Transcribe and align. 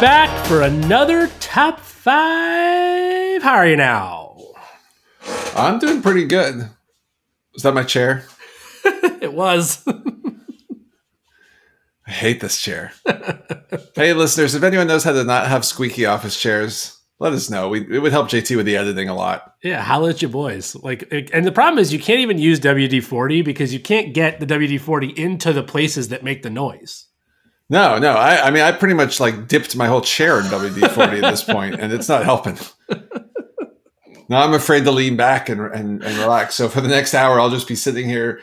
back 0.00 0.46
for 0.46 0.60
another 0.60 1.28
top 1.40 1.80
five. 1.80 3.42
How 3.42 3.54
are 3.54 3.66
you 3.66 3.76
now? 3.76 4.36
I'm 5.54 5.78
doing 5.78 6.02
pretty 6.02 6.26
good. 6.26 6.68
Is 7.54 7.62
that 7.62 7.72
my 7.72 7.82
chair? 7.82 8.26
it 8.84 9.32
was. 9.32 9.82
I 12.06 12.10
hate 12.10 12.40
this 12.40 12.60
chair. 12.60 12.92
hey, 13.94 14.12
listeners, 14.12 14.54
if 14.54 14.62
anyone 14.62 14.86
knows 14.86 15.02
how 15.02 15.12
to 15.12 15.24
not 15.24 15.48
have 15.48 15.64
squeaky 15.64 16.04
office 16.04 16.38
chairs, 16.38 17.00
let 17.18 17.32
us 17.32 17.48
know. 17.48 17.70
We, 17.70 17.80
it 17.90 18.00
would 18.00 18.12
help 18.12 18.28
JT 18.28 18.54
with 18.54 18.66
the 18.66 18.76
editing 18.76 19.08
a 19.08 19.14
lot. 19.14 19.54
Yeah, 19.62 19.82
holla 19.82 20.10
at 20.10 20.20
your 20.20 20.30
boys. 20.30 20.76
Like, 20.76 21.08
and 21.32 21.46
the 21.46 21.52
problem 21.52 21.78
is 21.78 21.94
you 21.94 21.98
can't 21.98 22.20
even 22.20 22.36
use 22.36 22.60
WD 22.60 23.02
forty 23.02 23.40
because 23.40 23.72
you 23.72 23.80
can't 23.80 24.12
get 24.12 24.40
the 24.40 24.46
WD 24.46 24.78
forty 24.78 25.08
into 25.16 25.54
the 25.54 25.62
places 25.62 26.08
that 26.10 26.22
make 26.22 26.42
the 26.42 26.50
noise. 26.50 27.05
No, 27.68 27.98
no. 27.98 28.12
I, 28.12 28.46
I 28.46 28.50
mean, 28.50 28.62
I 28.62 28.72
pretty 28.72 28.94
much 28.94 29.18
like 29.18 29.48
dipped 29.48 29.74
my 29.76 29.86
whole 29.86 30.00
chair 30.00 30.38
in 30.38 30.46
WD 30.46 30.90
forty 30.90 31.18
at 31.18 31.30
this 31.30 31.42
point, 31.42 31.74
and 31.74 31.92
it's 31.92 32.08
not 32.08 32.24
helping. 32.24 32.56
now 34.28 34.42
I'm 34.42 34.54
afraid 34.54 34.84
to 34.84 34.92
lean 34.92 35.16
back 35.16 35.48
and, 35.48 35.60
and 35.60 36.02
and 36.02 36.18
relax. 36.18 36.54
So 36.54 36.68
for 36.68 36.80
the 36.80 36.88
next 36.88 37.14
hour, 37.14 37.40
I'll 37.40 37.50
just 37.50 37.66
be 37.66 37.74
sitting 37.74 38.08
here 38.08 38.40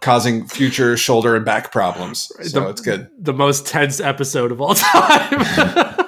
causing 0.00 0.46
future 0.46 0.96
shoulder 0.96 1.36
and 1.36 1.44
back 1.44 1.70
problems. 1.72 2.32
So 2.42 2.60
the, 2.60 2.68
it's 2.68 2.80
good. 2.80 3.10
The 3.18 3.32
most 3.32 3.66
tense 3.66 4.00
episode 4.00 4.52
of 4.52 4.60
all 4.60 4.74
time. 4.78 5.40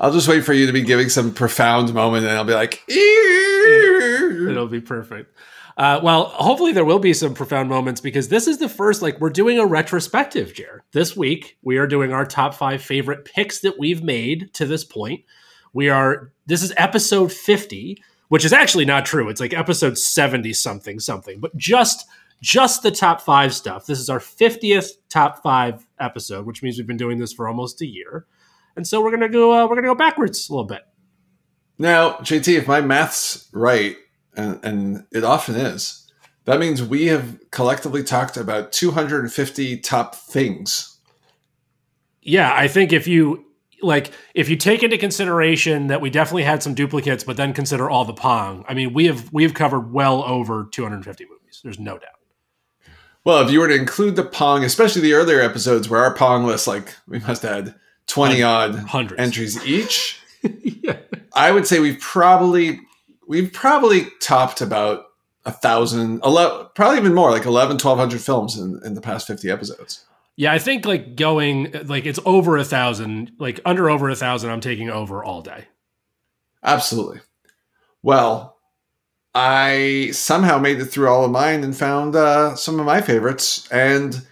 I'll 0.00 0.12
just 0.12 0.28
wait 0.28 0.44
for 0.44 0.52
you 0.52 0.66
to 0.66 0.72
be 0.72 0.82
giving 0.82 1.08
some 1.08 1.34
profound 1.34 1.92
moment, 1.92 2.24
and 2.24 2.36
I'll 2.36 2.44
be 2.44 2.54
like, 2.54 2.84
it'll 2.88 4.68
be 4.68 4.80
perfect. 4.80 5.34
Uh, 5.78 6.00
well, 6.02 6.24
hopefully 6.24 6.72
there 6.72 6.84
will 6.84 6.98
be 6.98 7.14
some 7.14 7.34
profound 7.34 7.68
moments 7.68 8.00
because 8.00 8.28
this 8.28 8.48
is 8.48 8.58
the 8.58 8.68
first, 8.68 9.00
like, 9.00 9.20
we're 9.20 9.30
doing 9.30 9.60
a 9.60 9.64
retrospective, 9.66 10.52
Jer. 10.52 10.82
This 10.90 11.16
week, 11.16 11.56
we 11.62 11.78
are 11.78 11.86
doing 11.86 12.12
our 12.12 12.26
top 12.26 12.54
five 12.54 12.82
favorite 12.82 13.24
picks 13.24 13.60
that 13.60 13.78
we've 13.78 14.02
made 14.02 14.52
to 14.54 14.66
this 14.66 14.82
point. 14.82 15.24
We 15.72 15.88
are, 15.88 16.32
this 16.46 16.64
is 16.64 16.72
episode 16.76 17.30
50, 17.30 18.02
which 18.26 18.44
is 18.44 18.52
actually 18.52 18.86
not 18.86 19.06
true. 19.06 19.28
It's 19.28 19.40
like 19.40 19.54
episode 19.54 19.96
70 19.96 20.52
something, 20.52 20.98
something, 20.98 21.38
but 21.38 21.56
just, 21.56 22.08
just 22.42 22.82
the 22.82 22.90
top 22.90 23.20
five 23.20 23.54
stuff. 23.54 23.86
This 23.86 24.00
is 24.00 24.10
our 24.10 24.18
50th 24.18 24.90
top 25.08 25.44
five 25.44 25.86
episode, 26.00 26.44
which 26.44 26.60
means 26.60 26.76
we've 26.76 26.88
been 26.88 26.96
doing 26.96 27.18
this 27.18 27.32
for 27.32 27.46
almost 27.46 27.80
a 27.82 27.86
year. 27.86 28.26
And 28.74 28.84
so 28.84 29.00
we're 29.00 29.16
to 29.16 29.28
go, 29.28 29.52
uh, 29.52 29.68
we're 29.68 29.76
to 29.76 29.82
go 29.82 29.94
backwards 29.94 30.48
a 30.48 30.52
little 30.52 30.66
bit. 30.66 30.82
Now, 31.78 32.14
JT, 32.14 32.58
if 32.58 32.66
my 32.66 32.80
math's 32.80 33.48
right, 33.52 33.96
and, 34.38 34.64
and 34.64 35.06
it 35.12 35.24
often 35.24 35.56
is, 35.56 36.10
that 36.44 36.58
means 36.60 36.82
we 36.82 37.06
have 37.06 37.38
collectively 37.50 38.02
talked 38.02 38.36
about 38.36 38.72
250 38.72 39.78
top 39.80 40.14
things. 40.14 40.98
Yeah, 42.22 42.52
I 42.54 42.68
think 42.68 42.92
if 42.92 43.06
you 43.06 43.44
like 43.82 44.12
if 44.34 44.48
you 44.48 44.56
take 44.56 44.82
into 44.82 44.98
consideration 44.98 45.88
that 45.88 46.00
we 46.00 46.10
definitely 46.10 46.44
had 46.44 46.62
some 46.62 46.74
duplicates, 46.74 47.24
but 47.24 47.36
then 47.36 47.52
consider 47.52 47.90
all 47.90 48.04
the 48.04 48.14
Pong, 48.14 48.64
I 48.68 48.74
mean, 48.74 48.92
we 48.92 49.06
have 49.06 49.32
we 49.32 49.42
have 49.42 49.54
covered 49.54 49.92
well 49.92 50.22
over 50.24 50.68
250 50.70 51.24
movies. 51.24 51.60
There's 51.62 51.78
no 51.78 51.98
doubt. 51.98 52.10
Well, 53.24 53.44
if 53.44 53.50
you 53.50 53.60
were 53.60 53.68
to 53.68 53.74
include 53.74 54.16
the 54.16 54.24
Pong, 54.24 54.64
especially 54.64 55.02
the 55.02 55.12
earlier 55.12 55.40
episodes 55.40 55.88
where 55.88 56.02
our 56.02 56.14
Pong 56.14 56.44
list, 56.44 56.66
like 56.66 56.94
we 57.06 57.18
must 57.18 57.42
have 57.42 57.66
had 57.66 57.74
20 58.06 58.42
odd 58.42 58.74
Hundreds. 58.74 59.20
entries 59.20 59.66
each, 59.66 60.20
yeah. 60.42 60.96
I 61.34 61.52
would 61.52 61.66
say 61.66 61.78
we've 61.78 62.00
probably 62.00 62.80
we've 63.28 63.52
probably 63.52 64.08
topped 64.20 64.60
about 64.60 65.04
a 65.44 65.52
thousand, 65.52 66.20
11, 66.24 66.68
probably 66.74 66.98
even 66.98 67.14
more, 67.14 67.30
like 67.30 67.44
11, 67.44 67.74
1200 67.74 68.20
films 68.20 68.58
in, 68.58 68.80
in 68.84 68.94
the 68.94 69.00
past 69.00 69.26
50 69.26 69.48
episodes. 69.50 70.04
Yeah, 70.34 70.52
I 70.52 70.58
think 70.58 70.84
like 70.84 71.16
going 71.16 71.72
like 71.86 72.06
it's 72.06 72.20
over 72.24 72.56
a 72.56 72.64
thousand, 72.64 73.32
like 73.38 73.60
under 73.64 73.90
over 73.90 74.08
a 74.08 74.14
thousand, 74.14 74.50
I'm 74.50 74.60
taking 74.60 74.88
over 74.88 75.24
all 75.24 75.42
day. 75.42 75.66
Absolutely. 76.62 77.20
Well, 78.02 78.56
I 79.34 80.10
somehow 80.12 80.58
made 80.58 80.78
it 80.78 80.86
through 80.86 81.08
all 81.08 81.24
of 81.24 81.32
mine 81.32 81.64
and 81.64 81.76
found 81.76 82.14
uh, 82.14 82.54
some 82.54 82.78
of 82.78 82.86
my 82.86 83.00
favorites. 83.00 83.68
And 83.72 84.26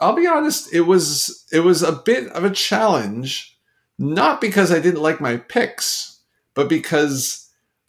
I'll 0.00 0.16
be 0.16 0.26
honest, 0.26 0.74
it 0.74 0.82
was 0.82 1.46
it 1.52 1.60
was 1.60 1.84
a 1.84 1.92
bit 1.92 2.26
of 2.32 2.42
a 2.42 2.50
challenge, 2.50 3.56
not 3.98 4.40
because 4.40 4.72
I 4.72 4.80
didn't 4.80 5.02
like 5.02 5.20
my 5.20 5.36
picks, 5.36 6.18
but 6.54 6.68
because 6.68 7.41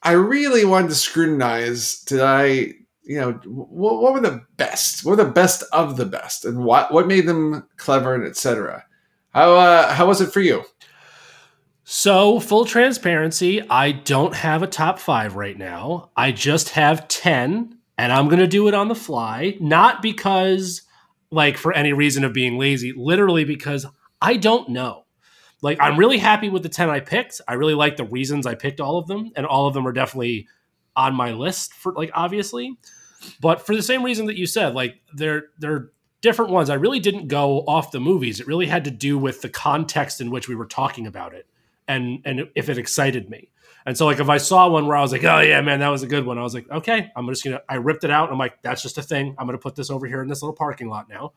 I 0.03 0.11
really 0.11 0.65
wanted 0.65 0.89
to 0.89 0.95
scrutinize. 0.95 2.01
Did 2.01 2.21
I, 2.21 2.73
you 3.03 3.19
know, 3.19 3.31
what, 3.45 4.01
what 4.01 4.13
were 4.13 4.19
the 4.19 4.41
best? 4.57 5.05
What 5.05 5.17
were 5.17 5.23
the 5.23 5.31
best 5.31 5.63
of 5.71 5.97
the 5.97 6.05
best, 6.05 6.45
and 6.45 6.63
what 6.63 6.91
what 6.93 7.07
made 7.07 7.27
them 7.27 7.67
clever 7.77 8.13
and 8.13 8.25
etc. 8.25 8.85
How 9.29 9.55
uh, 9.55 9.93
how 9.93 10.07
was 10.07 10.21
it 10.21 10.31
for 10.31 10.41
you? 10.41 10.63
So, 11.85 12.39
full 12.39 12.63
transparency, 12.63 13.61
I 13.69 13.91
don't 13.91 14.33
have 14.35 14.63
a 14.63 14.67
top 14.67 14.99
five 14.99 15.35
right 15.35 15.57
now. 15.57 16.11
I 16.15 16.31
just 16.31 16.69
have 16.69 17.09
10, 17.09 17.77
and 17.97 18.13
I'm 18.13 18.29
going 18.29 18.39
to 18.39 18.47
do 18.47 18.69
it 18.69 18.73
on 18.73 18.87
the 18.87 18.95
fly. 18.95 19.57
Not 19.59 20.01
because, 20.01 20.83
like, 21.29 21.57
for 21.57 21.73
any 21.73 21.91
reason 21.91 22.23
of 22.23 22.31
being 22.31 22.57
lazy, 22.57 22.93
literally 22.95 23.43
because 23.43 23.85
I 24.21 24.37
don't 24.37 24.69
know. 24.69 25.02
Like, 25.63 25.79
I'm 25.81 25.97
really 25.97 26.19
happy 26.19 26.49
with 26.49 26.61
the 26.61 26.69
10 26.69 26.91
I 26.91 26.99
picked. 26.99 27.41
I 27.47 27.53
really 27.53 27.73
like 27.73 27.97
the 27.97 28.03
reasons 28.03 28.45
I 28.45 28.53
picked 28.53 28.79
all 28.79 28.99
of 28.99 29.07
them, 29.07 29.31
and 29.35 29.47
all 29.47 29.65
of 29.65 29.73
them 29.73 29.87
are 29.87 29.93
definitely 29.93 30.47
on 30.95 31.15
my 31.15 31.31
list 31.31 31.73
for, 31.73 31.93
like, 31.93 32.11
obviously. 32.13 32.77
But 33.41 33.65
for 33.65 33.75
the 33.75 33.81
same 33.81 34.03
reason 34.03 34.27
that 34.27 34.35
you 34.35 34.45
said, 34.45 34.75
like, 34.75 35.01
they're, 35.15 35.45
they're, 35.57 35.89
different 36.21 36.51
ones. 36.51 36.69
I 36.69 36.75
really 36.75 37.01
didn't 37.01 37.27
go 37.27 37.65
off 37.67 37.91
the 37.91 37.99
movies. 37.99 38.39
It 38.39 38.47
really 38.47 38.65
had 38.65 38.85
to 38.85 38.91
do 38.91 39.17
with 39.17 39.41
the 39.41 39.49
context 39.49 40.21
in 40.21 40.31
which 40.31 40.47
we 40.47 40.55
were 40.55 40.65
talking 40.65 41.05
about 41.05 41.33
it 41.33 41.45
and 41.87 42.21
and 42.25 42.49
if 42.55 42.69
it 42.69 42.77
excited 42.77 43.29
me. 43.29 43.51
And 43.85 43.97
so 43.97 44.05
like 44.05 44.19
if 44.19 44.29
I 44.29 44.37
saw 44.37 44.69
one 44.69 44.87
where 44.87 44.95
I 44.95 45.01
was 45.01 45.11
like, 45.11 45.25
oh 45.25 45.41
yeah, 45.41 45.59
man, 45.61 45.81
that 45.81 45.89
was 45.89 46.03
a 46.03 46.07
good 46.07 46.25
one. 46.25 46.37
I 46.37 46.41
was 46.41 46.53
like, 46.53 46.69
okay, 46.71 47.11
I'm 47.15 47.27
just 47.27 47.43
gonna 47.43 47.61
I 47.67 47.75
ripped 47.75 48.03
it 48.03 48.11
out. 48.11 48.31
I'm 48.31 48.37
like, 48.37 48.61
that's 48.61 48.81
just 48.81 48.97
a 48.97 49.01
thing. 49.01 49.35
I'm 49.37 49.45
gonna 49.45 49.57
put 49.57 49.75
this 49.75 49.89
over 49.89 50.07
here 50.07 50.21
in 50.21 50.29
this 50.29 50.41
little 50.41 50.55
parking 50.55 50.89
lot 50.89 51.09
now. 51.09 51.33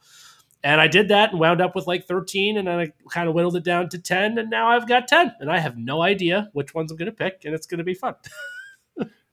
And 0.67 0.81
I 0.81 0.89
did 0.89 1.07
that 1.11 1.31
and 1.31 1.39
wound 1.39 1.61
up 1.61 1.77
with 1.77 1.87
like 1.87 2.09
13, 2.09 2.57
and 2.57 2.67
then 2.67 2.81
I 2.81 2.93
kind 3.09 3.29
of 3.29 3.37
whittled 3.37 3.55
it 3.55 3.63
down 3.63 3.89
to 3.91 4.01
10, 4.01 4.37
and 4.37 4.51
now 4.51 4.67
I've 4.67 4.89
got 4.89 5.07
10. 5.07 5.33
And 5.39 5.49
I 5.49 5.61
have 5.61 5.79
no 5.79 6.03
idea 6.03 6.51
which 6.55 6.75
ones 6.75 6.91
I'm 6.91 6.97
gonna 6.97 7.13
pick, 7.13 7.43
and 7.45 7.55
it's 7.55 7.69
gonna 7.69 7.85
be 7.85 7.95
fun. 7.95 8.15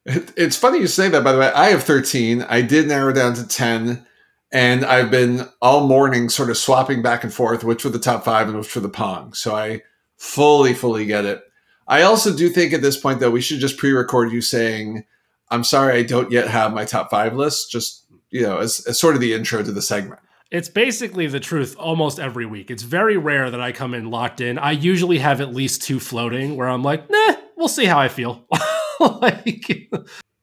It's 0.06 0.58
funny 0.58 0.80
you 0.80 0.86
say 0.86 1.08
that, 1.08 1.24
by 1.24 1.32
the 1.32 1.38
way. 1.38 1.50
I 1.50 1.70
have 1.70 1.82
13. 1.82 2.42
I 2.42 2.60
did 2.60 2.86
narrow 2.86 3.10
down 3.10 3.32
to 3.36 3.48
10, 3.48 4.06
and 4.52 4.84
I've 4.84 5.10
been 5.10 5.48
all 5.62 5.88
morning 5.88 6.28
sort 6.28 6.50
of 6.50 6.58
swapping 6.58 7.00
back 7.00 7.24
and 7.24 7.32
forth 7.32 7.64
which 7.64 7.84
were 7.84 7.90
the 7.90 7.98
top 7.98 8.22
five 8.22 8.46
and 8.46 8.58
which 8.58 8.74
were 8.74 8.82
the 8.82 8.90
Pong. 8.90 9.32
So 9.32 9.56
I 9.56 9.80
fully, 10.18 10.74
fully 10.74 11.06
get 11.06 11.24
it. 11.24 11.42
I 11.88 12.02
also 12.02 12.36
do 12.36 12.50
think 12.50 12.74
at 12.74 12.82
this 12.82 12.98
point, 12.98 13.20
though, 13.20 13.30
we 13.30 13.40
should 13.40 13.60
just 13.60 13.78
pre 13.78 13.92
record 13.92 14.30
you 14.30 14.42
saying, 14.42 15.06
I'm 15.48 15.64
sorry, 15.64 15.98
I 15.98 16.02
don't 16.02 16.30
yet 16.30 16.48
have 16.48 16.74
my 16.74 16.84
top 16.84 17.10
five 17.10 17.34
list, 17.34 17.70
just, 17.70 18.04
you 18.30 18.42
know, 18.42 18.58
as, 18.58 18.84
as 18.86 19.00
sort 19.00 19.14
of 19.14 19.22
the 19.22 19.32
intro 19.32 19.62
to 19.62 19.72
the 19.72 19.80
segment. 19.80 20.20
It's 20.50 20.68
basically 20.68 21.26
the 21.26 21.40
truth 21.40 21.74
almost 21.78 22.20
every 22.20 22.46
week. 22.46 22.70
It's 22.70 22.82
very 22.82 23.16
rare 23.16 23.50
that 23.50 23.60
I 23.60 23.72
come 23.72 23.94
in 23.94 24.10
locked 24.10 24.40
in. 24.40 24.58
I 24.58 24.72
usually 24.72 25.18
have 25.18 25.40
at 25.40 25.52
least 25.54 25.82
two 25.82 25.98
floating 25.98 26.56
where 26.56 26.68
I'm 26.68 26.82
like, 26.82 27.08
nah, 27.10 27.34
we'll 27.56 27.68
see 27.68 27.86
how 27.86 27.98
I 27.98 28.08
feel. 28.08 28.46
like, 29.00 29.90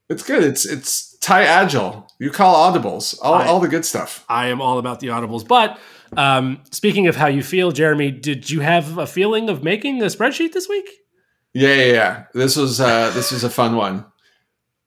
It's 0.10 0.24
good. 0.24 0.44
It's 0.44 0.66
it's 0.66 1.18
tie 1.20 1.44
agile. 1.44 2.08
You 2.20 2.32
call 2.32 2.56
audibles, 2.72 3.18
all, 3.22 3.36
I- 3.36 3.46
all 3.46 3.60
the 3.62 3.68
good 3.70 3.86
stuff. 3.86 4.26
I 4.28 4.48
am 4.48 4.60
all 4.62 4.80
about 4.80 5.00
the 5.00 5.08
audibles. 5.08 5.48
But 5.48 5.80
um, 6.18 6.60
speaking 6.72 7.08
of 7.08 7.16
how 7.16 7.28
you 7.28 7.42
feel, 7.44 7.72
Jeremy, 7.72 8.12
did 8.12 8.50
you 8.50 8.60
have 8.60 8.98
a 8.98 9.08
feeling 9.08 9.50
of 9.50 9.64
making 9.64 10.02
a 10.02 10.08
spreadsheet 10.08 10.52
this 10.52 10.68
week? 10.68 10.90
Yeah, 11.54 11.74
yeah, 11.76 11.92
yeah. 11.94 12.24
This 12.34 12.58
was 12.58 12.82
uh, 12.82 13.12
this 13.12 13.32
was 13.32 13.44
a 13.46 13.50
fun 13.50 13.76
one. 13.78 14.06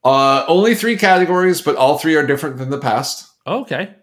Uh, 0.03 0.44
only 0.49 0.75
three 0.75 0.97
categories, 0.99 1.62
but 1.62 1.77
all 1.77 1.97
three 1.99 2.15
are 2.17 2.27
different 2.27 2.59
than 2.59 2.69
the 2.69 2.79
past. 2.79 3.31
Okay. 3.47 3.94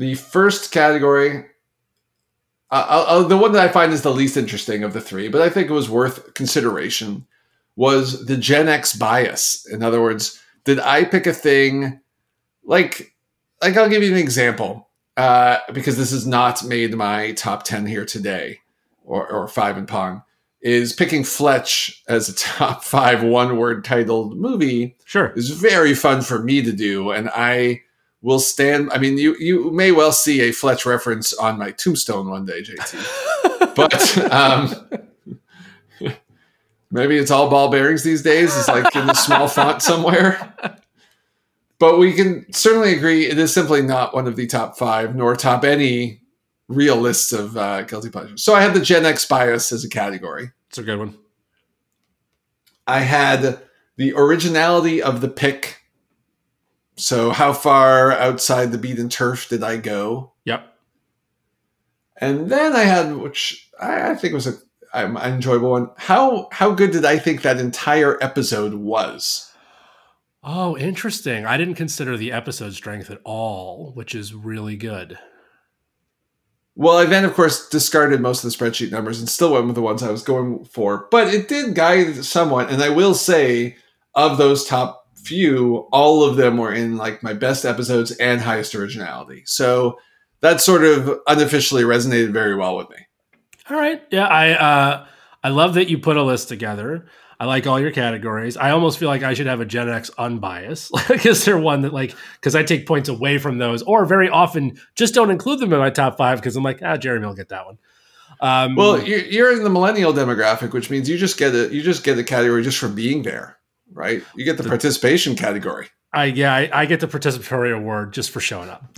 The 0.00 0.14
first 0.14 0.72
category, 0.72 1.44
uh, 2.70 3.04
uh, 3.06 3.22
the 3.24 3.36
one 3.36 3.52
that 3.52 3.68
I 3.68 3.70
find 3.70 3.92
is 3.92 4.00
the 4.00 4.14
least 4.14 4.38
interesting 4.38 4.82
of 4.82 4.94
the 4.94 5.00
three, 5.02 5.28
but 5.28 5.42
I 5.42 5.50
think 5.50 5.68
it 5.68 5.74
was 5.74 5.90
worth 5.90 6.32
consideration, 6.32 7.26
was 7.76 8.24
the 8.24 8.38
Gen 8.38 8.66
X 8.66 8.96
bias. 8.96 9.66
In 9.66 9.82
other 9.82 10.00
words, 10.00 10.40
did 10.64 10.80
I 10.80 11.04
pick 11.04 11.26
a 11.26 11.34
thing 11.34 12.00
like, 12.64 13.14
like 13.60 13.76
I'll 13.76 13.90
give 13.90 14.02
you 14.02 14.10
an 14.10 14.16
example 14.16 14.88
uh, 15.18 15.58
because 15.74 15.98
this 15.98 16.12
has 16.12 16.26
not 16.26 16.64
made 16.64 16.94
my 16.94 17.32
top 17.32 17.64
ten 17.64 17.84
here 17.84 18.06
today, 18.06 18.60
or, 19.04 19.30
or 19.30 19.48
five 19.48 19.76
in 19.76 19.84
Pong. 19.84 20.22
Is 20.62 20.94
picking 20.94 21.24
Fletch 21.24 22.02
as 22.08 22.30
a 22.30 22.34
top 22.36 22.84
five 22.84 23.22
one 23.22 23.58
word 23.58 23.84
titled 23.84 24.38
movie 24.38 24.96
Sure. 25.04 25.34
is 25.36 25.50
very 25.50 25.92
fun 25.92 26.22
for 26.22 26.38
me 26.38 26.62
to 26.62 26.72
do, 26.72 27.10
and 27.10 27.28
I 27.34 27.82
will 28.22 28.38
stand. 28.38 28.90
I 28.92 28.98
mean, 28.98 29.18
you 29.18 29.36
you 29.38 29.70
may 29.70 29.92
well 29.92 30.12
see 30.12 30.40
a 30.42 30.52
Fletch 30.52 30.86
reference 30.86 31.32
on 31.32 31.58
my 31.58 31.70
tombstone 31.70 32.28
one 32.28 32.44
day, 32.44 32.62
JT. 32.62 33.74
but 33.74 34.32
um, 34.32 34.74
maybe 36.90 37.16
it's 37.16 37.30
all 37.30 37.48
ball 37.50 37.70
bearings 37.70 38.02
these 38.02 38.22
days. 38.22 38.56
It's 38.56 38.68
like 38.68 38.94
in 38.94 39.08
a 39.08 39.14
small 39.14 39.48
font 39.48 39.82
somewhere. 39.82 40.54
But 41.78 41.98
we 41.98 42.12
can 42.12 42.52
certainly 42.52 42.94
agree 42.94 43.24
it 43.24 43.38
is 43.38 43.54
simply 43.54 43.80
not 43.80 44.14
one 44.14 44.26
of 44.26 44.36
the 44.36 44.46
top 44.46 44.76
five, 44.76 45.16
nor 45.16 45.34
top 45.34 45.64
any 45.64 46.20
real 46.68 46.96
lists 46.96 47.32
of 47.32 47.56
uh, 47.56 47.82
guilty 47.82 48.10
pleasures. 48.10 48.42
So 48.42 48.54
I 48.54 48.60
had 48.60 48.74
the 48.74 48.80
Gen 48.80 49.06
X 49.06 49.24
bias 49.24 49.72
as 49.72 49.82
a 49.82 49.88
category. 49.88 50.50
It's 50.68 50.76
a 50.78 50.82
good 50.82 50.98
one. 50.98 51.16
I 52.86 53.00
had 53.00 53.60
the 53.96 54.12
originality 54.14 55.02
of 55.02 55.20
the 55.20 55.28
pick. 55.28 55.79
So 56.96 57.30
how 57.30 57.52
far 57.52 58.12
outside 58.12 58.72
the 58.72 58.78
beaten 58.78 59.08
turf 59.08 59.48
did 59.48 59.62
I 59.62 59.76
go? 59.78 60.32
Yep. 60.44 60.66
And 62.18 62.50
then 62.50 62.74
I 62.74 62.84
had, 62.84 63.16
which 63.16 63.70
I, 63.80 64.10
I 64.10 64.14
think 64.14 64.34
was 64.34 64.46
a 64.46 64.54
an 64.92 65.16
enjoyable 65.16 65.70
one. 65.70 65.90
How 65.96 66.48
how 66.52 66.72
good 66.72 66.90
did 66.90 67.04
I 67.04 67.18
think 67.18 67.42
that 67.42 67.58
entire 67.58 68.22
episode 68.22 68.74
was? 68.74 69.52
Oh, 70.42 70.76
interesting. 70.76 71.44
I 71.44 71.56
didn't 71.56 71.74
consider 71.74 72.16
the 72.16 72.32
episode 72.32 72.74
strength 72.74 73.10
at 73.10 73.20
all, 73.24 73.92
which 73.94 74.14
is 74.14 74.34
really 74.34 74.76
good. 74.76 75.18
Well, 76.74 76.96
I 76.96 77.04
then, 77.04 77.26
of 77.26 77.34
course, 77.34 77.68
discarded 77.68 78.20
most 78.22 78.42
of 78.42 78.50
the 78.50 78.56
spreadsheet 78.56 78.90
numbers 78.90 79.20
and 79.20 79.28
still 79.28 79.52
went 79.52 79.66
with 79.66 79.74
the 79.74 79.82
ones 79.82 80.02
I 80.02 80.10
was 80.10 80.22
going 80.22 80.64
for. 80.64 81.08
But 81.10 81.28
it 81.28 81.46
did 81.46 81.74
guide 81.74 82.24
somewhat. 82.24 82.70
And 82.70 82.82
I 82.82 82.88
will 82.88 83.12
say, 83.12 83.76
of 84.14 84.38
those 84.38 84.66
top 84.66 84.99
few, 85.24 85.88
all 85.92 86.24
of 86.24 86.36
them 86.36 86.56
were 86.56 86.72
in 86.72 86.96
like 86.96 87.22
my 87.22 87.32
best 87.32 87.64
episodes 87.64 88.12
and 88.12 88.40
highest 88.40 88.74
originality. 88.74 89.42
So 89.46 89.98
that 90.40 90.60
sort 90.60 90.84
of 90.84 91.20
unofficially 91.26 91.82
resonated 91.82 92.32
very 92.32 92.56
well 92.56 92.76
with 92.76 92.90
me. 92.90 92.96
All 93.68 93.76
right. 93.76 94.02
Yeah, 94.10 94.26
I 94.26 94.50
uh 94.52 95.06
I 95.42 95.48
love 95.48 95.74
that 95.74 95.88
you 95.88 95.98
put 95.98 96.16
a 96.16 96.22
list 96.22 96.48
together. 96.48 97.06
I 97.38 97.46
like 97.46 97.66
all 97.66 97.80
your 97.80 97.90
categories. 97.90 98.58
I 98.58 98.70
almost 98.70 98.98
feel 98.98 99.08
like 99.08 99.22
I 99.22 99.32
should 99.32 99.46
have 99.46 99.62
a 99.62 99.64
Gen 99.64 99.88
X 99.88 100.10
unbiased. 100.18 100.92
Like, 101.08 101.24
is 101.24 101.44
there 101.46 101.58
one 101.58 101.82
that 101.82 101.92
like 101.92 102.14
because 102.34 102.54
I 102.54 102.62
take 102.62 102.86
points 102.86 103.08
away 103.08 103.38
from 103.38 103.58
those, 103.58 103.82
or 103.82 104.04
very 104.04 104.28
often 104.28 104.78
just 104.94 105.14
don't 105.14 105.30
include 105.30 105.60
them 105.60 105.72
in 105.72 105.78
my 105.78 105.90
top 105.90 106.18
five 106.18 106.38
because 106.38 106.54
I'm 106.54 106.62
like, 106.62 106.80
ah, 106.82 106.98
Jeremy 106.98 107.26
will 107.26 107.34
get 107.34 107.48
that 107.48 107.64
one. 107.64 107.78
Um, 108.40 108.74
well, 108.74 109.02
you're, 109.02 109.20
you're 109.20 109.52
in 109.52 109.64
the 109.64 109.70
millennial 109.70 110.12
demographic, 110.12 110.72
which 110.72 110.90
means 110.90 111.08
you 111.08 111.18
just 111.18 111.38
get 111.38 111.54
a 111.54 111.74
you 111.74 111.82
just 111.82 112.04
get 112.04 112.18
a 112.18 112.24
category 112.24 112.62
just 112.62 112.78
for 112.78 112.88
being 112.88 113.22
there, 113.22 113.56
right? 113.92 114.22
You 114.36 114.44
get 114.44 114.56
the, 114.56 114.62
the 114.62 114.68
participation 114.68 115.36
category. 115.36 115.88
I 116.12 116.26
yeah, 116.26 116.54
I, 116.54 116.70
I 116.72 116.86
get 116.86 117.00
the 117.00 117.06
participatory 117.06 117.76
award 117.76 118.12
just 118.12 118.30
for 118.30 118.40
showing 118.40 118.68
up. 118.68 118.84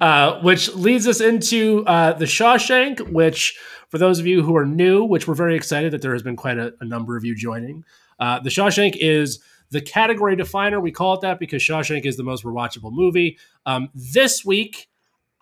uh, 0.00 0.40
which 0.40 0.74
leads 0.74 1.06
us 1.06 1.20
into 1.20 1.84
uh, 1.86 2.14
the 2.14 2.24
Shawshank, 2.24 3.12
which 3.12 3.58
for 3.88 3.98
those 3.98 4.18
of 4.18 4.26
you 4.26 4.42
who 4.42 4.56
are 4.56 4.64
new, 4.64 5.04
which 5.04 5.28
we're 5.28 5.34
very 5.34 5.56
excited 5.56 5.92
that 5.92 6.02
there 6.02 6.12
has 6.12 6.22
been 6.22 6.36
quite 6.36 6.58
a, 6.58 6.72
a 6.80 6.84
number 6.84 7.16
of 7.16 7.24
you 7.24 7.34
joining, 7.34 7.84
uh, 8.18 8.40
the 8.40 8.50
Shawshank 8.50 8.96
is 8.96 9.40
the 9.70 9.80
category 9.80 10.36
definer. 10.36 10.80
We 10.80 10.92
call 10.92 11.14
it 11.14 11.20
that 11.22 11.38
because 11.38 11.62
Shawshank 11.62 12.04
is 12.04 12.16
the 12.16 12.22
most 12.22 12.44
rewatchable 12.44 12.92
movie. 12.92 13.38
Um, 13.66 13.88
this 13.94 14.44
week, 14.44 14.88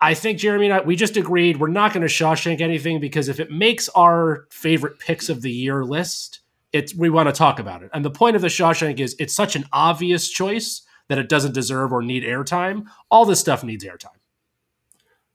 I 0.01 0.13
think 0.13 0.39
Jeremy 0.39 0.65
and 0.65 0.73
I 0.73 0.81
we 0.81 0.95
just 0.95 1.17
agreed 1.17 1.57
we're 1.57 1.67
not 1.67 1.93
going 1.93 2.07
to 2.07 2.13
Shawshank 2.13 2.61
anything 2.61 2.99
because 2.99 3.27
if 3.27 3.39
it 3.39 3.51
makes 3.51 3.89
our 3.89 4.47
favorite 4.49 4.99
picks 4.99 5.29
of 5.29 5.41
the 5.41 5.51
year 5.51 5.83
list, 5.83 6.39
it's 6.71 6.95
we 6.95 7.09
want 7.09 7.27
to 7.27 7.33
talk 7.33 7.59
about 7.59 7.83
it. 7.83 7.89
And 7.93 8.05
the 8.05 8.11
point 8.11 8.35
of 8.35 8.41
the 8.41 8.47
Shawshank 8.47 8.99
is 8.99 9.15
it's 9.19 9.33
such 9.33 9.55
an 9.55 9.65
obvious 9.73 10.29
choice 10.29 10.83
that 11.09 11.17
it 11.17 11.27
doesn't 11.27 11.53
deserve 11.53 11.91
or 11.91 12.01
need 12.01 12.23
airtime. 12.23 12.85
All 13.11 13.25
this 13.25 13.39
stuff 13.39 13.63
needs 13.63 13.83
airtime. 13.83 14.15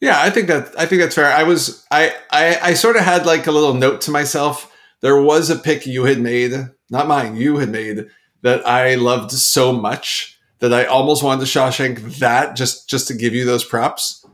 Yeah, 0.00 0.20
I 0.20 0.31
think 0.31 0.49
that 0.49 0.78
I 0.78 0.87
think 0.87 1.02
that's 1.02 1.14
fair. 1.14 1.32
I 1.32 1.43
was 1.43 1.87
I, 1.90 2.14
I 2.31 2.58
I 2.62 2.75
sort 2.75 2.96
of 2.96 3.02
had 3.02 3.26
like 3.26 3.46
a 3.46 3.52
little 3.52 3.75
note 3.75 4.00
to 4.02 4.10
myself. 4.10 4.70
There 5.00 5.20
was 5.20 5.50
a 5.50 5.56
pick 5.56 5.87
you 5.87 6.05
had 6.05 6.20
made, 6.20 6.52
not 6.90 7.08
mine, 7.08 7.37
you 7.37 7.58
had 7.58 7.69
made 7.69 8.06
that 8.43 8.67
I 8.67 8.94
loved 8.94 9.32
so 9.32 9.72
much 9.72 10.38
that 10.60 10.72
I 10.72 10.84
almost 10.84 11.22
wanted 11.22 11.46
to 11.46 11.58
Shawshank 11.58 12.19
that 12.19 12.56
just 12.56 12.88
just 12.88 13.08
to 13.08 13.14
give 13.14 13.34
you 13.34 13.44
those 13.44 13.64
props, 13.64 14.25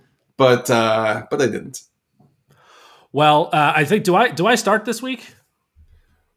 but 0.40 0.70
uh, 0.70 1.26
but 1.30 1.42
I 1.42 1.48
didn't. 1.48 1.82
Well, 3.12 3.50
uh, 3.52 3.74
I 3.76 3.84
think 3.84 4.04
do 4.04 4.16
I 4.16 4.30
do 4.30 4.46
I 4.46 4.54
start 4.54 4.86
this 4.86 5.02
week? 5.02 5.34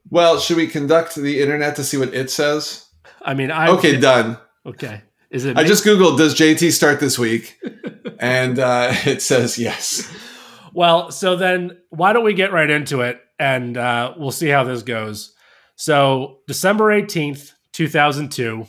Well, 0.09 0.39
should 0.39 0.57
we 0.57 0.67
conduct 0.67 1.15
the 1.15 1.41
internet 1.41 1.77
to 1.77 1.85
see 1.85 1.95
what 1.95 2.13
it 2.13 2.29
says? 2.29 2.85
I 3.21 3.33
mean, 3.33 3.49
I 3.49 3.69
okay, 3.69 3.97
done. 3.97 4.37
Okay. 4.65 5.01
Is 5.29 5.45
it? 5.45 5.57
I 5.57 5.63
just 5.63 5.85
googled. 5.85 6.17
Does 6.17 6.35
JT 6.35 6.73
start 6.73 6.99
this 6.99 7.17
week? 7.17 7.57
and 8.19 8.59
uh, 8.59 8.93
it 9.05 9.21
says 9.21 9.57
yes. 9.57 10.13
Well, 10.73 11.09
so 11.09 11.37
then 11.37 11.77
why 11.89 12.11
don't 12.11 12.25
we 12.25 12.33
get 12.33 12.51
right 12.51 12.69
into 12.69 13.01
it, 13.01 13.21
and 13.39 13.77
uh, 13.77 14.15
we'll 14.17 14.31
see 14.31 14.49
how 14.49 14.65
this 14.65 14.83
goes. 14.83 15.33
So 15.77 16.39
December 16.45 16.91
eighteenth, 16.91 17.53
two 17.71 17.87
thousand 17.87 18.33
two, 18.33 18.67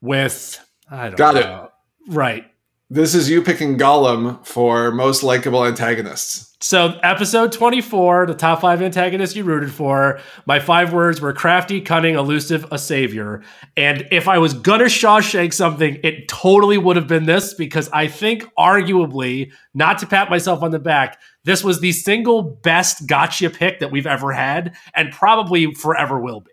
with 0.00 0.64
I 0.88 1.08
don't 1.08 1.16
got 1.16 1.34
know. 1.34 1.64
it 1.64 2.14
right. 2.14 2.44
This 2.90 3.14
is 3.14 3.30
you 3.30 3.40
picking 3.40 3.78
Gollum 3.78 4.44
for 4.46 4.90
most 4.90 5.22
likable 5.22 5.64
antagonists. 5.64 6.54
So, 6.60 6.98
episode 7.02 7.50
24, 7.50 8.26
the 8.26 8.34
top 8.34 8.60
five 8.60 8.82
antagonists 8.82 9.34
you 9.34 9.42
rooted 9.44 9.72
for. 9.72 10.20
My 10.44 10.60
five 10.60 10.92
words 10.92 11.18
were 11.18 11.32
crafty, 11.32 11.80
cunning, 11.80 12.14
elusive, 12.14 12.66
a 12.70 12.78
savior. 12.78 13.42
And 13.74 14.06
if 14.10 14.28
I 14.28 14.36
was 14.36 14.52
gonna 14.52 14.84
Shawshank 14.84 15.54
something, 15.54 15.98
it 16.04 16.28
totally 16.28 16.76
would 16.76 16.96
have 16.96 17.08
been 17.08 17.24
this 17.24 17.54
because 17.54 17.88
I 17.88 18.06
think, 18.06 18.44
arguably, 18.58 19.50
not 19.72 19.96
to 19.98 20.06
pat 20.06 20.28
myself 20.28 20.62
on 20.62 20.70
the 20.70 20.78
back, 20.78 21.18
this 21.44 21.64
was 21.64 21.80
the 21.80 21.92
single 21.92 22.42
best 22.42 23.06
gotcha 23.06 23.48
pick 23.48 23.80
that 23.80 23.90
we've 23.90 24.06
ever 24.06 24.32
had 24.32 24.76
and 24.92 25.10
probably 25.10 25.72
forever 25.72 26.20
will 26.20 26.40
be. 26.40 26.50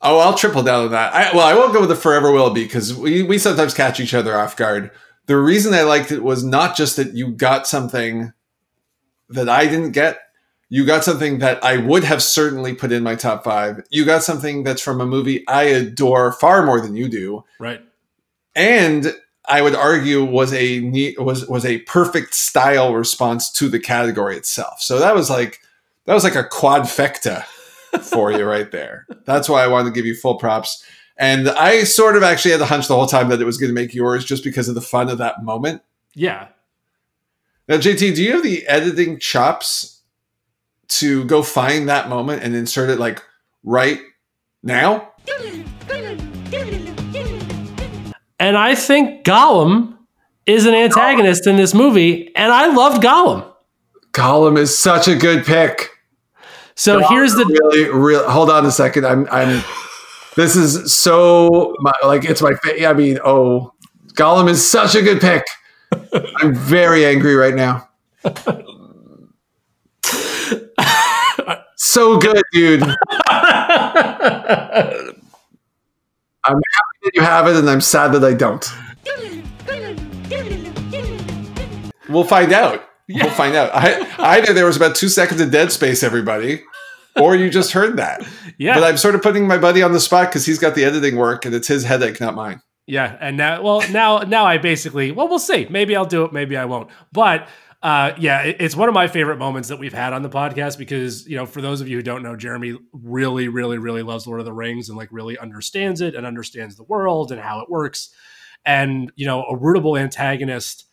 Oh, 0.00 0.18
I'll 0.18 0.34
triple 0.34 0.64
down 0.64 0.86
on 0.86 0.90
that. 0.90 1.14
I, 1.14 1.36
well, 1.36 1.46
I 1.46 1.54
won't 1.54 1.72
go 1.72 1.78
with 1.78 1.90
the 1.90 1.94
forever 1.94 2.32
will 2.32 2.50
be 2.50 2.64
because 2.64 2.92
we, 2.92 3.22
we 3.22 3.38
sometimes 3.38 3.72
catch 3.72 4.00
each 4.00 4.14
other 4.14 4.36
off 4.36 4.56
guard. 4.56 4.90
The 5.26 5.36
reason 5.36 5.74
I 5.74 5.82
liked 5.82 6.10
it 6.10 6.22
was 6.22 6.42
not 6.42 6.76
just 6.76 6.96
that 6.96 7.14
you 7.14 7.32
got 7.32 7.66
something 7.66 8.32
that 9.28 9.48
I 9.48 9.66
didn't 9.66 9.92
get. 9.92 10.20
You 10.68 10.86
got 10.86 11.04
something 11.04 11.38
that 11.40 11.62
I 11.62 11.76
would 11.76 12.04
have 12.04 12.22
certainly 12.22 12.74
put 12.74 12.92
in 12.92 13.02
my 13.02 13.14
top 13.14 13.44
five. 13.44 13.82
You 13.90 14.04
got 14.04 14.22
something 14.22 14.62
that's 14.62 14.80
from 14.80 15.00
a 15.00 15.06
movie 15.06 15.46
I 15.46 15.64
adore 15.64 16.32
far 16.32 16.64
more 16.64 16.80
than 16.80 16.96
you 16.96 17.08
do. 17.08 17.44
Right. 17.58 17.82
And 18.54 19.14
I 19.46 19.60
would 19.60 19.74
argue 19.74 20.24
was 20.24 20.52
a 20.54 21.14
was 21.18 21.46
was 21.46 21.64
a 21.64 21.78
perfect 21.80 22.34
style 22.34 22.94
response 22.94 23.50
to 23.52 23.68
the 23.68 23.80
category 23.80 24.36
itself. 24.36 24.80
So 24.80 24.98
that 24.98 25.14
was 25.14 25.28
like 25.28 25.60
that 26.06 26.14
was 26.14 26.24
like 26.24 26.36
a 26.36 26.44
quadfecta 26.44 27.44
for 28.00 28.32
you 28.32 28.44
right 28.44 28.70
there. 28.70 29.06
That's 29.24 29.48
why 29.48 29.64
I 29.64 29.68
wanted 29.68 29.90
to 29.90 29.94
give 29.94 30.06
you 30.06 30.14
full 30.14 30.38
props. 30.38 30.84
And 31.16 31.48
I 31.50 31.84
sort 31.84 32.16
of 32.16 32.22
actually 32.22 32.52
had 32.52 32.60
the 32.60 32.66
hunch 32.66 32.88
the 32.88 32.94
whole 32.94 33.06
time 33.06 33.28
that 33.28 33.40
it 33.40 33.44
was 33.44 33.58
going 33.58 33.68
to 33.68 33.74
make 33.74 33.94
yours 33.94 34.24
just 34.24 34.42
because 34.44 34.68
of 34.68 34.74
the 34.74 34.80
fun 34.80 35.08
of 35.08 35.18
that 35.18 35.44
moment. 35.44 35.82
Yeah. 36.14 36.48
Now, 37.68 37.76
JT, 37.76 38.14
do 38.14 38.22
you 38.22 38.32
have 38.32 38.42
the 38.42 38.66
editing 38.66 39.18
chops 39.18 40.00
to 40.88 41.24
go 41.24 41.42
find 41.42 41.88
that 41.88 42.08
moment 42.08 42.42
and 42.42 42.54
insert 42.54 42.90
it 42.90 42.98
like 42.98 43.22
right 43.62 44.00
now? 44.62 45.12
And 48.40 48.56
I 48.56 48.74
think 48.74 49.24
Gollum 49.24 49.96
is 50.46 50.66
an 50.66 50.74
antagonist 50.74 51.46
in 51.46 51.56
this 51.56 51.72
movie, 51.74 52.34
and 52.34 52.52
I 52.52 52.74
loved 52.74 53.02
Gollum. 53.02 53.48
Gollum 54.10 54.58
is 54.58 54.76
such 54.76 55.06
a 55.06 55.14
good 55.14 55.44
pick. 55.44 55.90
So 56.74 57.00
Gollum 57.00 57.08
here's 57.10 57.34
the 57.34 57.44
really, 57.46 57.88
really. 57.88 58.24
Hold 58.28 58.50
on 58.50 58.66
a 58.66 58.72
second. 58.72 59.06
I'm, 59.06 59.28
I'm. 59.30 59.62
This 60.34 60.56
is 60.56 60.94
so 60.94 61.76
like 62.02 62.24
it's 62.24 62.40
my. 62.40 62.52
I 62.86 62.92
mean, 62.94 63.18
oh, 63.24 63.72
Gollum 64.14 64.48
is 64.48 64.66
such 64.66 64.94
a 64.94 65.02
good 65.02 65.20
pick. 65.20 65.44
I'm 66.40 66.54
very 66.54 67.04
angry 67.04 67.34
right 67.34 67.54
now. 67.54 67.88
so 71.76 72.18
good, 72.18 72.42
dude. 72.52 72.82
I'm 72.84 72.94
happy 76.44 76.98
that 77.02 77.12
you 77.14 77.22
have 77.22 77.46
it, 77.46 77.56
and 77.56 77.68
I'm 77.68 77.82
sad 77.82 78.12
that 78.12 78.24
I 78.24 78.32
don't. 78.32 78.66
We'll 82.08 82.24
find 82.24 82.52
out. 82.52 82.84
Yeah. 83.06 83.24
We'll 83.24 83.34
find 83.34 83.54
out. 83.54 83.70
I, 83.74 84.06
either 84.36 84.52
there 84.52 84.66
was 84.66 84.76
about 84.76 84.96
two 84.96 85.08
seconds 85.08 85.40
of 85.40 85.50
dead 85.50 85.72
space, 85.72 86.02
everybody, 86.02 86.62
or 87.20 87.36
you 87.36 87.50
just 87.50 87.72
heard 87.72 87.96
that. 87.96 88.26
Yeah. 88.58 88.74
But 88.74 88.84
I'm 88.84 88.96
sort 88.96 89.14
of 89.14 89.22
putting 89.22 89.46
my 89.46 89.58
buddy 89.58 89.82
on 89.82 89.92
the 89.92 90.00
spot 90.00 90.28
because 90.28 90.46
he's 90.46 90.58
got 90.58 90.74
the 90.74 90.84
editing 90.84 91.16
work, 91.16 91.44
and 91.44 91.54
it's 91.54 91.68
his 91.68 91.84
headache, 91.84 92.20
not 92.20 92.34
mine. 92.34 92.62
Yeah, 92.86 93.16
and 93.20 93.36
now, 93.36 93.62
well, 93.62 93.82
now, 93.90 94.18
now 94.18 94.44
I 94.44 94.58
basically, 94.58 95.12
well, 95.12 95.28
we'll 95.28 95.38
see. 95.38 95.66
Maybe 95.70 95.94
I'll 95.94 96.04
do 96.04 96.24
it, 96.24 96.32
maybe 96.32 96.56
I 96.56 96.64
won't. 96.64 96.90
But 97.12 97.48
uh, 97.82 98.12
yeah, 98.16 98.42
it's 98.42 98.76
one 98.76 98.88
of 98.88 98.94
my 98.94 99.08
favorite 99.08 99.38
moments 99.38 99.68
that 99.68 99.78
we've 99.78 99.92
had 99.92 100.12
on 100.12 100.22
the 100.22 100.28
podcast 100.28 100.78
because 100.78 101.26
you 101.26 101.36
know, 101.36 101.46
for 101.46 101.60
those 101.60 101.80
of 101.80 101.88
you 101.88 101.96
who 101.96 102.02
don't 102.02 102.22
know, 102.22 102.36
Jeremy 102.36 102.78
really, 102.92 103.48
really, 103.48 103.78
really 103.78 104.02
loves 104.02 104.26
Lord 104.26 104.38
of 104.38 104.46
the 104.46 104.52
Rings 104.52 104.88
and 104.88 104.96
like 104.96 105.08
really 105.10 105.36
understands 105.36 106.00
it 106.00 106.14
and 106.14 106.24
understands 106.24 106.76
the 106.76 106.84
world 106.84 107.32
and 107.32 107.40
how 107.40 107.60
it 107.60 107.68
works. 107.68 108.10
And 108.64 109.10
you 109.16 109.26
know, 109.26 109.42
a 109.42 109.56
rootable 109.56 110.00
antagonist, 110.00 110.84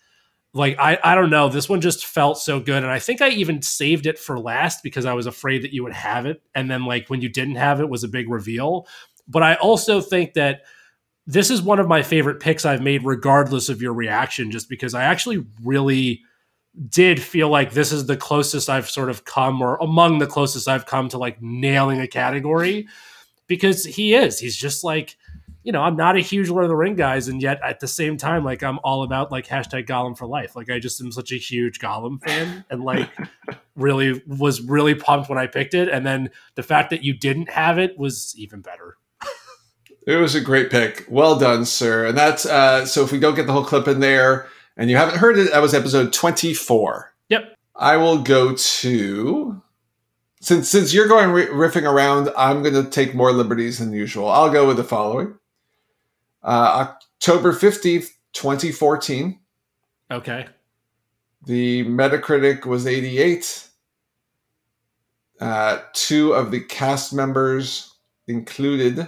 like 0.53 0.77
I, 0.79 0.97
I 1.03 1.15
don't 1.15 1.29
know, 1.29 1.49
this 1.49 1.69
one 1.69 1.81
just 1.81 2.05
felt 2.05 2.37
so 2.37 2.59
good, 2.59 2.83
and 2.83 2.91
I 2.91 2.99
think 2.99 3.21
I 3.21 3.29
even 3.29 3.61
saved 3.61 4.05
it 4.05 4.17
for 4.17 4.39
last 4.39 4.81
because 4.81 5.05
I 5.05 5.13
was 5.13 5.27
afraid 5.27 5.63
that 5.63 5.73
you 5.73 5.83
would 5.83 5.93
have 5.93 6.25
it, 6.25 6.41
and 6.55 6.69
then 6.69 6.85
like 6.85 7.07
when 7.07 7.21
you 7.21 7.29
didn't 7.29 7.55
have 7.55 7.79
it 7.79 7.89
was 7.89 8.03
a 8.03 8.07
big 8.07 8.29
reveal. 8.29 8.87
But 9.27 9.43
I 9.43 9.55
also 9.55 10.01
think 10.01 10.33
that 10.33 10.61
this 11.27 11.51
is 11.51 11.61
one 11.61 11.79
of 11.79 11.87
my 11.87 12.01
favorite 12.01 12.39
picks 12.39 12.65
I've 12.65 12.81
made, 12.81 13.05
regardless 13.05 13.69
of 13.69 13.81
your 13.81 13.93
reaction, 13.93 14.49
just 14.49 14.67
because 14.67 14.95
I 14.95 15.03
actually 15.03 15.45
really 15.63 16.23
did 16.87 17.21
feel 17.21 17.49
like 17.49 17.71
this 17.71 17.91
is 17.91 18.07
the 18.07 18.17
closest 18.17 18.69
I've 18.69 18.89
sort 18.89 19.09
of 19.09 19.25
come, 19.25 19.61
or 19.61 19.77
among 19.77 20.17
the 20.17 20.27
closest 20.27 20.67
I've 20.67 20.87
come 20.87 21.09
to 21.09 21.19
like 21.19 21.41
nailing 21.41 21.99
a 21.99 22.07
category 22.07 22.87
because 23.45 23.85
he 23.85 24.15
is. 24.15 24.39
He's 24.39 24.57
just 24.57 24.83
like, 24.83 25.15
you 25.69 25.73
know, 25.73 25.83
I'm 25.83 25.95
not 25.95 26.15
a 26.15 26.19
huge 26.19 26.49
Lord 26.49 26.63
of 26.63 26.69
the 26.69 26.75
Ring 26.75 26.95
guys, 26.95 27.27
and 27.27 27.43
yet 27.43 27.59
at 27.63 27.79
the 27.79 27.87
same 27.87 28.17
time, 28.17 28.43
like 28.43 28.63
I'm 28.63 28.79
all 28.83 29.03
about 29.03 29.31
like 29.31 29.45
hashtag 29.45 29.85
Gollum 29.85 30.17
for 30.17 30.25
life. 30.25 30.55
Like 30.55 30.67
I 30.71 30.79
just 30.79 30.99
am 30.99 31.11
such 31.11 31.31
a 31.31 31.35
huge 31.35 31.77
Gollum 31.77 32.19
fan, 32.23 32.65
and 32.71 32.83
like 32.83 33.07
really 33.75 34.19
was 34.25 34.61
really 34.61 34.95
pumped 34.95 35.29
when 35.29 35.37
I 35.37 35.45
picked 35.45 35.75
it, 35.75 35.87
and 35.87 36.03
then 36.03 36.31
the 36.55 36.63
fact 36.63 36.89
that 36.89 37.03
you 37.03 37.13
didn't 37.13 37.51
have 37.51 37.77
it 37.77 37.99
was 37.99 38.33
even 38.35 38.61
better. 38.61 38.97
It 40.07 40.15
was 40.15 40.33
a 40.33 40.41
great 40.41 40.71
pick. 40.71 41.05
Well 41.07 41.37
done, 41.37 41.65
sir. 41.65 42.07
And 42.07 42.17
that's 42.17 42.47
uh, 42.47 42.87
so. 42.87 43.03
If 43.03 43.11
we 43.11 43.19
go 43.19 43.31
get 43.31 43.45
the 43.45 43.53
whole 43.53 43.63
clip 43.63 43.87
in 43.87 43.99
there, 43.99 44.47
and 44.75 44.89
you 44.89 44.97
haven't 44.97 45.19
heard 45.19 45.37
it, 45.37 45.51
that 45.51 45.61
was 45.61 45.75
episode 45.75 46.11
24. 46.11 47.13
Yep. 47.29 47.55
I 47.75 47.95
will 47.97 48.23
go 48.23 48.55
to 48.55 49.61
since 50.41 50.67
since 50.67 50.95
you're 50.95 51.07
going 51.07 51.29
riffing 51.29 51.83
around, 51.83 52.31
I'm 52.35 52.63
going 52.63 52.73
to 52.73 52.89
take 52.89 53.13
more 53.13 53.31
liberties 53.31 53.77
than 53.77 53.93
usual. 53.93 54.29
I'll 54.29 54.51
go 54.51 54.65
with 54.65 54.77
the 54.77 54.83
following: 54.83 55.35
uh, 56.43 56.87
October 57.17 57.53
15th, 57.53 58.09
2014. 58.33 59.39
Okay. 60.11 60.47
The 61.45 61.85
Metacritic 61.85 62.65
was 62.65 62.87
88. 62.87 63.67
Uh, 65.39 65.79
two 65.93 66.33
of 66.33 66.51
the 66.51 66.59
cast 66.59 67.13
members 67.13 67.95
included 68.27 69.07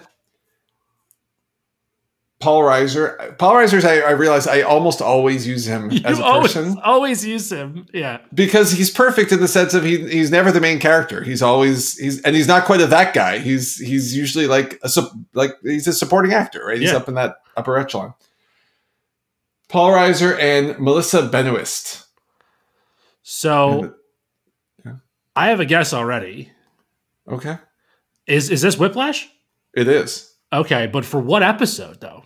Paul 2.42 2.62
Reiser. 2.64 3.38
Paul 3.38 3.54
Reiser's 3.54 3.86
I, 3.86 4.00
I 4.00 4.12
realize 4.12 4.48
I 4.48 4.62
almost 4.62 5.02
always 5.02 5.48
use 5.48 5.66
him 5.68 5.92
you 5.92 6.02
as 6.04 6.20
a 6.20 6.24
always, 6.24 6.54
person. 6.54 6.80
Always 6.84 7.26
use 7.26 7.52
him. 7.52 7.86
Yeah. 7.94 8.20
Because 8.34 8.72
he's 8.72 8.90
perfect 8.90 9.32
in 9.32 9.40
the 9.40 9.48
sense 9.48 9.74
of 9.74 9.84
he 9.84 9.98
he's 10.10 10.32
never 10.32 10.52
the 10.52 10.60
main 10.60 10.80
character. 10.80 11.24
He's 11.24 11.42
always 11.42 11.98
he's 11.98 12.22
and 12.24 12.36
he's 12.36 12.48
not 12.48 12.66
quite 12.66 12.82
a 12.82 12.88
that 12.88 13.14
guy. 13.14 13.38
He's 13.38 13.78
he's 13.78 14.16
usually 14.18 14.48
like 14.48 14.80
a 14.84 14.90
like 15.34 15.52
he's 15.64 15.88
a 15.88 15.94
supporting 15.94 16.34
actor, 16.34 16.66
right? 16.66 16.80
He's 16.80 16.92
Yeah. 16.92 16.98
up 16.98 17.08
in 17.08 17.14
that 17.16 17.38
upper 17.56 17.78
echelon. 17.78 18.14
Paul 19.70 19.92
Reiser 19.92 20.38
and 20.38 20.78
Melissa 20.80 21.22
Benoist. 21.28 22.06
So 23.24 23.94
Yeah. 24.84 24.94
I 25.36 25.50
have 25.50 25.60
a 25.60 25.66
guess 25.66 25.94
already. 25.94 26.52
Okay. 27.28 27.58
Is 28.28 28.50
is 28.50 28.62
this 28.62 28.78
Whiplash? 28.78 29.30
It 29.74 29.88
is. 29.88 30.28
Okay, 30.54 30.88
but 30.88 31.06
for 31.06 31.20
what 31.20 31.44
episode 31.44 32.02
though? 32.02 32.26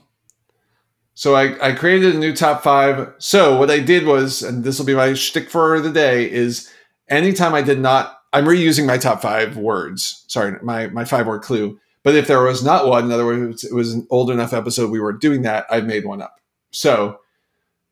So 1.16 1.36
I, 1.36 1.70
I 1.70 1.72
created 1.72 2.14
a 2.14 2.20
new 2.20 2.36
top 2.36 2.62
five. 2.62 3.14
So 3.18 3.58
what 3.58 3.72
I 3.72 3.80
did 3.80 4.06
was, 4.06 4.44
and 4.44 4.64
this 4.64 4.78
will 4.78 4.86
be 4.86 4.94
my 4.94 5.14
shtick 5.14 5.50
for 5.50 5.80
the 5.80 5.92
day, 5.92 6.30
is 6.30 6.72
anytime 7.10 7.56
I 7.56 7.62
did 7.62 7.80
not, 7.80 8.20
I'm 8.34 8.46
reusing 8.46 8.86
my 8.86 8.98
top 8.98 9.22
five 9.22 9.56
words. 9.58 10.26
Sorry, 10.28 10.58
my 10.62 10.88
my 10.88 11.06
five 11.06 11.26
word 11.26 11.42
clue. 11.42 11.80
But 12.04 12.16
if 12.16 12.28
there 12.28 12.44
was 12.44 12.64
not 12.64 12.88
one, 12.88 13.06
in 13.06 13.12
other 13.12 13.26
words, 13.26 13.64
it 13.64 13.74
was 13.74 13.94
an 13.94 14.06
old 14.12 14.30
enough 14.30 14.54
episode 14.54 14.92
we 14.92 15.00
were 15.00 15.14
doing 15.14 15.42
that, 15.42 15.66
I 15.72 15.82
made 15.82 16.06
one 16.06 16.22
up. 16.22 16.40
So 16.72 17.20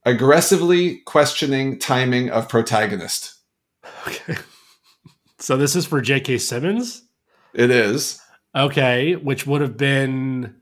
aggressively 0.05 0.97
questioning 1.05 1.79
timing 1.79 2.29
of 2.29 2.49
protagonist. 2.49 3.35
Okay. 4.07 4.35
So 5.39 5.57
this 5.57 5.75
is 5.75 5.85
for 5.85 5.99
J.K. 5.99 6.37
Simmons. 6.37 7.03
It 7.53 7.69
is. 7.69 8.21
Okay, 8.55 9.17
which 9.17 9.45
would 9.45 9.59
have 9.59 9.75
been 9.75 10.55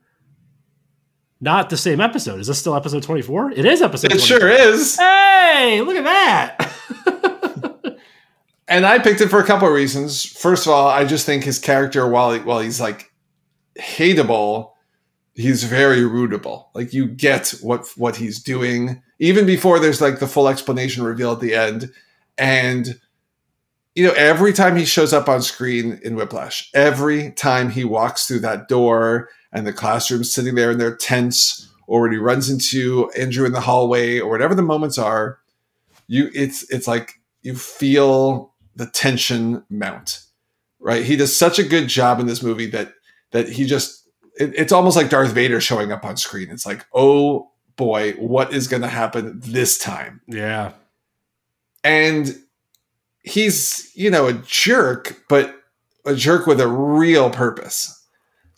not 1.41 1.69
the 1.71 1.77
same 1.77 1.99
episode. 1.99 2.39
Is 2.39 2.47
this 2.47 2.59
still 2.59 2.75
episode 2.75 3.03
24? 3.03 3.51
It 3.51 3.65
is 3.65 3.81
episode 3.81 4.13
It 4.13 4.19
24. 4.19 4.39
sure 4.39 4.49
is. 4.49 4.97
Hey, 4.97 5.81
look 5.81 5.97
at 5.97 6.03
that. 6.03 7.97
and 8.67 8.85
I 8.85 8.99
picked 8.99 9.21
it 9.21 9.29
for 9.29 9.39
a 9.39 9.45
couple 9.45 9.67
of 9.67 9.73
reasons. 9.73 10.23
First 10.23 10.67
of 10.67 10.71
all, 10.71 10.87
I 10.87 11.03
just 11.03 11.25
think 11.25 11.43
his 11.43 11.57
character, 11.59 12.07
while 12.07 12.31
he, 12.33 12.39
while 12.39 12.59
he's 12.59 12.79
like 12.79 13.11
hateable, 13.79 14.71
he's 15.33 15.63
very 15.63 16.01
rootable. 16.01 16.67
Like 16.75 16.93
you 16.93 17.07
get 17.07 17.55
what 17.61 17.87
what 17.97 18.15
he's 18.15 18.41
doing 18.41 19.01
even 19.19 19.45
before 19.45 19.79
there's 19.79 20.01
like 20.01 20.19
the 20.19 20.27
full 20.27 20.47
explanation 20.47 21.03
reveal 21.03 21.31
at 21.31 21.39
the 21.39 21.55
end. 21.55 21.91
And 22.37 22.99
you 23.95 24.05
know, 24.07 24.13
every 24.13 24.53
time 24.53 24.75
he 24.77 24.85
shows 24.85 25.11
up 25.11 25.27
on 25.27 25.41
screen 25.41 25.99
in 26.03 26.15
Whiplash, 26.15 26.69
every 26.73 27.31
time 27.31 27.69
he 27.69 27.83
walks 27.83 28.25
through 28.27 28.39
that 28.39 28.67
door 28.67 29.29
and 29.51 29.67
the 29.67 29.73
classroom's 29.73 30.31
sitting 30.31 30.55
there 30.55 30.71
and 30.71 30.79
they're 30.79 30.95
tense, 30.95 31.69
or 31.87 32.01
when 32.01 32.11
he 32.11 32.17
runs 32.17 32.49
into 32.49 33.11
Andrew 33.11 33.45
in 33.45 33.51
the 33.51 33.61
hallway, 33.61 34.19
or 34.19 34.29
whatever 34.29 34.55
the 34.55 34.61
moments 34.61 34.97
are, 34.97 35.39
you 36.07 36.29
it's 36.33 36.69
it's 36.71 36.87
like 36.87 37.19
you 37.41 37.55
feel 37.55 38.53
the 38.75 38.85
tension 38.87 39.63
mount. 39.69 40.21
Right? 40.79 41.05
He 41.05 41.15
does 41.15 41.35
such 41.35 41.59
a 41.59 41.63
good 41.63 41.87
job 41.87 42.19
in 42.19 42.25
this 42.27 42.41
movie 42.41 42.67
that 42.67 42.93
that 43.31 43.49
he 43.49 43.65
just 43.65 44.07
it, 44.39 44.53
it's 44.55 44.71
almost 44.71 44.97
like 44.97 45.09
Darth 45.09 45.31
Vader 45.31 45.61
showing 45.61 45.91
up 45.91 46.05
on 46.05 46.17
screen. 46.17 46.49
It's 46.49 46.65
like, 46.65 46.85
oh 46.93 47.51
boy, 47.75 48.13
what 48.13 48.53
is 48.53 48.67
going 48.67 48.81
to 48.81 48.87
happen 48.87 49.39
this 49.43 49.77
time? 49.77 50.21
yeah. 50.27 50.73
and 51.83 52.37
he's 53.23 53.91
you 53.95 54.09
know 54.09 54.27
a 54.27 54.33
jerk 54.33 55.23
but 55.29 55.55
a 56.05 56.15
jerk 56.15 56.47
with 56.47 56.59
a 56.59 56.67
real 56.67 57.29
purpose 57.29 58.00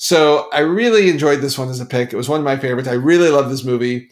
so 0.03 0.49
i 0.51 0.59
really 0.59 1.09
enjoyed 1.09 1.39
this 1.41 1.57
one 1.57 1.69
as 1.69 1.79
a 1.79 1.85
pick 1.85 2.11
it 2.11 2.17
was 2.17 2.27
one 2.29 2.39
of 2.39 2.45
my 2.45 2.57
favorites 2.57 2.87
i 2.89 2.93
really 2.93 3.29
love 3.29 3.49
this 3.49 3.63
movie 3.63 4.09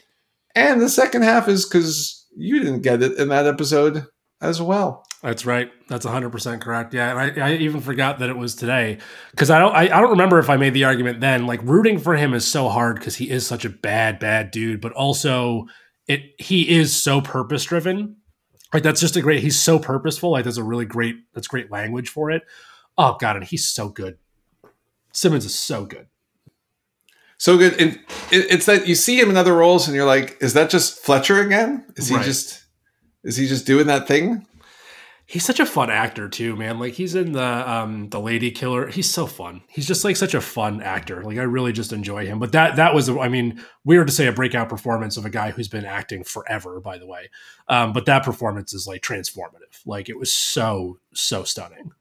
and 0.56 0.82
the 0.82 0.90
second 0.90 1.22
half 1.24 1.48
is 1.48 1.66
because 1.66 2.26
you 2.36 2.60
didn't 2.60 2.82
get 2.82 3.04
it 3.04 3.18
in 3.18 3.28
that 3.28 3.46
episode 3.46 4.06
as 4.42 4.62
well 4.62 5.04
That's 5.22 5.46
right. 5.46 5.70
That's 5.88 6.04
100% 6.06 6.62
correct. 6.62 6.96
Yeah, 6.96 7.12
and 7.12 7.20
I, 7.20 7.50
I 7.50 7.54
even 7.58 7.80
forgot 7.80 8.18
that 8.20 8.30
it 8.30 8.38
was 8.38 8.56
today 8.56 8.98
cuz 9.36 9.52
I 9.52 9.60
don't 9.60 9.76
I, 9.76 9.84
I 9.84 10.02
don't 10.02 10.10
remember 10.18 10.40
if 10.40 10.50
I 10.50 10.58
made 10.58 10.74
the 10.74 10.86
argument 10.86 11.20
then 11.22 11.46
like 11.46 11.62
rooting 11.62 12.00
for 12.00 12.16
him 12.16 12.34
is 12.34 12.48
so 12.48 12.70
hard 12.70 13.00
cuz 13.02 13.16
he 13.18 13.30
is 13.30 13.46
such 13.46 13.64
a 13.66 13.70
bad 13.70 14.18
bad 14.18 14.50
dude, 14.50 14.82
but 14.82 14.94
also 14.94 15.66
it 16.08 16.22
he 16.40 16.68
is 16.80 16.96
so 16.96 17.22
purpose 17.22 17.64
driven. 17.66 18.16
Like 18.74 18.82
that's 18.82 19.02
just 19.02 19.16
a 19.16 19.22
great 19.22 19.44
he's 19.44 19.60
so 19.60 19.78
purposeful. 19.78 20.32
Like 20.32 20.46
that's 20.46 20.58
a 20.58 20.64
really 20.64 20.86
great 20.86 21.18
that's 21.36 21.48
great 21.48 21.70
language 21.70 22.10
for 22.10 22.32
it. 22.32 22.42
Oh 22.98 23.16
god, 23.20 23.36
and 23.36 23.46
he's 23.46 23.68
so 23.70 23.90
good. 23.90 24.16
Simmons 25.14 25.46
is 25.46 25.56
so 25.56 25.86
good. 25.86 26.08
so 27.38 27.58
good 27.58 27.74
and 27.82 27.94
it, 28.32 28.46
it's 28.52 28.66
that 28.68 28.88
you 28.88 28.96
see 28.96 29.20
him 29.20 29.30
in 29.30 29.38
other 29.38 29.54
roles 29.56 29.88
and 29.88 29.96
you're 29.96 30.06
like 30.06 30.38
is 30.42 30.54
that 30.54 30.70
just 30.70 31.00
fletcher 31.04 31.40
again 31.42 31.86
is 31.96 32.08
he 32.08 32.16
Right. 32.16 32.26
just 32.26 32.64
is 33.24 33.36
he 33.38 33.48
just 33.48 33.66
doing 33.66 33.88
that 33.88 34.08
thing 34.08 34.46
He's 35.28 35.46
such 35.46 35.62
a 35.62 35.66
fun 35.66 35.90
actor 35.90 36.28
too, 36.28 36.58
man. 36.58 36.78
Like 36.78 36.94
he's 36.96 37.16
in 37.16 37.32
the 37.32 37.42
um 37.72 38.10
the 38.10 38.20
Lady 38.20 38.52
Killer. 38.52 38.88
He's 38.88 39.10
so 39.10 39.26
fun. 39.26 39.62
He's 39.70 39.88
just 39.88 40.04
like 40.04 40.18
such 40.18 40.34
a 40.34 40.42
fun 40.42 40.82
actor. 40.82 41.24
Like 41.24 41.38
I 41.38 41.44
really 41.44 41.72
just 41.72 41.94
enjoy 41.94 42.26
him. 42.26 42.38
But 42.38 42.52
that 42.52 42.76
that 42.76 42.94
was 42.94 43.08
I 43.10 43.30
mean, 43.30 43.64
weird 43.86 44.08
to 44.08 44.14
say 44.14 44.28
a 44.28 44.34
breakout 44.34 44.68
performance 44.68 45.16
of 45.16 45.24
a 45.24 45.30
guy 45.30 45.52
who's 45.52 45.70
been 45.70 45.86
acting 45.86 46.26
forever, 46.26 46.82
by 46.82 46.98
the 46.98 47.08
way. 47.08 47.30
Um, 47.70 47.94
but 47.94 48.06
that 48.08 48.26
performance 48.26 48.74
is 48.74 48.86
like 48.88 49.04
transformative. 49.04 49.80
Like 49.86 50.10
it 50.10 50.20
was 50.20 50.34
so 50.34 51.00
so 51.14 51.46
stunning. 51.46 51.92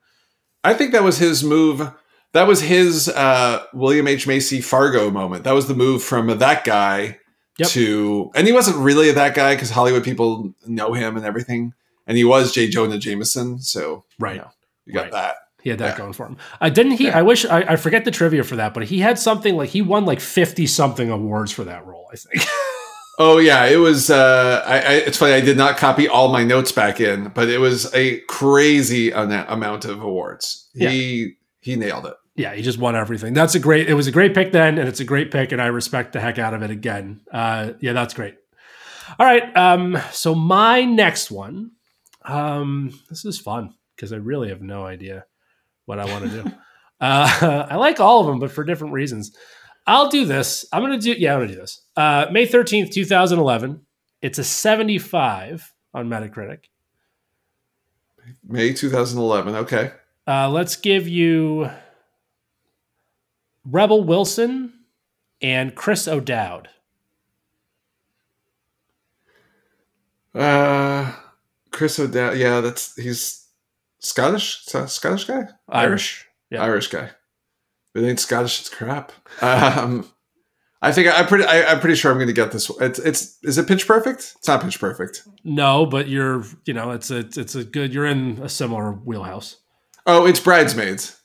I 0.64 0.74
think 0.74 0.90
that 0.90 1.04
was 1.04 1.18
his 1.18 1.44
move. 1.44 1.88
That 2.32 2.46
was 2.46 2.60
his 2.60 3.08
uh, 3.08 3.64
William 3.72 4.06
H. 4.06 4.26
Macy 4.26 4.60
Fargo 4.60 5.10
moment. 5.10 5.44
That 5.44 5.54
was 5.54 5.66
the 5.68 5.74
move 5.74 6.02
from 6.02 6.26
that 6.38 6.64
guy 6.64 7.18
Yep. 7.58 7.68
to, 7.70 8.30
and 8.34 8.46
he 8.46 8.52
wasn't 8.54 8.78
really 8.78 9.10
that 9.12 9.34
guy 9.34 9.54
because 9.54 9.68
Hollywood 9.70 10.02
people 10.04 10.54
know 10.66 10.94
him 10.94 11.16
and 11.16 11.26
everything. 11.26 11.74
And 12.06 12.16
he 12.16 12.24
was 12.24 12.52
J. 12.52 12.68
Jonah 12.68 12.96
Jameson. 12.96 13.58
So, 13.60 14.04
Right. 14.18 14.36
you, 14.36 14.40
know, 14.40 14.50
you 14.86 14.94
got 14.94 15.02
Right. 15.02 15.12
that. 15.12 15.36
He 15.62 15.68
had 15.68 15.78
that 15.80 15.90
Yeah. 15.92 15.98
going 15.98 16.12
for 16.14 16.26
him. 16.26 16.38
Uh, 16.60 16.70
didn't 16.70 16.92
he? 16.92 17.06
Yeah. 17.06 17.18
I 17.18 17.22
wish 17.22 17.44
I, 17.44 17.58
I 17.60 17.76
forget 17.76 18.06
the 18.06 18.10
trivia 18.10 18.44
for 18.44 18.56
that, 18.56 18.72
but 18.72 18.84
he 18.84 19.00
had 19.00 19.18
something 19.18 19.56
like 19.56 19.68
he 19.70 19.82
won 19.82 20.06
like 20.06 20.20
fifty 20.20 20.66
something 20.66 21.10
awards 21.10 21.52
for 21.52 21.64
that 21.64 21.84
role. 21.86 22.08
I 22.12 22.16
think. 22.16 22.46
Oh, 23.22 23.36
yeah. 23.36 23.66
It 23.66 23.76
was, 23.76 24.08
uh, 24.08 24.62
I, 24.66 24.76
I, 24.78 24.92
it's 24.94 25.18
funny. 25.18 25.34
I 25.34 25.42
did 25.42 25.58
not 25.58 25.76
copy 25.76 26.08
all 26.08 26.28
my 26.32 26.42
notes 26.42 26.72
back 26.72 27.00
in, 27.02 27.28
but 27.34 27.50
it 27.50 27.58
was 27.58 27.92
a 27.94 28.20
crazy 28.20 29.10
amount 29.10 29.84
of 29.84 30.00
awards. 30.02 30.70
He, 30.72 31.34
he 31.60 31.76
nailed 31.76 32.06
it. 32.06 32.14
Yeah, 32.36 32.54
he 32.54 32.62
just 32.62 32.78
won 32.78 32.96
everything. 32.96 33.34
That's 33.34 33.54
a 33.54 33.58
great. 33.58 33.88
It 33.88 33.94
was 33.94 34.06
a 34.06 34.12
great 34.12 34.34
pick 34.34 34.52
then, 34.52 34.78
and 34.78 34.88
it's 34.88 35.00
a 35.00 35.04
great 35.04 35.30
pick, 35.30 35.52
and 35.52 35.60
I 35.60 35.66
respect 35.66 36.12
the 36.12 36.20
heck 36.20 36.38
out 36.38 36.54
of 36.54 36.62
it 36.62 36.70
again. 36.70 37.20
Uh, 37.32 37.72
yeah, 37.80 37.92
that's 37.92 38.14
great. 38.14 38.36
All 39.18 39.26
right, 39.26 39.56
um, 39.56 39.98
so 40.12 40.34
my 40.34 40.84
next 40.84 41.30
one, 41.30 41.72
um, 42.24 42.98
this 43.08 43.24
is 43.24 43.38
fun 43.40 43.74
because 43.96 44.12
I 44.12 44.16
really 44.16 44.50
have 44.50 44.62
no 44.62 44.84
idea 44.84 45.24
what 45.86 45.98
I 45.98 46.04
want 46.04 46.30
to 46.30 46.42
do. 46.42 46.48
uh, 47.00 47.66
I 47.70 47.76
like 47.76 48.00
all 48.00 48.20
of 48.20 48.26
them, 48.26 48.38
but 48.38 48.52
for 48.52 48.64
different 48.64 48.94
reasons. 48.94 49.36
I'll 49.86 50.08
do 50.08 50.24
this. 50.26 50.66
I'm 50.72 50.82
gonna 50.82 50.98
do. 50.98 51.12
Yeah, 51.12 51.34
I'm 51.34 51.40
gonna 51.40 51.52
do 51.52 51.58
this. 51.58 51.82
Uh, 51.96 52.26
May 52.30 52.46
thirteenth, 52.46 52.92
two 52.92 53.04
thousand 53.04 53.38
eleven. 53.38 53.86
It's 54.22 54.38
a 54.38 54.44
seventy-five 54.44 55.72
on 55.94 56.08
Metacritic. 56.08 56.64
May 58.46 58.72
2011. 58.72 59.54
Okay. 59.56 59.92
Uh, 60.26 60.48
let's 60.48 60.76
give 60.76 61.08
you 61.08 61.70
Rebel 63.64 64.04
Wilson 64.04 64.72
and 65.40 65.74
Chris 65.74 66.08
O'Dowd. 66.08 66.68
Uh, 70.34 71.12
Chris 71.70 71.98
O'Dowd. 71.98 72.36
Yeah, 72.36 72.60
that's 72.60 72.94
he's 72.96 73.46
Scottish. 73.98 74.66
Is 74.66 74.72
that 74.72 74.84
a 74.84 74.88
Scottish 74.88 75.24
guy? 75.24 75.48
Irish. 75.68 76.26
Yeah. 76.50 76.62
Irish 76.62 76.88
guy. 76.88 77.10
If 77.94 78.02
it 78.02 78.06
ain't 78.06 78.20
Scottish. 78.20 78.60
It's 78.60 78.68
crap. 78.68 79.12
Um, 79.42 80.08
I 80.82 80.92
think 80.92 81.08
I, 81.08 81.20
am 81.20 81.26
pretty. 81.26 81.44
I, 81.44 81.72
am 81.72 81.80
pretty 81.80 81.96
sure 81.96 82.10
I'm 82.10 82.16
going 82.16 82.28
to 82.28 82.32
get 82.32 82.52
this. 82.52 82.70
It's. 82.80 82.98
It's. 83.00 83.38
Is 83.42 83.58
it 83.58 83.68
Pitch 83.68 83.86
Perfect? 83.86 84.34
It's 84.38 84.48
not 84.48 84.62
Pitch 84.62 84.80
Perfect. 84.80 85.22
No, 85.44 85.84
but 85.84 86.08
you're. 86.08 86.44
You 86.64 86.74
know, 86.74 86.92
it's 86.92 87.10
a. 87.10 87.18
It's 87.18 87.54
a 87.54 87.64
good. 87.64 87.92
You're 87.92 88.06
in 88.06 88.38
a 88.42 88.48
similar 88.48 88.92
wheelhouse. 88.92 89.56
Oh, 90.06 90.26
it's 90.26 90.40
Bridesmaids, 90.40 91.19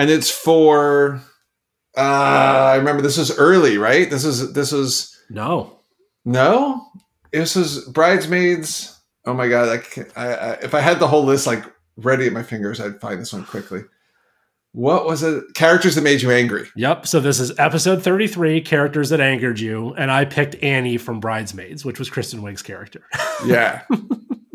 and 0.00 0.10
it's 0.10 0.30
for. 0.30 1.20
Uh, 1.96 2.00
I 2.00 2.76
remember 2.76 3.02
this 3.02 3.18
is 3.18 3.36
early, 3.36 3.78
right? 3.78 4.08
This 4.08 4.24
is. 4.24 4.52
This 4.52 4.72
is. 4.72 5.16
No. 5.28 5.78
No, 6.24 6.86
this 7.32 7.56
is 7.56 7.84
Bridesmaids. 7.86 8.98
Oh 9.26 9.34
my 9.34 9.48
god! 9.48 9.68
I, 9.68 9.78
can't, 9.78 10.08
I, 10.16 10.32
I 10.34 10.52
if 10.54 10.74
I 10.74 10.80
had 10.80 10.98
the 10.98 11.08
whole 11.08 11.24
list 11.24 11.46
like 11.46 11.64
ready 11.96 12.26
at 12.26 12.32
my 12.32 12.42
fingers, 12.42 12.80
I'd 12.80 13.00
find 13.00 13.20
this 13.20 13.32
one 13.32 13.44
quickly. 13.44 13.82
What 14.72 15.04
was 15.04 15.22
it? 15.22 15.42
Characters 15.54 15.94
that 15.96 16.02
made 16.02 16.22
you 16.22 16.30
angry. 16.30 16.68
Yep. 16.76 17.06
So 17.06 17.18
this 17.18 17.40
is 17.40 17.52
episode 17.58 18.04
33, 18.04 18.60
characters 18.60 19.08
that 19.08 19.20
angered 19.20 19.58
you. 19.58 19.94
And 19.94 20.12
I 20.12 20.24
picked 20.24 20.62
Annie 20.62 20.96
from 20.96 21.18
Bridesmaids, 21.18 21.84
which 21.84 21.98
was 21.98 22.08
Kristen 22.08 22.40
Wiig's 22.40 22.62
character. 22.62 23.02
yeah. 23.44 23.82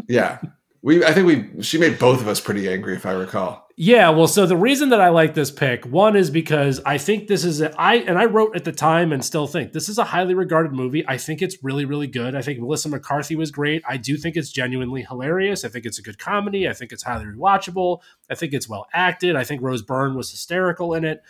Yeah. 0.07 0.37
We 0.83 1.03
I 1.03 1.13
think 1.13 1.25
we 1.25 1.63
she 1.63 1.79
made 1.79 1.97
both 1.97 2.21
of 2.21 2.27
us 2.27 2.39
pretty 2.39 2.69
angry, 2.71 2.95
if 2.95 3.07
I 3.07 3.11
recall. 3.13 3.64
Yeah, 3.77 4.11
well, 4.11 4.27
so 4.27 4.45
the 4.45 4.55
reason 4.55 4.87
that 4.89 5.01
I 5.01 5.09
like 5.09 5.33
this 5.33 5.51
pick, 5.51 5.85
one 5.85 6.15
is 6.15 6.29
because 6.29 6.79
I 6.85 6.97
think 6.97 7.27
this 7.27 7.43
is 7.43 7.59
a, 7.59 7.77
I 7.77 7.95
and 7.95 8.17
I 8.17 8.23
wrote 8.23 8.55
at 8.55 8.63
the 8.63 8.71
time 8.71 9.11
and 9.11 9.23
still 9.23 9.47
think 9.47 9.73
this 9.73 9.89
is 9.89 9.97
a 9.97 10.05
highly 10.05 10.33
regarded 10.33 10.71
movie. 10.71 11.05
I 11.05 11.17
think 11.17 11.41
it's 11.41 11.61
really, 11.61 11.83
really 11.83 12.07
good. 12.07 12.35
I 12.35 12.41
think 12.41 12.59
Melissa 12.59 12.87
McCarthy 12.87 13.35
was 13.35 13.51
great. 13.51 13.83
I 13.85 13.97
do 13.97 14.15
think 14.15 14.37
it's 14.37 14.49
genuinely 14.49 15.01
hilarious. 15.01 15.65
I 15.65 15.67
think 15.67 15.85
it's 15.85 15.99
a 15.99 16.01
good 16.01 16.17
comedy. 16.17 16.69
I 16.69 16.73
think 16.73 16.93
it's 16.93 17.03
highly 17.03 17.25
rewatchable. 17.25 17.99
I 18.29 18.35
think 18.35 18.53
it's 18.53 18.69
well 18.69 18.87
acted. 18.93 19.35
I 19.35 19.43
think 19.43 19.61
Rose 19.61 19.81
Byrne 19.81 20.15
was 20.15 20.31
hysterical 20.31 20.93
in 20.93 21.03
it. 21.03 21.21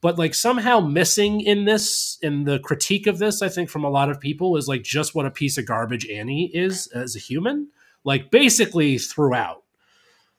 But 0.00 0.18
like 0.18 0.34
somehow 0.34 0.80
missing 0.80 1.42
in 1.42 1.64
this, 1.64 2.18
in 2.20 2.42
the 2.42 2.58
critique 2.58 3.06
of 3.06 3.18
this, 3.18 3.40
I 3.40 3.48
think 3.48 3.70
from 3.70 3.84
a 3.84 3.90
lot 3.90 4.10
of 4.10 4.18
people 4.18 4.56
is 4.56 4.66
like 4.66 4.82
just 4.82 5.14
what 5.14 5.26
a 5.26 5.30
piece 5.30 5.58
of 5.58 5.66
garbage 5.66 6.08
Annie 6.08 6.50
is 6.52 6.88
as 6.88 7.14
a 7.14 7.20
human. 7.20 7.68
Like 8.02 8.32
basically 8.32 8.98
throughout 8.98 9.63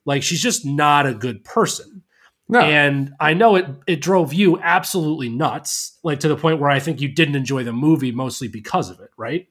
like 0.06 0.24
she's 0.24 0.42
just 0.42 0.66
not 0.66 1.06
a 1.06 1.14
good 1.14 1.44
person. 1.44 2.04
No. 2.48 2.60
And 2.60 3.14
I 3.20 3.34
know 3.34 3.56
it 3.56 3.66
it 3.88 4.02
drove 4.02 4.34
you 4.34 4.60
absolutely 4.60 5.30
nuts, 5.30 5.98
like 6.04 6.20
to 6.20 6.28
the 6.28 6.38
point 6.38 6.60
where 6.60 6.70
I 6.70 6.80
think 6.80 7.02
you 7.02 7.10
didn't 7.10 7.36
enjoy 7.36 7.64
the 7.64 7.74
movie 7.74 8.12
mostly 8.12 8.48
because 8.48 8.90
of 8.90 9.00
it, 9.00 9.10
right? 9.18 9.48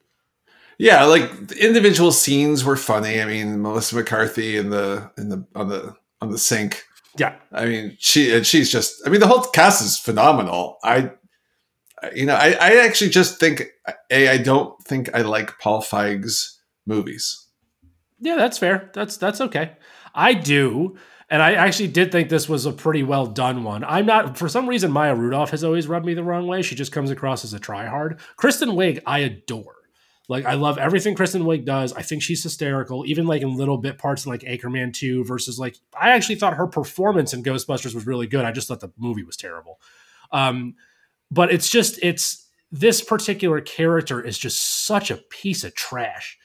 Yeah, 0.78 1.04
like 1.04 1.49
the 1.49 1.64
individual 1.64 2.12
scenes 2.12 2.64
were 2.64 2.76
funny. 2.76 3.20
I 3.20 3.25
mean, 3.25 3.62
Melissa 3.62 3.96
McCarthy 3.96 4.56
in 4.56 4.70
the 4.70 5.11
in 5.18 5.28
the 5.28 5.44
on 5.54 5.68
the 5.68 5.96
on 6.20 6.30
the 6.30 6.38
sink. 6.38 6.84
Yeah. 7.18 7.34
I 7.52 7.66
mean, 7.66 7.96
she 7.99 8.34
and 8.34 8.46
she's 8.46 8.70
just 8.70 9.02
I 9.06 9.11
mean 9.11 9.20
the 9.20 9.26
whole 9.26 9.42
cast 9.42 9.82
is 9.82 9.99
phenomenal. 9.99 10.78
I 10.84 11.11
you 12.14 12.26
know, 12.26 12.34
I, 12.34 12.50
I 12.61 12.84
actually 12.84 13.11
just 13.11 13.40
think 13.40 13.64
a 14.11 14.28
I 14.28 14.38
don't 14.38 14.80
think 14.84 15.14
I 15.14 15.23
like 15.23 15.58
Paul 15.58 15.80
Feig's 15.80 16.61
movies. 16.87 17.44
Yeah, 18.20 18.37
that's 18.37 18.58
fair. 18.58 18.90
That's 18.94 19.16
that's 19.16 19.40
okay. 19.40 19.73
I 20.14 20.35
do. 20.35 20.97
And 21.30 21.42
I 21.42 21.54
actually 21.54 21.88
did 21.88 22.12
think 22.12 22.29
this 22.29 22.48
was 22.48 22.66
a 22.66 22.72
pretty 22.72 23.03
well 23.03 23.27
done 23.27 23.64
one. 23.64 23.83
I'm 23.83 24.07
not, 24.07 24.37
for 24.38 24.48
some 24.48 24.68
reason, 24.68 24.92
Maya 24.92 25.14
Rudolph 25.14 25.50
has 25.50 25.64
always 25.64 25.88
rubbed 25.88 26.07
me 26.07 26.14
the 26.14 26.22
wrong 26.22 26.46
way. 26.46 26.62
She 26.62 26.74
just 26.74 26.92
comes 26.92 27.11
across 27.11 27.44
as 27.44 27.55
a 27.55 27.59
tryhard. 27.59 28.20
Kristen 28.37 28.70
Wiig, 28.70 29.00
I 29.07 29.20
adore. 29.20 29.74
Like, 30.29 30.46
I 30.46 30.55
love 30.55 30.79
everything 30.79 31.14
Kristen 31.14 31.42
Wiig 31.42 31.64
does. 31.64 31.92
I 31.92 32.03
think 32.03 32.22
she's 32.22 32.42
hysterical, 32.42 33.05
even 33.07 33.27
like 33.27 33.42
in 33.42 33.57
little 33.57 33.79
bit 33.79 33.98
parts 33.98 34.24
in 34.24 34.33
like 34.33 34.40
Anchorman 34.40 34.92
2 34.92 35.24
versus 35.24 35.59
like, 35.59 35.77
I 35.98 36.11
actually 36.11 36.37
thought 36.37 36.55
her 36.55 36.66
performance 36.66 37.35
in 37.35 37.42
Ghostbusters 37.42 37.94
was 37.94 38.07
really 38.07 38.27
good. 38.27 38.44
I 38.44 38.53
just 38.53 38.68
thought 38.68 38.81
the 38.81 38.92
movie 38.96 39.24
was 39.24 39.37
terrible. 39.37 39.81
Um, 40.31 40.77
but 41.31 41.53
it's 41.53 41.68
just, 41.68 41.98
it's 42.03 42.48
this 42.70 43.03
particular 43.03 43.61
character 43.61 44.20
is 44.20 44.38
just 44.38 44.87
such 44.87 45.11
a 45.11 45.16
piece 45.16 45.64
of 45.64 45.74
trash. 45.74 46.38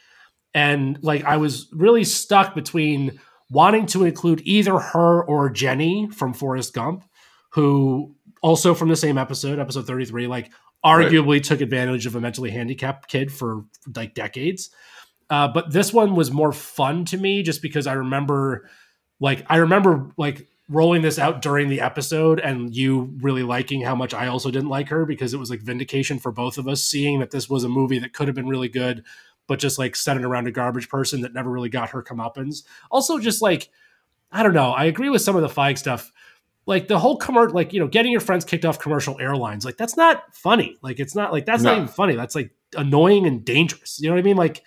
And 0.53 0.97
like, 1.03 1.23
I 1.25 1.37
was 1.37 1.67
really 1.71 2.03
stuck 2.03 2.55
between 2.55 3.19
wanting 3.49 3.85
to 3.87 4.03
include 4.03 4.41
either 4.45 4.77
her 4.77 5.23
or 5.23 5.49
Jenny 5.49 6.09
from 6.09 6.33
Forrest 6.33 6.73
Gump, 6.73 7.03
who 7.51 8.15
also 8.41 8.73
from 8.73 8.89
the 8.89 8.95
same 8.95 9.17
episode, 9.17 9.59
episode 9.59 9.87
33, 9.87 10.27
like 10.27 10.51
arguably 10.85 11.33
right. 11.33 11.43
took 11.43 11.61
advantage 11.61 12.05
of 12.05 12.15
a 12.15 12.21
mentally 12.21 12.51
handicapped 12.51 13.09
kid 13.09 13.31
for 13.31 13.65
like 13.95 14.13
decades. 14.13 14.69
Uh, 15.29 15.47
but 15.47 15.71
this 15.71 15.93
one 15.93 16.15
was 16.15 16.31
more 16.31 16.51
fun 16.51 17.05
to 17.05 17.17
me 17.17 17.43
just 17.43 17.61
because 17.61 17.85
I 17.85 17.93
remember, 17.93 18.69
like, 19.19 19.45
I 19.47 19.57
remember 19.57 20.11
like 20.17 20.47
rolling 20.69 21.01
this 21.01 21.17
out 21.19 21.41
during 21.41 21.69
the 21.69 21.81
episode 21.81 22.39
and 22.39 22.75
you 22.75 23.15
really 23.21 23.43
liking 23.43 23.81
how 23.81 23.95
much 23.95 24.13
I 24.13 24.27
also 24.27 24.51
didn't 24.51 24.69
like 24.69 24.89
her 24.89 25.05
because 25.05 25.33
it 25.33 25.39
was 25.39 25.49
like 25.49 25.61
vindication 25.61 26.19
for 26.19 26.31
both 26.31 26.57
of 26.57 26.67
us, 26.67 26.83
seeing 26.83 27.19
that 27.19 27.31
this 27.31 27.49
was 27.49 27.63
a 27.63 27.69
movie 27.69 27.99
that 27.99 28.13
could 28.13 28.27
have 28.27 28.35
been 28.35 28.47
really 28.47 28.69
good 28.69 29.03
but 29.49 29.59
just 29.59 29.79
like 29.79 29.95
centered 29.95 30.23
around 30.23 30.47
a 30.47 30.51
garbage 30.51 30.87
person 30.87 31.21
that 31.21 31.33
never 31.33 31.49
really 31.49 31.69
got 31.69 31.89
her 31.89 32.03
comeuppance. 32.03 32.63
Also, 32.91 33.19
just 33.19 33.41
like 33.41 33.69
I 34.31 34.43
don't 34.43 34.53
know. 34.53 34.71
I 34.71 34.85
agree 34.85 35.09
with 35.09 35.23
some 35.23 35.35
of 35.35 35.41
the 35.41 35.49
Feig 35.49 35.77
stuff. 35.77 36.13
Like 36.67 36.87
the 36.87 36.99
whole 36.99 37.17
commercial, 37.17 37.55
like 37.55 37.73
you 37.73 37.79
know, 37.79 37.87
getting 37.87 38.11
your 38.11 38.21
friends 38.21 38.45
kicked 38.45 38.63
off 38.63 38.77
commercial 38.77 39.19
airlines, 39.19 39.65
like 39.65 39.75
that's 39.75 39.97
not 39.97 40.35
funny. 40.35 40.77
Like 40.83 40.99
it's 40.99 41.15
not 41.15 41.33
like 41.33 41.47
that's 41.47 41.63
no. 41.63 41.71
not 41.71 41.77
even 41.77 41.87
funny. 41.87 42.15
That's 42.15 42.35
like 42.35 42.51
annoying 42.77 43.25
and 43.25 43.43
dangerous. 43.43 43.99
You 43.99 44.09
know 44.09 44.13
what 44.13 44.19
I 44.19 44.23
mean? 44.23 44.37
Like 44.37 44.63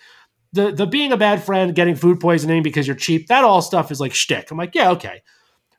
the 0.52 0.72
the 0.72 0.86
being 0.86 1.12
a 1.12 1.16
bad 1.16 1.44
friend, 1.44 1.76
getting 1.76 1.94
food 1.94 2.18
poisoning 2.18 2.64
because 2.64 2.88
you're 2.88 2.96
cheap, 2.96 3.28
that 3.28 3.44
all 3.44 3.62
stuff 3.62 3.92
is 3.92 4.00
like 4.00 4.14
shtick. 4.14 4.50
I'm 4.50 4.58
like, 4.58 4.74
yeah, 4.74 4.90
okay. 4.90 5.22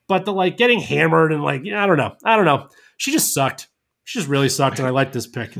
But 0.07 0.23
the 0.23 0.31
like 0.31 0.55
getting 0.55 0.79
hammered 0.79 1.33
and 1.33 1.43
like, 1.43 1.65
yeah, 1.65 1.83
I 1.83 1.87
don't 1.87 1.97
know, 1.97 2.15
I 2.23 2.37
don't 2.37 2.45
know. 2.45 2.69
She 2.95 3.11
just 3.11 3.33
sucked. 3.33 3.67
She 4.05 4.19
just 4.19 4.29
really 4.29 4.49
sucked, 4.49 4.79
and 4.79 4.87
I 4.87 4.91
like 4.91 5.11
this 5.11 5.27
pick. 5.27 5.51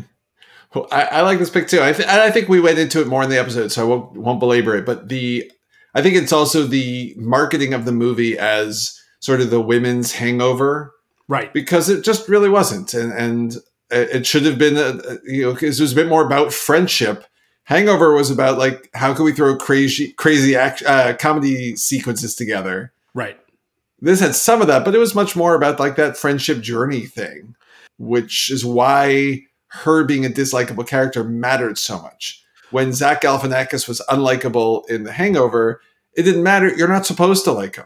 I, 0.76 1.04
I, 1.04 1.22
like 1.22 1.40
this 1.40 1.50
pick 1.50 1.68
too. 1.68 1.82
I, 1.82 1.94
th- 1.94 2.08
I 2.08 2.32
think 2.32 2.50
we 2.50 2.60
went 2.60 2.80
into 2.80 3.02
it 3.02 3.08
more 3.08 3.24
in 3.24 3.30
the 3.30 3.40
episode, 3.40 3.72
so 3.72 3.84
I 3.84 3.86
won't, 3.86 4.18
won't 4.18 4.40
belabor 4.40 4.76
it. 4.76 4.86
But 4.86 5.10
the, 5.10 5.52
I 5.94 6.02
think 6.02 6.16
it's 6.16 6.34
also 6.34 6.64
the 6.64 7.14
marketing 7.18 7.74
of 7.74 7.86
the 7.86 7.92
movie 7.92 8.38
as 8.38 9.00
sort 9.20 9.42
of 9.42 9.50
the 9.50 9.62
women's 9.62 10.14
hangover, 10.14 10.94
right? 11.28 11.54
Because 11.54 11.90
it 11.90 12.04
just 12.04 12.28
really 12.28 12.50
wasn't, 12.50 12.94
and 12.94 13.14
and 13.14 13.58
it 13.92 14.26
should 14.26 14.46
have 14.46 14.58
been, 14.58 14.76
a, 14.76 15.20
you 15.26 15.44
know, 15.44 15.54
because 15.54 15.80
it 15.80 15.84
was 15.84 15.94
a 15.94 15.96
bit 15.96 16.08
more 16.08 16.26
about 16.26 16.52
friendship. 16.52 17.26
Hangover 17.66 18.14
was 18.14 18.30
about 18.30 18.58
like 18.58 18.90
how 18.94 19.14
can 19.14 19.24
we 19.24 19.32
throw 19.32 19.56
crazy 19.56 20.12
crazy 20.14 20.56
act, 20.56 20.84
uh, 20.84 21.16
comedy 21.16 21.76
sequences 21.76 22.36
together, 22.36 22.92
right? 23.14 23.40
This 24.02 24.20
had 24.20 24.36
some 24.36 24.62
of 24.62 24.68
that, 24.68 24.84
but 24.84 24.96
it 24.96 25.00
was 25.00 25.16
much 25.16 25.36
more 25.36 25.56
about 25.56 25.80
like 25.80 25.96
that 25.96 26.18
friendship 26.18 26.60
journey 26.62 27.06
thing, 27.06 27.56
which 27.98 28.52
is 28.52 28.66
why 28.66 29.44
her 29.74 30.04
being 30.04 30.26
a 30.26 30.30
dislikable 30.30 30.88
character 30.88 31.24
mattered 31.24 31.78
so 31.78 32.02
much. 32.02 32.44
When 32.72 32.94
Zach 32.94 33.22
Galifianakis 33.22 33.88
was 33.88 34.02
unlikable 34.10 34.88
in 34.90 35.04
The 35.04 35.12
Hangover, 35.12 35.82
it 36.16 36.24
didn't 36.24 36.44
matter. 36.44 36.74
You're 36.74 36.88
not 36.88 37.06
supposed 37.06 37.44
to 37.46 37.52
like 37.52 37.76
him. 37.76 37.86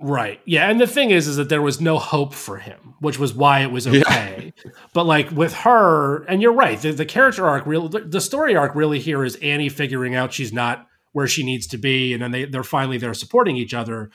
Right. 0.00 0.40
Yeah. 0.44 0.70
And 0.70 0.80
the 0.80 0.86
thing 0.86 1.10
is, 1.10 1.26
is 1.26 1.36
that 1.36 1.48
there 1.48 1.62
was 1.62 1.80
no 1.80 1.98
hope 1.98 2.32
for 2.32 2.58
him, 2.58 2.94
which 3.00 3.18
was 3.18 3.34
why 3.34 3.60
it 3.60 3.70
was 3.70 3.86
okay. 3.88 4.52
Yeah. 4.64 4.70
But 4.92 5.04
like 5.04 5.30
with 5.30 5.52
her, 5.54 6.24
and 6.24 6.40
you're 6.40 6.52
right, 6.52 6.80
the, 6.80 6.92
the 6.92 7.06
character 7.06 7.48
arc, 7.48 7.66
real, 7.66 7.88
the 7.88 8.20
story 8.20 8.54
arc 8.56 8.74
really 8.74 9.00
here 9.00 9.24
is 9.24 9.36
Annie 9.36 9.68
figuring 9.68 10.14
out 10.14 10.32
she's 10.32 10.52
not 10.52 10.86
where 11.12 11.26
she 11.26 11.42
needs 11.42 11.66
to 11.68 11.78
be, 11.78 12.12
and 12.12 12.22
then 12.22 12.30
they 12.30 12.44
they're 12.44 12.62
finally 12.62 12.98
there 12.98 13.14
supporting 13.14 13.56
each 13.56 13.74
other. 13.74 14.10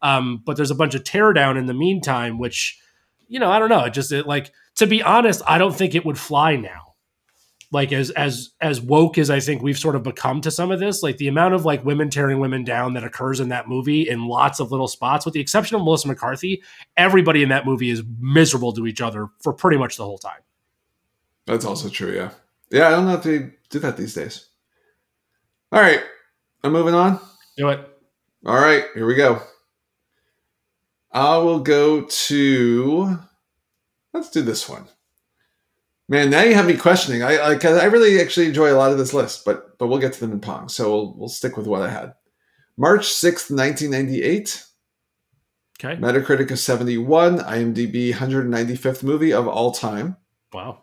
Um, 0.00 0.42
but 0.44 0.56
there's 0.56 0.70
a 0.70 0.76
bunch 0.76 0.94
of 0.94 1.02
teardown 1.02 1.58
in 1.58 1.66
the 1.66 1.74
meantime, 1.74 2.38
which 2.38 2.78
you 3.28 3.38
know 3.40 3.50
I 3.50 3.58
don't 3.58 3.68
know. 3.68 3.84
It 3.84 3.90
just 3.90 4.12
it 4.12 4.26
like 4.26 4.52
to 4.76 4.86
be 4.86 5.02
honest, 5.02 5.42
I 5.46 5.58
don't 5.58 5.74
think 5.74 5.94
it 5.94 6.04
would 6.04 6.18
fly 6.18 6.56
now. 6.56 6.94
Like 7.72 7.92
as 7.92 8.10
as 8.10 8.50
as 8.60 8.80
woke 8.80 9.18
as 9.18 9.28
I 9.28 9.40
think 9.40 9.60
we've 9.60 9.78
sort 9.78 9.96
of 9.96 10.04
become 10.04 10.40
to 10.42 10.52
some 10.52 10.70
of 10.70 10.78
this, 10.78 11.02
like 11.02 11.16
the 11.16 11.26
amount 11.26 11.54
of 11.54 11.64
like 11.64 11.84
women 11.84 12.10
tearing 12.10 12.38
women 12.38 12.62
down 12.62 12.94
that 12.94 13.02
occurs 13.02 13.40
in 13.40 13.48
that 13.48 13.68
movie 13.68 14.08
in 14.08 14.26
lots 14.26 14.60
of 14.60 14.70
little 14.70 14.86
spots, 14.86 15.24
with 15.24 15.34
the 15.34 15.40
exception 15.40 15.76
of 15.76 15.82
Melissa 15.82 16.06
McCarthy, 16.06 16.62
everybody 16.96 17.42
in 17.42 17.48
that 17.48 17.66
movie 17.66 17.90
is 17.90 18.04
miserable 18.20 18.72
to 18.74 18.86
each 18.86 19.00
other 19.00 19.28
for 19.40 19.52
pretty 19.52 19.76
much 19.76 19.96
the 19.96 20.04
whole 20.04 20.18
time. 20.18 20.40
That's 21.46 21.64
also 21.64 21.88
true, 21.88 22.14
yeah. 22.14 22.30
Yeah, 22.70 22.88
I 22.88 22.90
don't 22.90 23.06
know 23.06 23.14
if 23.14 23.22
they 23.24 23.50
do 23.68 23.80
that 23.80 23.96
these 23.96 24.14
days. 24.14 24.48
All 25.72 25.80
right, 25.80 26.02
I'm 26.62 26.72
moving 26.72 26.94
on. 26.94 27.18
Do 27.56 27.68
it. 27.70 27.80
All 28.46 28.56
right, 28.56 28.84
here 28.94 29.06
we 29.06 29.16
go. 29.16 29.42
I 31.10 31.38
will 31.38 31.60
go 31.60 32.02
to 32.02 33.18
Let's 34.16 34.30
do 34.30 34.42
this 34.42 34.68
one. 34.68 34.86
Man, 36.08 36.30
now 36.30 36.42
you 36.42 36.54
have 36.54 36.66
me 36.66 36.76
questioning. 36.76 37.22
I 37.22 37.36
I, 37.36 37.54
I 37.54 37.84
really 37.84 38.20
actually 38.20 38.46
enjoy 38.46 38.72
a 38.72 38.78
lot 38.78 38.92
of 38.92 38.98
this 38.98 39.12
list, 39.14 39.44
but 39.44 39.76
but 39.78 39.88
we'll 39.88 39.98
get 39.98 40.12
to 40.14 40.20
them 40.20 40.32
in 40.32 40.40
Pong. 40.40 40.68
So 40.68 40.90
we'll 40.90 41.14
we'll 41.18 41.28
stick 41.28 41.56
with 41.56 41.66
what 41.66 41.82
I 41.82 41.90
had. 41.90 42.14
March 42.76 43.06
sixth, 43.12 43.50
nineteen 43.50 43.90
ninety 43.90 44.22
eight. 44.22 44.64
Okay. 45.78 46.00
Metacritic 46.00 46.50
of 46.50 46.58
seventy 46.58 46.96
one. 46.96 47.38
IMDb 47.38 48.10
one 48.10 48.18
hundred 48.18 48.48
ninety 48.48 48.76
fifth 48.76 49.02
movie 49.02 49.32
of 49.32 49.46
all 49.46 49.72
time. 49.72 50.16
Wow. 50.52 50.82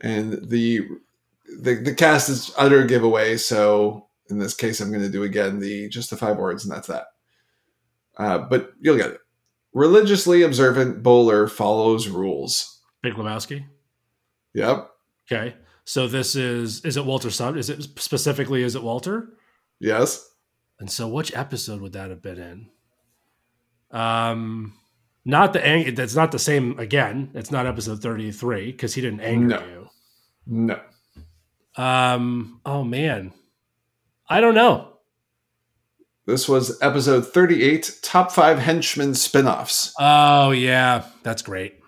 and 0.00 0.32
the 0.50 0.86
the 1.62 1.74
the 1.76 1.94
cast 1.94 2.28
is 2.28 2.52
utter 2.58 2.84
giveaway. 2.84 3.36
So 3.36 4.08
in 4.28 4.38
this 4.38 4.54
case, 4.54 4.80
I'm 4.80 4.90
going 4.90 5.02
to 5.04 5.08
do 5.08 5.22
again 5.22 5.60
the 5.60 5.88
just 5.88 6.10
the 6.10 6.16
five 6.16 6.36
words, 6.36 6.64
and 6.64 6.74
that's 6.74 6.88
that. 6.88 7.06
Uh, 8.18 8.38
but 8.38 8.72
you'll 8.80 8.96
get 8.96 9.10
it. 9.12 9.20
Religiously 9.76 10.40
observant 10.40 11.02
bowler 11.02 11.46
follows 11.46 12.08
rules. 12.08 12.80
Big 13.02 13.12
Lebowski. 13.12 13.66
Yep. 14.54 14.88
Okay. 15.30 15.54
So 15.84 16.08
this 16.08 16.34
is 16.34 16.82
is 16.82 16.96
it 16.96 17.04
Walter 17.04 17.30
Son? 17.30 17.58
Is 17.58 17.68
it 17.68 17.82
specifically 18.00 18.62
is 18.62 18.74
it 18.74 18.82
Walter? 18.82 19.34
Yes. 19.78 20.26
And 20.80 20.90
so 20.90 21.06
which 21.06 21.36
episode 21.36 21.82
would 21.82 21.92
that 21.92 22.08
have 22.08 22.22
been 22.22 22.38
in? 23.92 23.98
Um 23.98 24.72
not 25.26 25.52
the 25.52 25.64
ang- 25.64 25.94
that's 25.94 26.14
not 26.16 26.32
the 26.32 26.38
same 26.38 26.78
again. 26.78 27.30
It's 27.34 27.50
not 27.50 27.66
episode 27.66 28.00
33 28.00 28.72
because 28.72 28.94
he 28.94 29.02
didn't 29.02 29.20
anger 29.20 29.46
No. 29.46 29.66
you. 29.66 29.88
No. 30.46 30.80
Um 31.82 32.62
oh 32.64 32.82
man. 32.82 33.34
I 34.26 34.40
don't 34.40 34.54
know. 34.54 34.95
This 36.26 36.48
was 36.48 36.76
episode 36.82 37.26
38, 37.32 38.00
top 38.02 38.32
five 38.32 38.58
henchmen 38.58 39.14
spin-offs. 39.14 39.94
Oh 39.98 40.50
yeah, 40.50 41.04
that's 41.22 41.40
great. 41.42 41.78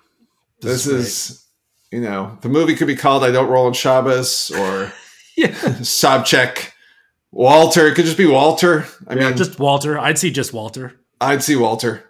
This, 0.61 0.87
great. 0.87 1.01
is, 1.01 1.45
you 1.91 2.01
know, 2.01 2.39
the 2.43 2.49
movie 2.49 2.77
could 2.77 2.87
be 2.87 2.95
called 2.95 3.25
I 3.25 3.33
Don't 3.33 3.49
Roll 3.49 3.67
on 3.67 3.73
Shabbos 3.73 4.53
or 4.53 4.93
yeah. 5.37 5.49
Sobchak. 5.81 6.71
Walter. 7.31 7.89
It 7.89 7.95
could 7.95 8.05
just 8.05 8.17
be 8.17 8.27
Walter. 8.27 8.87
I 9.07 9.15
yeah, 9.15 9.29
mean, 9.29 9.37
just 9.37 9.59
Walter. 9.59 9.99
I'd 9.99 10.19
see 10.19 10.31
just 10.31 10.53
Walter. 10.53 10.95
I'd 11.21 11.43
see 11.43 11.57
Walter. 11.57 12.08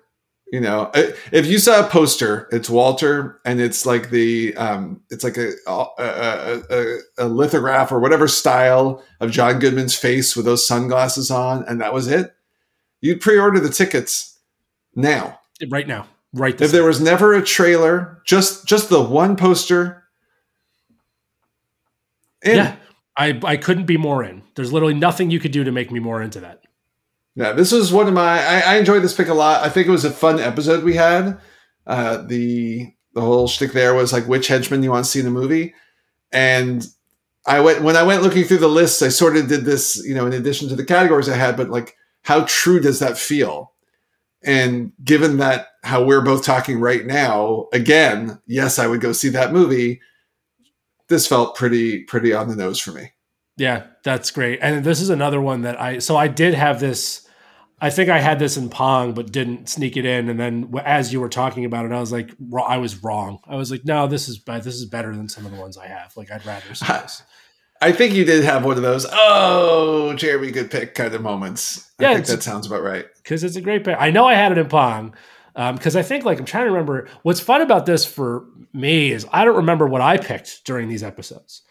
You 0.51 0.61
know, 0.61 0.91
if 0.95 1.47
you 1.47 1.59
saw 1.59 1.85
a 1.85 1.89
poster, 1.91 2.49
it's 2.51 2.71
Walter, 2.71 3.39
and 3.45 3.61
it's 3.61 3.85
like 3.85 4.09
the, 4.09 4.57
um, 4.57 5.03
it's 5.11 5.23
like 5.23 5.37
a 5.37 5.53
a, 5.67 6.63
a, 6.71 6.99
a 7.19 7.29
lithograph 7.29 7.93
or 7.93 8.01
whatever 8.01 8.27
style 8.29 9.05
of 9.21 9.31
John 9.31 9.59
Goodman's 9.59 9.95
face 9.95 10.35
with 10.35 10.47
those 10.47 10.67
sunglasses 10.67 11.31
on, 11.31 11.65
and 11.69 11.81
that 11.83 11.93
was 11.93 12.09
it. 12.09 12.35
You'd 13.03 13.21
pre-order 13.21 13.61
the 13.61 13.69
tickets 13.69 14.39
now. 14.95 15.39
Right 15.69 15.87
now. 15.87 16.07
Right 16.33 16.59
If 16.61 16.73
there 16.73 16.85
was 16.85 17.01
never 17.01 17.35
a 17.35 17.43
trailer, 17.43 18.23
just 18.25 18.67
just 18.67 18.89
the 18.89 19.03
one 19.03 19.37
poster. 19.37 20.05
in. 22.43 22.57
Yeah. 22.57 22.77
I, 23.17 23.39
I 23.43 23.57
couldn't 23.57 23.87
be 23.87 23.97
more 23.97 24.23
in. 24.23 24.45
There's 24.55 24.73
literally 24.73 24.95
nothing 24.95 25.31
you 25.31 25.41
could 25.41 25.51
do 25.51 25.65
to 25.65 25.73
make 25.73 25.91
me 25.91 25.99
more 25.99 26.23
into 26.23 26.39
that. 26.41 26.63
Yeah, 27.35 27.53
this 27.53 27.73
was 27.73 27.93
one 27.93 28.09
of 28.09 28.15
my. 28.15 28.41
I, 28.41 28.61
I 28.61 28.77
enjoyed 28.77 29.03
this 29.03 29.15
pick 29.15 29.29
a 29.29 29.35
lot. 29.35 29.65
I 29.65 29.69
think 29.69 29.87
it 29.87 29.93
was 29.93 30.05
a 30.05 30.11
fun 30.11 30.41
episode 30.41 30.83
we 30.83 30.95
had. 30.95 31.41
Uh, 31.87 32.23
the 32.23 32.93
the 33.15 33.21
whole 33.21 33.49
shtick 33.49 33.73
there 33.73 33.95
was 33.95 34.13
like 34.13 34.27
which 34.27 34.49
henchman 34.49 34.83
you 34.83 34.91
want 34.91 35.05
to 35.05 35.11
see 35.11 35.21
in 35.21 35.25
the 35.25 35.31
movie, 35.31 35.75
and 36.33 36.87
I 37.47 37.61
went 37.61 37.83
when 37.83 37.97
I 37.97 38.03
went 38.03 38.23
looking 38.23 38.45
through 38.45 38.59
the 38.59 38.69
lists. 38.69 39.03
I 39.03 39.09
sort 39.09 39.37
of 39.37 39.49
did 39.49 39.65
this, 39.65 40.03
you 40.05 40.15
know, 40.15 40.27
in 40.27 40.33
addition 40.33 40.69
to 40.69 40.77
the 40.77 40.85
categories 40.85 41.29
I 41.29 41.37
had, 41.37 41.57
but 41.57 41.71
like 41.71 41.97
how 42.23 42.45
true 42.47 42.81
does 42.81 42.99
that 42.99 43.17
feel? 43.17 43.73
And 44.45 44.93
given 45.03 45.39
that 45.39 45.69
how 45.83 46.05
we're 46.05 46.21
both 46.21 46.45
talking 46.45 46.79
right 46.79 47.07
now, 47.07 47.69
again, 47.73 48.41
yes, 48.47 48.79
I 48.79 48.87
would 48.87 49.01
go 49.01 49.13
see 49.13 49.31
that 49.31 49.53
movie. 49.53 50.01
This 51.09 51.27
felt 51.27 51.57
pretty 51.57 52.05
pretty 52.05 52.35
on 52.35 52.49
the 52.49 52.57
nose 52.57 52.79
for 52.79 52.93
me. 52.93 53.13
Yeah, 53.59 53.87
that's 54.05 54.31
great. 54.31 54.61
And 54.63 54.85
this 54.85 55.01
is 55.01 55.11
another 55.11 55.41
one 55.41 55.63
that 55.63 55.81
I 55.81 55.99
so 55.99 56.17
I 56.17 56.29
did 56.29 56.55
have 56.55 56.81
this 56.81 57.27
I 57.81 57.91
think 57.91 58.09
I 58.09 58.19
had 58.19 58.39
this 58.39 58.57
in 58.57 58.71
Pong 58.71 59.13
but 59.15 59.31
didn't 59.31 59.69
sneak 59.69 59.97
it 59.97 60.05
in 60.07 60.29
and 60.29 60.39
then 60.41 60.73
as 60.85 61.13
you 61.13 61.21
were 61.21 61.29
talking 61.29 61.65
about 61.65 61.85
it 61.85 61.93
I 61.93 62.01
was 62.01 62.13
like 62.13 62.31
I 62.67 62.79
was 62.79 63.03
wrong. 63.03 63.41
I 63.47 63.57
was 63.57 63.71
like 63.71 63.85
no, 63.85 64.07
this 64.07 64.29
is 64.29 64.43
this 64.45 64.67
is 64.67 64.87
better 64.87 65.15
than 65.15 65.29
some 65.29 65.45
of 65.45 65.53
the 65.53 65.59
ones 65.61 65.77
I 65.77 65.89
have. 65.89 66.17
Like 66.17 66.31
I'd 66.31 66.47
rather 66.47 66.75
see 66.75 66.87
this. 66.87 67.23
I 67.81 67.93
think 67.93 68.13
you 68.15 68.25
did 68.25 68.43
have 68.43 68.65
one 68.65 68.77
of 68.77 68.83
those, 68.83 69.07
oh, 69.13 70.13
Jeremy, 70.15 70.51
good 70.51 70.69
pick 70.69 70.97
kind 70.97 71.15
of 71.15 71.23
moments. 71.23 71.89
I 72.01 72.05
Yeah, 72.05 72.15
think 72.15 72.27
that 72.27 72.43
sounds 72.43 72.67
about 72.67 72.83
right. 72.83 73.07
because 73.19 73.45
it's 73.45 73.55
a 73.55 73.61
great 73.61 73.85
pick. 73.85 73.97
I 74.01 74.11
know 74.11 74.27
I 74.27 74.35
had 74.35 74.51
it 74.51 74.59
in 74.59 74.67
Pong 74.69 75.15
um, 75.55 75.77
because 75.77 75.95
I 75.95 76.03
think 76.03 76.25
like 76.25 76.39
I'm 76.41 76.45
trying 76.45 76.65
to 76.65 76.71
remember 76.73 77.09
what's 77.23 77.41
fun 77.41 77.61
about 77.61 77.87
this 77.87 78.05
for 78.05 78.47
me 78.73 79.13
is 79.13 79.27
I 79.33 79.45
don't 79.45 79.57
remember 79.57 79.87
what 79.87 80.01
I 80.01 80.17
picked 80.17 80.65
during 80.65 80.89
these 80.89 81.05
episodes. 81.05 81.63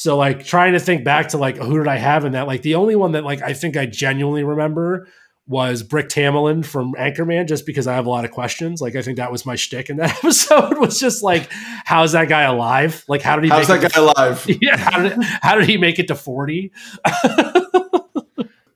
So 0.00 0.16
like 0.16 0.46
trying 0.46 0.72
to 0.72 0.80
think 0.80 1.04
back 1.04 1.28
to 1.28 1.36
like 1.36 1.58
who 1.58 1.76
did 1.76 1.86
I 1.86 1.98
have 1.98 2.24
in 2.24 2.32
that? 2.32 2.46
Like 2.46 2.62
the 2.62 2.76
only 2.76 2.96
one 2.96 3.12
that 3.12 3.22
like 3.22 3.42
I 3.42 3.52
think 3.52 3.76
I 3.76 3.84
genuinely 3.84 4.42
remember 4.44 5.06
was 5.46 5.82
Brick 5.82 6.08
Tamland 6.08 6.64
from 6.64 6.94
Anchorman, 6.94 7.46
just 7.46 7.66
because 7.66 7.86
I 7.86 7.96
have 7.96 8.06
a 8.06 8.08
lot 8.08 8.24
of 8.24 8.30
questions. 8.30 8.80
Like 8.80 8.96
I 8.96 9.02
think 9.02 9.18
that 9.18 9.30
was 9.30 9.44
my 9.44 9.56
shtick 9.56 9.90
in 9.90 9.98
that 9.98 10.16
episode 10.24 10.78
was 10.78 10.98
just 10.98 11.22
like, 11.22 11.50
how's 11.84 12.12
that 12.12 12.30
guy 12.30 12.44
alive? 12.44 13.04
Like 13.08 13.20
how 13.20 13.36
did 13.36 13.44
he? 13.44 13.50
How's 13.50 13.68
make 13.68 13.82
that 13.82 13.90
it 13.90 13.94
guy 13.94 14.00
alive? 14.00 14.42
To, 14.44 14.58
yeah, 14.62 14.78
how 14.78 15.02
did 15.02 15.22
how 15.22 15.54
did 15.56 15.68
he 15.68 15.76
make 15.76 15.98
it 15.98 16.08
to 16.08 16.14
forty? 16.14 16.72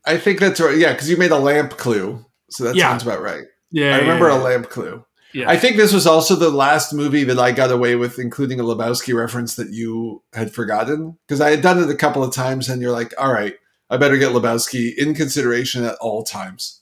I 0.06 0.18
think 0.18 0.40
that's 0.40 0.60
right. 0.60 0.76
Yeah, 0.76 0.92
because 0.92 1.08
you 1.08 1.16
made 1.16 1.30
a 1.30 1.38
lamp 1.38 1.78
clue. 1.78 2.22
So 2.50 2.64
that 2.64 2.76
Yeah. 2.76 2.90
sounds 2.90 3.02
about 3.02 3.22
right. 3.22 3.44
Yeah, 3.70 3.96
I 3.96 4.00
remember 4.00 4.28
yeah, 4.28 4.36
a 4.36 4.40
lamp 4.42 4.68
clue. 4.68 5.02
Yeah. 5.34 5.50
I 5.50 5.56
think 5.56 5.76
this 5.76 5.92
was 5.92 6.06
also 6.06 6.36
the 6.36 6.50
last 6.50 6.92
movie 6.92 7.24
that 7.24 7.38
I 7.38 7.52
got 7.52 7.70
away 7.70 7.96
with 7.96 8.18
including 8.18 8.60
a 8.60 8.64
Lebowski 8.64 9.14
reference 9.14 9.56
that 9.56 9.70
you 9.70 10.22
had 10.32 10.54
forgotten. 10.54 11.18
Because 11.26 11.40
I 11.40 11.50
had 11.50 11.60
done 11.60 11.82
it 11.82 11.90
a 11.90 11.96
couple 11.96 12.22
of 12.22 12.32
times 12.32 12.68
and 12.68 12.80
you're 12.80 12.92
like, 12.92 13.12
all 13.18 13.32
right, 13.32 13.54
I 13.90 13.96
better 13.96 14.16
get 14.16 14.32
Lebowski 14.32 14.96
in 14.96 15.14
consideration 15.14 15.84
at 15.84 15.96
all 15.96 16.22
times. 16.22 16.80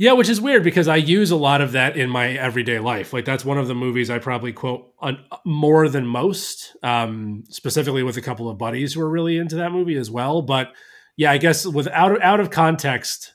Yeah, 0.00 0.12
which 0.12 0.28
is 0.28 0.40
weird 0.40 0.62
because 0.62 0.86
I 0.86 0.96
use 0.96 1.32
a 1.32 1.36
lot 1.36 1.60
of 1.60 1.72
that 1.72 1.96
in 1.96 2.08
my 2.08 2.30
everyday 2.30 2.78
life. 2.78 3.12
Like 3.12 3.24
that's 3.24 3.44
one 3.44 3.58
of 3.58 3.66
the 3.66 3.74
movies 3.74 4.10
I 4.10 4.18
probably 4.18 4.52
quote 4.52 4.92
on, 5.00 5.24
more 5.44 5.88
than 5.88 6.06
most, 6.06 6.76
um, 6.84 7.42
specifically 7.48 8.04
with 8.04 8.16
a 8.16 8.20
couple 8.20 8.48
of 8.48 8.58
buddies 8.58 8.94
who 8.94 9.00
are 9.00 9.10
really 9.10 9.38
into 9.38 9.56
that 9.56 9.72
movie 9.72 9.96
as 9.96 10.08
well. 10.08 10.42
But 10.42 10.72
yeah, 11.16 11.32
I 11.32 11.38
guess 11.38 11.66
without 11.66 12.22
out 12.22 12.38
of 12.38 12.50
context, 12.50 13.34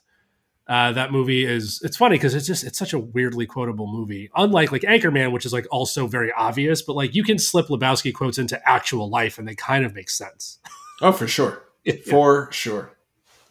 uh, 0.68 0.94
that 0.94 1.12
movie 1.12 1.46
is 1.46 1.82
it's 1.84 1.98
funny 1.98 2.16
because 2.16 2.34
it's 2.34 2.48
just 2.48 2.64
it's 2.64 2.80
such 2.80 2.94
a 2.94 3.00
weirdly 3.00 3.46
quotable 3.46 3.88
movie. 3.88 4.30
Unlike 4.36 4.72
like 4.72 4.82
Anchorman, 4.84 5.32
which 5.32 5.46
is 5.46 5.52
like 5.52 5.68
also 5.72 6.08
very 6.08 6.32
obvious, 6.32 6.82
but 6.82 6.96
like 6.96 7.14
you 7.14 7.24
can 7.24 7.38
slip 7.38 7.68
Lebowski 7.68 8.14
quotes 8.14 8.38
into 8.38 8.60
actual 8.68 9.10
life 9.10 9.38
and 9.38 9.48
they 9.48 9.56
kind 9.56 9.86
of 9.86 9.94
make 9.94 10.10
sense. 10.10 10.60
Oh, 11.02 11.12
for 11.12 11.28
sure. 11.28 11.64
For 12.10 12.50
sure. 12.52 12.94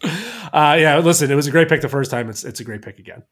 Uh, 0.02 0.76
yeah, 0.80 0.98
listen, 0.98 1.30
it 1.30 1.34
was 1.34 1.46
a 1.46 1.50
great 1.50 1.68
pick 1.68 1.82
the 1.82 1.88
first 1.88 2.10
time. 2.10 2.30
It's 2.30 2.44
it's 2.44 2.60
a 2.60 2.64
great 2.64 2.80
pick 2.80 2.98
again. 2.98 3.22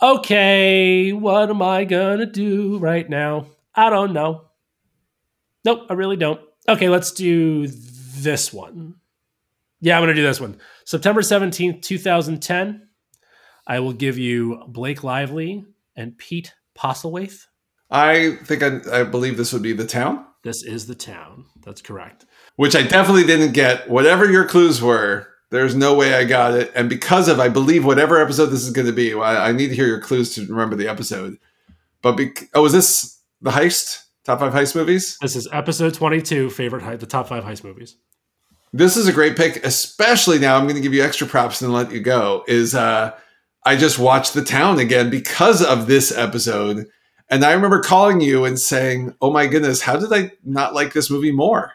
Okay, 0.00 1.12
what 1.12 1.50
am 1.50 1.62
I 1.62 1.84
gonna 1.84 2.26
do 2.26 2.78
right 2.78 3.08
now? 3.08 3.46
I 3.74 3.90
don't 3.90 4.12
know. 4.12 4.44
Nope, 5.64 5.86
I 5.90 5.94
really 5.94 6.16
don't. 6.16 6.40
Okay, 6.68 6.88
let's 6.88 7.10
do 7.10 7.66
this 7.66 8.52
one. 8.52 8.94
Yeah, 9.80 9.96
I'm 9.96 10.02
gonna 10.02 10.14
do 10.14 10.22
this 10.22 10.40
one. 10.40 10.56
September 10.84 11.20
17th, 11.22 11.82
2010. 11.82 12.88
I 13.66 13.80
will 13.80 13.92
give 13.92 14.16
you 14.18 14.62
Blake 14.68 15.02
Lively 15.04 15.64
and 15.96 16.16
Pete 16.16 16.54
Postlethwaite. 16.78 17.46
I 17.90 18.36
think 18.44 18.62
I, 18.62 19.00
I 19.00 19.04
believe 19.04 19.36
this 19.36 19.52
would 19.52 19.62
be 19.62 19.72
the 19.72 19.86
town. 19.86 20.24
This 20.42 20.62
is 20.62 20.86
the 20.86 20.94
town. 20.94 21.46
That's 21.64 21.82
correct. 21.82 22.24
which 22.56 22.76
I 22.76 22.82
definitely 22.82 23.24
didn't 23.24 23.52
get. 23.52 23.88
Whatever 23.90 24.30
your 24.30 24.44
clues 24.44 24.80
were, 24.80 25.26
there's 25.50 25.74
no 25.74 25.94
way 25.94 26.14
I 26.14 26.24
got 26.24 26.54
it. 26.54 26.70
And 26.76 26.88
because 26.88 27.28
of, 27.28 27.40
I 27.40 27.48
believe, 27.48 27.84
whatever 27.84 28.20
episode 28.22 28.46
this 28.46 28.62
is 28.62 28.70
going 28.70 28.86
to 28.86 28.92
be, 28.92 29.12
I, 29.14 29.48
I 29.48 29.52
need 29.52 29.68
to 29.68 29.74
hear 29.74 29.86
your 29.86 30.00
clues 30.00 30.34
to 30.36 30.46
remember 30.46 30.76
the 30.76 30.88
episode. 30.88 31.38
But 32.02 32.16
bec- 32.16 32.48
oh, 32.54 32.64
is 32.64 32.72
this 32.72 33.20
the 33.40 33.50
heist? 33.50 34.02
Top 34.24 34.38
five 34.40 34.52
heist 34.52 34.74
movies? 34.76 35.18
This 35.20 35.34
is 35.36 35.48
episode 35.52 35.94
22, 35.94 36.50
favorite 36.50 36.82
hei- 36.82 36.96
the 36.96 37.06
top 37.06 37.28
five 37.28 37.44
heist 37.44 37.62
movies. 37.64 37.96
This 38.72 38.96
is 38.96 39.06
a 39.06 39.12
great 39.12 39.36
pick, 39.36 39.64
especially 39.64 40.38
now. 40.38 40.56
I'm 40.56 40.64
going 40.64 40.76
to 40.76 40.80
give 40.80 40.94
you 40.94 41.02
extra 41.02 41.26
props 41.26 41.62
and 41.62 41.72
let 41.72 41.92
you 41.92 42.00
go. 42.00 42.44
Is 42.46 42.74
uh, 42.74 43.12
I 43.64 43.76
just 43.76 43.98
watched 43.98 44.34
The 44.34 44.44
Town 44.44 44.78
again 44.78 45.10
because 45.10 45.62
of 45.62 45.86
this 45.86 46.16
episode, 46.16 46.86
and 47.30 47.44
I 47.44 47.52
remember 47.52 47.80
calling 47.80 48.20
you 48.20 48.44
and 48.44 48.58
saying, 48.58 49.14
"Oh 49.20 49.32
my 49.32 49.46
goodness, 49.46 49.80
how 49.80 49.96
did 49.96 50.12
I 50.12 50.32
not 50.44 50.74
like 50.74 50.92
this 50.92 51.10
movie 51.10 51.32
more?" 51.32 51.72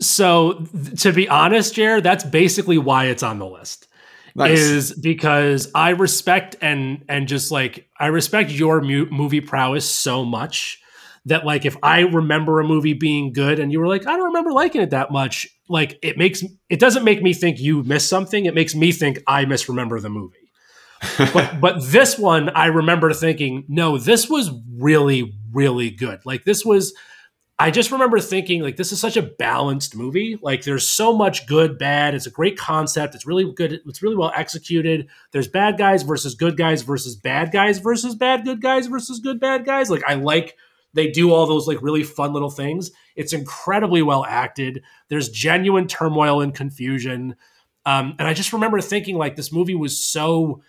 So, 0.00 0.66
th- 0.72 1.00
to 1.02 1.12
be 1.12 1.28
honest, 1.28 1.74
Jared, 1.74 2.04
that's 2.04 2.24
basically 2.24 2.78
why 2.78 3.06
it's 3.06 3.22
on 3.22 3.38
the 3.38 3.46
list. 3.46 3.88
Nice. 4.34 4.58
Is 4.58 4.92
because 4.94 5.70
I 5.74 5.90
respect 5.90 6.56
and 6.62 7.04
and 7.08 7.28
just 7.28 7.50
like 7.50 7.88
I 7.98 8.06
respect 8.06 8.50
your 8.50 8.80
mu- 8.80 9.08
movie 9.10 9.42
prowess 9.42 9.88
so 9.88 10.24
much 10.24 10.80
that 11.26 11.44
like 11.44 11.64
if 11.66 11.76
I 11.82 12.00
remember 12.00 12.58
a 12.58 12.64
movie 12.64 12.94
being 12.94 13.32
good 13.32 13.58
and 13.58 13.70
you 13.70 13.78
were 13.78 13.88
like 13.88 14.06
I 14.06 14.16
don't 14.16 14.26
remember 14.26 14.52
liking 14.52 14.80
it 14.80 14.90
that 14.90 15.10
much, 15.10 15.46
like 15.72 15.98
it 16.02 16.18
makes 16.18 16.44
it 16.68 16.78
doesn't 16.78 17.02
make 17.02 17.22
me 17.22 17.32
think 17.32 17.58
you 17.58 17.82
missed 17.82 18.08
something. 18.08 18.44
It 18.44 18.54
makes 18.54 18.74
me 18.74 18.92
think 18.92 19.20
I 19.26 19.46
misremember 19.46 19.98
the 20.00 20.10
movie. 20.10 20.36
but 21.32 21.60
but 21.60 21.82
this 21.82 22.18
one 22.18 22.50
I 22.50 22.66
remember 22.66 23.12
thinking, 23.12 23.64
no, 23.68 23.98
this 23.98 24.28
was 24.28 24.50
really 24.76 25.34
really 25.52 25.90
good. 25.90 26.20
Like 26.24 26.44
this 26.44 26.64
was 26.64 26.94
I 27.58 27.70
just 27.70 27.90
remember 27.90 28.18
thinking 28.18 28.60
like 28.60 28.76
this 28.76 28.92
is 28.92 29.00
such 29.00 29.16
a 29.16 29.22
balanced 29.22 29.96
movie. 29.96 30.38
Like 30.42 30.64
there's 30.64 30.86
so 30.86 31.16
much 31.16 31.46
good, 31.46 31.78
bad. 31.78 32.14
It's 32.14 32.26
a 32.26 32.30
great 32.30 32.58
concept. 32.58 33.14
It's 33.14 33.26
really 33.26 33.50
good. 33.52 33.80
It's 33.86 34.02
really 34.02 34.16
well 34.16 34.32
executed. 34.34 35.08
There's 35.30 35.48
bad 35.48 35.78
guys 35.78 36.02
versus 36.02 36.34
good 36.34 36.56
guys 36.56 36.82
versus 36.82 37.16
bad 37.16 37.50
guys 37.50 37.78
versus 37.78 38.14
bad 38.14 38.44
good 38.44 38.60
guys 38.60 38.88
versus 38.88 39.20
good 39.20 39.40
bad 39.40 39.64
guys. 39.64 39.90
Like 39.90 40.02
I 40.06 40.14
like 40.14 40.56
they 40.94 41.10
do 41.10 41.32
all 41.32 41.46
those 41.46 41.66
like 41.66 41.80
really 41.82 42.02
fun 42.02 42.32
little 42.32 42.50
things. 42.50 42.90
It's 43.16 43.32
incredibly 43.32 44.02
well 44.02 44.24
acted. 44.24 44.82
There's 45.08 45.28
genuine 45.28 45.86
turmoil 45.86 46.40
and 46.40 46.54
confusion. 46.54 47.36
Um, 47.86 48.14
and 48.18 48.28
I 48.28 48.34
just 48.34 48.52
remember 48.52 48.80
thinking 48.80 49.16
like 49.16 49.36
this 49.36 49.52
movie 49.52 49.74
was 49.74 49.98
so 49.98 50.62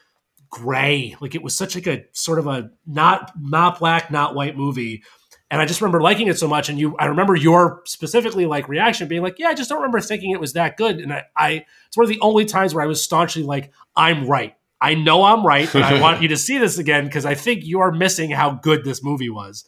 gray. 0.49 1.15
Like 1.19 1.35
it 1.35 1.43
was 1.43 1.55
such 1.55 1.75
like 1.75 1.87
a 1.87 2.05
sort 2.11 2.39
of 2.39 2.47
a 2.47 2.71
not 2.85 3.31
not 3.39 3.79
black, 3.79 4.11
not 4.11 4.35
white 4.35 4.57
movie. 4.57 5.03
And 5.51 5.61
I 5.61 5.65
just 5.65 5.81
remember 5.81 6.01
liking 6.01 6.27
it 6.27 6.39
so 6.39 6.47
much. 6.47 6.69
And 6.69 6.79
you 6.79 6.95
I 6.97 7.05
remember 7.05 7.35
your 7.35 7.81
specifically 7.85 8.45
like 8.45 8.67
reaction 8.67 9.07
being 9.07 9.21
like, 9.21 9.39
yeah, 9.39 9.49
I 9.49 9.53
just 9.53 9.69
don't 9.69 9.79
remember 9.79 9.99
thinking 9.99 10.31
it 10.31 10.39
was 10.39 10.53
that 10.53 10.77
good. 10.77 10.99
And 10.99 11.13
I, 11.13 11.23
I 11.35 11.65
it's 11.87 11.97
one 11.97 12.05
of 12.05 12.09
the 12.09 12.19
only 12.21 12.45
times 12.45 12.73
where 12.73 12.83
I 12.83 12.87
was 12.87 13.03
staunchly 13.03 13.43
like, 13.43 13.71
I'm 13.95 14.27
right. 14.27 14.55
I 14.83 14.95
know 14.95 15.23
I'm 15.23 15.45
right, 15.45 15.73
and 15.73 15.83
I 15.83 16.01
want 16.01 16.21
you 16.21 16.27
to 16.27 16.37
see 16.37 16.57
this 16.57 16.77
again 16.77 17.05
because 17.05 17.25
I 17.25 17.35
think 17.35 17.63
you 17.63 17.79
are 17.79 17.91
missing 17.91 18.31
how 18.31 18.51
good 18.51 18.83
this 18.83 19.01
movie 19.01 19.29
was. 19.29 19.63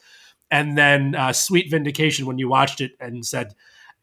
And 0.56 0.78
then 0.78 1.16
uh, 1.16 1.34
sweet 1.34 1.70
vindication 1.70 2.26
when 2.26 2.38
you 2.38 2.48
watched 2.48 2.80
it 2.80 2.94
and 3.02 3.26
said, 3.26 3.54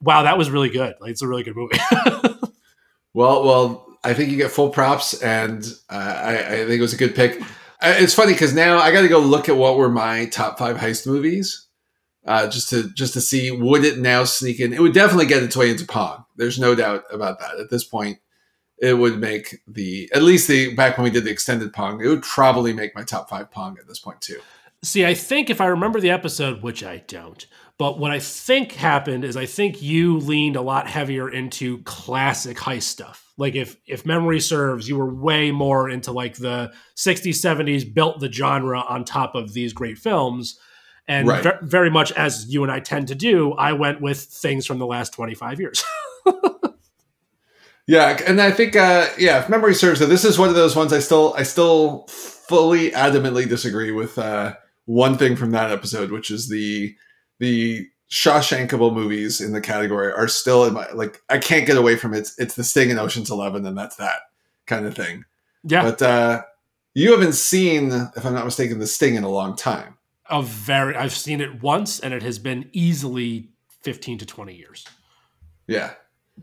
"Wow, 0.03 0.25
that 0.25 0.37
was 0.37 0.51
really 0.51 0.69
good. 0.69 0.95
Like 1.01 1.13
it's 1.13 1.23
a 1.23 1.27
really 1.27 1.43
good 1.43 1.57
movie." 1.57 1.79
well, 3.15 3.43
well, 3.43 3.87
I 4.05 4.13
think 4.13 4.31
you 4.31 4.37
get 4.37 4.51
full 4.51 4.69
props, 4.69 5.23
and 5.23 5.65
uh, 5.89 5.95
I, 5.95 6.39
I, 6.39 6.57
think 6.57 6.73
it 6.73 6.83
was 6.83 6.93
a 6.93 6.99
good 6.99 7.15
pick. 7.15 7.41
Uh, 7.81 7.95
it's 7.97 8.13
funny 8.13 8.35
because 8.35 8.53
now 8.53 8.77
I 8.77 8.93
got 8.93 9.01
to 9.01 9.09
go 9.09 9.19
look 9.19 9.49
at 9.49 9.57
what 9.57 9.79
were 9.79 9.89
my 9.89 10.27
top 10.27 10.59
five 10.59 10.77
heist 10.77 11.07
movies, 11.07 11.69
uh, 12.27 12.47
just 12.49 12.69
to 12.69 12.93
just 12.93 13.15
to 13.15 13.23
see 13.23 13.51
would 13.51 13.83
it 13.83 13.99
now 13.99 14.25
sneak 14.25 14.61
in. 14.61 14.75
It 14.75 14.83
would 14.83 14.93
definitely 14.93 15.27
get 15.27 15.43
its 15.43 15.57
way 15.57 15.71
into 15.71 15.87
Pong. 15.87 16.27
There's 16.37 16.59
no 16.59 16.75
doubt 16.75 17.05
about 17.11 17.39
that. 17.39 17.59
At 17.59 17.71
this 17.71 17.85
point, 17.85 18.19
it 18.77 18.93
would 18.93 19.19
make 19.19 19.63
the 19.67 20.11
at 20.13 20.23
least 20.23 20.49
the 20.49 20.75
back 20.75 20.99
when 20.99 21.05
we 21.05 21.11
did 21.11 21.25
the 21.25 21.31
extended 21.31 21.73
Pong, 21.73 22.05
it 22.05 22.09
would 22.09 22.23
probably 22.23 22.75
make 22.75 22.95
my 22.95 23.05
top 23.05 23.31
five 23.31 23.51
Pong 23.51 23.79
at 23.81 23.89
this 23.89 24.01
point 24.01 24.21
too. 24.21 24.41
See, 24.85 25.07
I 25.07 25.15
think 25.15 25.49
if 25.49 25.61
I 25.61 25.67
remember 25.67 26.01
the 26.01 26.11
episode, 26.11 26.63
which 26.63 26.83
I 26.83 27.05
don't, 27.07 27.47
but 27.79 28.01
what 28.01 28.11
I 28.11 28.19
think 28.19 28.73
happened 28.73 29.25
is 29.25 29.37
I 29.37 29.47
think 29.47 29.81
you 29.81 30.19
leaned 30.19 30.57
a 30.57 30.61
lot 30.61 30.89
heavier 30.89 31.31
into 31.31 31.83
classic 31.83 32.57
heist 32.57 32.83
stuff. 32.83 33.33
Like 33.37 33.55
if 33.55 33.77
if 33.87 34.05
memory 34.05 34.41
serves, 34.41 34.89
you 34.89 34.97
were 34.97 35.13
way 35.13 35.53
more 35.53 35.89
into 35.89 36.11
like 36.11 36.37
the 36.37 36.73
60s, 36.97 37.35
70s, 37.35 37.93
built 37.93 38.19
the 38.21 38.31
genre 38.31 38.81
on 38.81 39.05
top 39.05 39.35
of 39.37 39.53
these 39.53 39.73
great 39.73 39.99
films. 39.99 40.59
And 41.09 41.29
right. 41.29 41.43
ve- 41.43 41.51
very 41.63 41.91
much 41.91 42.13
as 42.13 42.53
you 42.53 42.63
and 42.63 42.71
I 42.71 42.81
tend 42.81 43.09
to 43.09 43.15
do, 43.15 43.53
I 43.53 43.73
went 43.73 44.01
with 44.01 44.21
things 44.21 44.67
from 44.67 44.79
the 44.79 44.87
last 44.87 45.13
25 45.13 45.61
years. 45.61 45.83
yeah, 47.87 48.21
and 48.27 48.41
I 48.41 48.51
think 48.51 48.75
uh 48.75 49.09
yeah, 49.17 49.43
if 49.43 49.49
memory 49.49 49.75
serves, 49.75 50.01
this 50.01 50.25
is 50.25 50.41
one 50.41 50.49
of 50.49 50.57
those 50.57 50.75
ones 50.75 50.93
I 50.93 50.99
still 50.99 51.35
I 51.37 51.45
still 51.45 52.07
fully 52.09 52.91
adamantly 52.91 53.49
disagree 53.49 53.93
with 53.93 54.19
uh 54.19 54.55
one 54.93 55.17
thing 55.17 55.37
from 55.37 55.53
that 55.53 55.71
episode, 55.71 56.11
which 56.11 56.31
is 56.31 56.49
the 56.49 56.95
the 57.39 57.89
Shawshankable 58.11 58.93
movies 58.93 59.41
in 59.41 59.53
the 59.53 59.61
category 59.61 60.13
are 60.13 60.29
still 60.29 60.67
in 60.67 60.75
my 60.75 60.91
like 60.93 61.23
I 61.31 61.39
can't 61.39 61.67
get 61.67 61.79
away 61.79 61.97
from 61.97 62.13
it. 62.13 62.19
It's, 62.19 62.39
it's 62.39 62.55
the 62.57 62.65
Sting 62.65 62.91
in 62.91 62.99
Ocean's 62.99 63.31
Eleven, 63.31 63.65
and 63.65 63.77
that's 63.77 63.97
that 63.97 64.21
kind 64.67 64.85
of 64.85 64.95
thing. 64.95 65.25
Yeah, 65.65 65.83
but 65.83 66.03
uh, 66.03 66.43
you 66.93 67.13
haven't 67.13 67.33
seen, 67.33 67.91
if 68.17 68.27
I'm 68.27 68.35
not 68.35 68.45
mistaken, 68.45 68.81
the 68.81 68.87
Sting 68.87 69.15
in 69.15 69.25
a 69.25 69.31
long 69.31 69.57
time. 69.57 69.97
A 70.29 70.43
very, 70.43 70.95
I've 70.95 71.15
seen 71.15 71.41
it 71.41 71.63
once, 71.63 72.01
and 72.01 72.13
it 72.13 72.23
has 72.23 72.39
been 72.39 72.69
easily 72.73 73.49
fifteen 73.81 74.19
to 74.19 74.27
twenty 74.27 74.55
years. 74.55 74.87
Yeah, 75.67 75.95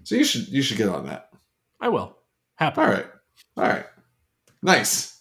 so 0.03 0.15
you 0.15 0.23
should 0.23 0.47
you 0.47 0.63
should 0.63 0.77
get 0.77 0.89
on 0.89 1.05
that. 1.05 1.29
I 1.79 1.89
will. 1.89 2.17
Happy. 2.55 2.81
All 2.81 2.87
right, 2.87 3.05
all 3.57 3.63
right, 3.65 3.85
nice. 4.63 5.18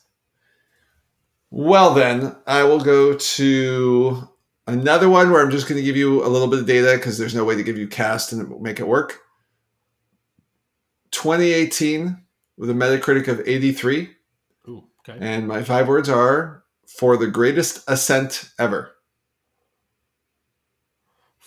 Well, 1.51 1.95
then 1.95 2.37
I 2.47 2.65
will 2.65 2.81
go 2.81 3.15
to 3.15 4.29
another 4.67 5.09
one 5.09 5.31
where 5.31 5.43
I'm 5.43 5.51
just 5.51 5.69
going 5.69 5.81
to 5.81 5.85
give 5.85 5.97
you 5.97 6.25
a 6.25 6.29
little 6.29 6.49
bit 6.49 6.61
of 6.61 6.67
data 6.67 6.93
because 6.97 7.17
there's 7.17 7.35
no 7.35 7.45
way 7.45 7.57
to 7.57 7.63
give 7.63 7.79
you 7.79 7.89
cast 7.89 8.33
and 8.33 8.61
make 8.61 8.81
it 8.81 8.87
work. 8.87 9.21
2018 11.11 12.23
with 12.59 12.69
a 12.69 12.75
Metacritic 12.75 13.29
of 13.29 13.41
83. 13.47 14.11
Ooh, 14.69 14.85
okay. 15.09 15.19
And 15.21 15.49
my 15.49 15.63
five 15.63 15.89
words 15.89 16.09
are 16.09 16.65
for 16.87 17.17
the 17.17 17.29
greatest 17.29 17.83
ascent 17.89 18.51
ever. 18.59 18.93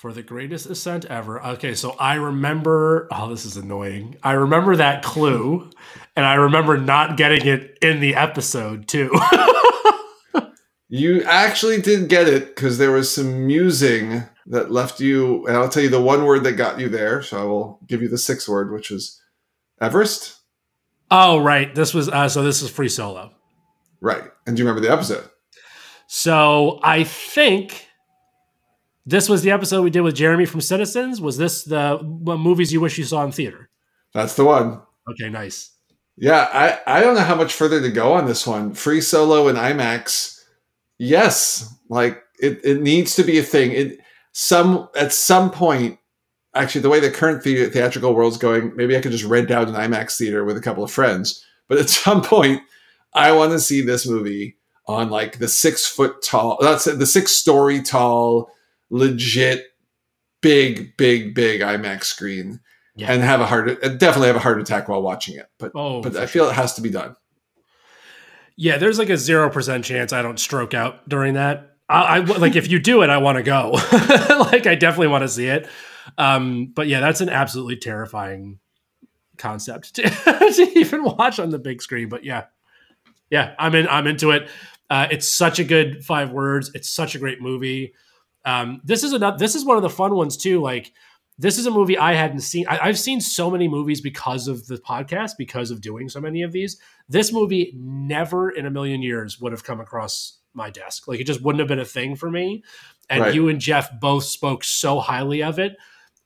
For 0.01 0.11
the 0.11 0.23
greatest 0.23 0.65
ascent 0.65 1.05
ever. 1.05 1.39
Okay, 1.45 1.75
so 1.75 1.91
I 1.91 2.15
remember. 2.15 3.07
Oh, 3.11 3.29
this 3.29 3.45
is 3.45 3.55
annoying. 3.55 4.17
I 4.23 4.31
remember 4.31 4.75
that 4.77 5.03
clue, 5.03 5.69
and 6.15 6.25
I 6.25 6.33
remember 6.33 6.75
not 6.75 7.17
getting 7.17 7.45
it 7.45 7.77
in 7.83 7.99
the 7.99 8.15
episode 8.15 8.87
too. 8.87 9.11
You 10.93 11.23
actually 11.23 11.81
did 11.81 12.09
get 12.09 12.27
it 12.27 12.53
because 12.53 12.77
there 12.77 12.91
was 12.91 13.09
some 13.09 13.47
musing 13.47 14.23
that 14.47 14.71
left 14.71 14.99
you, 14.99 15.47
and 15.47 15.55
I'll 15.55 15.69
tell 15.69 15.83
you 15.83 15.87
the 15.89 16.01
one 16.01 16.25
word 16.25 16.43
that 16.43 16.57
got 16.57 16.81
you 16.81 16.89
there. 16.89 17.21
So 17.21 17.39
I 17.39 17.45
will 17.45 17.79
give 17.87 18.01
you 18.01 18.09
the 18.09 18.17
sixth 18.17 18.49
word, 18.49 18.73
which 18.73 18.91
is 18.91 19.21
Everest. 19.79 20.35
Oh, 21.09 21.37
right. 21.39 21.73
This 21.73 21.93
was 21.93 22.09
uh, 22.09 22.27
so. 22.27 22.43
This 22.43 22.61
is 22.61 22.69
free 22.69 22.89
solo. 22.89 23.31
Right. 24.01 24.23
And 24.45 24.57
do 24.57 24.63
you 24.63 24.67
remember 24.67 24.85
the 24.85 24.91
episode? 24.91 25.29
So 26.07 26.81
I 26.83 27.05
think 27.05 27.87
this 29.05 29.29
was 29.29 29.41
the 29.41 29.51
episode 29.51 29.83
we 29.83 29.89
did 29.89 30.01
with 30.01 30.15
Jeremy 30.15 30.45
from 30.45 30.61
Citizens. 30.61 31.21
Was 31.21 31.37
this 31.37 31.63
the 31.63 31.99
movies 32.03 32.71
you 32.71 32.81
wish 32.81 32.97
you 32.97 33.03
saw 33.03 33.23
in 33.23 33.31
theater? 33.31 33.69
That's 34.13 34.35
the 34.35 34.45
one. 34.45 34.81
Okay, 35.09 35.29
nice. 35.29 35.71
Yeah, 36.17 36.49
I, 36.53 36.97
I 36.97 37.01
don't 37.01 37.15
know 37.15 37.21
how 37.21 37.35
much 37.35 37.53
further 37.53 37.81
to 37.81 37.89
go 37.89 38.13
on 38.13 38.25
this 38.25 38.45
one. 38.45 38.73
Free 38.73 39.01
solo 39.01 39.47
and 39.47 39.57
IMAX 39.57 40.41
yes, 41.01 41.75
like 41.89 42.23
it, 42.39 42.63
it 42.63 42.81
needs 42.81 43.15
to 43.15 43.23
be 43.23 43.39
a 43.39 43.43
thing. 43.43 43.71
It 43.71 43.99
some 44.31 44.87
at 44.95 45.11
some 45.11 45.51
point, 45.51 45.99
actually, 46.55 46.81
the 46.81 46.89
way 46.89 46.99
the 46.99 47.11
current 47.11 47.43
the- 47.43 47.65
theatrical 47.65 48.13
world's 48.13 48.37
going, 48.37 48.73
maybe 48.75 48.95
I 48.95 49.01
could 49.01 49.11
just 49.11 49.25
rent 49.25 49.51
out 49.51 49.67
an 49.67 49.73
IMAX 49.75 50.17
theater 50.17 50.45
with 50.45 50.55
a 50.55 50.61
couple 50.61 50.83
of 50.83 50.91
friends. 50.91 51.43
But 51.67 51.79
at 51.79 51.89
some 51.89 52.21
point, 52.21 52.61
I 53.13 53.31
want 53.33 53.51
to 53.51 53.59
see 53.59 53.81
this 53.81 54.07
movie 54.07 54.57
on 54.87 55.09
like 55.09 55.39
the 55.39 55.47
six 55.47 55.87
foot 55.87 56.21
tall, 56.21 56.57
that's 56.61 56.85
the 56.85 57.05
six 57.05 57.31
story 57.31 57.81
tall, 57.81 58.51
legit, 58.91 59.65
big, 60.41 60.95
big, 60.97 61.33
big 61.33 61.61
IMAX 61.61 62.03
screen. 62.03 62.59
Yeah. 62.95 63.11
And 63.11 63.23
have 63.23 63.39
a 63.39 63.45
heart, 63.45 63.81
definitely 63.81 64.27
have 64.27 64.35
a 64.35 64.39
heart 64.39 64.59
attack 64.59 64.89
while 64.89 65.01
watching 65.01 65.37
it. 65.37 65.47
But, 65.57 65.71
oh, 65.73 66.01
but 66.01 66.15
I 66.17 66.27
feel 66.27 66.43
sure. 66.43 66.51
it 66.51 66.55
has 66.55 66.73
to 66.73 66.81
be 66.81 66.89
done. 66.89 67.15
Yeah, 68.57 68.77
there's 68.77 68.99
like 68.99 69.09
a 69.09 69.17
zero 69.17 69.49
percent 69.49 69.85
chance 69.85 70.11
I 70.13 70.21
don't 70.21 70.39
stroke 70.39 70.73
out 70.73 71.07
during 71.07 71.35
that. 71.35 71.71
I, 71.89 72.17
I 72.17 72.19
like 72.19 72.55
if 72.55 72.69
you 72.69 72.79
do 72.79 73.01
it, 73.01 73.09
I 73.09 73.17
want 73.17 73.37
to 73.37 73.43
go. 73.43 73.71
like 74.51 74.67
I 74.67 74.75
definitely 74.75 75.07
want 75.07 75.23
to 75.23 75.29
see 75.29 75.47
it. 75.47 75.67
Um, 76.17 76.71
but 76.75 76.87
yeah, 76.87 76.99
that's 76.99 77.21
an 77.21 77.29
absolutely 77.29 77.77
terrifying 77.77 78.59
concept 79.37 79.95
to, 79.95 80.03
to, 80.03 80.71
even 80.75 81.03
watch 81.03 81.39
on 81.39 81.49
the 81.49 81.59
big 81.59 81.81
screen. 81.81 82.09
But 82.09 82.23
yeah, 82.23 82.45
yeah, 83.29 83.55
I'm 83.57 83.73
in. 83.73 83.87
I'm 83.87 84.07
into 84.07 84.31
it. 84.31 84.49
Uh, 84.89 85.07
it's 85.09 85.27
such 85.27 85.59
a 85.59 85.63
good 85.63 86.03
five 86.05 86.31
words. 86.31 86.71
It's 86.73 86.89
such 86.89 87.15
a 87.15 87.19
great 87.19 87.41
movie. 87.41 87.93
Um, 88.45 88.81
this 88.83 89.03
is 89.03 89.13
another. 89.13 89.37
This 89.37 89.55
is 89.55 89.65
one 89.65 89.77
of 89.77 89.83
the 89.83 89.89
fun 89.89 90.15
ones 90.15 90.37
too. 90.37 90.61
Like 90.61 90.91
this 91.41 91.57
is 91.57 91.65
a 91.65 91.71
movie 91.71 91.97
I 91.97 92.13
hadn't 92.13 92.41
seen. 92.41 92.67
I, 92.67 92.85
have 92.85 92.99
seen 92.99 93.19
so 93.19 93.49
many 93.49 93.67
movies 93.67 93.99
because 93.99 94.47
of 94.47 94.67
the 94.67 94.77
podcast, 94.77 95.31
because 95.37 95.71
of 95.71 95.81
doing 95.81 96.07
so 96.07 96.21
many 96.21 96.43
of 96.43 96.51
these. 96.51 96.77
This 97.09 97.33
movie 97.33 97.73
never 97.75 98.51
in 98.51 98.67
a 98.67 98.69
million 98.69 99.01
years 99.01 99.39
would 99.39 99.51
have 99.51 99.63
come 99.63 99.79
across 99.79 100.37
my 100.53 100.69
desk. 100.69 101.07
Like 101.07 101.19
it 101.19 101.25
just 101.25 101.41
wouldn't 101.41 101.59
have 101.59 101.67
been 101.67 101.79
a 101.79 101.85
thing 101.85 102.15
for 102.15 102.29
me. 102.29 102.63
And 103.09 103.21
right. 103.21 103.33
you 103.33 103.49
and 103.49 103.59
Jeff 103.59 103.89
both 103.99 104.23
spoke 104.23 104.63
so 104.63 104.99
highly 104.99 105.41
of 105.41 105.57
it. 105.57 105.77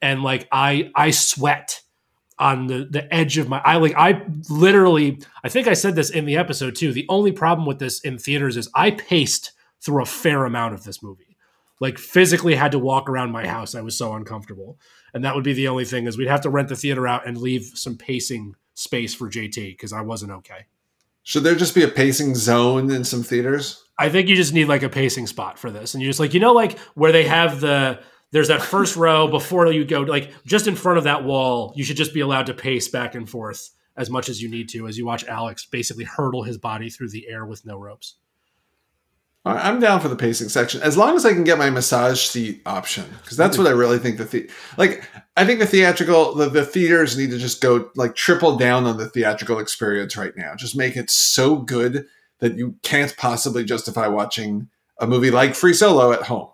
And 0.01 0.21
like 0.21 0.47
I 0.51 0.91
I 0.95 1.11
sweat 1.11 1.81
on 2.37 2.67
the 2.67 2.85
the 2.89 3.13
edge 3.13 3.37
of 3.37 3.47
my 3.47 3.61
I 3.63 3.77
like 3.77 3.95
I 3.95 4.21
literally 4.49 5.21
I 5.43 5.49
think 5.49 5.67
I 5.67 5.73
said 5.73 5.95
this 5.95 6.09
in 6.09 6.25
the 6.25 6.35
episode 6.35 6.75
too. 6.75 6.91
The 6.91 7.05
only 7.07 7.31
problem 7.31 7.65
with 7.65 7.79
this 7.79 8.01
in 8.01 8.17
theaters 8.17 8.57
is 8.57 8.69
I 8.75 8.91
paced 8.91 9.53
through 9.81 10.01
a 10.01 10.05
fair 10.05 10.45
amount 10.45 10.73
of 10.73 10.83
this 10.83 11.01
movie. 11.01 11.24
Like 11.79 11.97
physically 11.97 12.55
had 12.55 12.71
to 12.71 12.79
walk 12.79 13.09
around 13.09 13.31
my 13.31 13.45
house. 13.45 13.75
I 13.75 13.81
was 13.81 13.97
so 13.97 14.13
uncomfortable 14.13 14.77
and 15.15 15.23
that 15.23 15.33
would 15.33 15.45
be 15.45 15.53
the 15.53 15.69
only 15.69 15.85
thing 15.85 16.05
is 16.05 16.17
we'd 16.17 16.27
have 16.27 16.41
to 16.41 16.49
rent 16.49 16.67
the 16.67 16.75
theater 16.75 17.07
out 17.07 17.25
and 17.25 17.37
leave 17.37 17.71
some 17.73 17.97
pacing 17.97 18.53
space 18.73 19.15
for 19.15 19.29
JT 19.29 19.71
because 19.71 19.93
I 19.93 20.01
wasn't 20.01 20.33
okay. 20.33 20.65
Should 21.23 21.43
there 21.43 21.55
just 21.55 21.73
be 21.73 21.83
a 21.83 21.87
pacing 21.87 22.35
zone 22.35 22.91
in 22.91 23.05
some 23.05 23.23
theaters? 23.23 23.81
I 23.97 24.09
think 24.09 24.27
you 24.27 24.35
just 24.35 24.53
need 24.53 24.67
like 24.67 24.83
a 24.83 24.89
pacing 24.89 25.27
spot 25.27 25.57
for 25.57 25.71
this, 25.71 25.93
and 25.93 26.03
you're 26.03 26.09
just 26.09 26.19
like 26.19 26.33
you 26.33 26.41
know 26.41 26.51
like 26.51 26.77
where 26.95 27.13
they 27.13 27.23
have 27.23 27.61
the 27.61 28.01
there's 28.31 28.49
that 28.49 28.61
first 28.61 28.95
row 28.97 29.29
before 29.29 29.71
you 29.71 29.85
go 29.85 30.01
like 30.01 30.31
just 30.45 30.67
in 30.67 30.75
front 30.75 30.97
of 30.97 31.05
that 31.05 31.23
wall. 31.23 31.73
You 31.77 31.85
should 31.85 31.97
just 31.97 32.13
be 32.13 32.19
allowed 32.19 32.47
to 32.47 32.53
pace 32.53 32.89
back 32.89 33.15
and 33.15 33.27
forth 33.27 33.71
as 33.95 34.09
much 34.09 34.27
as 34.27 34.41
you 34.41 34.49
need 34.49 34.67
to 34.69 34.85
as 34.85 34.97
you 34.97 35.05
watch 35.05 35.23
Alex 35.23 35.65
basically 35.65 36.03
hurdle 36.03 36.43
his 36.43 36.57
body 36.57 36.89
through 36.89 37.09
the 37.09 37.29
air 37.29 37.45
with 37.45 37.65
no 37.65 37.77
ropes. 37.77 38.15
I'm 39.45 39.79
down 39.79 39.99
for 39.99 40.07
the 40.07 40.15
pacing 40.15 40.49
section 40.49 40.81
as 40.81 40.97
long 40.97 41.15
as 41.15 41.23
I 41.23 41.33
can 41.33 41.43
get 41.43 41.59
my 41.59 41.69
massage 41.69 42.21
seat 42.21 42.61
option 42.65 43.05
because 43.21 43.37
that's 43.37 43.57
what 43.57 43.67
I 43.67 43.71
really 43.71 43.99
think 43.99 44.17
the, 44.17 44.23
the 44.23 44.49
like 44.77 45.07
I 45.37 45.45
think 45.45 45.59
the 45.59 45.67
theatrical 45.67 46.33
the, 46.33 46.49
the 46.49 46.65
theaters 46.65 47.17
need 47.17 47.29
to 47.29 47.37
just 47.37 47.61
go 47.61 47.91
like 47.95 48.15
triple 48.15 48.57
down 48.57 48.85
on 48.85 48.97
the 48.97 49.07
theatrical 49.07 49.59
experience 49.59 50.17
right 50.17 50.35
now. 50.35 50.55
Just 50.55 50.75
make 50.75 50.97
it 50.97 51.11
so 51.11 51.57
good 51.57 52.07
that 52.39 52.57
you 52.57 52.75
can't 52.81 53.15
possibly 53.17 53.63
justify 53.63 54.07
watching 54.07 54.67
a 54.99 55.05
movie 55.05 55.31
like 55.31 55.53
Free 55.55 55.73
Solo 55.73 56.11
at 56.11 56.23
home. 56.23 56.49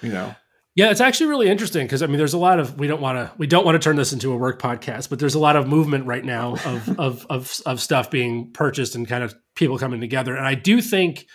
you 0.00 0.12
know. 0.12 0.34
Yeah, 0.76 0.90
it's 0.90 1.00
actually 1.00 1.26
really 1.26 1.48
interesting 1.48 1.84
because 1.84 2.00
I 2.00 2.06
mean, 2.06 2.16
there's 2.16 2.32
a 2.32 2.38
lot 2.38 2.60
of 2.60 2.78
we 2.78 2.86
don't 2.86 3.00
want 3.00 3.18
to 3.18 3.32
we 3.36 3.48
don't 3.48 3.64
want 3.64 3.74
to 3.74 3.80
turn 3.80 3.96
this 3.96 4.12
into 4.12 4.32
a 4.32 4.36
work 4.36 4.62
podcast, 4.62 5.10
but 5.10 5.18
there's 5.18 5.34
a 5.34 5.40
lot 5.40 5.56
of 5.56 5.66
movement 5.66 6.06
right 6.06 6.24
now 6.24 6.54
of 6.64 6.98
of 6.98 7.26
of 7.28 7.60
of 7.66 7.80
stuff 7.80 8.08
being 8.10 8.52
purchased 8.52 8.94
and 8.94 9.08
kind 9.08 9.24
of 9.24 9.34
people 9.56 9.78
coming 9.78 10.00
together, 10.00 10.36
and 10.36 10.46
I 10.46 10.54
do 10.54 10.80
think 10.80 11.26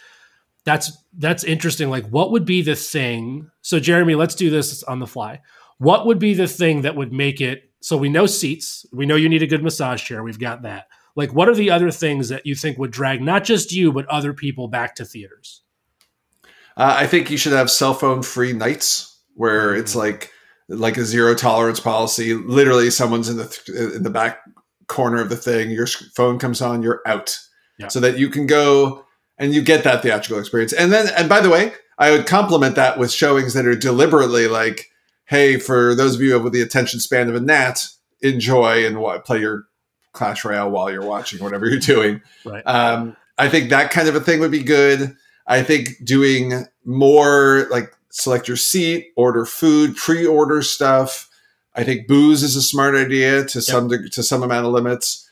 that's 0.66 0.92
that's 1.18 1.44
interesting. 1.44 1.90
Like, 1.90 2.08
what 2.08 2.32
would 2.32 2.46
be 2.46 2.62
the 2.62 2.76
thing? 2.76 3.50
So, 3.62 3.80
Jeremy, 3.80 4.16
let's 4.16 4.36
do 4.36 4.50
this 4.50 4.84
on 4.84 5.00
the 5.00 5.08
fly. 5.08 5.42
What 5.78 6.06
would 6.06 6.20
be 6.20 6.34
the 6.34 6.48
thing 6.48 6.82
that 6.82 6.96
would 6.96 7.14
make 7.14 7.40
it 7.42 7.72
so 7.82 7.98
we 7.98 8.10
know 8.10 8.26
seats, 8.26 8.84
we 8.92 9.06
know 9.06 9.16
you 9.16 9.30
need 9.30 9.44
a 9.44 9.48
good 9.48 9.62
massage 9.62 10.04
chair, 10.04 10.24
we've 10.24 10.40
got 10.40 10.64
that. 10.64 10.88
Like, 11.16 11.34
what 11.34 11.48
are 11.48 11.54
the 11.54 11.70
other 11.70 11.92
things 11.92 12.30
that 12.30 12.44
you 12.44 12.56
think 12.56 12.80
would 12.80 12.90
drag 12.90 13.22
not 13.22 13.44
just 13.44 13.72
you 13.72 13.94
but 13.94 14.08
other 14.08 14.34
people 14.34 14.68
back 14.68 14.96
to 14.96 15.06
theaters? 15.06 15.62
Uh, 16.76 16.96
I 16.98 17.06
think 17.06 17.30
you 17.30 17.38
should 17.38 17.54
have 17.54 17.70
cell 17.70 17.94
phone 17.94 18.24
free 18.24 18.54
nights 18.54 19.22
where 19.36 19.70
mm-hmm. 19.70 19.82
it's 19.82 19.96
like 19.96 20.32
like 20.68 20.98
a 20.98 21.06
zero 21.06 21.36
tolerance 21.36 21.80
policy. 21.80 22.34
Literally, 22.34 22.90
someone's 22.90 23.30
in 23.30 23.38
the 23.38 23.48
th- 23.48 23.96
in 23.96 24.02
the 24.02 24.10
back 24.10 24.40
corner 24.88 25.22
of 25.22 25.30
the 25.30 25.38
thing. 25.38 25.70
Your 25.70 25.86
phone 25.86 26.40
comes 26.40 26.62
on, 26.62 26.82
you're 26.82 27.02
out, 27.06 27.38
yeah. 27.78 27.88
so 27.88 28.00
that 28.00 28.18
you 28.18 28.30
can 28.30 28.48
go 28.48 29.05
and 29.38 29.54
you 29.54 29.62
get 29.62 29.84
that 29.84 30.02
theatrical 30.02 30.40
experience. 30.40 30.74
And 30.74 30.92
then, 30.92 31.10
and 31.18 31.28
by 31.28 31.42
the 31.42 31.50
way, 31.50 31.74
I 31.98 32.12
would 32.12 32.28
complement 32.28 32.76
that 32.76 32.98
with 32.98 33.12
showings 33.12 33.54
that 33.54 33.66
are 33.66 33.76
deliberately 33.76 34.48
like, 34.48 34.90
hey, 35.26 35.58
for 35.58 35.96
those 35.96 36.16
of 36.16 36.22
you 36.22 36.40
with 36.40 36.54
the 36.54 36.62
attention 36.62 37.00
span 37.00 37.30
of 37.30 37.36
a 37.36 37.40
gnat, 37.40 37.88
enjoy 38.22 38.86
and 38.86 39.00
what, 39.00 39.26
play 39.26 39.40
your 39.40 39.66
Clash 40.14 40.46
Royale 40.46 40.72
while 40.72 40.92
you're 40.92 41.06
watching 41.06 41.44
whatever 41.44 41.68
you're 41.68 41.80
doing. 41.80 42.22
Right. 42.44 42.64
Um, 42.66 43.16
I 43.38 43.50
think 43.50 43.70
that 43.70 43.92
kind 43.92 44.08
of 44.08 44.16
a 44.16 44.22
thing 44.22 44.40
would 44.40 44.52
be 44.52 44.64
good. 44.64 45.16
I 45.48 45.62
think 45.62 46.04
doing 46.04 46.66
more 46.86 47.68
like 47.70 47.94
select 48.10 48.48
your 48.48 48.58
seat, 48.58 49.12
order 49.16 49.46
food, 49.46 49.96
pre-order 49.96 50.62
stuff. 50.62 51.30
I 51.76 51.84
think 51.84 52.08
booze 52.08 52.42
is 52.42 52.56
a 52.56 52.62
smart 52.62 52.96
idea 52.96 53.44
to 53.46 53.60
yep. 53.60 53.64
some 53.64 53.90
to 53.90 54.24
some 54.24 54.42
amount 54.42 54.66
of 54.66 54.72
limits. 54.72 55.25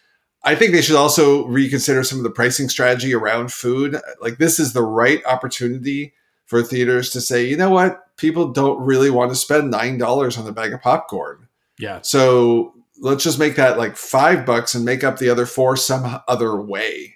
I 0.43 0.55
think 0.55 0.73
they 0.73 0.81
should 0.81 0.95
also 0.95 1.45
reconsider 1.45 2.03
some 2.03 2.17
of 2.17 2.23
the 2.23 2.29
pricing 2.29 2.67
strategy 2.67 3.13
around 3.13 3.51
food. 3.51 3.99
Like 4.21 4.37
this 4.37 4.59
is 4.59 4.73
the 4.73 4.83
right 4.83 5.25
opportunity 5.25 6.13
for 6.45 6.61
theaters 6.61 7.09
to 7.11 7.21
say, 7.21 7.45
you 7.45 7.55
know 7.55 7.69
what, 7.69 8.15
people 8.17 8.51
don't 8.51 8.81
really 8.81 9.09
want 9.09 9.31
to 9.31 9.35
spend 9.35 9.71
nine 9.71 9.97
dollars 9.97 10.37
on 10.37 10.47
a 10.47 10.51
bag 10.51 10.73
of 10.73 10.81
popcorn. 10.81 11.47
Yeah. 11.79 12.01
So 12.01 12.73
let's 12.99 13.23
just 13.23 13.39
make 13.39 13.55
that 13.55 13.77
like 13.77 13.95
five 13.95 14.45
bucks 14.45 14.75
and 14.75 14.85
make 14.85 15.03
up 15.03 15.17
the 15.17 15.29
other 15.29 15.45
four 15.45 15.77
some 15.77 16.21
other 16.27 16.59
way. 16.59 17.15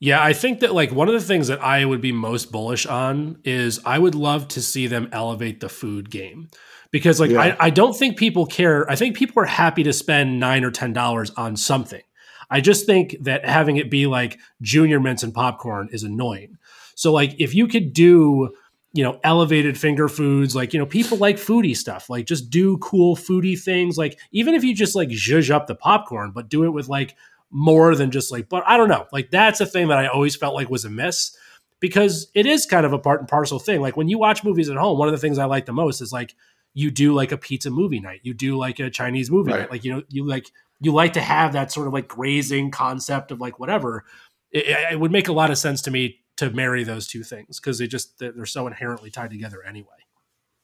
Yeah, 0.00 0.22
I 0.22 0.32
think 0.32 0.60
that 0.60 0.74
like 0.74 0.92
one 0.92 1.08
of 1.08 1.14
the 1.14 1.20
things 1.20 1.48
that 1.48 1.62
I 1.62 1.84
would 1.84 2.00
be 2.00 2.10
most 2.10 2.50
bullish 2.50 2.86
on 2.86 3.38
is 3.44 3.80
I 3.84 3.98
would 3.98 4.14
love 4.14 4.48
to 4.48 4.62
see 4.62 4.86
them 4.86 5.10
elevate 5.12 5.60
the 5.60 5.68
food 5.68 6.10
game. 6.10 6.48
Because 6.90 7.20
like 7.20 7.30
yeah. 7.30 7.56
I, 7.60 7.66
I 7.66 7.70
don't 7.70 7.96
think 7.96 8.16
people 8.16 8.46
care. 8.46 8.90
I 8.90 8.96
think 8.96 9.16
people 9.16 9.42
are 9.42 9.46
happy 9.46 9.82
to 9.84 9.92
spend 9.92 10.40
nine 10.40 10.64
or 10.64 10.70
ten 10.70 10.92
dollars 10.92 11.30
on 11.30 11.56
something. 11.56 12.02
I 12.50 12.60
just 12.60 12.84
think 12.84 13.16
that 13.20 13.46
having 13.46 13.76
it 13.76 13.90
be 13.90 14.06
like 14.06 14.38
junior 14.60 14.98
mints 14.98 15.22
and 15.22 15.32
popcorn 15.32 15.88
is 15.92 16.02
annoying. 16.02 16.58
So 16.96 17.12
like 17.12 17.36
if 17.38 17.54
you 17.54 17.68
could 17.68 17.92
do 17.92 18.50
you 18.92 19.04
know 19.04 19.20
elevated 19.22 19.78
finger 19.78 20.08
foods 20.08 20.56
like 20.56 20.72
you 20.72 20.78
know 20.78 20.86
people 20.86 21.16
like 21.18 21.36
foodie 21.36 21.76
stuff 21.76 22.10
like 22.10 22.26
just 22.26 22.50
do 22.50 22.76
cool 22.78 23.14
foodie 23.14 23.58
things 23.58 23.96
like 23.96 24.18
even 24.32 24.54
if 24.54 24.64
you 24.64 24.74
just 24.74 24.96
like 24.96 25.08
zhuzh 25.10 25.50
up 25.50 25.66
the 25.66 25.74
popcorn 25.74 26.32
but 26.32 26.48
do 26.48 26.64
it 26.64 26.70
with 26.70 26.88
like 26.88 27.14
more 27.50 27.94
than 27.94 28.10
just 28.10 28.32
like 28.32 28.48
but 28.48 28.64
i 28.66 28.76
don't 28.76 28.88
know 28.88 29.06
like 29.12 29.30
that's 29.30 29.60
a 29.60 29.66
thing 29.66 29.88
that 29.88 29.98
i 29.98 30.06
always 30.06 30.34
felt 30.34 30.54
like 30.54 30.68
was 30.68 30.84
a 30.84 30.90
miss 30.90 31.36
because 31.78 32.30
it 32.34 32.46
is 32.46 32.66
kind 32.66 32.84
of 32.84 32.92
a 32.92 32.98
part 32.98 33.20
and 33.20 33.28
parcel 33.28 33.58
thing 33.58 33.80
like 33.80 33.96
when 33.96 34.08
you 34.08 34.18
watch 34.18 34.42
movies 34.42 34.68
at 34.68 34.76
home 34.76 34.98
one 34.98 35.08
of 35.08 35.12
the 35.12 35.18
things 35.18 35.38
i 35.38 35.44
like 35.44 35.66
the 35.66 35.72
most 35.72 36.00
is 36.00 36.12
like 36.12 36.34
you 36.74 36.90
do 36.90 37.12
like 37.12 37.32
a 37.32 37.36
pizza 37.36 37.70
movie 37.70 38.00
night 38.00 38.20
you 38.22 38.34
do 38.34 38.56
like 38.56 38.78
a 38.78 38.90
chinese 38.90 39.30
movie 39.30 39.50
right. 39.50 39.60
night 39.60 39.70
like 39.70 39.84
you 39.84 39.92
know 39.92 40.02
you 40.08 40.26
like 40.26 40.46
you 40.80 40.92
like 40.92 41.12
to 41.12 41.20
have 41.20 41.52
that 41.52 41.70
sort 41.70 41.86
of 41.86 41.92
like 41.92 42.08
grazing 42.08 42.70
concept 42.70 43.30
of 43.30 43.40
like 43.40 43.58
whatever 43.58 44.04
it, 44.52 44.66
it 44.92 45.00
would 45.00 45.12
make 45.12 45.28
a 45.28 45.32
lot 45.32 45.50
of 45.50 45.58
sense 45.58 45.82
to 45.82 45.90
me 45.90 46.20
to 46.36 46.50
marry 46.50 46.84
those 46.84 47.06
two 47.06 47.22
things 47.22 47.60
because 47.60 47.78
they 47.78 47.86
just 47.86 48.18
they're 48.18 48.46
so 48.46 48.66
inherently 48.66 49.10
tied 49.10 49.30
together 49.30 49.62
anyway. 49.62 49.88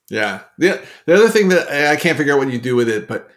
Yeah. 0.08 0.42
The, 0.58 0.82
the 1.04 1.14
other 1.14 1.28
thing 1.28 1.48
that 1.50 1.68
I 1.68 1.96
can't 1.96 2.16
figure 2.16 2.32
out 2.32 2.38
what 2.38 2.50
you 2.50 2.58
do 2.58 2.76
with 2.76 2.88
it, 2.88 3.06
but 3.06 3.28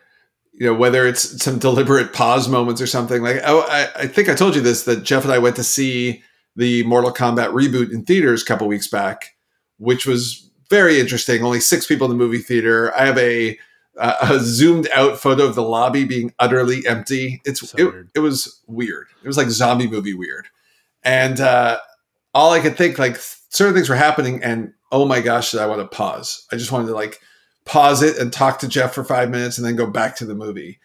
you 0.53 0.65
know, 0.65 0.73
whether 0.73 1.05
it's 1.05 1.43
some 1.43 1.59
deliberate 1.59 2.13
pause 2.13 2.47
moments 2.47 2.81
or 2.81 2.87
something 2.87 3.21
like, 3.21 3.41
oh, 3.43 3.65
I, 3.67 4.03
I 4.03 4.07
think 4.07 4.29
I 4.29 4.35
told 4.35 4.55
you 4.55 4.61
this, 4.61 4.83
that 4.83 5.03
Jeff 5.03 5.23
and 5.23 5.33
I 5.33 5.37
went 5.37 5.57
to 5.57 5.63
see 5.63 6.23
the 6.55 6.83
Mortal 6.83 7.13
Kombat 7.13 7.51
reboot 7.51 7.91
in 7.91 8.05
theaters 8.05 8.41
a 8.41 8.45
couple 8.45 8.67
weeks 8.67 8.87
back, 8.87 9.35
which 9.77 10.05
was 10.05 10.48
very 10.69 10.99
interesting. 10.99 11.43
Only 11.43 11.59
six 11.59 11.87
people 11.87 12.05
in 12.05 12.11
the 12.11 12.23
movie 12.23 12.39
theater. 12.39 12.95
I 12.95 13.05
have 13.05 13.17
a, 13.17 13.57
uh, 13.97 14.15
a 14.21 14.39
zoomed 14.39 14.87
out 14.93 15.19
photo 15.19 15.45
of 15.45 15.55
the 15.55 15.63
lobby 15.63 16.05
being 16.05 16.33
utterly 16.39 16.85
empty. 16.87 17.41
It's, 17.45 17.67
so 17.67 17.77
it, 17.77 18.07
it 18.15 18.19
was 18.19 18.61
weird. 18.67 19.07
It 19.23 19.27
was 19.27 19.37
like 19.37 19.49
zombie 19.49 19.87
movie 19.87 20.13
weird. 20.13 20.47
And, 21.03 21.39
uh, 21.39 21.79
all 22.33 22.51
I 22.51 22.59
could 22.59 22.77
think 22.77 22.99
like 22.99 23.17
certain 23.49 23.73
things 23.73 23.89
were 23.89 23.95
happening, 23.95 24.43
and 24.43 24.73
oh 24.91 25.05
my 25.05 25.21
gosh, 25.21 25.51
did 25.51 25.61
I 25.61 25.67
want 25.67 25.81
to 25.81 25.95
pause? 25.95 26.45
I 26.51 26.55
just 26.55 26.71
wanted 26.71 26.87
to 26.87 26.93
like 26.93 27.19
pause 27.65 28.01
it 28.01 28.17
and 28.17 28.31
talk 28.31 28.59
to 28.59 28.67
Jeff 28.67 28.93
for 28.93 29.03
five 29.03 29.29
minutes 29.29 29.57
and 29.57 29.65
then 29.65 29.75
go 29.75 29.89
back 29.89 30.15
to 30.17 30.25
the 30.25 30.35
movie. 30.35 30.79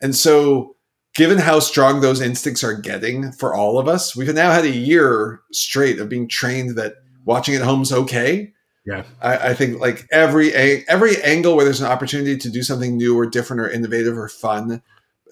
And 0.00 0.14
so, 0.14 0.76
given 1.14 1.38
how 1.38 1.60
strong 1.60 2.00
those 2.00 2.20
instincts 2.20 2.62
are 2.62 2.74
getting 2.74 3.32
for 3.32 3.54
all 3.54 3.78
of 3.78 3.88
us, 3.88 4.14
we've 4.14 4.32
now 4.34 4.52
had 4.52 4.64
a 4.64 4.70
year 4.70 5.40
straight 5.52 5.98
of 5.98 6.08
being 6.08 6.28
trained 6.28 6.76
that 6.76 6.94
watching 7.24 7.54
at 7.54 7.62
home 7.62 7.82
is 7.82 7.92
okay. 7.92 8.52
Yeah, 8.88 9.04
I, 9.20 9.50
I 9.50 9.54
think 9.54 9.80
like 9.80 10.06
every 10.10 10.52
every 10.54 11.22
angle 11.22 11.56
where 11.56 11.64
there's 11.64 11.82
an 11.82 11.90
opportunity 11.90 12.38
to 12.38 12.50
do 12.50 12.62
something 12.62 12.96
new 12.96 13.18
or 13.18 13.26
different 13.26 13.60
or 13.60 13.68
innovative 13.68 14.16
or 14.16 14.28
fun, 14.28 14.82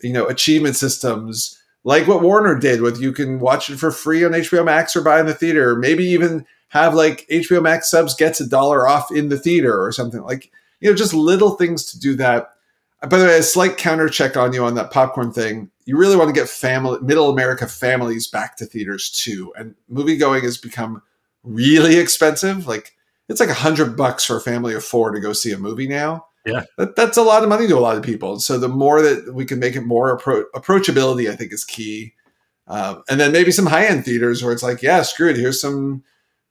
you 0.02 0.12
know, 0.12 0.26
achievement 0.26 0.76
systems 0.76 1.58
like 1.86 2.08
what 2.08 2.20
Warner 2.20 2.58
did 2.58 2.80
with 2.82 3.00
you 3.00 3.12
can 3.12 3.38
watch 3.38 3.70
it 3.70 3.78
for 3.78 3.92
free 3.92 4.24
on 4.24 4.32
HBO 4.32 4.64
Max 4.64 4.96
or 4.96 5.02
buy 5.02 5.20
in 5.20 5.26
the 5.26 5.32
theater. 5.32 5.76
Maybe 5.76 6.02
even 6.04 6.44
have 6.70 6.94
like 6.94 7.24
HBO 7.30 7.62
Max 7.62 7.88
subs 7.88 8.12
gets 8.12 8.40
a 8.40 8.48
dollar 8.48 8.88
off 8.88 9.12
in 9.12 9.28
the 9.28 9.38
theater 9.38 9.80
or 9.80 9.92
something 9.92 10.20
like 10.22 10.50
you 10.80 10.90
know 10.90 10.96
just 10.96 11.14
little 11.14 11.52
things 11.52 11.84
to 11.92 11.98
do 12.00 12.16
that. 12.16 12.50
By 13.08 13.18
the 13.18 13.26
way, 13.26 13.38
a 13.38 13.42
slight 13.44 13.76
counter 13.76 14.08
check 14.08 14.36
on 14.36 14.52
you 14.52 14.64
on 14.64 14.74
that 14.74 14.90
popcorn 14.90 15.32
thing. 15.32 15.70
You 15.84 15.96
really 15.96 16.16
want 16.16 16.28
to 16.28 16.38
get 16.38 16.48
family 16.48 16.98
middle 17.02 17.30
America 17.30 17.68
families 17.68 18.26
back 18.26 18.56
to 18.56 18.66
theaters 18.66 19.08
too. 19.08 19.54
And 19.56 19.76
movie 19.88 20.16
going 20.16 20.42
has 20.42 20.58
become 20.58 21.02
really 21.44 21.98
expensive. 21.98 22.66
Like 22.66 22.95
it's 23.28 23.40
like 23.40 23.48
a 23.48 23.54
hundred 23.54 23.96
bucks 23.96 24.24
for 24.24 24.36
a 24.36 24.40
family 24.40 24.74
of 24.74 24.84
four 24.84 25.10
to 25.10 25.20
go 25.20 25.32
see 25.32 25.52
a 25.52 25.58
movie 25.58 25.88
now. 25.88 26.26
Yeah, 26.44 26.64
that, 26.78 26.94
that's 26.94 27.16
a 27.16 27.22
lot 27.22 27.42
of 27.42 27.48
money 27.48 27.66
to 27.66 27.76
a 27.76 27.80
lot 27.80 27.96
of 27.96 28.04
people. 28.04 28.38
So 28.38 28.58
the 28.58 28.68
more 28.68 29.02
that 29.02 29.34
we 29.34 29.44
can 29.44 29.58
make 29.58 29.74
it 29.74 29.80
more 29.82 30.16
appro- 30.16 30.44
approachability, 30.54 31.30
I 31.30 31.34
think 31.34 31.52
is 31.52 31.64
key. 31.64 32.14
Um, 32.68 33.02
and 33.08 33.18
then 33.18 33.32
maybe 33.32 33.50
some 33.52 33.66
high 33.66 33.86
end 33.86 34.04
theaters 34.04 34.42
where 34.42 34.52
it's 34.52 34.62
like, 34.62 34.82
yeah, 34.82 35.02
screw 35.02 35.30
it. 35.30 35.36
Here's 35.36 35.60
some 35.60 36.04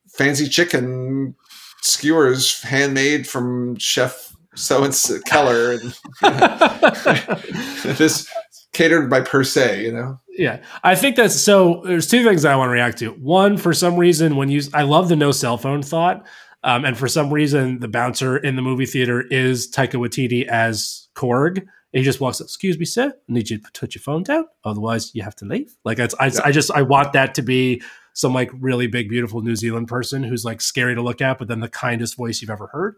fancy 0.09 0.47
chicken 0.47 1.35
skewers 1.81 2.61
handmade 2.63 3.27
from 3.27 3.77
Chef 3.77 4.35
so 4.55 4.83
and 4.83 4.95
Keller. 5.25 5.73
And, 5.73 5.81
this 7.97 8.29
catered 8.73 9.09
by 9.09 9.21
per 9.21 9.43
se, 9.43 9.83
you 9.83 9.91
know? 9.91 10.19
Yeah. 10.29 10.61
I 10.83 10.95
think 10.95 11.15
that's 11.15 11.35
so. 11.35 11.81
There's 11.85 12.07
two 12.07 12.23
things 12.23 12.45
I 12.45 12.55
want 12.55 12.69
to 12.69 12.73
react 12.73 12.97
to. 12.99 13.11
One, 13.11 13.57
for 13.57 13.73
some 13.73 13.95
reason, 13.95 14.35
when 14.35 14.49
you, 14.49 14.61
I 14.73 14.83
love 14.83 15.09
the 15.09 15.15
no 15.15 15.31
cell 15.31 15.57
phone 15.57 15.81
thought. 15.81 16.25
Um, 16.65 16.83
and 16.83 16.97
for 16.97 17.07
some 17.07 17.31
reason, 17.31 17.79
the 17.79 17.87
bouncer 17.87 18.35
in 18.35 18.55
the 18.55 18.61
movie 18.63 18.87
theater 18.87 19.21
is 19.21 19.71
Taika 19.71 19.93
Waititi 19.93 20.47
as 20.47 21.07
Korg. 21.13 21.59
And 21.59 21.67
he 21.91 22.01
just 22.01 22.19
walks 22.19 22.41
up, 22.41 22.45
excuse 22.45 22.77
me, 22.79 22.85
sir, 22.85 23.09
I 23.09 23.31
need 23.31 23.51
you 23.51 23.59
to 23.59 23.71
put 23.79 23.93
your 23.93 24.01
phone 24.01 24.23
down. 24.23 24.45
Otherwise, 24.65 25.13
you 25.13 25.21
have 25.21 25.35
to 25.37 25.45
leave. 25.45 25.75
Like, 25.85 25.99
I, 25.99 26.07
yeah. 26.19 26.41
I 26.43 26.51
just, 26.51 26.71
I 26.71 26.81
want 26.81 27.13
that 27.13 27.35
to 27.35 27.43
be 27.43 27.83
some 28.13 28.33
like 28.33 28.49
really 28.59 28.87
big, 28.87 29.09
beautiful 29.09 29.41
New 29.41 29.55
Zealand 29.55 29.87
person 29.87 30.23
who's 30.23 30.43
like 30.43 30.59
scary 30.59 30.95
to 30.95 31.03
look 31.03 31.21
at, 31.21 31.37
but 31.37 31.47
then 31.47 31.59
the 31.59 31.69
kindest 31.69 32.17
voice 32.17 32.41
you've 32.41 32.49
ever 32.49 32.67
heard. 32.67 32.95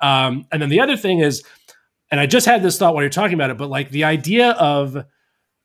Um, 0.00 0.46
and 0.52 0.62
then 0.62 0.68
the 0.68 0.80
other 0.80 0.96
thing 0.96 1.18
is, 1.18 1.42
and 2.10 2.20
I 2.20 2.26
just 2.26 2.46
had 2.46 2.62
this 2.62 2.78
thought 2.78 2.94
while 2.94 3.02
you're 3.02 3.10
talking 3.10 3.34
about 3.34 3.50
it, 3.50 3.58
but 3.58 3.68
like 3.68 3.90
the 3.90 4.04
idea 4.04 4.50
of 4.52 5.04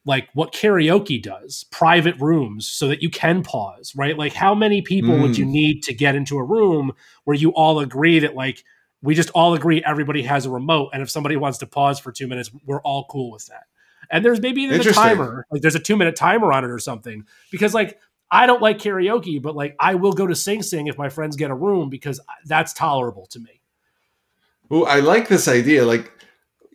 like 0.08 0.30
what 0.34 0.54
karaoke 0.54 1.22
does, 1.22 1.66
private 1.66 2.16
rooms, 2.20 2.68
so 2.68 2.88
that 2.88 3.04
you 3.04 3.10
can 3.12 3.44
pause, 3.44 3.94
right? 3.96 4.18
Like, 4.18 4.34
how 4.34 4.56
many 4.56 4.82
people 4.82 5.14
mm. 5.14 5.22
would 5.22 5.38
you 5.38 5.46
mm. 5.46 5.50
need 5.50 5.84
to 5.84 5.94
get 5.94 6.16
into 6.16 6.38
a 6.38 6.44
room 6.44 6.94
where 7.26 7.36
you 7.36 7.52
all 7.52 7.80
agree 7.80 8.18
that, 8.20 8.34
like, 8.34 8.64
we 9.04 9.14
just 9.14 9.30
all 9.32 9.54
agree 9.54 9.84
everybody 9.86 10.24
has 10.24 10.48
a 10.48 10.50
remote, 10.50 10.90
and 10.94 11.04
if 11.04 11.10
somebody 11.12 11.36
wants 11.36 11.60
to 11.60 11.68
pause 11.68 12.00
for 12.00 12.12
two 12.12 12.28
minutes, 12.28 12.50
we're 12.66 12.82
all 12.82 13.06
cool 13.12 13.32
with 13.32 13.46
that. 13.46 13.66
And 14.10 14.24
there's 14.24 14.42
maybe 14.42 14.62
even 14.62 14.80
a 14.80 14.84
timer, 14.92 15.46
like 15.52 15.62
there's 15.62 15.76
a 15.76 15.80
two 15.80 15.98
minute 15.98 16.16
timer 16.16 16.54
on 16.54 16.64
it 16.64 16.72
or 16.72 16.80
something, 16.80 17.26
because 17.52 17.74
like 17.74 18.00
I 18.32 18.46
don't 18.46 18.62
like 18.62 18.78
karaoke, 18.78 19.42
but 19.42 19.56
like 19.56 19.76
I 19.80 19.96
will 19.96 20.14
go 20.14 20.26
to 20.26 20.36
Sing 20.36 20.64
Sing 20.64 20.88
if 20.88 20.98
my 20.98 21.10
friends 21.10 21.36
get 21.36 21.52
a 21.52 21.56
room 21.56 21.90
because 21.90 22.20
that's 22.46 22.74
tolerable 22.74 23.26
to 23.28 23.40
me. 23.40 23.62
Oh, 24.72 24.86
I 24.86 25.00
like 25.00 25.28
this 25.28 25.48
idea. 25.48 25.86
Like 25.86 26.12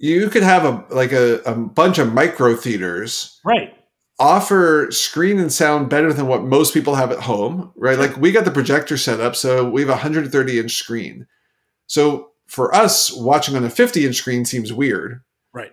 you 0.02 0.28
could 0.28 0.42
have 0.42 0.64
a 0.64 0.84
like 0.94 1.12
a, 1.12 1.40
a 1.46 1.54
bunch 1.54 1.98
of 1.98 2.12
micro 2.12 2.54
theaters 2.54 3.40
right 3.44 3.74
offer 4.18 4.88
screen 4.90 5.38
and 5.38 5.52
sound 5.52 5.88
better 5.88 6.12
than 6.12 6.26
what 6.26 6.44
most 6.44 6.74
people 6.74 6.94
have 6.96 7.10
at 7.10 7.20
home 7.20 7.72
right 7.76 7.98
like 7.98 8.16
we 8.18 8.30
got 8.30 8.44
the 8.44 8.50
projector 8.50 8.98
set 8.98 9.20
up 9.20 9.34
so 9.34 9.68
we 9.68 9.80
have 9.80 9.88
a 9.88 9.92
130 9.92 10.58
inch 10.58 10.74
screen 10.74 11.26
So 11.86 12.32
for 12.52 12.74
us, 12.74 13.10
watching 13.10 13.56
on 13.56 13.64
a 13.64 13.70
50 13.70 14.04
inch 14.04 14.16
screen 14.16 14.44
seems 14.44 14.74
weird. 14.74 15.22
Right. 15.54 15.72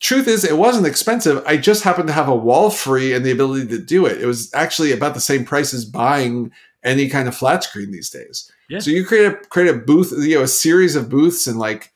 Truth 0.00 0.28
is, 0.28 0.44
it 0.44 0.58
wasn't 0.58 0.86
expensive. 0.86 1.42
I 1.46 1.56
just 1.56 1.82
happened 1.82 2.08
to 2.08 2.12
have 2.12 2.28
a 2.28 2.34
wall 2.36 2.68
free 2.68 3.14
and 3.14 3.24
the 3.24 3.30
ability 3.30 3.68
to 3.68 3.78
do 3.78 4.04
it. 4.04 4.20
It 4.20 4.26
was 4.26 4.52
actually 4.52 4.92
about 4.92 5.14
the 5.14 5.20
same 5.20 5.46
price 5.46 5.72
as 5.72 5.86
buying 5.86 6.52
any 6.84 7.08
kind 7.08 7.26
of 7.26 7.34
flat 7.34 7.64
screen 7.64 7.90
these 7.90 8.10
days. 8.10 8.50
Yeah. 8.68 8.80
So 8.80 8.90
you 8.90 9.04
create 9.06 9.32
a 9.32 9.34
create 9.48 9.70
a 9.70 9.78
booth, 9.78 10.12
you 10.18 10.36
know, 10.36 10.42
a 10.42 10.48
series 10.48 10.94
of 10.94 11.08
booths 11.08 11.46
and 11.46 11.58
like 11.58 11.90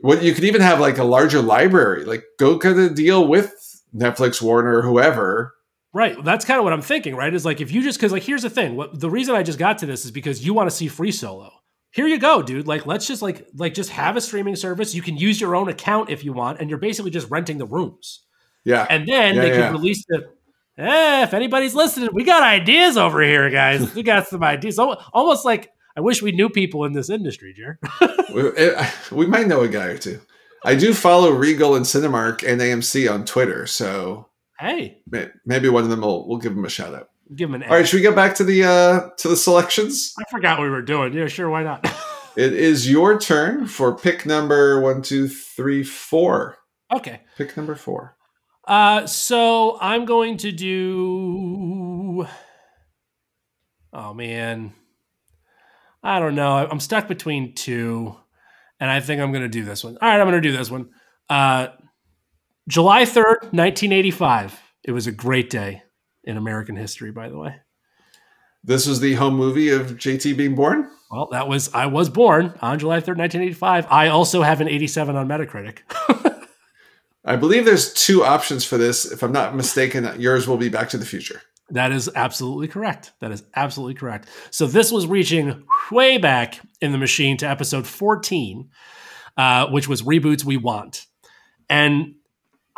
what 0.00 0.22
you 0.22 0.32
could 0.34 0.44
even 0.44 0.60
have 0.60 0.80
like 0.80 0.98
a 0.98 1.04
larger 1.04 1.40
library. 1.40 2.04
Like 2.04 2.24
go 2.38 2.58
cut 2.58 2.76
a 2.76 2.90
deal 2.90 3.26
with 3.26 3.52
Netflix, 3.94 4.40
Warner, 4.42 4.82
whoever. 4.82 5.54
Right. 5.92 6.22
That's 6.22 6.44
kind 6.44 6.58
of 6.58 6.64
what 6.64 6.72
I'm 6.72 6.82
thinking, 6.82 7.16
right? 7.16 7.32
Is 7.32 7.44
like 7.44 7.60
if 7.60 7.72
you 7.72 7.82
just 7.82 7.98
because 7.98 8.12
like 8.12 8.22
here's 8.22 8.42
the 8.42 8.50
thing. 8.50 8.76
What 8.76 8.98
the 9.00 9.10
reason 9.10 9.34
I 9.34 9.42
just 9.42 9.58
got 9.58 9.78
to 9.78 9.86
this 9.86 10.04
is 10.04 10.10
because 10.10 10.44
you 10.44 10.54
want 10.54 10.68
to 10.70 10.76
see 10.76 10.88
free 10.88 11.12
solo. 11.12 11.50
Here 11.90 12.06
you 12.06 12.18
go, 12.18 12.42
dude. 12.42 12.66
Like 12.68 12.86
let's 12.86 13.06
just 13.06 13.22
like 13.22 13.46
like 13.56 13.74
just 13.74 13.90
have 13.90 14.16
a 14.16 14.20
streaming 14.20 14.56
service. 14.56 14.94
You 14.94 15.02
can 15.02 15.16
use 15.16 15.40
your 15.40 15.56
own 15.56 15.68
account 15.68 16.10
if 16.10 16.24
you 16.24 16.32
want, 16.32 16.60
and 16.60 16.68
you're 16.68 16.78
basically 16.78 17.10
just 17.10 17.30
renting 17.30 17.58
the 17.58 17.66
rooms. 17.66 18.24
Yeah. 18.64 18.86
And 18.90 19.08
then 19.08 19.34
Yeah, 19.34 19.40
they 19.40 19.48
yeah. 19.48 19.66
could 19.68 19.72
release 19.78 20.04
the. 20.08 20.28
Eh, 20.76 21.22
if 21.24 21.34
anybody's 21.34 21.74
listening, 21.74 22.10
we 22.12 22.22
got 22.22 22.42
ideas 22.42 22.96
over 22.96 23.20
here, 23.22 23.50
guys. 23.50 23.94
We 23.94 24.02
got 24.04 24.28
some 24.28 24.44
ideas. 24.44 24.78
Almost 24.78 25.44
like 25.44 25.70
I 25.98 26.00
wish 26.00 26.22
we 26.22 26.30
knew 26.30 26.48
people 26.48 26.84
in 26.84 26.92
this 26.92 27.10
industry, 27.10 27.52
Jer. 27.56 27.80
we, 28.32 28.52
we 29.10 29.26
might 29.26 29.48
know 29.48 29.62
a 29.62 29.68
guy 29.68 29.86
or 29.86 29.98
two. 29.98 30.20
I 30.64 30.76
do 30.76 30.94
follow 30.94 31.32
Regal 31.32 31.74
and 31.74 31.84
Cinemark 31.84 32.48
and 32.48 32.60
AMC 32.60 33.12
on 33.12 33.24
Twitter, 33.24 33.66
so 33.66 34.28
hey, 34.60 35.02
may- 35.10 35.30
maybe 35.44 35.68
one 35.68 35.82
of 35.82 35.90
them 35.90 36.02
will 36.02 36.28
we'll 36.28 36.38
give 36.38 36.54
them 36.54 36.64
a 36.64 36.68
shout 36.68 36.94
out. 36.94 37.08
give 37.34 37.50
them 37.50 37.60
an. 37.60 37.68
All 37.68 37.74
right, 37.76 37.86
should 37.86 37.96
we 37.96 38.02
get 38.02 38.14
back 38.14 38.36
to 38.36 38.44
the 38.44 38.62
uh 38.62 39.08
to 39.16 39.26
the 39.26 39.36
selections? 39.36 40.14
I 40.20 40.22
forgot 40.30 40.60
what 40.60 40.66
we 40.66 40.70
were 40.70 40.82
doing. 40.82 41.14
Yeah, 41.14 41.26
sure. 41.26 41.50
Why 41.50 41.64
not? 41.64 41.84
It 42.36 42.52
is 42.52 42.88
your 42.88 43.18
turn 43.18 43.66
for 43.66 43.96
pick 43.98 44.24
number 44.24 44.80
one, 44.80 45.02
two, 45.02 45.26
three, 45.26 45.82
four. 45.82 46.58
okay. 46.92 47.22
Pick 47.36 47.56
number 47.56 47.74
four. 47.74 48.16
Uh, 48.64 49.06
so 49.06 49.76
I'm 49.80 50.04
going 50.04 50.36
to 50.36 50.52
do. 50.52 52.28
Oh 53.92 54.14
man, 54.14 54.72
I 56.02 56.20
don't 56.20 56.34
know. 56.34 56.56
I'm 56.56 56.80
stuck 56.80 57.08
between 57.08 57.54
two, 57.54 58.16
and 58.80 58.90
I 58.90 59.00
think 59.00 59.20
I'm 59.20 59.32
going 59.32 59.42
to 59.42 59.48
do 59.48 59.64
this 59.64 59.82
one. 59.82 59.98
All 60.00 60.08
right, 60.08 60.20
I'm 60.20 60.28
going 60.28 60.40
to 60.40 60.48
do 60.48 60.56
this 60.56 60.70
one. 60.70 60.90
Uh, 61.28 61.68
July 62.68 63.04
third, 63.04 63.38
1985. 63.50 64.58
It 64.84 64.92
was 64.92 65.06
a 65.06 65.12
great 65.12 65.50
day 65.50 65.82
in 66.24 66.36
American 66.36 66.76
history, 66.76 67.10
by 67.10 67.28
the 67.28 67.38
way. 67.38 67.56
This 68.64 68.86
was 68.86 69.00
the 69.00 69.14
home 69.14 69.34
movie 69.34 69.70
of 69.70 69.92
JT 69.92 70.36
being 70.36 70.54
born. 70.54 70.90
Well, 71.10 71.28
that 71.32 71.48
was 71.48 71.72
I 71.72 71.86
was 71.86 72.10
born 72.10 72.54
on 72.60 72.78
July 72.78 72.98
3rd, 72.98 73.16
1985. 73.16 73.86
I 73.90 74.08
also 74.08 74.42
have 74.42 74.60
an 74.60 74.68
87 74.68 75.16
on 75.16 75.26
Metacritic. 75.28 75.78
I 77.24 77.36
believe 77.36 77.64
there's 77.64 77.92
two 77.92 78.24
options 78.24 78.64
for 78.64 78.76
this. 78.76 79.10
If 79.10 79.22
I'm 79.22 79.32
not 79.32 79.54
mistaken, 79.54 80.08
yours 80.20 80.46
will 80.46 80.56
be 80.56 80.68
Back 80.68 80.90
to 80.90 80.98
the 80.98 81.06
Future. 81.06 81.42
That 81.70 81.92
is 81.92 82.10
absolutely 82.14 82.68
correct. 82.68 83.12
That 83.20 83.30
is 83.30 83.42
absolutely 83.54 83.94
correct. 83.94 84.28
So 84.50 84.66
this 84.66 84.90
was 84.90 85.06
reaching 85.06 85.64
way 85.90 86.16
back 86.16 86.60
in 86.80 86.92
the 86.92 86.98
machine 86.98 87.36
to 87.38 87.48
episode 87.48 87.86
14, 87.86 88.70
uh, 89.36 89.66
which 89.68 89.88
was 89.88 90.02
reboots 90.02 90.44
we 90.44 90.56
want. 90.56 91.06
And 91.68 92.14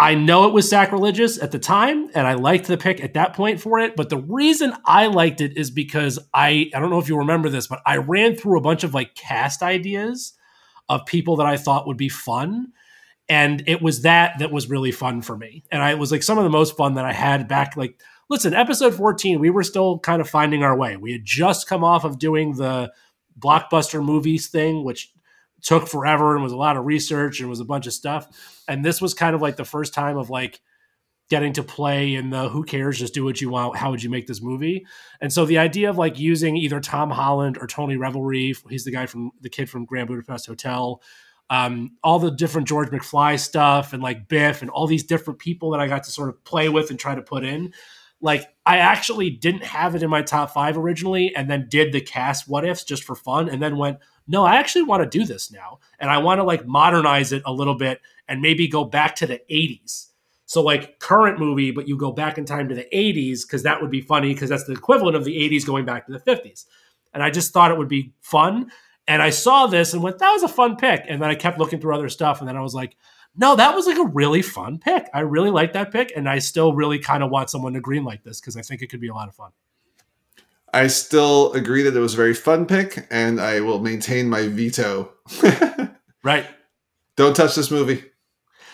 I 0.01 0.15
know 0.15 0.49
it 0.49 0.55
was 0.55 0.69
sacrilegious 0.69 1.41
at 1.41 1.53
the 1.53 1.59
time, 1.59 2.09
and 2.15 2.27
I 2.27 2.33
liked 2.33 2.67
the 2.67 2.79
pick 2.79 3.05
at 3.05 3.13
that 3.15 3.35
point 3.35 3.61
for 3.61 3.79
it. 3.79 3.97
But 3.97 4.09
the 4.09 4.17
reason 4.17 4.73
I 4.87 5.09
liked 5.09 5.43
it 5.43 5.59
is 5.59 5.71
because 5.71 6.19
I 6.33 6.71
I 6.75 6.81
don't 6.81 6.89
know 6.89 6.99
if 6.99 7.09
you 7.11 7.19
remember 7.19 7.51
this, 7.51 7.67
but 7.67 7.83
I 7.85 7.99
ran 7.99 8.35
through 8.35 8.59
a 8.59 8.63
bunch 8.63 8.83
of 8.83 8.95
like 8.95 9.15
cast 9.15 9.63
ideas 9.63 10.33
of 10.89 11.05
people 11.05 11.37
that 11.37 11.47
I 11.47 11.59
thought 11.59 11.87
would 11.87 11.99
be 11.99 12.09
fun. 12.09 12.73
And 13.29 13.63
it 13.67 13.83
was 13.83 14.03
that 14.03 14.39
that 14.39 14.51
was 14.51 14.71
really 14.71 14.91
fun 14.91 15.21
for 15.21 15.37
me. 15.37 15.65
And 15.71 15.83
I 15.83 15.91
it 15.91 15.99
was 15.99 16.11
like 16.11 16.23
some 16.23 16.39
of 16.39 16.45
the 16.45 16.51
most 16.51 16.79
fun 16.79 16.95
that 16.95 17.05
I 17.05 17.13
had 17.13 17.47
back 17.47 17.77
like 17.77 18.01
listen, 18.31 18.55
episode 18.55 18.95
14, 18.95 19.41
we 19.41 19.51
were 19.51 19.65
still 19.65 19.99
kind 19.99 20.21
of 20.23 20.31
finding 20.31 20.63
our 20.63 20.77
way. 20.77 20.97
We 20.97 21.13
had 21.13 21.25
just 21.25 21.69
come 21.69 21.85
off 21.85 22.05
of 22.05 22.19
doing 22.19 22.55
the 22.55 22.93
blockbuster 23.39 24.03
movies 24.03 24.47
thing, 24.47 24.85
which 24.85 25.13
took 25.63 25.89
forever 25.89 26.35
and 26.35 26.43
was 26.43 26.53
a 26.53 26.57
lot 26.57 26.77
of 26.77 26.87
research 26.87 27.41
and 27.41 27.51
was 27.51 27.61
a 27.61 27.65
bunch 27.65 27.87
of 27.87 27.93
stuff. 27.93 28.29
And 28.69 28.85
this 28.85 29.03
was 29.03 29.13
kind 29.13 29.35
of 29.35 29.43
like 29.43 29.57
the 29.57 29.65
first 29.65 29.93
time 29.93 30.17
of 30.17 30.31
like 30.31 30.61
getting 31.29 31.53
to 31.53 31.63
play 31.63 32.15
in 32.15 32.31
the 32.31 32.49
who 32.49 32.65
cares, 32.65 32.99
just 32.99 33.15
do 33.15 33.25
what 33.25 33.41
you 33.41 33.51
want. 33.51 33.77
How 33.77 33.91
would 33.91 34.03
you 34.03 34.11
make 34.11 34.27
this 34.27 34.41
movie? 34.41 34.87
And 35.21 35.33
so 35.33 35.45
the 35.45 35.59
idea 35.59 35.91
of 35.91 35.99
like 35.99 36.19
using 36.19 36.57
either 36.57 36.81
Tom 36.81 37.11
Holland 37.11 37.59
or 37.61 37.67
Tony 37.67 37.97
Revolori, 37.97 38.57
he's 38.71 38.85
the 38.85 38.91
guy 38.91 39.07
from 39.07 39.33
the 39.41 39.51
kid 39.51 39.69
from 39.69 39.85
Grand 39.85 40.09
Budapest 40.09 40.47
Hotel, 40.47 41.03
um, 41.51 41.97
all 42.03 42.21
the 42.21 42.31
different 42.31 42.69
George 42.69 42.91
McFly 42.91 43.39
stuff 43.39 43.93
and 43.93 44.03
like 44.03 44.29
Biff 44.29 44.63
and 44.63 44.71
all 44.71 44.87
these 44.87 45.05
different 45.05 45.41
people 45.41 45.73
that 45.73 45.81
I 45.81 45.89
got 45.89 46.05
to 46.05 46.11
sort 46.11 46.29
of 46.29 46.43
play 46.45 46.69
with 46.69 46.91
and 46.91 46.99
try 46.99 47.15
to 47.15 47.23
put 47.23 47.45
in. 47.45 47.73
Like 48.21 48.49
I 48.67 48.79
actually 48.79 49.31
didn't 49.31 49.65
have 49.65 49.95
it 49.95 50.03
in 50.03 50.11
my 50.11 50.23
top 50.23 50.51
five 50.51 50.77
originally, 50.77 51.35
and 51.35 51.51
then 51.51 51.69
did 51.69 51.93
the 51.93 52.01
cast 52.01 52.49
what 52.49 52.65
ifs 52.65 52.85
just 52.85 53.05
for 53.05 53.15
fun, 53.15 53.49
and 53.49 53.63
then 53.63 53.77
went, 53.77 53.99
no, 54.27 54.45
I 54.45 54.57
actually 54.57 54.83
want 54.83 55.03
to 55.03 55.19
do 55.19 55.25
this 55.25 55.51
now, 55.51 55.79
and 55.99 56.11
I 56.11 56.19
want 56.19 56.39
to 56.39 56.45
like 56.45 56.67
modernize 56.67 57.33
it 57.33 57.43
a 57.47 57.53
little 57.53 57.77
bit 57.77 58.01
and 58.29 58.41
maybe 58.41 58.69
go 58.69 58.85
back 58.85 59.17
to 59.17 59.27
the 59.27 59.41
'80s. 59.51 60.07
So 60.47 60.63
like 60.63 60.99
current 60.99 61.39
movie, 61.39 61.71
but 61.71 61.89
you 61.89 61.97
go 61.97 62.13
back 62.13 62.37
in 62.37 62.45
time 62.45 62.69
to 62.69 62.75
the 62.75 62.87
'80s 62.93 63.43
because 63.43 63.63
that 63.63 63.81
would 63.81 63.91
be 63.91 64.01
funny 64.01 64.35
because 64.35 64.51
that's 64.51 64.65
the 64.65 64.73
equivalent 64.73 65.17
of 65.17 65.25
the 65.25 65.37
'80s 65.37 65.67
going 65.67 65.85
back 65.85 66.07
to 66.07 66.13
the 66.13 66.21
'50s. 66.21 66.67
And 67.13 67.23
I 67.23 67.31
just 67.31 67.53
thought 67.53 67.71
it 67.71 67.79
would 67.79 67.89
be 67.89 68.13
fun. 68.21 68.71
And 69.09 69.23
I 69.23 69.31
saw 69.31 69.67
this 69.67 69.93
and 69.93 70.03
went, 70.03 70.19
that 70.19 70.31
was 70.31 70.45
a 70.45 70.49
fun 70.49 70.77
pick. 70.77 71.05
And 71.09 71.21
then 71.21 71.31
I 71.31 71.35
kept 71.35 71.59
looking 71.59 71.81
through 71.81 71.95
other 71.95 72.09
stuff. 72.09 72.41
And 72.41 72.49
then 72.49 72.57
I 72.57 72.61
was 72.61 72.75
like, 72.75 72.97
no, 73.37 73.57
that 73.57 73.75
was 73.75 73.87
like 73.87 73.99
a 73.99 74.07
really 74.07 74.43
fun 74.43 74.79
pick. 74.79 75.09
I 75.15 75.21
really 75.21 75.51
like 75.51 75.73
that 75.75 75.93
pick. 75.93 76.13
And 76.15 76.29
I 76.29 76.39
still 76.41 76.75
really 76.75 76.99
kind 76.99 77.23
of 77.23 77.31
want 77.31 77.51
someone 77.51 77.75
to 77.75 77.81
green 77.81 78.05
like 78.05 78.25
this 78.25 78.41
because 78.41 78.57
I 78.57 78.63
think 78.63 78.83
it 78.83 78.89
could 78.89 79.01
be 79.01 79.09
a 79.09 79.15
lot 79.15 79.29
of 79.29 79.35
fun. 79.35 79.51
I 80.73 80.87
still 80.87 81.53
agree 81.53 81.83
that 81.83 81.97
it 81.97 82.01
was 82.01 82.15
a 82.15 82.17
very 82.17 82.35
fun 82.35 82.65
pick, 82.65 83.05
and 83.11 83.41
I 83.41 83.59
will 83.61 83.81
maintain 83.81 84.29
my 84.29 84.47
veto. 84.47 85.13
Right. 86.23 86.47
Don't 87.17 87.35
touch 87.35 87.55
this 87.55 87.71
movie. 87.71 88.05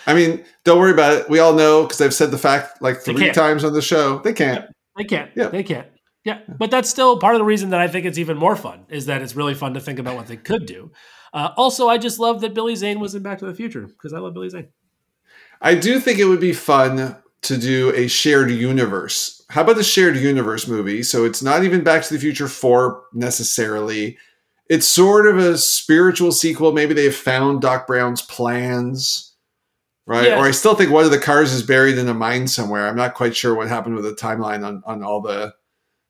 I 0.07 0.15
mean, 0.15 0.45
don't 0.65 0.79
worry 0.79 0.93
about 0.93 1.13
it. 1.13 1.29
We 1.29 1.39
all 1.39 1.53
know 1.53 1.83
because 1.83 2.01
I've 2.01 2.15
said 2.15 2.31
the 2.31 2.39
fact 2.39 2.81
like 2.81 3.01
three 3.01 3.33
times 3.33 3.65
on 3.65 3.73
the 3.73 3.83
show. 3.83 4.19
They 4.21 4.33
can't. 4.33 4.67
They 4.97 5.05
can't. 5.05 5.31
Yeah. 5.35 5.49
They 5.49 5.63
can't. 5.63 5.89
Yeah. 6.25 6.41
But 6.49 6.71
that's 6.71 6.89
still 6.89 7.19
part 7.19 7.35
of 7.35 7.41
the 7.41 7.45
reason 7.45 7.71
that 7.71 7.81
I 7.81 7.89
think 7.89 8.07
it's 8.07 8.19
even 8.19 8.37
more 8.37 8.57
fun 8.57 8.87
is 8.89 9.07
that 9.07 9.23
it's 9.23 9.37
really 9.37 9.55
fun 9.55 9.75
to 9.75 9.81
think 9.81 9.99
about 9.99 10.17
what 10.17 10.27
they 10.27 10.37
could 10.37 10.67
do. 10.67 10.93
Uh, 11.37 11.53
also, 11.59 11.87
I 11.87 11.99
just 11.99 12.19
love 12.19 12.41
that 12.41 12.55
Billy 12.55 12.75
Zane 12.75 12.99
was 12.99 13.15
in 13.15 13.23
Back 13.23 13.39
to 13.41 13.47
the 13.47 13.53
Future 13.53 13.83
because 13.83 14.15
I 14.15 14.19
love 14.21 14.33
Billy 14.33 14.49
Zane. 14.49 14.69
I 15.61 15.75
do 15.75 16.01
think 16.01 16.19
it 16.19 16.25
would 16.25 16.41
be 16.41 16.55
fun 16.55 17.15
to 17.43 17.59
do 17.59 17.93
a 17.95 18.09
shared 18.09 18.51
universe. 18.51 19.45
How 19.51 19.61
about 19.61 19.77
the 19.77 19.85
shared 19.85 20.17
universe 20.17 20.67
movie? 20.67 21.03
So 21.03 21.27
it's 21.27 21.43
not 21.43 21.63
even 21.63 21.85
Back 21.85 22.05
to 22.05 22.15
the 22.15 22.19
Future 22.19 22.49
4 22.49 23.03
necessarily. 23.13 24.17
It's 24.71 24.89
sort 24.89 25.27
of 25.27 25.37
a 25.37 25.59
spiritual 25.59 26.33
sequel. 26.33 26.73
Maybe 26.73 26.95
they 26.95 27.05
have 27.05 27.15
found 27.15 27.61
Doc 27.61 27.87
Brown's 27.87 28.23
plans, 28.23 29.37
right? 30.07 30.29
Yeah. 30.29 30.39
Or 30.39 30.47
I 30.47 30.53
still 30.53 30.75
think 30.75 30.91
one 30.91 31.05
of 31.05 31.11
the 31.11 31.19
cars 31.19 31.53
is 31.53 31.63
buried 31.63 31.99
in 31.99 32.09
a 32.09 32.15
mine 32.15 32.49
somewhere. 32.49 32.89
I'm 32.89 32.97
not 32.97 33.13
quite 33.13 33.37
sure 33.37 33.55
what 33.55 33.69
happened 33.69 33.95
with 33.95 34.05
the 34.05 34.15
timeline 34.15 34.67
on, 34.67 34.83
on 34.87 35.05
all 35.05 35.21
the. 35.21 35.53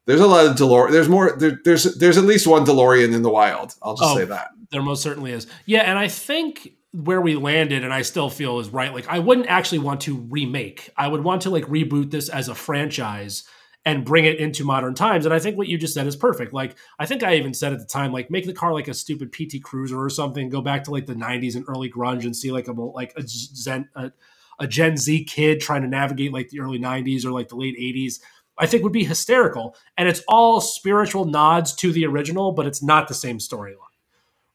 There's 0.06 0.20
a 0.20 0.26
lot 0.26 0.46
of 0.46 0.56
DeLorean. 0.56 0.92
There's 0.92 1.08
more. 1.08 1.36
There, 1.36 1.58
there's 1.64 1.84
there's 1.96 2.16
at 2.16 2.24
least 2.24 2.46
one 2.46 2.64
DeLorean 2.64 3.12
in 3.14 3.22
the 3.22 3.30
wild. 3.30 3.74
I'll 3.82 3.96
just 3.96 4.10
Oh. 4.12 4.16
say 4.16 4.24
that. 4.24 4.48
There 4.70 4.82
most 4.82 5.02
certainly 5.02 5.32
is. 5.32 5.46
Yeah, 5.66 5.82
and 5.82 5.98
I 5.98 6.08
think 6.08 6.72
where 6.92 7.20
we 7.20 7.34
landed, 7.36 7.84
and 7.84 7.92
I 7.92 8.02
still 8.02 8.30
feel 8.30 8.58
is 8.60 8.68
right. 8.70 8.92
Like 8.94 9.08
I 9.08 9.18
wouldn't 9.18 9.48
actually 9.48 9.80
want 9.80 10.00
to 10.02 10.16
remake. 10.16 10.90
I 10.96 11.08
would 11.08 11.22
want 11.24 11.42
to 11.42 11.50
like 11.50 11.64
reboot 11.66 12.10
this 12.10 12.28
as 12.28 12.48
a 12.48 12.54
franchise 12.54 13.44
and 13.84 14.04
bring 14.04 14.24
it 14.24 14.38
into 14.38 14.64
modern 14.64 14.94
times. 14.94 15.24
And 15.26 15.32
I 15.34 15.38
think 15.38 15.56
what 15.56 15.68
you 15.68 15.78
just 15.78 15.94
said 15.94 16.06
is 16.08 16.16
perfect. 16.16 16.52
Like 16.52 16.76
I 16.98 17.06
think 17.06 17.22
I 17.22 17.36
even 17.36 17.54
said 17.54 17.72
at 17.72 17.78
the 17.78 17.84
time, 17.84 18.12
like 18.12 18.30
make 18.30 18.46
the 18.46 18.52
car 18.52 18.72
like 18.72 18.88
a 18.88 18.94
stupid 18.94 19.30
PT 19.32 19.62
Cruiser 19.62 20.00
or 20.00 20.10
something. 20.10 20.48
Go 20.48 20.60
back 20.60 20.84
to 20.84 20.90
like 20.90 21.06
the 21.06 21.14
'90s 21.14 21.54
and 21.56 21.64
early 21.68 21.90
grunge 21.90 22.24
and 22.24 22.34
see 22.34 22.50
like 22.52 22.68
a 22.68 22.72
like 22.72 23.12
a 23.16 23.22
Gen 23.22 23.88
a, 23.94 24.10
a 24.58 24.66
Gen 24.66 24.96
Z 24.96 25.24
kid 25.24 25.60
trying 25.60 25.82
to 25.82 25.88
navigate 25.88 26.32
like 26.32 26.48
the 26.48 26.60
early 26.60 26.78
'90s 26.78 27.24
or 27.24 27.30
like 27.30 27.48
the 27.48 27.56
late 27.56 27.78
'80s. 27.78 28.20
I 28.58 28.66
think 28.66 28.82
would 28.82 28.92
be 28.92 29.04
hysterical. 29.04 29.76
And 29.96 30.08
it's 30.08 30.22
all 30.28 30.60
spiritual 30.60 31.24
nods 31.24 31.74
to 31.76 31.92
the 31.92 32.06
original, 32.06 32.52
but 32.52 32.66
it's 32.66 32.82
not 32.82 33.08
the 33.08 33.14
same 33.14 33.38
storyline 33.38 33.80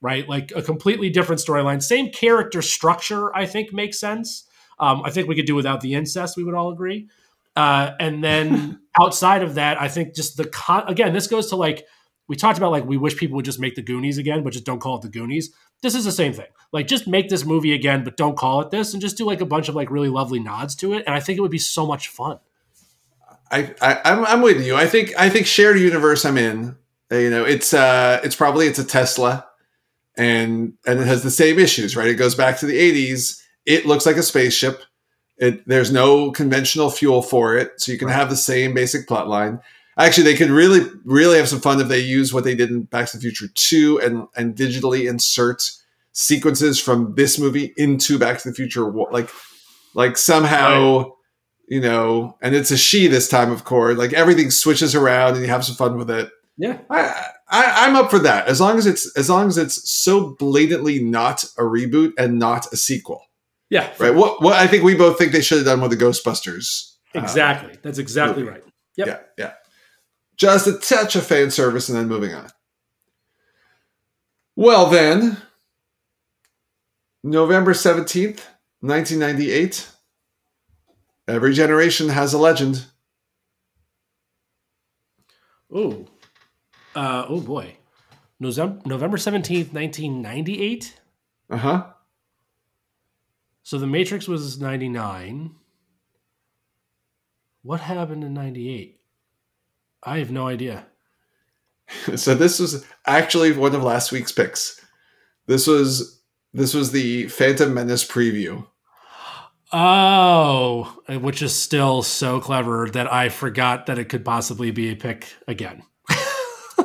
right? 0.01 0.27
Like 0.27 0.51
a 0.55 0.61
completely 0.61 1.09
different 1.09 1.41
storyline. 1.41 1.81
Same 1.81 2.11
character 2.11 2.61
structure, 2.61 3.33
I 3.35 3.45
think 3.45 3.71
makes 3.71 3.99
sense. 3.99 4.45
Um, 4.79 5.03
I 5.05 5.11
think 5.11 5.27
we 5.27 5.35
could 5.35 5.45
do 5.45 5.55
without 5.55 5.81
the 5.81 5.93
incest. 5.93 6.35
We 6.35 6.43
would 6.43 6.55
all 6.55 6.71
agree. 6.71 7.07
Uh, 7.55 7.91
and 7.99 8.23
then 8.23 8.79
outside 9.01 9.43
of 9.43 9.55
that, 9.55 9.79
I 9.79 9.87
think 9.87 10.15
just 10.15 10.37
the 10.37 10.45
con- 10.45 10.87
again, 10.87 11.13
this 11.13 11.27
goes 11.27 11.49
to 11.49 11.55
like 11.55 11.85
we 12.27 12.35
talked 12.35 12.57
about. 12.57 12.71
Like 12.71 12.85
we 12.85 12.97
wish 12.97 13.15
people 13.15 13.35
would 13.35 13.45
just 13.45 13.59
make 13.59 13.75
the 13.75 13.83
Goonies 13.83 14.17
again, 14.17 14.43
but 14.43 14.53
just 14.53 14.65
don't 14.65 14.79
call 14.79 14.95
it 14.95 15.03
the 15.03 15.09
Goonies. 15.09 15.53
This 15.83 15.95
is 15.95 16.03
the 16.03 16.11
same 16.11 16.33
thing. 16.33 16.47
Like 16.71 16.87
just 16.87 17.07
make 17.07 17.29
this 17.29 17.45
movie 17.45 17.73
again, 17.73 18.03
but 18.03 18.17
don't 18.17 18.37
call 18.37 18.61
it 18.61 18.71
this, 18.71 18.93
and 18.93 19.01
just 19.01 19.17
do 19.17 19.25
like 19.25 19.41
a 19.41 19.45
bunch 19.45 19.69
of 19.69 19.75
like 19.75 19.91
really 19.91 20.09
lovely 20.09 20.39
nods 20.39 20.75
to 20.77 20.93
it. 20.93 21.03
And 21.05 21.13
I 21.13 21.19
think 21.19 21.37
it 21.37 21.41
would 21.41 21.51
be 21.51 21.59
so 21.59 21.85
much 21.85 22.07
fun. 22.07 22.39
I, 23.51 23.75
I 23.81 24.01
I'm 24.05 24.25
I'm 24.25 24.41
with 24.41 24.65
you. 24.65 24.75
I 24.75 24.87
think 24.87 25.13
I 25.17 25.29
think 25.29 25.45
shared 25.45 25.79
universe 25.79 26.25
I'm 26.25 26.37
in. 26.37 26.75
Uh, 27.11 27.15
You 27.17 27.29
know, 27.29 27.43
it's 27.45 27.73
uh 27.73 28.21
it's 28.23 28.35
probably 28.35 28.67
it's 28.67 28.79
a 28.79 28.83
Tesla. 28.85 29.45
and 30.17 30.73
and 30.85 30.99
it 30.99 31.07
has 31.07 31.23
the 31.23 31.31
same 31.31 31.59
issues, 31.59 31.95
right? 31.95 32.07
It 32.07 32.15
goes 32.15 32.35
back 32.35 32.59
to 32.59 32.65
the 32.65 32.77
80s. 32.77 33.41
It 33.65 33.85
looks 33.85 34.05
like 34.05 34.17
a 34.17 34.23
spaceship. 34.23 34.81
It, 35.37 35.67
there's 35.67 35.91
no 35.91 36.31
conventional 36.31 36.89
fuel 36.91 37.21
for 37.21 37.57
it, 37.57 37.71
so 37.77 37.91
you 37.91 37.97
can 37.97 38.07
Right. 38.09 38.15
have 38.15 38.29
the 38.29 38.35
same 38.35 38.73
basic 38.73 39.07
plot 39.07 39.27
line. 39.27 39.59
Actually, 39.97 40.23
they 40.25 40.35
could 40.37 40.49
really, 40.51 40.81
really 41.03 41.37
have 41.37 41.47
some 41.49 41.59
fun 41.61 41.79
if 41.81 41.87
they 41.87 41.99
use 41.99 42.31
what 42.33 42.43
they 42.43 42.55
did 42.55 42.69
in 42.69 42.83
Back 42.83 43.07
to 43.09 43.17
the 43.17 43.21
Future 43.21 43.47
2 43.53 43.99
and, 44.01 44.27
and 44.35 44.55
digitally 44.55 45.09
insert 45.09 45.63
sequences 46.13 46.79
from 46.79 47.13
this 47.15 47.39
movie 47.39 47.73
into 47.77 48.19
Back 48.19 48.39
to 48.39 48.49
the 48.49 48.55
Future. 48.55 48.83
Like, 49.11 49.29
like 49.95 50.15
somehow, 50.17 51.11
you 51.71 51.79
know, 51.79 52.37
and 52.41 52.53
it's 52.53 52.69
a 52.69 52.75
she 52.77 53.07
this 53.07 53.29
time, 53.29 53.49
of 53.49 53.63
course. 53.63 53.97
Like 53.97 54.11
everything 54.11 54.51
switches 54.51 54.93
around 54.93 55.35
and 55.35 55.41
you 55.41 55.47
have 55.47 55.63
some 55.63 55.75
fun 55.77 55.97
with 55.97 56.11
it. 56.11 56.29
Yeah. 56.57 56.79
I, 56.89 56.99
I 57.49 57.87
I'm 57.87 57.95
up 57.95 58.11
for 58.11 58.19
that 58.19 58.47
as 58.49 58.59
long 58.59 58.77
as 58.77 58.85
it's 58.85 59.09
as 59.17 59.29
long 59.29 59.47
as 59.47 59.57
it's 59.57 59.89
so 59.89 60.35
blatantly 60.37 61.01
not 61.01 61.45
a 61.57 61.61
reboot 61.61 62.11
and 62.17 62.37
not 62.37 62.67
a 62.73 62.75
sequel, 62.77 63.21
Yeah. 63.69 63.89
right? 63.99 64.13
What 64.13 64.41
what 64.41 64.53
I 64.53 64.67
think 64.67 64.83
we 64.83 64.95
both 64.95 65.17
think 65.17 65.31
they 65.31 65.41
should 65.41 65.59
have 65.59 65.65
done 65.65 65.79
with 65.79 65.91
the 65.91 66.05
Ghostbusters. 66.05 66.95
uh, 67.15 67.21
Exactly. 67.21 67.77
That's 67.81 67.99
exactly 67.99 68.43
movie. 68.43 68.55
right. 68.55 68.63
Yep. 68.97 69.07
Yeah, 69.07 69.19
yeah. 69.37 69.53
Just 70.35 70.67
a 70.67 70.73
touch 70.77 71.15
of 71.15 71.25
fan 71.25 71.51
service 71.51 71.87
and 71.87 71.97
then 71.97 72.09
moving 72.09 72.33
on. 72.33 72.49
Well 74.57 74.87
then, 74.87 75.37
November 77.23 77.71
17th, 77.73 78.41
1998. 78.81 79.87
Every 81.31 81.53
generation 81.53 82.09
has 82.09 82.33
a 82.33 82.37
legend. 82.37 82.85
Ooh. 85.73 86.05
Uh, 86.93 87.25
oh 87.29 87.39
boy. 87.39 87.77
November 88.37 88.81
November 88.85 89.15
17th, 89.15 89.71
1998. 89.71 90.99
Uh-huh. 91.49 91.85
So 93.63 93.77
the 93.77 93.87
Matrix 93.87 94.27
was 94.27 94.59
99. 94.59 95.55
What 97.63 97.79
happened 97.79 98.25
in 98.25 98.33
98? 98.33 98.99
I 100.03 100.17
have 100.17 100.31
no 100.31 100.47
idea. 100.47 100.85
So 102.15 102.35
this 102.35 102.57
was 102.59 102.85
actually 103.05 103.51
one 103.51 103.75
of 103.75 103.83
last 103.83 104.13
week's 104.13 104.31
picks. 104.31 104.79
This 105.47 105.67
was 105.67 106.21
this 106.53 106.73
was 106.73 106.91
the 106.91 107.27
Phantom 107.27 107.73
Menace 107.73 108.07
preview. 108.07 108.65
Oh, 109.73 110.93
which 111.07 111.41
is 111.41 111.55
still 111.55 112.03
so 112.03 112.41
clever 112.41 112.89
that 112.91 113.11
I 113.11 113.29
forgot 113.29 113.85
that 113.85 113.97
it 113.97 114.09
could 114.09 114.25
possibly 114.25 114.71
be 114.71 114.89
a 114.89 114.95
pick 114.95 115.33
again. 115.47 115.83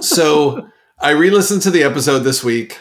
So 0.01 0.69
I 1.01 1.11
re-listened 1.11 1.63
to 1.63 1.71
the 1.71 1.83
episode 1.83 2.21
this 2.21 2.45
week 2.45 2.79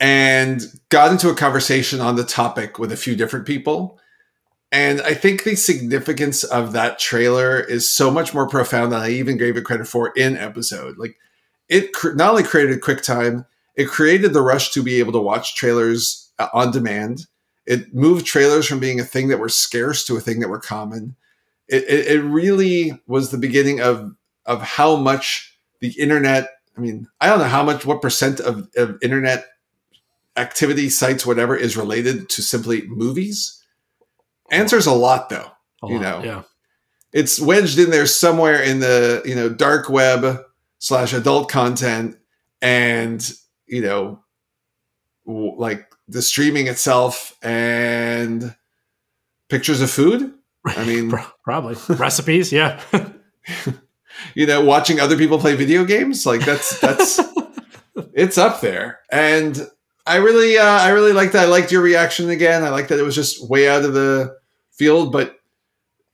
and 0.00 0.62
got 0.88 1.12
into 1.12 1.28
a 1.28 1.36
conversation 1.36 2.00
on 2.00 2.16
the 2.16 2.24
topic 2.24 2.78
with 2.78 2.90
a 2.90 2.96
few 2.96 3.14
different 3.14 3.46
people. 3.46 4.00
And 4.72 5.00
I 5.02 5.14
think 5.14 5.44
the 5.44 5.54
significance 5.54 6.42
of 6.42 6.72
that 6.72 6.98
trailer 6.98 7.60
is 7.60 7.88
so 7.88 8.10
much 8.10 8.32
more 8.32 8.48
profound 8.48 8.92
than 8.92 9.00
I 9.00 9.10
even 9.10 9.36
gave 9.36 9.56
it 9.56 9.64
credit 9.64 9.86
for 9.86 10.12
in 10.16 10.36
episode. 10.36 10.96
Like 10.98 11.16
it 11.68 11.92
cr- 11.92 12.14
not 12.14 12.30
only 12.30 12.42
created 12.42 12.80
QuickTime, 12.80 13.46
it 13.76 13.88
created 13.88 14.32
the 14.32 14.42
rush 14.42 14.72
to 14.72 14.82
be 14.82 14.98
able 14.98 15.12
to 15.12 15.20
watch 15.20 15.54
trailers 15.54 16.32
uh, 16.38 16.48
on 16.54 16.72
demand. 16.72 17.26
It 17.66 17.94
moved 17.94 18.26
trailers 18.26 18.66
from 18.66 18.80
being 18.80 18.98
a 19.00 19.04
thing 19.04 19.28
that 19.28 19.38
were 19.38 19.48
scarce 19.48 20.04
to 20.06 20.16
a 20.16 20.20
thing 20.20 20.40
that 20.40 20.48
were 20.48 20.58
common. 20.60 21.16
It, 21.68 21.84
it, 21.84 22.06
it 22.06 22.22
really 22.22 23.00
was 23.06 23.30
the 23.30 23.38
beginning 23.38 23.80
of 23.80 24.14
of 24.46 24.62
how 24.62 24.96
much 24.96 25.56
the 25.80 25.90
internet. 26.00 26.48
I 26.76 26.80
mean, 26.80 27.06
I 27.20 27.28
don't 27.28 27.38
know 27.38 27.44
how 27.44 27.62
much, 27.62 27.84
what 27.86 28.02
percent 28.02 28.40
of, 28.40 28.68
of 28.76 28.98
internet 29.02 29.44
activity 30.36 30.88
sites, 30.88 31.26
whatever, 31.26 31.54
is 31.56 31.76
related 31.76 32.28
to 32.30 32.42
simply 32.42 32.86
movies. 32.88 33.62
Answers 34.50 34.86
a 34.86 34.92
lot, 34.92 35.28
though. 35.28 35.50
A 35.82 35.88
You 35.88 35.94
lot, 35.98 36.02
know. 36.02 36.24
yeah. 36.24 36.42
It's 37.12 37.38
wedged 37.40 37.78
in 37.78 37.90
there 37.90 38.06
somewhere 38.06 38.62
in 38.62 38.80
the 38.80 39.22
you 39.24 39.34
know 39.34 39.48
dark 39.50 39.88
web 39.90 40.40
slash 40.78 41.12
adult 41.12 41.50
content, 41.50 42.16
and 42.62 43.32
you 43.66 43.82
know, 43.82 44.21
like 45.26 45.86
the 46.08 46.22
streaming 46.22 46.66
itself 46.66 47.36
and 47.42 48.54
pictures 49.48 49.80
of 49.80 49.90
food. 49.90 50.32
I 50.64 50.84
mean, 50.84 51.12
Probably 51.44 51.76
recipes. 51.96 52.52
Yeah. 52.52 52.80
you 54.34 54.46
know, 54.46 54.64
watching 54.64 55.00
other 55.00 55.16
people 55.16 55.38
play 55.38 55.56
video 55.56 55.84
games, 55.84 56.24
like 56.26 56.44
that's 56.44 56.78
that's 56.80 57.20
it's 58.14 58.38
up 58.38 58.60
there. 58.60 59.00
And 59.10 59.68
I 60.06 60.16
really 60.16 60.56
uh, 60.58 60.64
I 60.64 60.90
really 60.90 61.12
liked 61.12 61.32
that. 61.32 61.46
I 61.46 61.50
liked 61.50 61.72
your 61.72 61.82
reaction 61.82 62.30
again. 62.30 62.62
I 62.62 62.70
liked 62.70 62.88
that 62.90 62.98
it 62.98 63.04
was 63.04 63.14
just 63.14 63.48
way 63.48 63.68
out 63.68 63.84
of 63.84 63.94
the 63.94 64.36
field, 64.70 65.12
but 65.12 65.38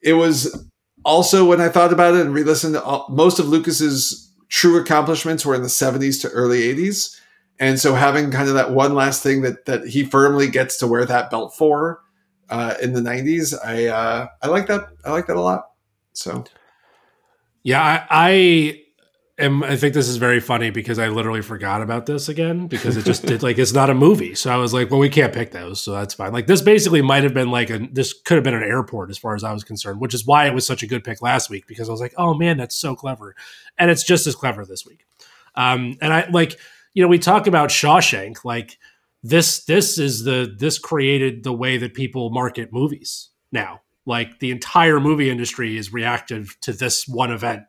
it 0.00 0.14
was 0.14 0.68
also 1.04 1.44
when 1.44 1.61
I 1.61 1.68
thought 1.68 1.92
about 1.92 2.14
it 2.14 2.20
and 2.20 2.34
re-listened 2.34 2.74
to 2.74 2.82
all, 2.82 3.06
most 3.11 3.38
of 3.38 3.48
Lucas's 3.48 4.32
true 4.48 4.80
accomplishments 4.80 5.44
were 5.44 5.54
in 5.54 5.62
the 5.62 5.68
70s 5.68 6.20
to 6.22 6.28
early 6.30 6.61
80s. 6.74 7.18
And 7.61 7.78
so 7.78 7.94
having 7.94 8.30
kind 8.30 8.48
of 8.48 8.54
that 8.54 8.70
one 8.70 8.94
last 8.94 9.22
thing 9.22 9.42
that 9.42 9.64
that 9.66 9.86
he 9.86 10.04
firmly 10.04 10.48
gets 10.48 10.78
to 10.78 10.86
wear 10.86 11.04
that 11.04 11.30
belt 11.30 11.56
for 11.56 12.00
uh, 12.50 12.74
in 12.80 12.92
the 12.92 13.00
90s, 13.00 13.54
I 13.64 13.86
uh, 13.86 14.28
I 14.42 14.48
like 14.48 14.66
that. 14.68 14.88
I 15.04 15.11
like 15.11 15.26
that 15.26 15.36
a 15.36 15.40
lot. 15.40 15.70
So 16.12 16.44
Yeah, 17.62 17.82
I, 17.82 18.06
I 18.11 18.82
am. 19.38 19.64
I 19.64 19.76
think 19.76 19.94
this 19.94 20.09
is 20.09 20.16
very 20.18 20.38
funny 20.40 20.70
because 20.70 20.98
I 20.98 21.09
literally 21.09 21.42
forgot 21.42 21.82
about 21.82 22.06
this 22.06 22.28
again 22.28 22.68
because 22.68 22.96
it 22.96 23.04
just 23.04 23.26
did 23.26 23.42
like 23.44 23.59
it's 23.59 23.72
not 23.72 23.90
a 23.90 23.94
movie. 23.94 24.34
So 24.36 24.52
I 24.52 24.56
was 24.56 24.72
like, 24.72 24.90
well, 24.90 25.00
we 25.00 25.09
can't 25.09 25.32
pick 25.32 25.50
those, 25.50 25.80
so 25.80 25.92
that's 25.92 26.14
fine. 26.14 26.32
Like 26.32 26.46
this 26.46 26.62
basically 26.62 27.02
might 27.02 27.24
have 27.24 27.34
been 27.34 27.50
like 27.50 27.70
a 27.70 27.78
this 27.90 28.12
could 28.12 28.36
have 28.36 28.44
been 28.44 28.54
an 28.54 28.62
airport 28.62 29.11
as 29.11 29.18
far 29.18 29.34
as 29.34 29.42
I 29.42 29.52
was 29.52 29.64
concerned, 29.64 30.00
which 30.00 30.14
is 30.14 30.24
why 30.24 30.46
it 30.46 30.54
was 30.54 30.64
such 30.64 30.84
a 30.84 30.86
good 30.86 31.02
pick 31.02 31.22
last 31.22 31.50
week 31.50 31.66
because 31.66 31.88
I 31.88 31.92
was 31.92 32.00
like, 32.00 32.14
oh 32.16 32.34
man, 32.34 32.56
that's 32.56 32.76
so 32.76 32.94
clever, 32.94 33.34
and 33.76 33.90
it's 33.90 34.04
just 34.04 34.28
as 34.28 34.36
clever 34.36 34.64
this 34.64 34.86
week. 34.86 35.04
Um, 35.54 35.98
and 36.00 36.12
I 36.12 36.28
like 36.30 36.56
you 36.99 37.05
know 37.05 37.09
we 37.09 37.20
talk 37.20 37.46
about 37.46 37.68
Shawshank 37.68 38.44
like 38.44 38.76
this 39.22 39.64
this 39.66 39.99
is 39.99 40.24
the 40.24 40.53
this 40.59 40.80
created 40.80 41.44
the 41.44 41.53
way 41.53 41.76
that 41.76 41.94
people 41.94 42.30
market 42.30 42.72
movies 42.72 43.30
now. 43.53 43.82
Like 44.05 44.40
the 44.40 44.51
entire 44.51 44.99
movie 44.99 45.30
industry 45.30 45.76
is 45.76 45.92
reactive 45.92 46.57
to 46.62 46.72
this 46.72 47.07
one 47.07 47.30
event 47.30 47.62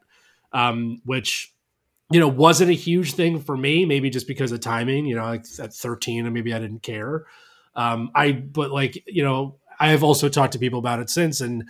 um, 0.51 0.99
which 1.05 1.53
you 2.09 2.19
know 2.19 2.27
wasn't 2.27 2.71
a 2.71 2.73
huge 2.73 3.13
thing 3.13 3.39
for 3.39 3.55
me 3.55 3.85
maybe 3.85 4.09
just 4.09 4.27
because 4.27 4.51
of 4.51 4.61
timing 4.61 5.05
you 5.05 5.15
know 5.15 5.25
like 5.25 5.45
at 5.59 5.75
13 5.75 6.25
and 6.25 6.33
maybe 6.33 6.51
i 6.51 6.57
didn't 6.57 6.81
care. 6.81 7.27
Um, 7.75 8.09
i 8.15 8.31
but 8.31 8.71
like 8.71 9.03
you 9.05 9.23
know 9.23 9.59
i 9.79 9.89
have 9.89 10.03
also 10.03 10.27
talked 10.27 10.53
to 10.53 10.59
people 10.59 10.79
about 10.79 11.01
it 11.01 11.09
since 11.11 11.39
and 11.39 11.69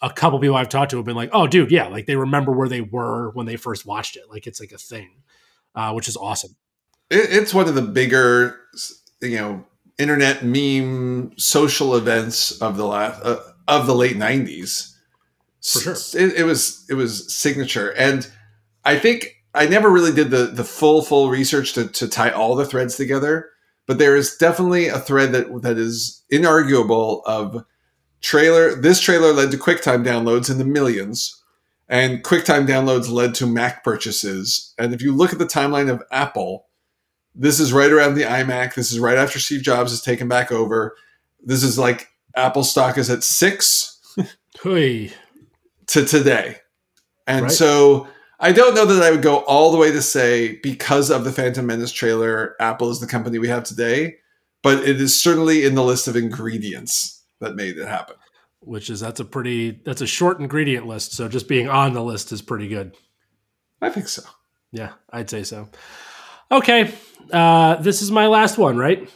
a 0.00 0.08
couple 0.08 0.38
people 0.38 0.56
i've 0.56 0.70
talked 0.70 0.92
to 0.92 0.96
have 0.96 1.04
been 1.04 1.16
like 1.16 1.28
oh 1.34 1.46
dude 1.46 1.70
yeah 1.70 1.88
like 1.88 2.06
they 2.06 2.16
remember 2.16 2.52
where 2.52 2.68
they 2.68 2.80
were 2.80 3.28
when 3.32 3.44
they 3.44 3.56
first 3.56 3.84
watched 3.84 4.16
it. 4.16 4.22
Like 4.30 4.46
it's 4.46 4.58
like 4.58 4.72
a 4.72 4.78
thing 4.78 5.10
uh, 5.74 5.92
which 5.92 6.08
is 6.08 6.16
awesome 6.16 6.56
it, 7.10 7.30
it's 7.30 7.54
one 7.54 7.68
of 7.68 7.74
the 7.74 7.82
bigger, 7.82 8.60
you 9.20 9.36
know, 9.36 9.64
internet 9.98 10.44
meme 10.44 11.32
social 11.38 11.94
events 11.94 12.60
of 12.60 12.76
the 12.76 12.86
last 12.86 13.22
uh, 13.24 13.40
of 13.68 13.86
the 13.86 13.94
late 13.94 14.16
'90s. 14.16 14.92
For 15.62 15.94
sure. 15.94 16.20
it, 16.20 16.34
it 16.40 16.44
was 16.44 16.84
it 16.88 16.94
was 16.94 17.32
signature, 17.32 17.90
and 17.90 18.28
I 18.84 18.98
think 18.98 19.42
I 19.54 19.66
never 19.66 19.90
really 19.90 20.12
did 20.12 20.30
the 20.30 20.46
the 20.46 20.64
full 20.64 21.02
full 21.02 21.30
research 21.30 21.72
to 21.74 21.88
to 21.88 22.08
tie 22.08 22.30
all 22.30 22.54
the 22.54 22.66
threads 22.66 22.96
together. 22.96 23.50
But 23.86 23.98
there 23.98 24.16
is 24.16 24.36
definitely 24.36 24.88
a 24.88 24.98
thread 24.98 25.32
that 25.32 25.62
that 25.62 25.78
is 25.78 26.22
inarguable 26.32 27.22
of 27.26 27.64
trailer. 28.20 28.74
This 28.74 29.00
trailer 29.00 29.32
led 29.32 29.50
to 29.52 29.58
QuickTime 29.58 30.04
downloads 30.04 30.50
in 30.50 30.58
the 30.58 30.64
millions, 30.64 31.42
and 31.88 32.24
QuickTime 32.24 32.66
downloads 32.66 33.10
led 33.10 33.34
to 33.36 33.46
Mac 33.46 33.84
purchases. 33.84 34.74
And 34.78 34.92
if 34.92 35.02
you 35.02 35.14
look 35.14 35.32
at 35.32 35.38
the 35.38 35.46
timeline 35.46 35.90
of 35.90 36.02
Apple, 36.10 36.66
this 37.34 37.58
is 37.60 37.72
right 37.72 37.90
around 37.90 38.14
the 38.14 38.22
iMac. 38.22 38.74
This 38.74 38.92
is 38.92 38.98
right 39.00 39.16
after 39.18 39.38
Steve 39.38 39.62
Jobs 39.62 39.92
is 39.92 40.00
taken 40.02 40.28
back 40.28 40.52
over. 40.52 40.96
This 41.42 41.62
is 41.62 41.78
like 41.78 42.08
Apple 42.36 42.64
stock 42.64 42.96
is 42.98 43.10
at 43.10 43.22
six 43.24 44.00
to 45.88 46.04
today. 46.04 46.56
And 47.26 47.44
Right. 47.44 47.52
so 47.52 48.06
I 48.40 48.52
don't 48.52 48.74
know 48.74 48.84
that 48.86 49.02
I 49.02 49.10
would 49.10 49.22
go 49.22 49.38
all 49.44 49.70
the 49.72 49.78
way 49.78 49.90
to 49.92 50.02
say 50.02 50.56
because 50.62 51.10
of 51.10 51.24
the 51.24 51.32
Phantom 51.32 51.64
Menace 51.66 51.92
trailer, 51.92 52.54
Apple 52.60 52.90
is 52.90 53.00
the 53.00 53.06
company 53.06 53.38
we 53.38 53.48
have 53.48 53.64
today, 53.64 54.16
but 54.62 54.86
it 54.86 55.00
is 55.00 55.20
certainly 55.20 55.64
in 55.64 55.74
the 55.74 55.84
list 55.84 56.08
of 56.08 56.16
ingredients 56.16 57.22
that 57.40 57.54
made 57.56 57.76
it 57.78 57.86
happen. 57.88 58.16
which 58.60 58.88
is 58.90 59.00
that's 59.00 59.20
a 59.20 59.24
pretty 59.24 59.70
that's 59.84 60.00
a 60.00 60.06
short 60.06 60.40
ingredient 60.40 60.86
list 60.86 61.12
so 61.12 61.28
just 61.28 61.48
being 61.48 61.68
on 61.68 61.92
the 61.92 62.02
list 62.02 62.32
is 62.32 62.40
pretty 62.40 62.68
good 62.68 62.94
I 63.82 63.90
think 63.90 64.08
so. 64.08 64.22
yeah 64.72 64.92
i'd 65.10 65.28
say 65.28 65.42
so 65.42 65.68
okay 66.50 66.92
uh 67.32 67.76
this 67.76 68.02
is 68.02 68.10
my 68.10 68.26
last 68.26 68.58
one 68.58 68.76
right 68.76 69.08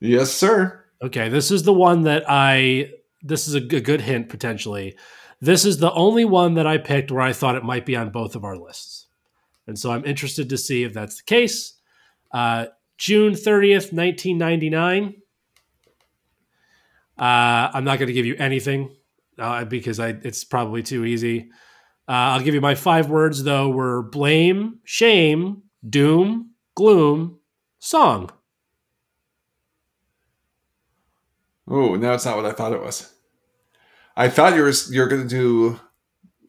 Yes, 0.00 0.30
sir. 0.32 0.84
okay 1.02 1.28
this 1.28 1.50
is 1.50 1.62
the 1.62 1.72
one 1.72 2.02
that 2.02 2.24
i 2.28 2.90
this 3.22 3.48
is 3.48 3.54
a 3.54 3.60
g- 3.60 3.80
good 3.80 4.00
hint 4.02 4.28
potentially 4.28 4.96
this 5.40 5.64
is 5.64 5.78
the 5.78 5.92
only 5.92 6.24
one 6.24 6.54
that 6.54 6.66
i 6.66 6.76
picked 6.78 7.10
where 7.10 7.22
i 7.22 7.32
thought 7.32 7.56
it 7.56 7.64
might 7.64 7.86
be 7.86 7.96
on 7.96 8.10
both 8.10 8.36
of 8.36 8.44
our 8.44 8.56
lists 8.56 9.06
and 9.66 9.78
so 9.78 9.90
i'm 9.90 10.04
interested 10.04 10.48
to 10.50 10.58
see 10.58 10.82
if 10.84 10.92
that's 10.92 11.16
the 11.18 11.24
case 11.24 11.74
uh 12.32 12.66
June 12.96 13.32
30th, 13.32 13.92
1999. 13.92 15.14
Uh, 17.18 17.22
I'm 17.74 17.82
not 17.84 17.98
going 17.98 18.06
to 18.06 18.12
give 18.12 18.24
you 18.24 18.36
anything 18.38 18.94
uh, 19.38 19.64
because 19.64 19.98
I, 19.98 20.10
it's 20.22 20.44
probably 20.44 20.82
too 20.82 21.04
easy. 21.04 21.50
Uh, 22.08 22.12
I'll 22.38 22.40
give 22.40 22.54
you 22.54 22.60
my 22.60 22.76
five 22.76 23.08
words, 23.10 23.42
though, 23.42 23.68
were 23.68 24.02
blame, 24.02 24.78
shame, 24.84 25.62
doom, 25.88 26.50
gloom, 26.74 27.38
song. 27.78 28.30
Oh, 31.68 31.94
now 31.94 32.14
it's 32.14 32.24
not 32.24 32.36
what 32.36 32.46
I 32.46 32.52
thought 32.52 32.72
it 32.72 32.82
was. 32.82 33.12
I 34.16 34.28
thought 34.28 34.54
you 34.54 34.62
were 34.62 34.72
you're 34.90 35.08
going 35.08 35.22
to 35.22 35.28
do, 35.28 35.80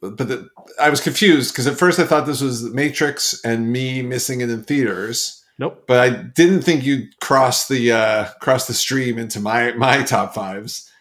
but 0.02 0.18
the, 0.18 0.50
I 0.80 0.90
was 0.90 1.02
confused 1.02 1.54
because 1.54 1.68
at 1.68 1.78
first 1.78 2.00
I 2.00 2.06
thought 2.06 2.26
this 2.26 2.42
was 2.42 2.64
Matrix 2.64 3.44
and 3.44 3.72
me 3.72 4.02
missing 4.02 4.42
it 4.42 4.50
in 4.50 4.64
theaters. 4.64 5.44
Nope. 5.58 5.86
But 5.88 6.00
I 6.00 6.10
didn't 6.10 6.64
think 6.64 6.84
you'd 6.84 7.18
cross 7.22 7.68
the 7.68 7.92
uh, 7.92 8.26
cross 8.42 8.68
the 8.68 8.74
stream 8.74 9.18
into 9.18 9.40
my 9.40 9.72
my 9.74 10.04
top 10.04 10.34
fives. 10.36 10.92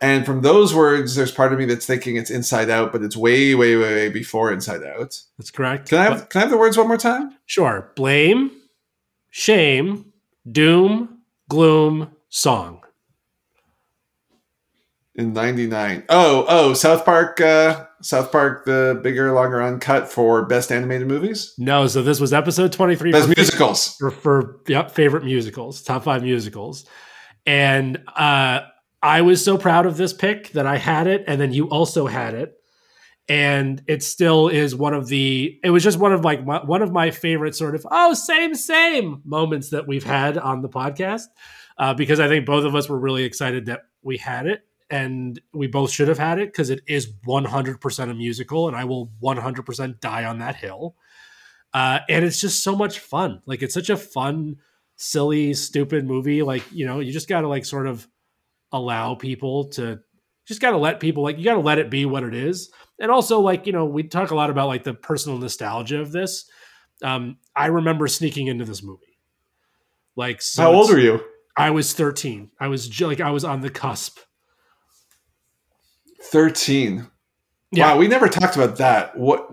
And 0.00 0.24
from 0.24 0.40
those 0.40 0.74
words, 0.74 1.14
there's 1.14 1.30
part 1.30 1.52
of 1.52 1.58
me 1.58 1.66
that's 1.66 1.84
thinking 1.84 2.16
it's 2.16 2.30
Inside 2.30 2.70
Out, 2.70 2.90
but 2.90 3.02
it's 3.02 3.16
way, 3.16 3.54
way, 3.54 3.76
way, 3.76 3.94
way 3.94 4.08
before 4.08 4.50
Inside 4.50 4.82
Out. 4.82 5.20
That's 5.36 5.50
correct. 5.50 5.90
Can 5.90 5.98
I 5.98 6.04
have, 6.04 6.28
can 6.30 6.38
I 6.38 6.42
have 6.42 6.50
the 6.50 6.56
words 6.56 6.78
one 6.78 6.88
more 6.88 6.96
time? 6.96 7.36
Sure. 7.44 7.92
Blame, 7.96 8.50
shame, 9.28 10.12
doom, 10.50 11.18
gloom, 11.48 12.12
song. 12.30 12.80
In 15.14 15.34
'99. 15.34 16.04
Oh, 16.08 16.46
oh, 16.48 16.72
South 16.72 17.04
Park. 17.04 17.40
Uh, 17.40 17.84
South 18.02 18.32
Park, 18.32 18.64
the 18.64 18.98
bigger, 19.02 19.32
longer 19.32 19.62
uncut 19.62 20.10
for 20.10 20.46
best 20.46 20.72
animated 20.72 21.06
movies. 21.06 21.52
No, 21.58 21.86
so 21.86 22.02
this 22.02 22.18
was 22.18 22.32
episode 22.32 22.72
23 22.72 23.12
Best 23.12 23.28
for, 23.28 23.34
musicals. 23.36 23.96
for, 23.96 24.10
for 24.10 24.60
yep, 24.66 24.90
favorite 24.92 25.24
musicals, 25.24 25.82
top 25.82 26.04
five 26.04 26.22
musicals. 26.22 26.86
And 27.44 28.02
uh, 28.16 28.60
I 29.02 29.22
was 29.22 29.42
so 29.42 29.56
proud 29.56 29.86
of 29.86 29.96
this 29.96 30.12
pick 30.12 30.50
that 30.52 30.66
I 30.66 30.76
had 30.76 31.06
it, 31.06 31.24
and 31.26 31.40
then 31.40 31.52
you 31.52 31.68
also 31.68 32.06
had 32.06 32.34
it. 32.34 32.54
And 33.28 33.82
it 33.86 34.02
still 34.02 34.48
is 34.48 34.74
one 34.74 34.92
of 34.92 35.06
the. 35.06 35.58
It 35.62 35.70
was 35.70 35.84
just 35.84 35.98
one 35.98 36.12
of 36.12 36.24
like 36.24 36.44
my, 36.44 36.64
one 36.64 36.82
of 36.82 36.92
my 36.92 37.10
favorite 37.10 37.54
sort 37.54 37.74
of 37.74 37.86
oh 37.90 38.12
same 38.12 38.54
same 38.54 39.22
moments 39.24 39.70
that 39.70 39.86
we've 39.86 40.04
had 40.04 40.36
on 40.36 40.62
the 40.62 40.68
podcast, 40.68 41.26
uh, 41.78 41.94
because 41.94 42.18
I 42.18 42.28
think 42.28 42.44
both 42.44 42.64
of 42.64 42.74
us 42.74 42.88
were 42.88 42.98
really 42.98 43.22
excited 43.22 43.66
that 43.66 43.82
we 44.02 44.16
had 44.16 44.46
it, 44.46 44.64
and 44.90 45.40
we 45.54 45.68
both 45.68 45.92
should 45.92 46.08
have 46.08 46.18
had 46.18 46.40
it 46.40 46.48
because 46.48 46.70
it 46.70 46.80
is 46.88 47.12
100% 47.26 48.10
a 48.10 48.14
musical, 48.14 48.66
and 48.66 48.76
I 48.76 48.84
will 48.84 49.12
100% 49.22 50.00
die 50.00 50.24
on 50.24 50.40
that 50.40 50.56
hill. 50.56 50.96
Uh, 51.72 52.00
and 52.08 52.24
it's 52.24 52.40
just 52.40 52.64
so 52.64 52.74
much 52.74 52.98
fun. 52.98 53.42
Like 53.46 53.62
it's 53.62 53.74
such 53.74 53.90
a 53.90 53.96
fun, 53.96 54.56
silly, 54.96 55.54
stupid 55.54 56.04
movie. 56.04 56.42
Like 56.42 56.64
you 56.72 56.84
know, 56.84 56.98
you 56.98 57.12
just 57.12 57.28
got 57.28 57.42
to 57.42 57.48
like 57.48 57.64
sort 57.64 57.86
of 57.86 58.08
allow 58.72 59.14
people 59.14 59.68
to 59.68 60.00
just 60.46 60.60
got 60.60 60.70
to 60.70 60.78
let 60.78 61.00
people 61.00 61.22
like 61.22 61.38
you 61.38 61.44
got 61.44 61.54
to 61.54 61.60
let 61.60 61.78
it 61.78 61.90
be 61.90 62.04
what 62.04 62.22
it 62.22 62.34
is 62.34 62.70
and 62.98 63.10
also 63.10 63.40
like 63.40 63.66
you 63.66 63.72
know 63.72 63.84
we 63.84 64.02
talk 64.02 64.30
a 64.30 64.34
lot 64.34 64.50
about 64.50 64.68
like 64.68 64.84
the 64.84 64.94
personal 64.94 65.38
nostalgia 65.38 66.00
of 66.00 66.12
this 66.12 66.50
um 67.02 67.36
i 67.54 67.66
remember 67.66 68.06
sneaking 68.08 68.46
into 68.46 68.64
this 68.64 68.82
movie 68.82 69.18
like 70.16 70.42
so 70.42 70.62
How 70.62 70.72
old 70.72 70.90
are 70.90 70.98
you? 70.98 71.20
i 71.56 71.70
was 71.70 71.92
13 71.92 72.50
i 72.58 72.68
was 72.68 73.00
like 73.00 73.20
i 73.20 73.30
was 73.30 73.44
on 73.44 73.60
the 73.60 73.70
cusp 73.70 74.18
13. 76.22 77.06
Yeah. 77.72 77.92
Wow, 77.92 77.98
we 77.98 78.08
never 78.08 78.28
talked 78.28 78.56
about 78.56 78.76
that. 78.78 79.16
What 79.16 79.50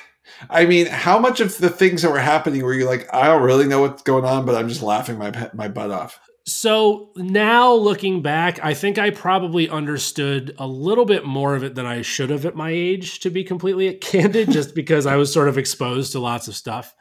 I 0.50 0.66
mean, 0.66 0.86
how 0.86 1.18
much 1.18 1.40
of 1.40 1.56
the 1.58 1.70
things 1.70 2.02
that 2.02 2.10
were 2.10 2.18
happening 2.18 2.62
were 2.62 2.74
you 2.74 2.86
like, 2.86 3.12
I 3.14 3.26
don't 3.26 3.42
really 3.42 3.66
know 3.66 3.80
what's 3.80 4.02
going 4.02 4.24
on, 4.24 4.44
but 4.44 4.54
I'm 4.54 4.68
just 4.68 4.82
laughing 4.82 5.18
my 5.18 5.50
my 5.54 5.68
butt 5.68 5.90
off. 5.90 6.20
So 6.44 7.10
now 7.16 7.72
looking 7.74 8.20
back, 8.20 8.58
I 8.64 8.74
think 8.74 8.98
I 8.98 9.10
probably 9.10 9.68
understood 9.68 10.54
a 10.58 10.66
little 10.66 11.04
bit 11.04 11.24
more 11.24 11.54
of 11.54 11.62
it 11.62 11.76
than 11.76 11.86
I 11.86 12.02
should 12.02 12.30
have 12.30 12.44
at 12.44 12.56
my 12.56 12.70
age, 12.70 13.20
to 13.20 13.30
be 13.30 13.44
completely 13.44 13.92
candid, 14.00 14.50
just 14.50 14.74
because 14.74 15.06
I 15.06 15.16
was 15.16 15.32
sort 15.32 15.48
of 15.48 15.56
exposed 15.56 16.12
to 16.12 16.18
lots 16.18 16.48
of 16.48 16.56
stuff. 16.56 16.94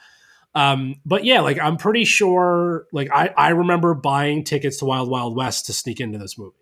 Um, 0.54 0.96
but 1.06 1.24
yeah, 1.24 1.40
like 1.40 1.60
I'm 1.60 1.78
pretty 1.78 2.06
sure, 2.06 2.86
like 2.92 3.10
I, 3.12 3.34
I 3.36 3.50
remember 3.50 3.94
buying 3.94 4.44
tickets 4.44 4.78
to 4.78 4.86
Wild 4.86 5.10
Wild 5.10 5.36
West 5.36 5.66
to 5.68 5.74
sneak 5.74 6.00
into 6.00 6.18
this 6.18 6.38
movie. 6.38 6.58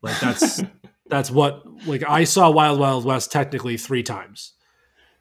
Like 0.00 0.18
that's 0.20 0.62
that's 1.08 1.30
what 1.30 1.64
like 1.86 2.04
I 2.08 2.24
saw 2.24 2.50
Wild 2.50 2.78
Wild 2.78 3.04
West 3.04 3.32
technically 3.32 3.76
three 3.76 4.02
times. 4.02 4.52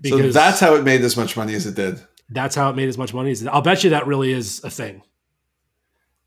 so 0.05 0.17
that's 0.31 0.59
how 0.59 0.75
it 0.75 0.83
made 0.83 1.01
as 1.01 1.17
much 1.17 1.35
money 1.35 1.55
as 1.55 1.65
it 1.65 1.75
did. 1.75 1.99
that's 2.29 2.55
how 2.55 2.69
it 2.69 2.75
made 2.75 2.89
as 2.89 2.97
much 2.97 3.13
money 3.13 3.31
as 3.31 3.41
it. 3.41 3.47
I'll 3.47 3.61
bet 3.61 3.83
you 3.83 3.89
that 3.89 4.07
really 4.07 4.31
is 4.31 4.63
a 4.63 4.69
thing. 4.69 5.01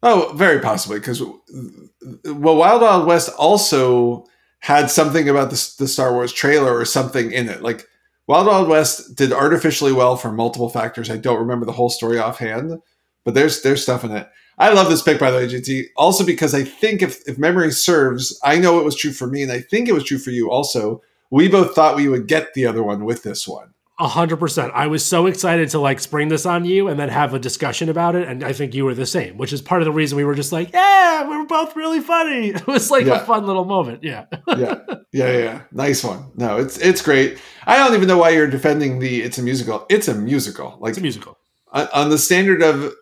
Oh, 0.08 0.32
very 0.36 0.60
possibly 0.60 1.00
because 1.00 1.20
well, 1.20 2.54
Wild 2.56 2.80
Wild 2.80 3.08
West 3.08 3.28
also 3.36 4.24
had 4.60 4.88
something 4.88 5.28
about 5.28 5.50
the, 5.50 5.74
the 5.80 5.88
Star 5.88 6.12
Wars 6.12 6.32
trailer 6.32 6.72
or 6.72 6.84
something 6.84 7.32
in 7.32 7.48
it. 7.48 7.60
Like 7.60 7.88
Wild 8.28 8.46
Wild 8.46 8.68
West 8.68 9.16
did 9.16 9.32
artificially 9.32 9.92
well 9.92 10.16
for 10.16 10.30
multiple 10.30 10.68
factors. 10.68 11.10
I 11.10 11.16
don't 11.16 11.40
remember 11.40 11.66
the 11.66 11.72
whole 11.72 11.90
story 11.90 12.20
offhand, 12.20 12.80
but 13.24 13.34
there's 13.34 13.62
there's 13.62 13.82
stuff 13.82 14.04
in 14.04 14.12
it. 14.12 14.28
I 14.58 14.72
love 14.72 14.90
this 14.90 15.02
pick 15.02 15.18
by 15.18 15.32
the 15.32 15.38
way, 15.38 15.48
GT. 15.48 15.86
Also 15.96 16.24
because 16.24 16.54
I 16.54 16.62
think 16.62 17.02
if 17.02 17.26
if 17.26 17.36
memory 17.36 17.72
serves, 17.72 18.38
I 18.44 18.60
know 18.60 18.78
it 18.78 18.84
was 18.84 18.94
true 18.94 19.12
for 19.12 19.26
me, 19.26 19.42
and 19.42 19.50
I 19.50 19.60
think 19.60 19.88
it 19.88 19.92
was 19.92 20.04
true 20.04 20.18
for 20.18 20.30
you 20.30 20.52
also. 20.52 21.02
We 21.32 21.48
both 21.48 21.74
thought 21.74 21.96
we 21.96 22.08
would 22.08 22.28
get 22.28 22.54
the 22.54 22.66
other 22.66 22.84
one 22.84 23.04
with 23.04 23.24
this 23.24 23.48
one. 23.48 23.74
A 23.98 24.06
hundred 24.08 24.36
percent. 24.36 24.72
I 24.74 24.88
was 24.88 25.02
so 25.04 25.24
excited 25.26 25.70
to 25.70 25.78
like 25.78 26.00
spring 26.00 26.28
this 26.28 26.44
on 26.44 26.66
you 26.66 26.88
and 26.88 27.00
then 27.00 27.08
have 27.08 27.32
a 27.32 27.38
discussion 27.38 27.88
about 27.88 28.14
it, 28.14 28.28
and 28.28 28.44
I 28.44 28.52
think 28.52 28.74
you 28.74 28.84
were 28.84 28.92
the 28.94 29.06
same, 29.06 29.38
which 29.38 29.54
is 29.54 29.62
part 29.62 29.80
of 29.80 29.86
the 29.86 29.92
reason 29.92 30.16
we 30.18 30.24
were 30.24 30.34
just 30.34 30.52
like, 30.52 30.70
yeah, 30.74 31.26
we 31.26 31.34
were 31.34 31.46
both 31.46 31.74
really 31.74 32.00
funny. 32.00 32.48
It 32.54 32.66
was 32.66 32.90
like 32.90 33.06
Yeah. 33.06 33.22
a 33.22 33.24
fun 33.24 33.46
little 33.46 33.64
moment. 33.64 34.04
Yeah. 34.04 34.26
yeah, 34.48 34.54
yeah, 34.88 34.98
yeah, 35.12 35.38
yeah. 35.38 35.60
Nice 35.72 36.04
one. 36.04 36.30
No, 36.36 36.58
it's 36.58 36.76
it's 36.78 37.00
great. 37.00 37.38
I 37.66 37.76
don't 37.78 37.94
even 37.94 38.06
know 38.06 38.18
why 38.18 38.30
you're 38.30 38.46
defending 38.48 38.98
the. 38.98 39.22
It's 39.22 39.38
a 39.38 39.42
musical. 39.42 39.86
It's 39.88 40.08
a 40.08 40.14
musical. 40.14 40.76
Like 40.78 40.90
It's 40.90 40.98
a 40.98 41.02
musical. 41.02 41.38
on, 41.72 41.88
on 41.94 42.10
the 42.10 42.18
standard 42.18 42.62
of 42.62 42.92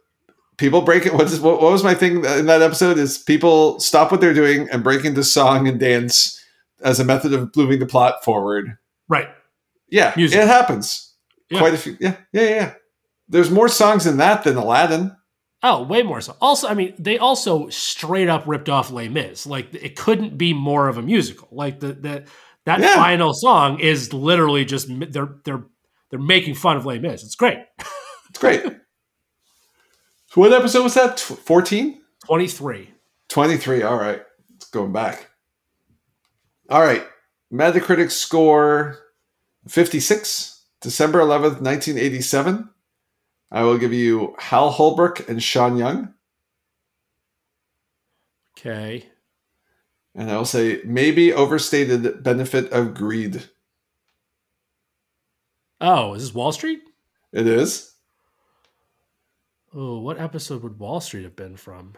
people 0.59 0.81
break 0.83 1.07
it. 1.07 1.13
What, 1.13 1.27
is, 1.27 1.41
what, 1.41 1.61
what 1.61 1.73
was 1.73 1.83
my 1.83 1.95
thing 1.95 2.25
in 2.25 2.47
that 2.47 2.63
episode? 2.63 2.99
Is 2.99 3.19
people 3.19 3.81
stop 3.81 4.13
what 4.13 4.21
they're 4.21 4.33
doing 4.33 4.69
and 4.71 4.85
break 4.85 5.05
into 5.05 5.25
song 5.25 5.67
and 5.67 5.81
dance 5.81 6.41
as 6.85 7.01
a 7.01 7.05
method 7.05 7.33
of 7.33 7.51
moving 7.57 7.81
the 7.81 7.87
plot 7.87 8.23
forward. 8.23 8.77
Right. 9.09 9.29
Yeah, 9.89 10.13
Music. 10.17 10.39
it 10.41 10.47
happens. 10.49 11.15
Yeah. 11.51 11.59
Quite 11.61 11.75
a 11.75 11.79
few. 11.79 11.97
Yeah, 12.01 12.17
yeah, 12.33 12.43
yeah, 12.43 12.49
yeah. 12.51 12.75
There's 13.29 13.51
more 13.51 13.69
songs 13.69 14.07
in 14.07 14.17
that 14.19 14.45
than 14.45 14.57
Aladdin. 14.57 15.15
Oh, 15.63 15.83
way 15.85 16.03
more 16.03 16.21
so. 16.21 16.37
Also, 16.41 16.69
I 16.69 16.75
mean, 16.75 16.95
they 16.99 17.17
also 17.19 17.69
straight 17.71 18.29
up 18.29 18.45
ripped 18.47 18.69
off 18.69 18.91
Les 18.91 19.09
Mis. 19.09 19.47
Like 19.47 19.75
it 19.75 19.97
couldn't 19.97 20.37
be 20.37 20.53
more 20.53 20.89
of 20.89 20.99
a 20.99 21.03
musical. 21.03 21.49
Like 21.53 21.81
the, 21.81 21.93
the 21.95 22.25
that 22.67 22.81
Yeah. 22.81 22.95
final 22.97 23.33
song 23.35 23.81
is 23.81 24.13
literally 24.13 24.65
just 24.65 24.89
they're 25.11 25.37
they're 25.45 25.65
they're 26.11 26.19
making 26.19 26.55
fun 26.55 26.77
of 26.77 26.85
Les 26.87 26.99
Mis. 26.99 27.23
It's 27.25 27.35
great. 27.37 27.59
It's 28.29 28.39
great. 28.39 28.63
so 28.63 28.75
what 30.35 30.53
episode 30.53 30.83
was 30.83 30.95
that? 30.95 31.19
14? 31.21 32.01
Twenty 32.27 32.49
three. 32.49 32.91
23. 33.31 33.83
All 33.83 33.97
right. 33.97 34.23
It's 34.57 34.69
going 34.71 34.93
back. 34.93 35.31
All 36.69 36.83
right. 36.83 37.05
Metacritic 37.53 38.11
score 38.11 38.99
56, 39.69 40.65
December 40.81 41.21
11th, 41.21 41.61
1987. 41.61 42.69
I 43.51 43.63
will 43.63 43.79
give 43.79 43.93
you 43.93 44.35
Hal 44.39 44.71
Holbrook 44.71 45.29
and 45.29 45.43
Sean 45.43 45.77
Young. 45.77 46.15
Okay. 48.59 49.07
And 50.15 50.31
I 50.31 50.37
will 50.37 50.45
say 50.45 50.81
maybe 50.85 51.33
overstated 51.33 52.23
benefit 52.23 52.73
of 52.73 52.95
greed. 52.95 53.43
Oh, 55.81 56.15
is 56.15 56.23
this 56.23 56.35
Wall 56.35 56.53
Street? 56.53 56.81
It 57.33 57.47
is. 57.47 57.95
Oh, 59.75 59.99
what 59.99 60.21
episode 60.21 60.63
would 60.63 60.79
Wall 60.79 61.01
Street 61.01 61.25
have 61.25 61.35
been 61.35 61.57
from? 61.57 61.95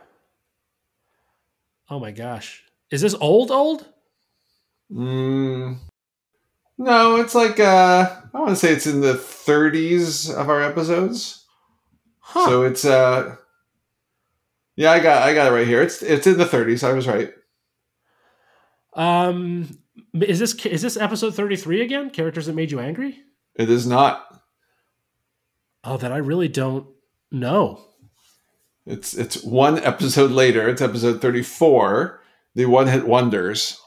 Oh 1.90 2.00
my 2.00 2.10
gosh. 2.10 2.64
Is 2.90 3.02
this 3.02 3.14
old 3.14 3.50
old? 3.50 3.86
Mm, 4.90 5.78
no, 6.78 7.16
it's 7.16 7.34
like, 7.34 7.58
uh, 7.60 8.10
I 8.34 8.38
want 8.38 8.50
to 8.50 8.56
say 8.56 8.72
it's 8.72 8.86
in 8.86 9.00
the 9.00 9.14
30s 9.14 10.34
of 10.34 10.48
our 10.50 10.62
episodes. 10.62 11.44
Huh. 12.20 12.46
So 12.46 12.62
it's 12.64 12.84
uh 12.84 13.36
Yeah, 14.74 14.90
I 14.90 14.98
got 14.98 15.22
I 15.22 15.32
got 15.32 15.46
it 15.46 15.54
right 15.54 15.66
here. 15.66 15.80
It's 15.80 16.02
it's 16.02 16.26
in 16.26 16.38
the 16.38 16.44
30s. 16.44 16.82
I 16.82 16.92
was 16.92 17.06
right. 17.06 17.32
um 18.94 19.78
is 20.12 20.38
this 20.38 20.54
is 20.66 20.82
this 20.82 20.96
episode 20.96 21.34
33 21.34 21.82
again? 21.82 22.10
Characters 22.10 22.46
that 22.46 22.54
made 22.54 22.70
you 22.72 22.80
angry? 22.80 23.18
It 23.54 23.70
is 23.70 23.86
not. 23.86 24.26
Oh, 25.84 25.96
that 25.96 26.12
I 26.12 26.18
really 26.18 26.48
don't 26.48 26.88
know. 27.30 27.80
It's 28.84 29.14
it's 29.14 29.42
one 29.42 29.78
episode 29.78 30.30
later. 30.32 30.68
It's 30.68 30.82
episode 30.82 31.22
34, 31.22 32.20
the 32.54 32.66
one 32.66 32.88
hit 32.88 33.06
wonders. 33.06 33.80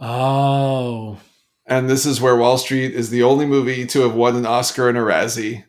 Oh. 0.00 1.18
And 1.66 1.88
this 1.88 2.04
is 2.06 2.20
where 2.20 2.36
Wall 2.36 2.58
Street 2.58 2.92
is 2.94 3.10
the 3.10 3.22
only 3.22 3.46
movie 3.46 3.86
to 3.86 4.00
have 4.02 4.14
won 4.14 4.36
an 4.36 4.46
Oscar 4.46 4.88
and 4.88 4.98
a 4.98 5.02
Razzie, 5.02 5.64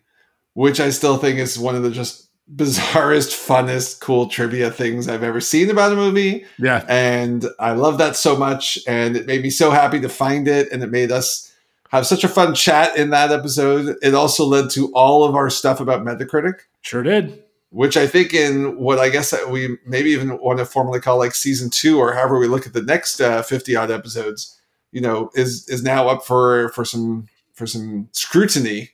which 0.53 0.79
I 0.79 0.89
still 0.89 1.17
think 1.17 1.37
is 1.39 1.57
one 1.59 1.75
of 1.75 1.83
the 1.83 1.91
just 1.91 2.29
bizarrest, 2.53 3.29
funnest, 3.47 3.99
cool 3.99 4.27
trivia 4.27 4.69
things 4.71 5.07
I've 5.07 5.23
ever 5.23 5.39
seen 5.39 5.69
about 5.69 5.93
a 5.93 5.95
movie. 5.95 6.45
Yeah. 6.57 6.83
And 6.89 7.45
I 7.59 7.73
love 7.73 7.97
that 7.99 8.15
so 8.15 8.35
much. 8.35 8.79
And 8.87 9.15
it 9.15 9.27
made 9.27 9.43
me 9.43 9.49
so 9.49 9.71
happy 9.71 9.99
to 10.01 10.09
find 10.09 10.47
it. 10.47 10.71
And 10.71 10.83
it 10.83 10.91
made 10.91 11.11
us 11.11 11.53
have 11.89 12.05
such 12.07 12.23
a 12.23 12.27
fun 12.27 12.55
chat 12.55 12.97
in 12.97 13.11
that 13.11 13.31
episode. 13.31 13.95
It 14.01 14.15
also 14.15 14.45
led 14.45 14.71
to 14.71 14.91
all 14.93 15.23
of 15.23 15.35
our 15.35 15.49
stuff 15.49 15.79
about 15.79 16.03
Metacritic, 16.03 16.61
Sure 16.81 17.03
did. 17.03 17.43
which 17.69 17.95
I 17.97 18.07
think 18.07 18.33
in 18.33 18.77
what 18.79 18.97
I 18.97 19.09
guess 19.09 19.33
we 19.47 19.77
maybe 19.85 20.09
even 20.09 20.39
want 20.39 20.57
to 20.57 20.65
formally 20.65 20.99
call 20.99 21.19
like 21.19 21.35
season 21.35 21.69
two 21.69 21.99
or 21.99 22.13
however 22.13 22.39
we 22.39 22.47
look 22.47 22.65
at 22.65 22.73
the 22.73 22.81
next 22.81 23.21
uh, 23.21 23.43
50 23.43 23.75
odd 23.75 23.91
episodes, 23.91 24.59
you 24.93 25.01
know, 25.01 25.29
is, 25.35 25.67
is 25.69 25.83
now 25.83 26.07
up 26.07 26.23
for, 26.25 26.69
for 26.69 26.85
some, 26.85 27.27
for 27.53 27.65
some 27.67 28.07
scrutiny. 28.13 28.91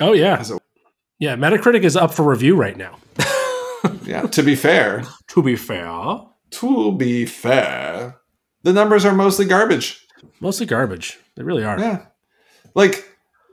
Oh 0.00 0.12
yeah. 0.12 0.38
As 0.38 0.50
a- 0.50 0.58
Yeah, 1.20 1.36
Metacritic 1.36 1.82
is 1.84 1.96
up 1.96 2.12
for 2.12 2.24
review 2.24 2.56
right 2.56 2.76
now. 2.76 2.96
Yeah. 4.04 4.22
to 4.28 4.42
be 4.42 4.54
fair, 4.56 5.04
To 5.28 5.42
be 5.42 5.54
fair, 5.56 6.18
to 6.50 6.92
be 6.96 7.24
fair, 7.26 8.16
the 8.62 8.72
numbers 8.72 9.04
are 9.04 9.14
mostly 9.14 9.44
garbage. 9.44 10.06
mostly 10.40 10.66
garbage. 10.66 11.18
They 11.36 11.42
really 11.42 11.64
are. 11.64 11.78
Yeah. 11.78 12.06
Like 12.74 13.08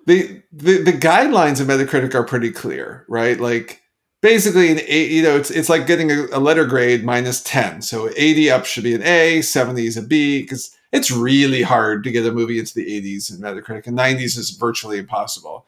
the 0.06 0.42
the 0.52 0.82
the 0.84 0.94
guidelines 0.94 1.60
of 1.62 1.68
Metacritic 1.68 2.14
are 2.16 2.24
pretty 2.24 2.52
clear, 2.52 3.06
right? 3.08 3.40
Like 3.40 3.82
basically 4.22 4.72
an 4.72 4.80
eight, 4.88 5.12
you 5.12 5.24
know, 5.24 5.36
it's 5.38 5.50
it's 5.52 5.70
like 5.70 5.88
getting 5.88 6.12
a, 6.12 6.26
a 6.34 6.40
letter 6.40 6.66
grade 6.66 7.04
minus 7.06 7.42
10. 7.44 7.82
So 7.84 8.10
80 8.16 8.52
up 8.52 8.66
should 8.66 8.84
be 8.84 8.94
an 8.96 9.04
A, 9.04 9.42
70 9.42 9.86
is 9.86 9.98
a 9.98 10.02
B, 10.04 10.42
because 10.42 10.76
it's 10.92 11.12
really 11.12 11.62
hard 11.62 12.04
to 12.04 12.12
get 12.12 12.26
a 12.26 12.32
movie 12.32 12.60
into 12.60 12.74
the 12.74 12.86
80s 12.86 13.32
in 13.34 13.40
Metacritic, 13.42 13.88
and 13.88 13.98
90s 13.98 14.38
is 14.38 14.50
virtually 14.52 14.98
impossible. 14.98 15.66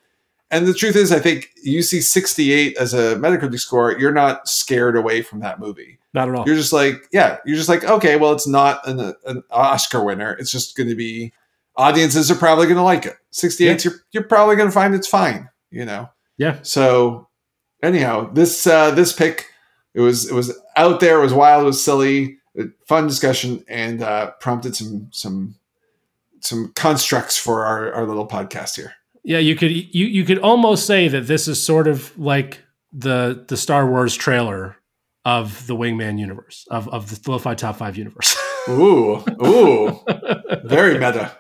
And 0.50 0.68
the 0.68 0.74
truth 0.74 0.96
is, 0.98 1.12
I 1.14 1.20
think 1.20 1.50
you 1.64 1.82
see 1.82 2.02
68 2.02 2.76
as 2.78 2.94
a 2.94 3.16
Metacritic 3.16 3.60
score, 3.60 3.98
you're 3.98 4.12
not 4.12 4.48
scared 4.50 4.98
away 4.98 5.22
from 5.22 5.40
that 5.40 5.60
movie 5.60 6.00
Not 6.14 6.28
at 6.30 6.36
all. 6.36 6.46
you're 6.46 6.58
just 6.58 6.74
like 6.74 7.08
yeah 7.14 7.38
you're 7.46 7.56
just 7.56 7.70
like 7.70 7.84
okay 7.86 8.18
well 8.18 8.34
it's 8.34 8.48
not 8.48 8.86
an, 8.88 9.14
an 9.26 9.44
oscar 9.50 10.04
winner 10.04 10.34
it's 10.34 10.52
just 10.52 10.76
going 10.76 10.90
to 10.90 10.96
be 10.96 11.32
audiences 11.78 12.30
are 12.30 12.36
probably 12.36 12.66
going 12.66 12.76
to 12.78 12.84
like 12.84 13.06
it 13.06 13.16
68 13.32 13.86
you're, 13.86 13.94
you're 14.12 14.24
probably 14.24 14.58
going 14.58 14.68
to 14.68 14.74
find 14.74 14.94
it's 14.94 15.08
fine 15.08 15.48
you 15.70 15.86
know 15.86 16.10
Yeah. 16.38 16.58
so 16.64 17.30
anyhow 17.82 18.30
this 18.34 18.68
uh 18.68 18.92
this 18.92 19.14
pick 19.14 19.46
it 19.94 20.02
was 20.02 20.30
it 20.30 20.34
was 20.36 20.52
out 20.76 21.00
there 21.00 21.20
it 21.20 21.24
was 21.24 21.34
wild 21.34 21.64
it 21.64 21.68
was 21.68 21.82
silly 21.84 22.40
fun 22.86 23.08
discussion 23.08 23.64
and 23.68 24.02
uh 24.02 24.32
prompted 24.40 24.76
some 24.76 25.08
some 25.12 25.56
some 26.40 26.72
constructs 26.76 27.38
for 27.38 27.66
our, 27.66 27.94
our 27.94 28.06
little 28.06 28.28
podcast 28.28 28.76
here 28.76 28.94
Yeah, 29.24 29.40
you 29.40 29.56
could 29.56 29.72
you 29.72 30.06
you 30.06 30.24
could 30.24 30.40
almost 30.40 30.86
say 30.86 31.08
that 31.08 31.28
this 31.28 31.48
is 31.48 31.64
sort 31.64 31.88
of 31.88 32.18
like 32.18 32.60
the 32.92 33.46
the 33.48 33.58
Star 33.58 33.90
Wars 33.90 34.16
trailer 34.16 34.76
of 35.24 35.66
the 35.68 35.76
Wingman 35.76 36.20
universe 36.20 36.68
of 36.72 36.90
of 36.90 37.10
the 37.10 37.32
Lo-Fi 37.32 37.56
Top 37.56 37.78
Five 37.78 37.98
universe. 37.98 38.36
ooh 38.70 39.24
ooh 39.44 40.00
very 40.64 40.98
meta 40.98 41.36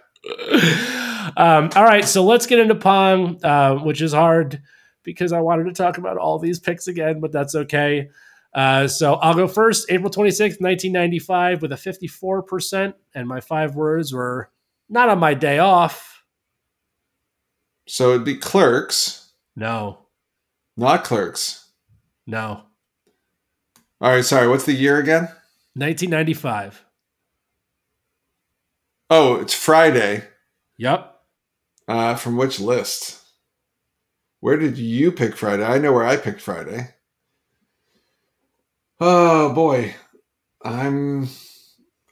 um, 1.38 1.70
all 1.76 1.84
right, 1.84 2.05
so 2.05 2.24
let's 2.24 2.45
get 2.45 2.59
into 2.59 2.76
Pong, 2.76 3.43
uh, 3.43 3.76
which 3.76 4.01
is 4.01 4.14
hard 4.14 4.62
because 5.03 5.32
I 5.32 5.41
wanted 5.41 5.66
to 5.66 5.74
talk 5.74 5.97
about 5.97 6.18
all 6.18 6.39
these 6.39 6.59
picks 6.59 6.88
again, 6.88 7.20
but 7.20 7.32
that's 7.32 7.55
okay. 7.55 8.09
Uh, 8.53 8.87
so 8.87 9.13
I'll 9.15 9.33
go 9.33 9.47
first. 9.47 9.89
April 9.89 10.09
26th, 10.11 10.59
1995, 10.59 11.61
with 11.61 11.71
a 11.71 11.75
54%. 11.75 12.93
And 13.15 13.27
my 13.27 13.39
five 13.39 13.75
words 13.75 14.11
were 14.13 14.49
not 14.89 15.07
on 15.09 15.19
my 15.19 15.33
day 15.33 15.59
off. 15.59 16.23
so 17.87 18.11
it'd 18.11 18.25
be 18.25 18.35
clerks 18.37 19.31
No, 19.55 19.99
not 20.77 21.03
clerks 21.03 21.69
no. 22.27 22.63
all 23.99 24.11
right 24.11 24.23
sorry 24.23 24.47
what's 24.47 24.65
the 24.65 24.73
year 24.73 24.97
again 24.99 25.23
1995. 25.75 26.85
Oh, 29.09 29.35
it's 29.41 29.53
Friday. 29.53 30.23
Yep. 30.77 31.15
Uh, 31.87 32.15
from 32.15 32.37
which 32.37 32.59
list? 32.59 33.21
Where 34.39 34.57
did 34.57 34.77
you 34.77 35.11
pick 35.11 35.35
Friday? 35.35 35.63
I 35.63 35.77
know 35.79 35.91
where 35.93 36.05
I 36.05 36.15
picked 36.17 36.41
Friday. 36.41 36.89
Oh 39.01 39.51
boy, 39.53 39.95
I'm. 40.63 41.27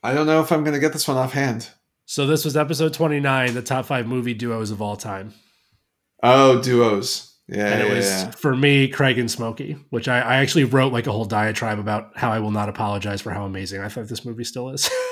I 0.04 0.14
don't 0.14 0.28
know 0.28 0.42
if 0.42 0.52
I'm 0.52 0.64
going 0.64 0.74
to 0.74 0.80
get 0.80 0.92
this 0.92 1.08
one 1.08 1.18
offhand. 1.18 1.70
So 2.06 2.26
this 2.26 2.44
was 2.44 2.58
episode 2.58 2.94
29, 2.94 3.54
the 3.54 3.62
top 3.62 3.86
five 3.86 4.08
movie 4.08 4.34
duos 4.34 4.72
of 4.72 4.82
all 4.82 4.96
time. 4.98 5.34
Oh, 6.24 6.62
duos. 6.62 7.38
Yeah, 7.48 7.68
and 7.68 7.82
it 7.82 7.88
yeah, 7.88 7.96
was 7.96 8.06
yeah. 8.06 8.32
for 8.32 8.56
me 8.56 8.88
craig 8.90 9.18
and 9.18 9.32
smokey 9.32 9.76
which 9.90 10.08
I, 10.08 10.20
I 10.20 10.36
actually 10.36 10.66
wrote 10.66 10.94
like 10.94 11.08
a 11.08 11.12
whole 11.12 11.26
diatribe 11.26 11.80
about 11.80 12.16
how 12.16 12.32
i 12.32 12.38
will 12.38 12.52
not 12.52 12.70
apologize 12.70 13.22
for 13.22 13.32
how 13.32 13.44
amazing 13.44 13.82
i 13.82 13.88
thought 13.88 14.08
this 14.08 14.24
movie 14.24 14.44
still 14.44 14.70
is 14.70 14.88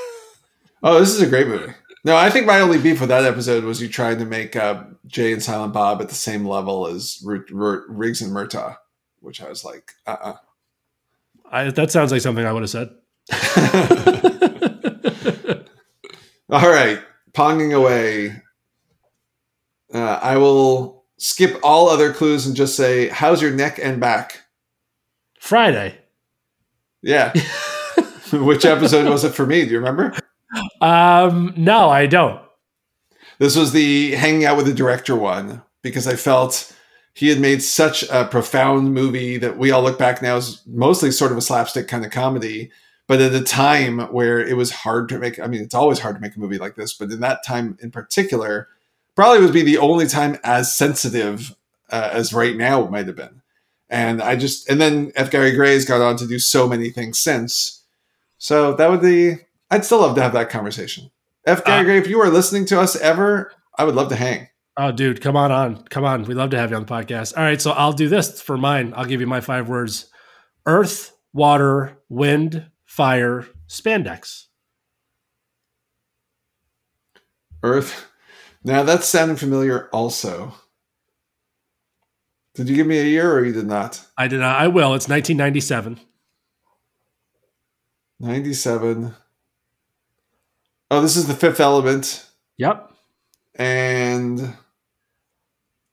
Oh, 0.84 0.99
this 0.99 1.09
is 1.09 1.21
a 1.21 1.28
great 1.28 1.47
movie. 1.47 1.73
No, 2.05 2.15
I 2.15 2.30
think 2.30 2.45
my 2.45 2.59
only 2.59 2.78
beef 2.78 2.99
with 2.99 3.09
that 3.09 3.25
episode 3.25 3.63
was 3.63 3.82
you 3.82 3.89
trying 3.89 4.19
to 4.19 4.25
make 4.25 4.55
uh, 4.55 4.84
Jay 5.07 5.34
and 5.34 5.41
Silent 5.41 5.73
Bob 5.73 6.01
at 6.01 6.09
the 6.09 6.15
same 6.15 6.45
level 6.45 6.88
as 6.88 7.21
R- 7.28 7.45
R- 7.53 7.86
Riggs 7.89 8.21
and 8.21 8.32
Murtaugh, 8.32 8.78
which 9.19 9.41
I 9.41 9.49
was 9.49 9.65
like, 9.65 9.93
uh, 10.05 10.36
I, 11.52 11.70
that 11.72 11.91
sounds 11.91 12.12
like 12.12 12.22
something 12.22 12.45
i 12.45 12.54
would 12.54 12.64
have 12.64 12.70
said 12.70 12.89
All 16.50 16.70
right, 16.70 17.00
ponging 17.34 17.76
away. 17.76 18.41
Uh, 19.93 20.20
I 20.22 20.38
will 20.38 21.04
skip 21.18 21.60
all 21.62 21.89
other 21.89 22.14
clues 22.14 22.48
and 22.48 22.56
just 22.56 22.78
say, 22.78 23.10
"How's 23.10 23.41
your 23.41 23.52
neck 23.52 23.80
and 23.82 24.00
back?" 24.00 24.43
friday 25.39 25.98
Yeah. 27.02 27.34
Which 28.32 28.66
episode 28.66 29.10
was 29.10 29.24
it 29.24 29.34
for 29.34 29.45
me? 29.45 29.66
Do 29.66 29.72
you 29.72 29.80
remember? 29.80 30.14
um 30.80 31.54
no 31.58 31.89
i 31.89 32.06
don't 32.06 32.39
This 33.39 33.58
was 33.58 33.74
the 33.74 34.16
hanging 34.16 34.45
out 34.45 34.56
with 34.56 34.66
the 34.66 34.74
director 34.74 35.16
one 35.16 35.62
because 35.84 36.08
I 36.08 36.16
felt 36.16 36.74
he 37.18 37.30
had 37.30 37.39
made 37.39 37.63
such 37.63 38.03
a 38.11 38.26
profound 38.26 38.93
movie 38.93 39.38
that 39.38 39.57
we 39.57 39.72
all 39.72 39.82
look 39.82 39.97
back 39.97 40.22
now 40.22 40.36
as 40.38 40.61
mostly 40.68 41.09
sort 41.09 41.32
of 41.32 41.38
a 41.39 41.41
slapstick 41.41 41.88
kind 41.88 42.05
of 42.05 42.11
comedy. 42.11 42.70
But 43.07 43.22
at 43.22 43.34
a 43.34 43.41
time 43.41 44.01
where 44.11 44.39
it 44.39 44.55
was 44.55 44.70
hard 44.70 45.09
to 45.09 45.18
make, 45.18 45.39
I 45.39 45.47
mean, 45.47 45.61
it's 45.61 45.74
always 45.74 45.97
hard 45.97 46.15
to 46.15 46.22
make 46.22 46.36
a 46.36 46.39
movie 46.39 46.59
like 46.59 46.76
this, 46.76 46.93
but 46.93 47.09
in 47.09 47.22
that 47.22 47.43
time 47.43 47.76
in 47.82 47.89
particular, 47.89 48.68
probably 49.15 49.43
would 49.43 49.53
be 49.53 49.63
the 49.63 49.80
only 49.80 50.05
time 50.05 50.38
as 50.43 50.76
sensitive 50.76 51.55
uh, 51.89 52.09
as 52.13 52.34
right 52.34 52.55
now 52.55 52.86
might 52.86 53.07
have 53.07 53.15
been. 53.15 53.41
And 53.89 54.22
I 54.22 54.36
just, 54.36 54.70
and 54.70 54.80
then 54.80 55.11
F. 55.15 55.32
Gary 55.32 55.53
Gray's 55.53 55.86
got 55.86 56.01
on 56.01 56.18
to 56.18 56.28
do 56.28 56.38
so 56.38 56.68
many 56.68 56.91
things 56.91 57.18
since. 57.18 57.82
So 58.38 58.74
that 58.74 58.91
would 58.91 59.01
be, 59.01 59.38
I'd 59.72 59.86
still 59.86 60.01
love 60.01 60.15
to 60.18 60.22
have 60.22 60.34
that 60.34 60.51
conversation. 60.51 61.09
F. 61.47 61.65
Gary 61.65 61.80
Uh, 61.80 61.84
Gray, 61.84 61.97
if 61.97 62.07
you 62.07 62.22
are 62.22 62.30
listening 62.30 62.65
to 62.65 62.80
us 62.80 62.95
ever, 62.97 63.53
I 63.76 63.86
would 63.86 63.95
love 63.95 64.09
to 64.09 64.15
hang. 64.15 64.49
Oh 64.78 64.91
dude 64.91 65.21
come 65.21 65.36
on 65.36 65.51
on 65.51 65.84
come 65.86 66.03
on 66.05 66.23
we'd 66.23 66.36
love 66.36 66.49
to 66.51 66.57
have 66.57 66.69
you 66.71 66.75
on 66.78 66.86
the 66.86 66.91
podcast 66.91 67.38
all 67.38 67.43
right 67.43 67.61
so 67.61 67.71
i'll 67.71 67.93
do 67.93 68.07
this 68.07 68.41
for 68.41 68.57
mine 68.57 68.93
i'll 68.95 69.05
give 69.05 69.21
you 69.21 69.28
my 69.28 69.41
five 69.41 69.67
words 69.69 70.09
earth 70.65 71.15
water 71.34 71.97
wind 72.09 72.65
fire 72.86 73.45
spandex 73.67 74.45
Earth. 77.63 78.05
Now 78.63 78.84
that's 78.84 79.07
sounding 79.07 79.36
familiar 79.36 79.89
also. 79.91 80.53
Did 82.53 82.69
you 82.69 82.75
give 82.75 82.88
me 82.88 82.99
a 82.99 83.03
year 83.03 83.32
or 83.34 83.43
you 83.43 83.51
did 83.53 83.65
not? 83.65 84.05
i 84.17 84.28
did 84.28 84.39
not 84.39 84.59
i 84.59 84.67
will 84.67 84.93
it's 84.93 85.09
1997 85.09 85.99
97. 88.19 89.13
Oh, 90.89 91.01
this 91.01 91.15
is 91.15 91.28
the 91.28 91.36
fifth 91.36 91.59
element. 91.59 92.25
yep 92.57 92.91
And 93.55 94.55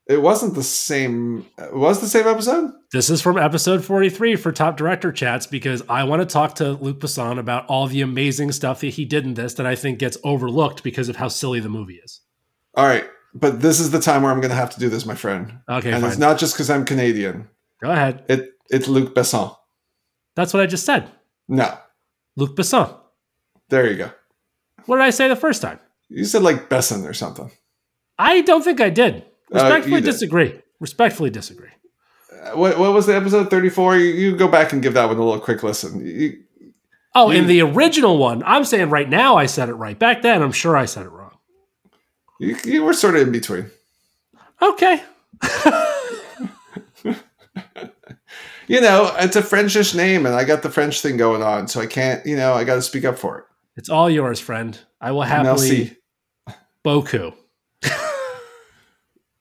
it 0.06 0.20
wasn't 0.20 0.54
the 0.54 0.62
same. 0.62 1.46
It 1.58 1.74
was 1.74 2.00
the 2.00 2.06
same 2.06 2.26
episode? 2.26 2.72
This 2.92 3.08
is 3.08 3.22
from 3.22 3.38
episode 3.38 3.84
43 3.84 4.36
for 4.36 4.52
Top 4.52 4.76
Director 4.76 5.10
Chats 5.10 5.46
because 5.46 5.82
I 5.88 6.04
want 6.04 6.20
to 6.20 6.26
talk 6.26 6.56
to 6.56 6.72
Luc 6.72 6.98
Besson 6.98 7.38
about 7.38 7.66
all 7.66 7.86
the 7.86 8.02
amazing 8.02 8.52
stuff 8.52 8.80
that 8.80 8.88
he 8.88 9.04
did 9.04 9.24
in 9.24 9.34
this 9.34 9.54
that 9.54 9.66
I 9.66 9.74
think 9.74 9.98
gets 9.98 10.18
overlooked 10.22 10.82
because 10.82 11.08
of 11.08 11.16
how 11.16 11.28
silly 11.28 11.60
the 11.60 11.70
movie 11.70 12.00
is. 12.04 12.20
All 12.74 12.86
right. 12.86 13.04
But 13.34 13.62
this 13.62 13.80
is 13.80 13.90
the 13.90 14.00
time 14.00 14.22
where 14.22 14.30
I'm 14.30 14.40
going 14.40 14.50
to 14.50 14.56
have 14.56 14.70
to 14.74 14.80
do 14.80 14.88
this, 14.88 15.06
my 15.06 15.14
friend. 15.14 15.58
Okay, 15.68 15.90
and 15.90 16.02
fine. 16.02 16.10
it's 16.10 16.20
not 16.20 16.38
just 16.38 16.54
because 16.54 16.70
I'm 16.70 16.84
Canadian. 16.84 17.48
Go 17.82 17.90
ahead. 17.90 18.24
It 18.28 18.52
It's 18.70 18.86
Luc 18.86 19.14
Besson. 19.14 19.56
That's 20.36 20.52
what 20.52 20.62
I 20.62 20.66
just 20.66 20.84
said. 20.84 21.10
No. 21.48 21.76
Luc 22.36 22.56
Besson. 22.56 22.94
There 23.70 23.90
you 23.90 23.96
go. 23.96 24.10
What 24.86 24.96
did 24.96 25.04
I 25.04 25.10
say 25.10 25.28
the 25.28 25.36
first 25.36 25.62
time? 25.62 25.80
You 26.08 26.24
said 26.24 26.42
like 26.42 26.68
Besson 26.68 27.08
or 27.08 27.14
something. 27.14 27.50
I 28.18 28.42
don't 28.42 28.62
think 28.62 28.80
I 28.80 28.90
did. 28.90 29.24
Uh, 29.54 29.62
Respectfully 29.62 29.94
you 29.96 30.00
did. 30.00 30.10
disagree. 30.10 30.60
Respectfully 30.80 31.30
disagree. 31.30 31.70
Uh, 32.32 32.56
What, 32.56 32.78
what 32.78 32.92
was 32.92 33.06
the 33.06 33.14
episode 33.14 33.48
34? 33.50 33.96
You, 33.98 34.04
you 34.06 34.36
go 34.36 34.48
back 34.48 34.72
and 34.72 34.82
give 34.82 34.94
that 34.94 35.06
one 35.08 35.16
a 35.16 35.22
little 35.24 35.40
quick 35.40 35.62
listen. 35.62 36.04
You, 36.04 36.40
Oh, 37.16 37.30
in 37.30 37.46
the 37.46 37.60
original 37.60 38.18
one, 38.18 38.42
I'm 38.44 38.64
saying 38.64 38.90
right 38.90 39.08
now 39.08 39.36
I 39.36 39.46
said 39.46 39.68
it 39.68 39.74
right. 39.74 39.96
Back 39.96 40.22
then, 40.22 40.42
I'm 40.42 40.50
sure 40.50 40.76
I 40.76 40.84
said 40.84 41.06
it 41.06 41.10
wrong. 41.10 41.30
you, 42.40 42.56
you 42.64 42.82
were 42.82 42.92
sort 42.92 43.14
of 43.14 43.22
in 43.22 43.30
between. 43.30 43.70
Okay. 44.60 45.00
you 48.66 48.80
know, 48.80 49.14
it's 49.18 49.36
a 49.36 49.42
Frenchish 49.42 49.94
name, 49.94 50.26
and 50.26 50.34
I 50.34 50.42
got 50.44 50.62
the 50.62 50.70
French 50.70 51.00
thing 51.02 51.16
going 51.16 51.42
on, 51.42 51.68
so 51.68 51.80
I 51.80 51.86
can't. 51.86 52.24
You 52.26 52.36
know, 52.36 52.54
I 52.54 52.64
got 52.64 52.74
to 52.76 52.82
speak 52.82 53.04
up 53.04 53.18
for 53.18 53.38
it. 53.38 53.44
It's 53.76 53.88
all 53.88 54.08
yours, 54.10 54.40
friend. 54.40 54.78
I 55.00 55.12
will 55.12 55.22
happily. 55.22 55.96
Boku. 56.84 57.34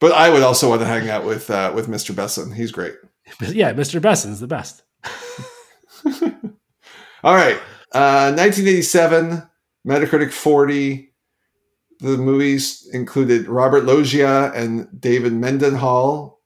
But 0.03 0.11
I 0.11 0.29
would 0.29 0.43
also 0.43 0.67
want 0.67 0.81
to 0.81 0.85
hang 0.85 1.09
out 1.09 1.23
with 1.23 1.49
uh, 1.49 1.71
with 1.73 1.87
Mr. 1.87 2.13
Besson. 2.13 2.53
He's 2.53 2.73
great. 2.73 2.95
Yeah, 3.39 3.71
Mr. 3.71 4.01
Besson's 4.01 4.41
the 4.41 4.47
best. 4.47 4.83
all 7.23 7.33
right, 7.33 7.55
uh, 7.93 8.35
1987, 8.35 9.41
Metacritic 9.87 10.33
40. 10.33 11.09
The 12.01 12.17
movies 12.17 12.85
included 12.91 13.47
Robert 13.47 13.85
Loggia 13.85 14.51
and 14.53 14.89
David 14.99 15.31
Mendenhall, 15.31 16.41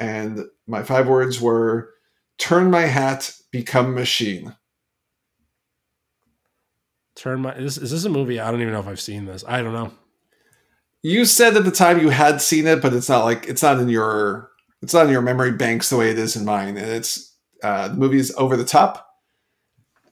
and 0.00 0.40
my 0.66 0.82
five 0.82 1.06
words 1.06 1.40
were 1.40 1.90
"Turn 2.38 2.72
my 2.72 2.86
hat, 2.86 3.32
become 3.52 3.94
machine." 3.94 4.56
Turn 7.14 7.42
my 7.42 7.54
is, 7.54 7.78
is 7.78 7.92
this 7.92 8.04
a 8.04 8.10
movie? 8.10 8.40
I 8.40 8.50
don't 8.50 8.60
even 8.60 8.72
know 8.72 8.80
if 8.80 8.88
I've 8.88 9.00
seen 9.00 9.26
this. 9.26 9.44
I 9.46 9.62
don't 9.62 9.74
know. 9.74 9.92
You 11.02 11.24
said 11.24 11.56
at 11.56 11.64
the 11.64 11.70
time 11.70 12.00
you 12.00 12.08
had 12.08 12.40
seen 12.42 12.66
it, 12.66 12.82
but 12.82 12.92
it's 12.92 13.08
not 13.08 13.24
like 13.24 13.46
it's 13.46 13.62
not 13.62 13.78
in 13.78 13.88
your 13.88 14.50
it's 14.82 14.94
not 14.94 15.06
in 15.06 15.12
your 15.12 15.22
memory 15.22 15.52
banks 15.52 15.90
the 15.90 15.96
way 15.96 16.10
it 16.10 16.18
is 16.18 16.36
in 16.36 16.44
mine. 16.44 16.76
And 16.76 16.90
it's 16.90 17.36
uh, 17.62 17.88
the 17.88 17.94
movie's 17.94 18.34
over 18.36 18.56
the 18.56 18.64
top. 18.64 19.06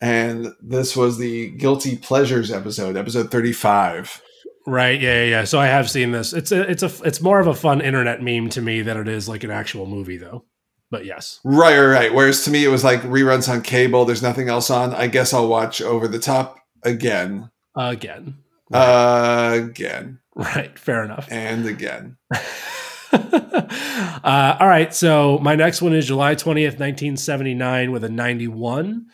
And 0.00 0.52
this 0.60 0.96
was 0.96 1.18
the 1.18 1.50
guilty 1.50 1.96
pleasures 1.96 2.50
episode, 2.50 2.96
episode 2.96 3.30
thirty 3.30 3.52
five. 3.52 4.20
Right. 4.66 5.00
Yeah, 5.00 5.24
yeah. 5.24 5.44
So 5.44 5.60
I 5.60 5.66
have 5.66 5.90
seen 5.90 6.12
this. 6.12 6.32
It's 6.32 6.50
a, 6.50 6.62
it's 6.62 6.82
a, 6.82 6.90
it's 7.04 7.20
more 7.20 7.38
of 7.38 7.46
a 7.46 7.54
fun 7.54 7.80
internet 7.80 8.22
meme 8.22 8.48
to 8.50 8.62
me 8.62 8.80
than 8.80 8.96
it 8.96 9.08
is 9.08 9.28
like 9.28 9.44
an 9.44 9.50
actual 9.50 9.86
movie, 9.86 10.16
though. 10.16 10.44
But 10.90 11.04
yes. 11.04 11.40
Right, 11.44 11.78
right, 11.78 11.86
right. 11.86 12.14
Whereas 12.14 12.44
to 12.44 12.50
me, 12.50 12.64
it 12.64 12.68
was 12.68 12.84
like 12.84 13.02
reruns 13.02 13.48
on 13.48 13.62
cable. 13.62 14.04
There's 14.04 14.22
nothing 14.22 14.48
else 14.48 14.70
on. 14.70 14.94
I 14.94 15.06
guess 15.06 15.34
I'll 15.34 15.48
watch 15.48 15.82
Over 15.82 16.08
the 16.08 16.18
Top 16.18 16.58
again. 16.82 17.50
Again. 17.76 18.36
Right. 18.70 19.54
again. 19.56 20.20
Right. 20.36 20.76
Fair 20.76 21.04
enough. 21.04 21.28
And 21.30 21.64
again. 21.64 22.16
uh, 23.12 24.56
all 24.58 24.66
right. 24.66 24.92
So 24.92 25.38
my 25.38 25.54
next 25.54 25.80
one 25.80 25.94
is 25.94 26.06
July 26.06 26.34
20th, 26.34 26.80
1979, 26.80 27.92
with 27.92 28.02
a 28.02 28.08
91. 28.08 29.06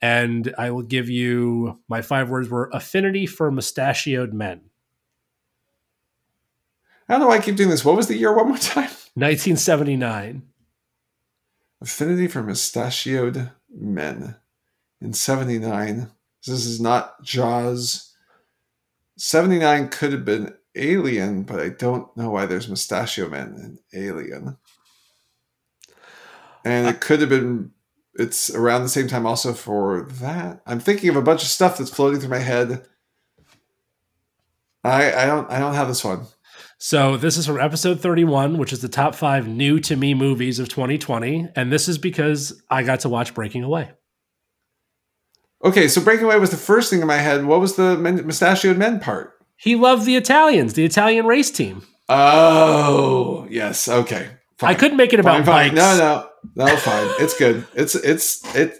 And 0.00 0.54
I 0.56 0.70
will 0.70 0.82
give 0.82 1.10
you 1.10 1.80
my 1.88 2.00
five 2.00 2.30
words 2.30 2.48
were 2.48 2.70
affinity 2.72 3.26
for 3.26 3.50
mustachioed 3.50 4.32
men. 4.32 4.62
I 7.08 7.14
don't 7.14 7.20
know 7.20 7.28
why 7.28 7.36
I 7.36 7.40
keep 7.40 7.56
doing 7.56 7.70
this. 7.70 7.84
What 7.84 7.96
was 7.96 8.08
the 8.08 8.16
year 8.16 8.34
one 8.34 8.48
more 8.48 8.58
time? 8.58 8.84
1979. 9.14 10.42
Affinity 11.80 12.28
for 12.28 12.42
mustachioed 12.42 13.50
men. 13.70 14.36
In 15.00 15.12
79. 15.12 16.10
This 16.46 16.64
is 16.64 16.80
not 16.80 17.22
Jaws. 17.22 18.15
79 19.16 19.88
could 19.88 20.12
have 20.12 20.24
been 20.24 20.54
Alien, 20.74 21.42
but 21.42 21.60
I 21.60 21.70
don't 21.70 22.14
know 22.16 22.30
why 22.30 22.46
there's 22.46 22.68
Mustachio 22.68 23.28
Man 23.28 23.78
in 23.92 24.06
Alien. 24.06 24.58
And 26.64 26.86
it 26.88 26.96
uh, 26.96 26.98
could 26.98 27.20
have 27.20 27.30
been, 27.30 27.70
it's 28.14 28.50
around 28.50 28.82
the 28.82 28.88
same 28.88 29.08
time 29.08 29.26
also 29.26 29.54
for 29.54 30.06
that. 30.20 30.60
I'm 30.66 30.80
thinking 30.80 31.08
of 31.08 31.16
a 31.16 31.22
bunch 31.22 31.42
of 31.42 31.48
stuff 31.48 31.78
that's 31.78 31.90
floating 31.90 32.20
through 32.20 32.30
my 32.30 32.38
head. 32.38 32.84
I, 34.84 35.12
I 35.12 35.26
don't 35.26 35.50
I 35.50 35.58
don't 35.58 35.74
have 35.74 35.88
this 35.88 36.04
one. 36.04 36.26
So 36.78 37.16
this 37.16 37.36
is 37.36 37.46
from 37.46 37.58
episode 37.58 38.00
31, 38.00 38.58
which 38.58 38.72
is 38.72 38.82
the 38.82 38.88
top 38.88 39.14
five 39.14 39.48
new 39.48 39.80
to 39.80 39.96
me 39.96 40.14
movies 40.14 40.58
of 40.58 40.68
2020. 40.68 41.48
And 41.56 41.72
this 41.72 41.88
is 41.88 41.98
because 41.98 42.62
I 42.70 42.82
got 42.82 43.00
to 43.00 43.08
watch 43.08 43.34
Breaking 43.34 43.64
Away. 43.64 43.90
Okay, 45.66 45.88
so 45.88 46.00
Breaking 46.00 46.26
Away 46.26 46.38
was 46.38 46.50
the 46.50 46.56
first 46.56 46.90
thing 46.90 47.00
in 47.00 47.08
my 47.08 47.16
head. 47.16 47.44
What 47.44 47.58
was 47.60 47.74
the 47.74 47.98
men, 47.98 48.24
mustachioed 48.24 48.78
men 48.78 49.00
part? 49.00 49.32
He 49.56 49.74
loved 49.74 50.06
the 50.06 50.14
Italians, 50.14 50.74
the 50.74 50.84
Italian 50.84 51.26
race 51.26 51.50
team. 51.50 51.82
Oh, 52.08 53.48
yes. 53.50 53.88
Okay. 53.88 54.28
Fine. 54.58 54.70
I 54.70 54.74
couldn't 54.74 54.96
make 54.96 55.12
it 55.12 55.18
about 55.18 55.44
fine, 55.44 55.70
fine. 55.70 55.74
No, 55.74 56.28
no, 56.54 56.64
no. 56.66 56.76
Fine. 56.76 57.08
it's 57.18 57.36
good. 57.36 57.66
It's 57.74 57.96
it's 57.96 58.54
it. 58.54 58.78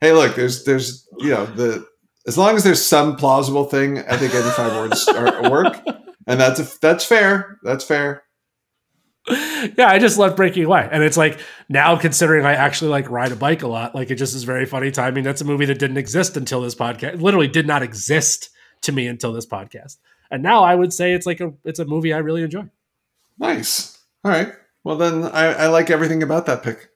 Hey, 0.00 0.12
look. 0.12 0.36
There's 0.36 0.64
there's 0.64 1.08
you 1.18 1.30
know 1.30 1.46
the 1.46 1.86
as 2.26 2.36
long 2.36 2.54
as 2.54 2.64
there's 2.64 2.84
some 2.84 3.16
plausible 3.16 3.64
thing, 3.64 3.98
I 4.00 4.16
think 4.18 4.34
any 4.34 4.50
five 4.50 4.72
words 4.72 5.08
are, 5.08 5.50
work, 5.50 5.80
and 6.26 6.38
that's 6.38 6.60
a, 6.60 6.78
that's 6.80 7.04
fair. 7.04 7.58
That's 7.62 7.84
fair. 7.84 8.22
yeah, 9.76 9.88
I 9.88 9.98
just 9.98 10.18
love 10.18 10.36
breaking 10.36 10.64
away. 10.64 10.88
And 10.90 11.02
it's 11.02 11.16
like 11.16 11.40
now 11.68 11.96
considering 11.96 12.46
I 12.46 12.52
actually 12.52 12.90
like 12.90 13.10
ride 13.10 13.32
a 13.32 13.36
bike 13.36 13.62
a 13.62 13.68
lot, 13.68 13.94
like 13.94 14.10
it 14.10 14.16
just 14.16 14.34
is 14.34 14.44
very 14.44 14.66
funny 14.66 14.92
timing. 14.92 15.24
That's 15.24 15.40
a 15.40 15.44
movie 15.44 15.64
that 15.64 15.80
didn't 15.80 15.96
exist 15.96 16.36
until 16.36 16.60
this 16.60 16.76
podcast. 16.76 17.20
Literally 17.20 17.48
did 17.48 17.66
not 17.66 17.82
exist 17.82 18.50
to 18.82 18.92
me 18.92 19.08
until 19.08 19.32
this 19.32 19.46
podcast. 19.46 19.96
And 20.30 20.42
now 20.42 20.62
I 20.62 20.74
would 20.74 20.92
say 20.92 21.12
it's 21.12 21.26
like 21.26 21.40
a 21.40 21.52
it's 21.64 21.80
a 21.80 21.84
movie 21.84 22.12
I 22.12 22.18
really 22.18 22.42
enjoy. 22.42 22.66
Nice. 23.38 23.98
All 24.24 24.30
right. 24.30 24.52
Well 24.84 24.96
then 24.96 25.24
I, 25.24 25.46
I 25.46 25.66
like 25.68 25.90
everything 25.90 26.22
about 26.22 26.46
that 26.46 26.62
pick. 26.62 26.90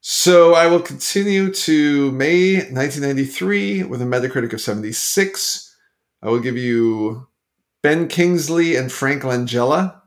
So 0.00 0.54
I 0.54 0.66
will 0.66 0.80
continue 0.80 1.52
to 1.52 2.12
May 2.12 2.56
1993 2.56 3.84
with 3.84 4.00
a 4.00 4.06
Metacritic 4.06 4.52
of 4.52 4.60
76. 4.60 5.76
I 6.22 6.28
will 6.28 6.40
give 6.40 6.56
you 6.56 7.26
Ben 7.82 8.08
Kingsley 8.08 8.76
and 8.76 8.90
Frank 8.90 9.22
Langella 9.22 10.00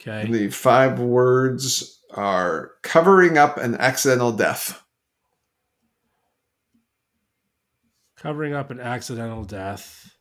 Okay. 0.00 0.30
The 0.30 0.50
five 0.50 0.98
words 0.98 2.00
are 2.14 2.72
covering 2.82 3.38
up 3.38 3.56
an 3.56 3.74
accidental 3.76 4.32
death. 4.32 4.82
Covering 8.16 8.54
up 8.54 8.70
an 8.70 8.80
accidental 8.80 9.44
death. 9.44 10.16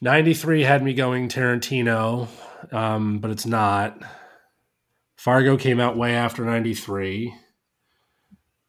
93 0.00 0.62
had 0.62 0.82
me 0.82 0.94
going 0.94 1.28
Tarantino, 1.28 2.28
um, 2.72 3.18
but 3.18 3.30
it's 3.30 3.46
not. 3.46 4.02
Fargo 5.16 5.56
came 5.56 5.80
out 5.80 5.98
way 5.98 6.14
after 6.14 6.44
93. 6.44 7.34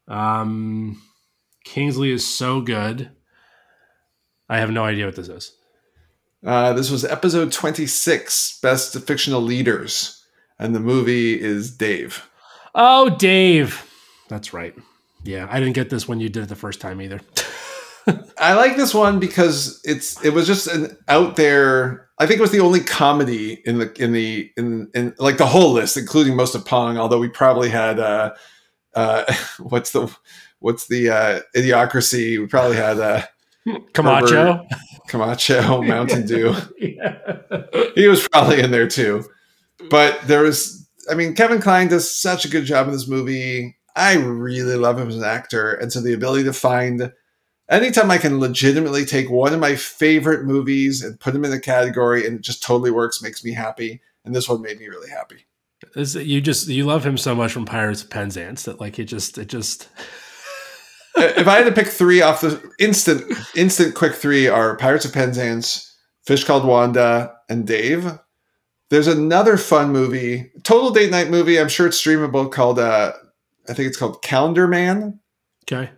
Um, 0.08 1.02
Kingsley 1.64 2.12
is 2.12 2.28
so 2.28 2.60
good. 2.60 3.12
I 4.50 4.60
have 4.60 4.72
no 4.72 4.84
idea 4.84 5.06
what 5.06 5.16
this 5.16 5.30
is. 5.30 5.56
Uh, 6.46 6.74
this 6.74 6.90
was 6.90 7.06
episode 7.06 7.52
26, 7.52 8.60
Best 8.62 9.00
Fictional 9.02 9.42
Leaders. 9.42 10.24
And 10.58 10.76
the 10.76 10.80
movie 10.80 11.40
is 11.40 11.76
Dave. 11.76 12.28
Oh, 12.74 13.10
Dave. 13.10 13.88
That's 14.28 14.54
right. 14.54 14.76
Yeah, 15.24 15.48
I 15.50 15.60
didn't 15.60 15.76
get 15.76 15.90
this 15.90 16.08
when 16.08 16.20
you 16.20 16.30
did 16.30 16.44
it 16.44 16.50
the 16.50 16.56
first 16.56 16.82
time 16.82 17.02
either. 17.02 17.22
I 18.40 18.54
like 18.54 18.76
this 18.76 18.94
one 18.94 19.20
because 19.20 19.80
it's 19.84 20.24
it 20.26 20.34
was 20.34 20.48
just 20.48 20.68
an 20.68 20.98
out 21.08 21.36
there. 21.36 22.10
I 22.18 22.26
think 22.26 22.40
it 22.40 22.42
was 22.42 22.52
the 22.52 22.60
only 22.60 22.80
comedy 22.80 23.62
in 23.66 23.78
the 23.78 23.94
in 24.02 24.12
the 24.12 24.52
in 24.58 24.90
in 24.96 25.14
like 25.20 25.38
the 25.38 25.46
whole 25.46 25.74
list, 25.74 25.98
including 25.98 26.36
most 26.36 26.56
of 26.56 26.66
Pong. 26.66 26.98
Although 26.98 27.20
we 27.20 27.30
probably 27.30 27.70
had 27.70 28.00
uh, 28.00 28.34
uh, 28.96 29.32
what's 29.60 29.92
the 29.92 30.12
what's 30.60 30.88
the 30.88 31.10
uh, 31.10 31.40
idiocracy? 31.56 32.40
We 32.40 32.48
probably 32.48 32.78
had 32.78 33.00
uh, 33.00 33.24
Camacho. 33.94 34.54
Herbert, 34.54 34.68
Camacho, 35.08 35.82
Mountain 35.82 36.26
Dew. 36.26 36.56
yeah. 36.78 37.18
He 37.96 38.08
was 38.08 38.28
probably 38.28 38.62
in 38.62 38.72
there 38.72 38.88
too. 38.88 39.24
But 39.90 40.20
there 40.28 40.44
was, 40.44 40.88
I 41.10 41.16
mean, 41.16 41.36
Kevin 41.36 41.62
Kline 41.62 41.88
does 41.88 42.14
such 42.14 42.46
a 42.46 42.50
good 42.50 42.66
job 42.66 42.88
in 42.88 42.94
this 42.94 43.08
movie. 43.08 43.76
I 43.96 44.16
really 44.16 44.76
love 44.76 45.00
him 45.00 45.10
as 45.10 45.18
an 45.18 45.24
actor. 45.24 45.74
And 45.74 45.92
so 45.92 46.02
the 46.02 46.14
ability 46.14 46.44
to 46.46 46.54
find 46.54 47.12
anytime 47.70 48.12
I 48.12 48.18
can 48.18 48.40
legitimately 48.40 49.06
take 49.06 49.30
one 49.30 49.54
of 49.54 49.60
my 49.60 49.76
favorite 49.76 50.46
movies 50.46 51.04
and 51.04 51.20
put 51.20 51.34
them 51.34 51.46
in 51.46 51.54
a 51.54 51.60
category 51.60 52.26
and 52.26 52.38
it 52.38 52.42
just 52.42 52.64
totally 52.64 52.92
works 52.92 53.22
makes 53.22 53.44
me 53.44 53.54
happy. 53.54 54.02
And 54.24 54.36
this 54.36 54.48
one 54.48 54.62
made 54.62 54.80
me 54.80 54.88
really 54.88 55.10
happy. 55.10 55.46
Is 55.96 56.16
you 56.16 56.42
just 56.42 56.68
you 56.68 56.86
love 56.86 57.04
him 57.04 57.18
so 57.18 57.34
much 57.34 57.52
from 57.52 57.66
Pirates 57.66 58.04
of 58.04 58.12
Penzance 58.12 58.64
that 58.64 58.80
like 58.80 59.00
it 59.00 59.06
just 59.06 59.40
it 59.40 59.48
just 59.48 59.90
if 61.22 61.48
I 61.48 61.58
had 61.58 61.66
to 61.66 61.72
pick 61.72 61.88
three 61.88 62.22
off 62.22 62.42
the 62.42 62.62
instant, 62.80 63.24
instant 63.56 63.96
quick 63.96 64.14
three 64.14 64.48
are 64.48 64.78
Pirates 64.78 65.06
of 65.06 65.14
Penzance, 65.14 65.96
Fish 66.26 66.44
Called 66.44 66.66
Wanda, 66.66 67.34
and 67.50 67.66
Dave. 67.66 68.20
There's 68.90 69.08
another 69.08 69.58
fun 69.58 69.92
movie, 69.92 70.52
total 70.64 70.92
date 70.92 71.12
night 71.12 71.30
movie. 71.30 71.60
I'm 71.60 71.70
sure 71.70 71.88
it's 71.88 72.02
streamable 72.02 72.52
called, 72.52 72.78
uh, 72.78 73.14
I 73.70 73.74
think 73.74 73.88
it's 73.88 73.98
called 73.98 74.22
Calendar 74.22 74.68
Man. 74.68 75.20
Okay. 75.64 75.90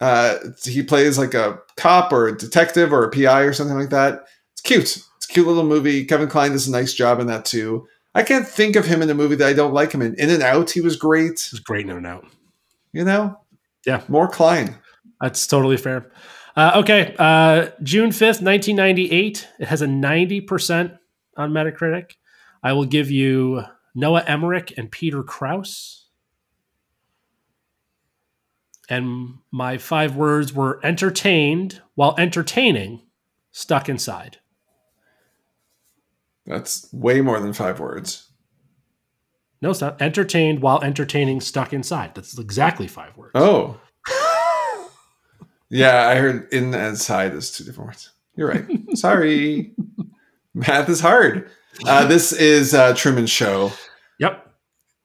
Uh, 0.00 0.38
he 0.64 0.82
plays 0.82 1.18
like 1.18 1.34
a 1.34 1.60
cop 1.76 2.12
or 2.12 2.26
a 2.26 2.36
detective 2.36 2.92
or 2.92 3.04
a 3.04 3.10
PI 3.10 3.42
or 3.42 3.52
something 3.52 3.78
like 3.78 3.90
that. 3.90 4.24
It's 4.52 4.60
cute. 4.60 4.96
It's 4.96 5.26
a 5.30 5.32
cute 5.32 5.46
little 5.46 5.62
movie. 5.62 6.04
Kevin 6.04 6.28
Kline 6.28 6.50
does 6.50 6.66
a 6.66 6.72
nice 6.72 6.92
job 6.92 7.20
in 7.20 7.28
that 7.28 7.44
too. 7.44 7.86
I 8.14 8.24
can't 8.24 8.46
think 8.46 8.76
of 8.76 8.84
him 8.84 9.00
in 9.00 9.10
a 9.10 9.14
movie 9.14 9.36
that 9.36 9.48
I 9.48 9.52
don't 9.52 9.72
like 9.72 9.92
him 9.92 10.02
in. 10.02 10.14
In 10.16 10.28
and 10.28 10.42
Out, 10.42 10.70
he 10.70 10.80
was 10.80 10.96
great. 10.96 11.38
He 11.40 11.54
was 11.54 11.60
great 11.60 11.86
in 11.86 11.96
and 11.96 12.06
Out. 12.06 12.26
You 12.92 13.04
know, 13.04 13.38
yeah. 13.86 14.02
More 14.08 14.28
Kline. 14.28 14.76
That's 15.20 15.46
totally 15.46 15.76
fair. 15.76 16.10
Uh, 16.56 16.72
okay. 16.76 17.14
Uh, 17.18 17.68
June 17.82 18.10
5th, 18.10 18.42
1998. 18.42 19.48
It 19.58 19.68
has 19.68 19.82
a 19.82 19.86
90% 19.86 20.98
on 21.36 21.52
Metacritic. 21.52 22.12
I 22.62 22.72
will 22.72 22.84
give 22.84 23.10
you 23.10 23.62
Noah 23.94 24.24
Emmerich 24.26 24.74
and 24.76 24.90
Peter 24.90 25.22
Krause. 25.22 26.06
And 28.88 29.38
my 29.50 29.78
five 29.78 30.16
words 30.16 30.52
were 30.52 30.80
entertained 30.84 31.80
while 31.94 32.14
entertaining, 32.18 33.02
stuck 33.50 33.88
inside. 33.88 34.38
That's 36.44 36.92
way 36.92 37.20
more 37.20 37.40
than 37.40 37.52
five 37.52 37.80
words. 37.80 38.31
No, 39.62 39.70
it's 39.70 39.80
not. 39.80 40.02
Entertained 40.02 40.60
while 40.60 40.82
entertaining, 40.82 41.40
stuck 41.40 41.72
inside. 41.72 42.16
That's 42.16 42.36
exactly 42.36 42.88
five 42.88 43.16
words. 43.16 43.30
Oh. 43.36 43.80
yeah, 45.70 46.08
I 46.08 46.16
heard 46.16 46.52
in 46.52 46.74
and 46.74 46.98
side 46.98 47.32
is 47.32 47.52
two 47.52 47.62
different 47.62 47.88
words. 47.88 48.10
You're 48.34 48.48
right. 48.48 48.66
Sorry. 48.94 49.72
Math 50.52 50.88
is 50.88 51.00
hard. 51.00 51.48
Uh, 51.86 52.06
this 52.06 52.32
is 52.32 52.74
uh, 52.74 52.92
Truman 52.94 53.26
Show. 53.26 53.70
Yep. 54.18 54.52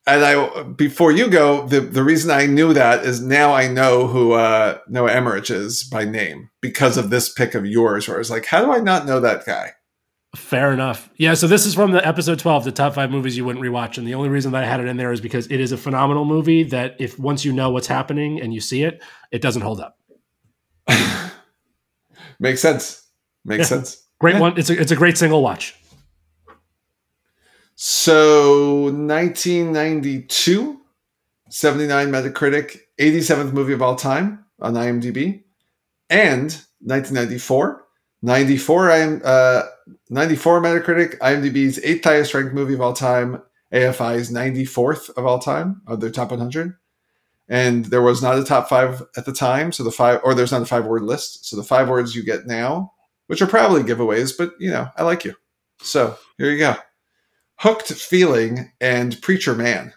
And 0.08 0.24
I, 0.24 0.64
before 0.64 1.12
you 1.12 1.30
go, 1.30 1.68
the, 1.68 1.82
the 1.82 2.04
reason 2.04 2.32
I 2.32 2.48
knew 2.48 2.74
that 2.74 3.06
is 3.06 3.22
now 3.22 3.54
I 3.54 3.68
know 3.68 4.08
who 4.08 4.34
uh, 4.34 4.80
Noah 4.88 5.12
Emmerich 5.12 5.52
is 5.52 5.84
by 5.84 6.04
name 6.04 6.50
because 6.62 6.98
of 6.98 7.10
this 7.10 7.32
pick 7.32 7.54
of 7.54 7.66
yours. 7.66 8.08
Where 8.08 8.18
I 8.18 8.20
was 8.20 8.32
like, 8.32 8.46
how 8.46 8.66
do 8.66 8.72
I 8.72 8.80
not 8.80 9.06
know 9.06 9.20
that 9.20 9.46
guy? 9.46 9.74
Fair 10.38 10.72
enough. 10.72 11.10
Yeah, 11.18 11.34
so 11.34 11.48
this 11.48 11.66
is 11.66 11.74
from 11.74 11.92
the 11.92 12.08
episode 12.08 12.38
12, 12.38 12.64
the 12.64 12.72
top 12.72 12.94
five 12.94 13.10
movies 13.10 13.36
you 13.36 13.44
wouldn't 13.44 13.66
rewatch. 13.66 13.98
And 13.98 14.08
the 14.08 14.14
only 14.14 14.30
reason 14.30 14.52
that 14.52 14.64
I 14.64 14.68
had 14.68 14.80
it 14.80 14.88
in 14.88 14.96
there 14.96 15.12
is 15.12 15.20
because 15.20 15.48
it 15.48 15.60
is 15.60 15.72
a 15.72 15.78
phenomenal 15.78 16.26
movie 16.26 16.64
that 16.64 16.96
if 17.00 17.18
once 17.18 17.44
you 17.44 17.52
know 17.52 17.72
what's 17.72 17.88
happening 17.88 18.40
and 18.40 18.54
you 18.54 18.62
see 18.62 18.84
it, 18.84 19.02
it 19.32 19.42
doesn't 19.42 19.64
hold 19.64 19.82
up. 19.82 19.98
Makes 22.40 22.62
sense. 22.62 23.04
Makes 23.44 23.62
yeah. 23.62 23.66
sense. 23.66 24.06
Great 24.20 24.36
yeah. 24.36 24.42
one. 24.42 24.58
It's 24.58 24.70
a, 24.70 24.80
it's 24.80 24.92
a 24.92 24.96
great 24.96 25.18
single 25.18 25.42
watch. 25.42 25.76
So 27.76 28.84
1992, 28.84 30.80
79 31.50 32.08
Metacritic, 32.10 32.78
87th 33.00 33.54
movie 33.54 33.74
of 33.74 33.82
all 33.82 33.96
time 33.96 34.46
on 34.62 34.76
IMDb. 34.76 35.44
And 36.12 36.52
1994, 36.82 37.86
94 38.22 38.92
I'm 38.92 39.22
uh 39.26 39.64
94 40.10 40.62
Metacritic, 40.62 41.18
IMDb's 41.20 41.80
eighth 41.84 42.04
highest 42.04 42.34
ranked 42.34 42.54
movie 42.54 42.74
of 42.74 42.82
all 42.82 42.94
time, 42.94 43.42
AFI's 43.72 44.32
94th 44.32 45.10
of 45.18 45.26
all 45.26 45.40
time 45.40 45.82
of 45.88 46.00
their 46.00 46.10
top 46.10 46.32
100. 46.32 46.74
And 47.50 47.86
there 47.86 48.02
was 48.02 48.22
not 48.22 48.38
a 48.38 48.44
top 48.44 48.68
five 48.68 49.02
at 49.16 49.26
the 49.26 49.34
time, 49.34 49.72
so 49.72 49.84
the 49.84 49.92
five 49.92 50.20
or 50.24 50.34
there's 50.34 50.52
not 50.52 50.62
a 50.62 50.66
five 50.66 50.86
word 50.86 51.04
list. 51.04 51.46
So 51.46 51.56
the 51.56 51.64
five 51.64 51.88
words 51.88 52.14
you 52.14 52.24
get 52.24 52.46
now, 52.46 52.92
which 53.28 53.42
are 53.42 53.48
probably 53.48 53.84
giveaways, 53.84 54.34
but 54.38 54.52
you 54.60 54.70
know 54.70 54.90
I 54.98 55.04
like 55.04 55.24
you. 55.24 55.34
So 55.82 56.18
here 56.38 56.52
you 56.52 56.58
go: 56.58 56.76
hooked 57.56 57.94
feeling 57.94 58.74
and 58.82 59.22
preacher 59.22 59.56
man. 59.56 59.94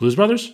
Blues 0.00 0.16
Brothers. 0.16 0.52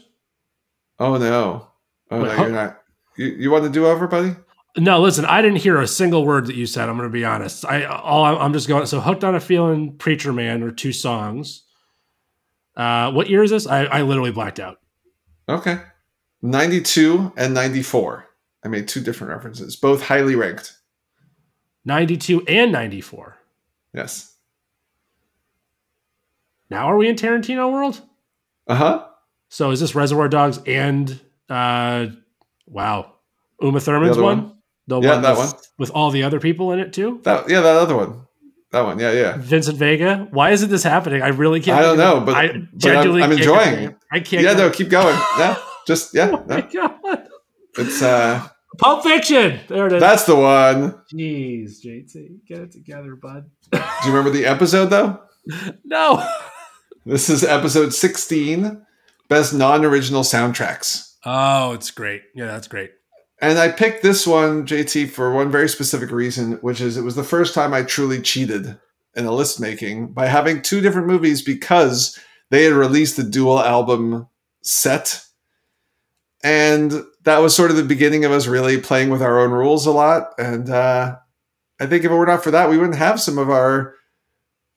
Oh 0.98 1.16
no! 1.16 1.68
Oh 2.10 2.22
Wait, 2.22 2.36
no, 2.36 2.42
you're 2.42 2.50
not. 2.50 2.82
You, 3.16 3.26
you 3.28 3.50
want 3.50 3.64
to 3.64 3.70
do 3.70 3.86
over, 3.86 4.06
buddy? 4.06 4.36
No, 4.76 5.00
listen, 5.00 5.24
I 5.24 5.42
didn't 5.42 5.58
hear 5.58 5.80
a 5.80 5.86
single 5.86 6.24
word 6.24 6.46
that 6.46 6.54
you 6.54 6.64
said. 6.64 6.88
I'm 6.88 6.96
going 6.96 7.08
to 7.08 7.12
be 7.12 7.24
honest. 7.24 7.64
I 7.64 7.84
all 7.84 8.24
I'm 8.24 8.52
just 8.52 8.68
going 8.68 8.86
so 8.86 9.00
hooked 9.00 9.24
on 9.24 9.34
a 9.34 9.40
feeling, 9.40 9.96
preacher 9.96 10.32
man, 10.32 10.62
or 10.62 10.70
two 10.70 10.92
songs. 10.92 11.64
Uh, 12.76 13.10
what 13.10 13.28
year 13.28 13.42
is 13.42 13.50
this? 13.50 13.66
I, 13.66 13.84
I 13.84 14.02
literally 14.02 14.30
blacked 14.30 14.60
out. 14.60 14.78
Okay, 15.48 15.80
ninety 16.40 16.80
two 16.80 17.32
and 17.36 17.52
ninety 17.52 17.82
four. 17.82 18.26
I 18.64 18.68
made 18.68 18.86
two 18.86 19.00
different 19.00 19.32
references, 19.32 19.74
both 19.74 20.02
highly 20.02 20.36
ranked. 20.36 20.76
Ninety 21.84 22.16
two 22.16 22.46
and 22.46 22.70
ninety 22.70 23.00
four. 23.00 23.38
Yes. 23.92 24.36
Now 26.70 26.86
are 26.86 26.96
we 26.96 27.08
in 27.08 27.16
Tarantino 27.16 27.72
world? 27.72 28.00
Uh 28.68 28.76
huh. 28.76 29.06
So 29.48 29.72
is 29.72 29.80
this 29.80 29.96
Reservoir 29.96 30.28
Dogs 30.28 30.60
and 30.64 31.18
uh, 31.48 32.06
wow, 32.66 33.14
Uma 33.60 33.80
Thurman's 33.80 34.16
one? 34.16 34.44
one? 34.44 34.56
The 34.90 35.00
yeah, 35.00 35.12
one 35.12 35.22
that 35.22 35.36
one 35.36 35.50
with 35.78 35.90
all 35.92 36.10
the 36.10 36.24
other 36.24 36.40
people 36.40 36.72
in 36.72 36.80
it 36.80 36.92
too. 36.92 37.20
That 37.22 37.48
yeah, 37.48 37.60
that 37.60 37.76
other 37.76 37.96
one. 37.96 38.26
That 38.72 38.82
one, 38.82 38.98
yeah, 38.98 39.12
yeah. 39.12 39.36
Vincent 39.36 39.78
Vega. 39.78 40.26
Why 40.32 40.50
isn't 40.50 40.68
this 40.68 40.82
happening? 40.82 41.22
I 41.22 41.28
really 41.28 41.60
can't. 41.60 41.78
I 41.78 41.82
don't 41.82 41.96
know, 41.96 42.20
but, 42.20 42.34
I 42.34 42.48
but 42.72 42.96
I'm, 42.96 43.22
I'm 43.22 43.32
enjoying 43.32 43.74
it. 43.84 43.96
I 44.12 44.18
can't. 44.18 44.42
Yeah, 44.42 44.54
go. 44.54 44.66
no, 44.66 44.70
keep 44.70 44.88
going. 44.88 45.16
Yeah, 45.38 45.56
just 45.86 46.12
yeah. 46.12 46.30
oh 46.32 46.44
my 46.48 46.68
no. 46.72 46.88
god. 47.02 47.28
It's 47.78 48.02
uh. 48.02 48.48
Pulp 48.78 49.04
Fiction. 49.04 49.60
There 49.68 49.86
it 49.86 49.92
is. 49.92 50.00
That's 50.00 50.24
the 50.24 50.36
one. 50.36 51.00
Jeez, 51.12 51.84
JT, 51.84 52.46
get 52.46 52.58
it 52.60 52.72
together, 52.72 53.14
bud. 53.14 53.50
Do 53.72 53.78
you 53.78 54.10
remember 54.12 54.30
the 54.30 54.46
episode 54.46 54.86
though? 54.86 55.20
No. 55.84 56.24
This 57.06 57.30
is 57.30 57.42
episode 57.42 57.94
16, 57.94 58.84
best 59.28 59.54
non-original 59.54 60.22
soundtracks. 60.22 61.16
Oh, 61.24 61.72
it's 61.72 61.90
great. 61.90 62.22
Yeah, 62.34 62.46
that's 62.46 62.68
great. 62.68 62.90
And 63.40 63.58
I 63.58 63.70
picked 63.70 64.02
this 64.02 64.26
one, 64.26 64.66
JT, 64.66 65.10
for 65.10 65.32
one 65.32 65.50
very 65.50 65.68
specific 65.68 66.10
reason, 66.10 66.52
which 66.60 66.80
is 66.80 66.96
it 66.96 67.04
was 67.04 67.16
the 67.16 67.24
first 67.24 67.54
time 67.54 67.72
I 67.72 67.82
truly 67.82 68.20
cheated 68.20 68.78
in 69.14 69.24
a 69.24 69.32
list 69.32 69.60
making 69.60 70.12
by 70.12 70.26
having 70.26 70.62
two 70.62 70.80
different 70.80 71.06
movies 71.06 71.42
because 71.42 72.18
they 72.50 72.64
had 72.64 72.74
released 72.74 73.16
the 73.16 73.22
dual 73.22 73.58
album 73.58 74.28
set. 74.62 75.24
And 76.42 76.92
that 77.22 77.38
was 77.38 77.54
sort 77.54 77.70
of 77.70 77.76
the 77.76 77.84
beginning 77.84 78.24
of 78.24 78.32
us 78.32 78.46
really 78.46 78.78
playing 78.78 79.10
with 79.10 79.22
our 79.22 79.40
own 79.40 79.50
rules 79.50 79.86
a 79.86 79.90
lot. 79.90 80.34
And 80.38 80.68
uh, 80.68 81.16
I 81.80 81.86
think 81.86 82.04
if 82.04 82.10
it 82.10 82.14
were 82.14 82.26
not 82.26 82.44
for 82.44 82.50
that, 82.50 82.68
we 82.68 82.76
wouldn't 82.76 82.96
have 82.96 83.20
some 83.20 83.38
of 83.38 83.50
our 83.50 83.94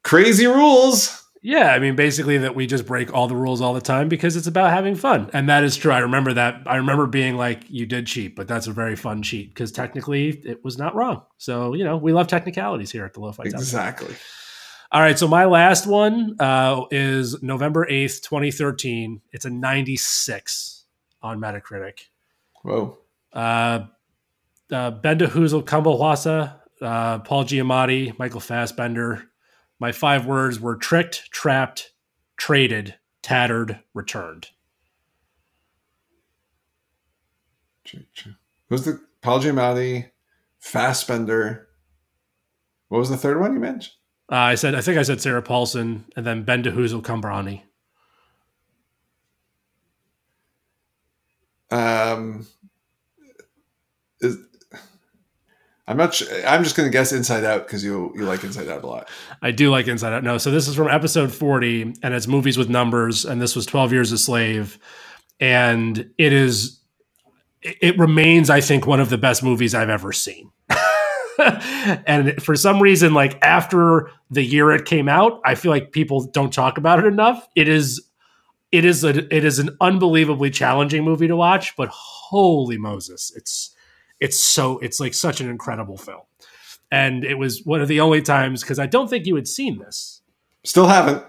crazy 0.04 0.48
rules. 0.48 1.23
Yeah, 1.46 1.74
I 1.74 1.80
mean, 1.80 1.98
basically 1.98 2.38
that 2.38 2.56
we 2.56 2.68
just 2.68 2.86
break 2.86 3.14
all 3.14 3.28
the 3.28 3.36
rules 3.36 3.60
all 3.60 3.74
the 3.74 3.82
time 3.82 4.08
because 4.08 4.38
it's 4.38 4.48
about 4.48 4.72
having 4.72 4.96
fun, 4.96 5.30
and 5.34 5.50
that 5.50 5.66
is 5.66 5.76
true. 5.76 5.92
I 5.92 6.00
remember 6.00 6.32
that. 6.34 6.62
I 6.66 6.78
remember 6.78 7.06
being 7.06 7.36
like, 7.36 7.66
"You 7.70 7.86
did 7.86 8.08
cheat," 8.08 8.34
but 8.34 8.48
that's 8.48 8.68
a 8.68 8.72
very 8.72 8.96
fun 8.96 9.22
cheat 9.22 9.50
because 9.50 9.74
technically 9.74 10.30
it 10.30 10.64
was 10.64 10.78
not 10.78 10.96
wrong. 10.96 11.24
So 11.38 11.74
you 11.74 11.84
know, 11.84 11.98
we 11.98 12.14
love 12.14 12.28
technicalities 12.28 12.92
here 12.92 13.04
at 13.04 13.14
the 13.14 13.20
Lo-Fi. 13.20 13.44
Exactly. 13.44 14.16
All 14.94 15.02
right, 15.02 15.20
so 15.20 15.28
my 15.28 15.44
last 15.44 15.86
one 15.86 16.38
uh, 16.40 16.86
is 16.92 17.44
November 17.44 17.86
eighth, 17.90 18.24
twenty 18.24 18.50
thirteen. 18.50 19.20
It's 19.34 19.44
a 19.44 19.50
ninety 19.50 19.98
six 19.98 20.86
on 21.22 21.42
Metacritic. 21.42 22.06
Whoa. 22.62 23.00
Uh, 23.34 23.88
uh, 24.72 24.92
Benda 24.92 25.28
Huzel 25.28 25.62
uh, 26.82 27.20
Paul 27.20 27.44
Giamatti, 27.44 28.18
Michael 28.18 28.40
Fassbender. 28.40 29.30
My 29.84 29.92
five 29.92 30.26
words 30.26 30.62
were 30.62 30.78
tricked, 30.78 31.30
trapped, 31.30 31.92
traded, 32.38 32.96
tattered, 33.22 33.82
returned. 33.94 34.48
Who's 38.70 38.86
the 38.86 39.02
Paul 39.22 39.42
Giamatti, 39.42 40.10
Fassbender? 40.58 41.68
What 42.88 43.00
was 43.00 43.10
the 43.10 43.18
third 43.18 43.42
one 43.42 43.52
you 43.52 43.60
mentioned? 43.60 43.96
Uh, 44.32 44.36
I 44.36 44.56
said 44.56 44.74
I 44.74 44.80
think 44.80 44.98
I 44.98 45.04
said 45.04 45.20
Sarah 45.20 45.42
Paulson 45.42 46.06
and 46.16 46.26
then 46.26 46.44
Ben 46.44 46.64
DeHuzel 46.64 47.02
Cumbrani. 47.02 47.64
Um, 51.72 52.48
is, 54.22 54.38
I'm 55.88 55.98
not. 55.98 56.14
Sure, 56.14 56.28
I'm 56.48 56.64
just 56.64 56.76
going 56.76 56.88
to 56.88 56.92
guess 56.92 57.12
Inside 57.12 57.44
Out 57.44 57.68
because 57.68 57.84
you 57.84 58.14
you 58.16 58.24
like 58.26 58.44
Inside 58.44 58.70
Out 58.70 58.84
a 58.84 58.88
lot. 58.88 59.10
I 59.42 59.52
do 59.52 59.70
like 59.70 59.88
Inside 59.88 60.14
Out. 60.14 60.24
No, 60.24 60.38
so 60.38 60.50
this 60.50 60.68
is 60.68 60.76
from 60.76 60.88
episode 60.88 61.34
40, 61.34 61.96
and 62.02 62.14
it's 62.14 62.28
movies 62.28 62.58
with 62.58 62.70
numbers, 62.70 63.26
and 63.26 63.42
this 63.42 63.56
was 63.56 63.66
12 63.66 63.92
Years 63.92 64.12
a 64.12 64.18
Slave, 64.18 64.80
and 65.40 66.10
it 66.18 66.32
is. 66.34 66.80
It 67.62 67.98
remains, 67.98 68.50
I 68.50 68.60
think, 68.60 68.86
one 68.86 69.00
of 69.00 69.10
the 69.10 69.18
best 69.18 69.42
movies 69.42 69.74
I've 69.74 69.90
ever 69.90 70.12
seen. 70.12 70.52
and 72.06 72.42
for 72.44 72.56
some 72.56 72.82
reason, 72.82 73.14
like 73.14 73.42
after 73.42 74.10
the 74.30 74.44
year 74.44 74.72
it 74.72 74.86
came 74.86 75.08
out, 75.08 75.40
I 75.46 75.56
feel 75.56 75.72
like 75.72 75.94
people 75.94 76.26
don't 76.26 76.52
talk 76.52 76.78
about 76.78 77.00
it 77.00 77.06
enough. 77.06 77.48
It 77.56 77.70
is, 77.70 78.02
it 78.74 78.84
is 78.84 79.06
a, 79.06 79.34
it 79.34 79.46
is 79.46 79.60
an 79.60 79.78
unbelievably 79.80 80.50
challenging 80.52 81.06
movie 81.06 81.28
to 81.28 81.38
watch, 81.38 81.74
but 81.78 81.88
holy 81.90 82.78
Moses, 82.78 83.32
it's 83.34 83.73
it's 84.24 84.40
so 84.40 84.80
it's 84.80 85.02
like 85.02 85.14
such 85.14 85.42
an 85.42 85.50
incredible 85.50 85.98
film. 85.98 86.22
And 86.90 87.26
it 87.26 87.38
was 87.38 87.62
one 87.66 87.82
of 87.82 87.90
the 87.90 88.00
only 88.00 88.22
times 88.22 88.62
because 88.62 88.80
i 88.80 88.86
don't 88.86 89.10
think 89.10 89.26
you 89.26 89.36
had 89.36 89.48
seen 89.48 89.80
this. 89.80 90.22
Still 90.64 90.88
haven't. 90.88 91.24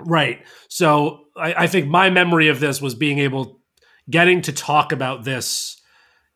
Right. 0.00 0.44
So 0.68 1.26
I, 1.36 1.54
I, 1.54 1.66
think 1.68 1.86
my 1.86 2.10
memory 2.10 2.48
of 2.48 2.58
this 2.58 2.82
was 2.82 2.94
being 2.94 3.20
able 3.20 3.60
getting 4.10 4.42
to 4.42 4.52
talk 4.52 4.92
about 4.92 5.24
this 5.24 5.80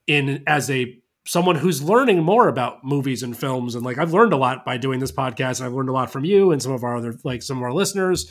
in 0.07 0.45
as 0.47 0.71
a 0.71 0.97
someone 1.27 1.57
who's 1.57 1.83
learning 1.83 2.23
more 2.23 2.49
about 2.49 2.85
movies 2.85 3.23
and 3.23 3.37
films 3.37 3.75
and 3.75 3.85
like 3.85 3.99
i've 3.99 4.15
learned 4.15 4.33
a 4.33 4.37
lot 4.37 4.65
by 4.65 4.79
doing 4.79 4.99
this 4.99 5.13
podcast 5.13 5.59
and 5.59 5.67
i've 5.67 5.75
learned 5.75 5.91
a 5.91 5.93
lot 5.93 6.11
from 6.11 6.25
you 6.25 6.51
and 6.51 6.63
some 6.63 6.73
of 6.73 6.83
our 6.83 6.97
other 6.97 7.15
like 7.25 7.43
some 7.43 7.59
of 7.59 7.63
our 7.63 7.73
listeners. 7.73 8.31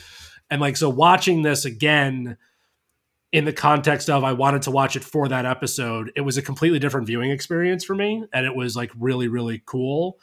And 0.50 0.60
like 0.60 0.76
so 0.76 0.88
watching 0.88 1.42
this 1.42 1.64
again 1.64 2.36
in 3.32 3.44
the 3.44 3.52
context 3.52 4.10
of 4.10 4.24
I 4.24 4.32
wanted 4.32 4.62
to 4.62 4.70
watch 4.70 4.96
it 4.96 5.04
for 5.04 5.28
that 5.28 5.46
episode, 5.46 6.12
it 6.16 6.22
was 6.22 6.36
a 6.36 6.42
completely 6.42 6.78
different 6.78 7.06
viewing 7.06 7.30
experience 7.30 7.84
for 7.84 7.94
me. 7.94 8.24
And 8.32 8.44
it 8.44 8.54
was 8.54 8.74
like 8.74 8.90
really, 8.98 9.28
really 9.28 9.62
cool. 9.64 10.18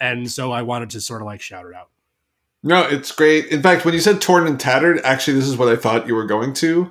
And 0.00 0.30
so 0.30 0.52
I 0.52 0.62
wanted 0.62 0.90
to 0.90 1.00
sort 1.00 1.20
of 1.20 1.26
like 1.26 1.40
shout 1.40 1.66
it 1.66 1.74
out. 1.74 1.90
No, 2.62 2.82
it's 2.82 3.12
great. 3.12 3.46
In 3.46 3.62
fact, 3.62 3.84
when 3.84 3.92
you 3.92 4.00
said 4.00 4.20
torn 4.20 4.46
and 4.46 4.58
tattered, 4.58 5.00
actually, 5.04 5.34
this 5.34 5.46
is 5.46 5.56
what 5.56 5.68
I 5.68 5.76
thought 5.76 6.06
you 6.06 6.14
were 6.14 6.26
going 6.26 6.54
to. 6.54 6.90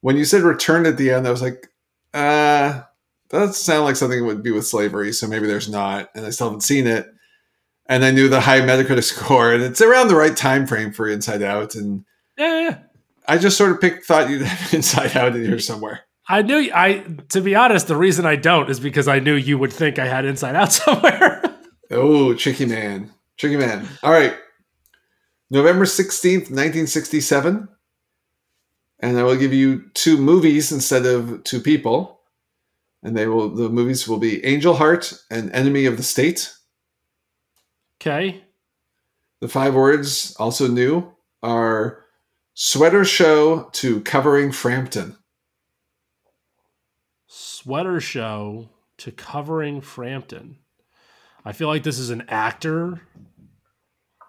When 0.00 0.16
you 0.16 0.24
said 0.24 0.42
returned 0.42 0.86
at 0.86 0.96
the 0.96 1.10
end, 1.10 1.26
I 1.26 1.30
was 1.30 1.42
like, 1.42 1.68
uh, 2.14 2.82
that 3.28 3.54
sound 3.54 3.84
like 3.84 3.96
something 3.96 4.24
would 4.24 4.42
be 4.42 4.50
with 4.50 4.66
slavery, 4.66 5.12
so 5.12 5.26
maybe 5.26 5.46
there's 5.46 5.68
not, 5.68 6.08
and 6.14 6.24
I 6.24 6.30
still 6.30 6.48
haven't 6.48 6.62
seen 6.62 6.86
it. 6.86 7.06
And 7.86 8.04
I 8.04 8.10
knew 8.10 8.28
the 8.28 8.40
high 8.40 8.60
Metacritic 8.60 9.04
score, 9.04 9.52
and 9.52 9.62
it's 9.62 9.82
around 9.82 10.08
the 10.08 10.16
right 10.16 10.36
time 10.36 10.66
frame 10.66 10.90
for 10.90 11.06
Inside 11.06 11.42
Out, 11.42 11.74
and 11.74 12.04
Yeah, 12.38 12.60
yeah. 12.60 12.78
I 13.30 13.38
just 13.38 13.56
sort 13.56 13.70
of 13.70 13.80
picked 13.80 14.04
thought 14.04 14.28
you'd 14.28 14.42
have 14.46 14.74
Inside 14.74 15.16
Out 15.16 15.36
in 15.36 15.44
here 15.44 15.60
somewhere. 15.60 16.00
I 16.28 16.42
knew 16.42 16.68
I 16.74 17.04
to 17.28 17.40
be 17.40 17.54
honest, 17.54 17.86
the 17.86 17.96
reason 17.96 18.26
I 18.26 18.34
don't 18.34 18.68
is 18.68 18.80
because 18.80 19.06
I 19.06 19.20
knew 19.20 19.34
you 19.34 19.56
would 19.56 19.72
think 19.72 20.00
I 20.00 20.06
had 20.06 20.24
Inside 20.24 20.56
Out 20.56 20.72
somewhere. 20.82 21.42
Oh, 21.92 22.34
tricky 22.34 22.66
man, 22.66 23.10
tricky 23.36 23.56
man. 23.56 23.86
All 24.02 24.10
right, 24.10 24.34
November 25.48 25.86
sixteenth, 25.86 26.50
nineteen 26.50 26.88
sixty-seven, 26.88 27.68
and 28.98 29.18
I 29.18 29.22
will 29.22 29.36
give 29.36 29.52
you 29.52 29.88
two 29.94 30.18
movies 30.18 30.72
instead 30.72 31.06
of 31.06 31.44
two 31.44 31.60
people, 31.60 32.20
and 33.04 33.16
they 33.16 33.28
will 33.28 33.48
the 33.48 33.68
movies 33.68 34.08
will 34.08 34.18
be 34.18 34.44
Angel 34.44 34.74
Heart 34.74 35.12
and 35.30 35.52
Enemy 35.52 35.86
of 35.86 35.96
the 35.96 36.02
State. 36.02 36.52
okay. 38.00 38.42
The 39.40 39.48
five 39.48 39.74
words, 39.74 40.36
also 40.38 40.66
new, 40.68 41.12
are 41.42 42.04
sweater 42.62 43.06
show 43.06 43.70
to 43.72 44.02
covering 44.02 44.52
Frampton. 44.52 45.16
Sweater 47.26 48.02
show 48.02 48.68
to 48.98 49.10
covering 49.10 49.80
Frampton. 49.80 50.58
I 51.42 51.52
feel 51.52 51.68
like 51.68 51.84
this 51.84 51.98
is 51.98 52.10
an 52.10 52.24
actor. 52.28 53.00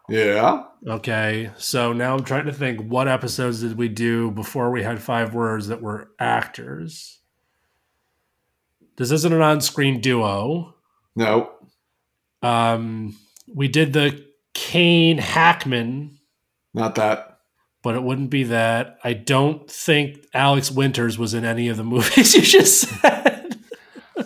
Yeah. 0.07 0.63
Okay. 0.87 1.51
So 1.57 1.91
now 1.91 2.15
I'm 2.15 2.23
trying 2.23 2.45
to 2.45 2.53
think 2.53 2.79
what 2.79 3.09
episodes 3.09 3.59
did 3.59 3.77
we 3.77 3.89
do 3.89 4.31
before 4.31 4.71
we 4.71 4.81
had 4.81 5.01
five 5.01 5.33
words 5.33 5.67
that 5.67 5.81
were 5.81 6.11
actors? 6.17 7.19
This 8.95 9.11
isn't 9.11 9.33
an 9.33 9.41
on-screen 9.41 9.99
duo. 9.99 10.75
No. 11.17 11.51
Um, 12.41 13.17
we 13.53 13.67
did 13.67 13.91
the 13.91 14.25
Kane 14.53 15.17
Hackman, 15.17 16.17
Not 16.73 16.95
that. 16.95 17.30
But 17.83 17.95
it 17.95 18.03
wouldn't 18.03 18.29
be 18.29 18.43
that. 18.45 18.97
I 19.03 19.13
don't 19.13 19.69
think 19.69 20.25
Alex 20.33 20.69
Winters 20.71 21.17
was 21.17 21.33
in 21.33 21.45
any 21.45 21.67
of 21.67 21.77
the 21.77 21.83
movies 21.95 22.33
you 22.35 22.41
just 22.41 22.81
said. 23.01 23.57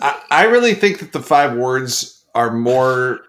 I, 0.00 0.22
I 0.30 0.44
really 0.44 0.74
think 0.74 0.98
that 1.00 1.12
the 1.12 1.22
five 1.22 1.56
words 1.56 2.24
are 2.34 2.52
more 2.52 3.20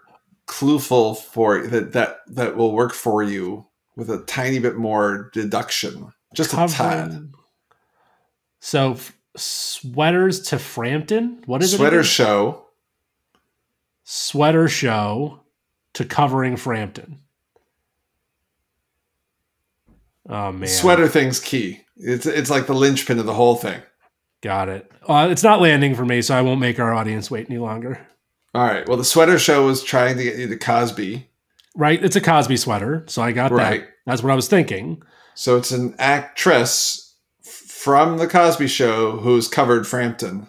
clueful 0.47 1.15
for 1.17 1.65
that 1.67 1.93
that 1.93 2.19
that 2.27 2.55
will 2.57 2.73
work 2.73 2.93
for 2.93 3.21
you 3.23 3.65
with 3.95 4.09
a 4.09 4.19
tiny 4.23 4.59
bit 4.59 4.75
more 4.75 5.29
deduction. 5.33 6.11
Just 6.33 6.53
a 6.53 6.67
tad. 6.67 7.31
So 8.59 8.93
f- 8.93 9.17
sweaters 9.35 10.41
to 10.49 10.59
Frampton. 10.59 11.41
What 11.45 11.63
is 11.63 11.73
Sweater 11.75 11.97
it? 11.97 11.99
again? 11.99 12.03
show. 12.09 12.65
Sweater 14.03 14.67
show 14.67 15.41
to 15.93 16.05
covering 16.05 16.55
Frampton. 16.57 17.19
Oh 20.29 20.51
man, 20.51 20.67
Sweater 20.67 21.07
thing's 21.07 21.39
key. 21.39 21.81
It's 21.95 22.25
it's 22.25 22.49
like 22.49 22.67
the 22.67 22.75
linchpin 22.75 23.19
of 23.19 23.25
the 23.25 23.33
whole 23.33 23.55
thing. 23.55 23.81
Got 24.43 24.69
it. 24.69 24.91
Uh, 25.07 25.27
it's 25.31 25.43
not 25.43 25.61
landing 25.61 25.95
for 25.95 26.05
me, 26.05 26.21
so 26.21 26.35
I 26.35 26.41
won't 26.41 26.59
make 26.59 26.79
our 26.79 26.93
audience 26.93 27.31
wait 27.31 27.49
any 27.49 27.59
longer. 27.59 28.05
All 28.53 28.65
right. 28.65 28.87
Well, 28.87 28.97
the 28.97 29.03
sweater 29.03 29.39
show 29.39 29.65
was 29.65 29.83
trying 29.83 30.17
to 30.17 30.23
get 30.23 30.37
you 30.37 30.47
to 30.47 30.57
Cosby, 30.57 31.27
Right? 31.77 32.03
It's 32.03 32.15
a 32.15 32.21
Cosby 32.21 32.57
sweater, 32.57 33.03
so 33.07 33.21
I 33.21 33.31
got 33.31 33.51
right? 33.51 33.81
that. 33.81 33.89
That's 34.07 34.23
what 34.23 34.31
I 34.31 34.35
was 34.35 34.47
thinking. 34.47 35.03
So 35.35 35.57
it's 35.57 35.69
an 35.69 35.93
actress 35.99 37.15
from 37.43 38.17
the 38.17 38.27
Cosby 38.27 38.67
Show 38.67 39.17
who's 39.17 39.47
covered 39.47 39.85
Frampton. 39.85 40.47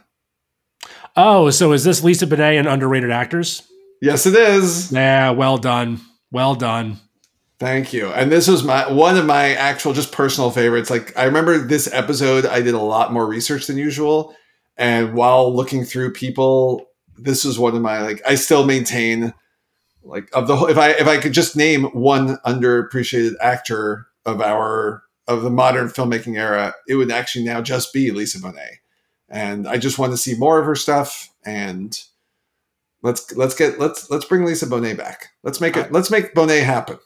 Oh, 1.17 1.51
so 1.51 1.73
is 1.73 1.85
this 1.85 2.03
Lisa 2.03 2.27
Bonet 2.27 2.59
and 2.59 2.67
underrated 2.67 3.11
actors? 3.11 3.63
Yes, 4.01 4.25
it 4.25 4.35
is. 4.35 4.91
Yeah, 4.91 5.31
well 5.33 5.59
done. 5.59 6.01
Well 6.31 6.55
done. 6.55 6.97
Thank 7.59 7.93
you. 7.93 8.09
And 8.09 8.31
this 8.31 8.47
was 8.47 8.63
my 8.63 8.91
one 8.91 9.17
of 9.17 9.27
my 9.27 9.55
actual 9.55 9.93
just 9.93 10.13
personal 10.13 10.51
favorites. 10.51 10.91
Like 10.91 11.17
I 11.19 11.25
remember 11.25 11.59
this 11.59 11.93
episode, 11.93 12.47
I 12.47 12.61
did 12.63 12.75
a 12.75 12.79
lot 12.79 13.13
more 13.13 13.27
research 13.27 13.67
than 13.67 13.77
usual, 13.79 14.35
and 14.77 15.15
while 15.15 15.55
looking 15.55 15.85
through 15.85 16.13
people, 16.13 16.87
this 17.17 17.45
was 17.45 17.59
one 17.59 17.75
of 17.75 17.83
my 17.83 18.01
like. 18.01 18.23
I 18.25 18.37
still 18.37 18.65
maintain 18.65 19.35
like 20.05 20.29
of 20.33 20.47
the 20.47 20.57
whole. 20.57 20.69
If 20.69 20.79
I 20.79 20.91
if 20.91 21.09
I 21.09 21.19
could 21.19 21.33
just 21.33 21.57
name 21.57 21.85
one 21.87 22.37
underappreciated 22.47 23.35
actor 23.41 24.07
of 24.25 24.41
our 24.41 25.03
of 25.27 25.43
the 25.43 25.51
modern 25.51 25.89
filmmaking 25.89 26.39
era, 26.39 26.75
it 26.87 26.95
would 26.95 27.11
actually 27.11 27.45
now 27.45 27.61
just 27.61 27.93
be 27.93 28.13
Lisa 28.13 28.39
Bonet. 28.39 28.77
And 29.29 29.67
I 29.67 29.79
just 29.79 29.99
want 29.99 30.13
to 30.13 30.17
see 30.17 30.35
more 30.37 30.61
of 30.61 30.65
her 30.65 30.77
stuff. 30.77 31.29
And 31.45 32.01
let's 33.03 33.35
let's 33.37 33.57
get 33.57 33.81
let's 33.81 34.09
let's 34.11 34.25
bring 34.25 34.45
Lisa 34.45 34.67
Bonet 34.67 34.97
back. 34.97 35.31
Let's 35.43 35.61
make 35.61 35.77
it. 35.77 35.91
Let's 35.91 36.11
make 36.11 36.35
Bonet 36.35 36.63
happen. 36.63 36.99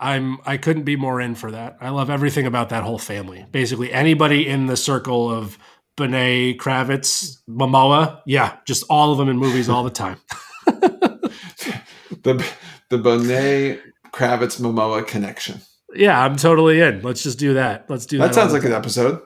I'm 0.00 0.38
I 0.44 0.56
couldn't 0.56 0.84
be 0.84 0.96
more 0.96 1.20
in 1.20 1.34
for 1.34 1.50
that. 1.50 1.76
I 1.80 1.90
love 1.90 2.10
everything 2.10 2.46
about 2.46 2.70
that 2.70 2.82
whole 2.82 2.98
family. 2.98 3.46
Basically, 3.50 3.92
anybody 3.92 4.46
in 4.46 4.66
the 4.66 4.76
circle 4.76 5.30
of 5.30 5.58
Bonet, 5.96 6.58
Kravitz, 6.58 7.38
Momoa, 7.48 8.20
yeah, 8.26 8.58
just 8.66 8.84
all 8.90 9.12
of 9.12 9.18
them 9.18 9.28
in 9.28 9.38
movies 9.38 9.68
all 9.68 9.84
the 9.84 9.90
time. 9.90 10.18
the 10.66 12.44
the 12.90 12.98
Bonet 12.98 13.80
Kravitz 14.12 14.60
Momoa 14.60 15.06
connection. 15.06 15.60
Yeah, 15.94 16.20
I'm 16.22 16.36
totally 16.36 16.80
in. 16.80 17.00
Let's 17.02 17.22
just 17.22 17.38
do 17.38 17.54
that. 17.54 17.88
Let's 17.88 18.06
do 18.06 18.18
that. 18.18 18.28
That 18.28 18.34
sounds 18.34 18.52
like 18.52 18.62
the 18.62 18.68
an 18.68 18.74
episode. 18.74 19.22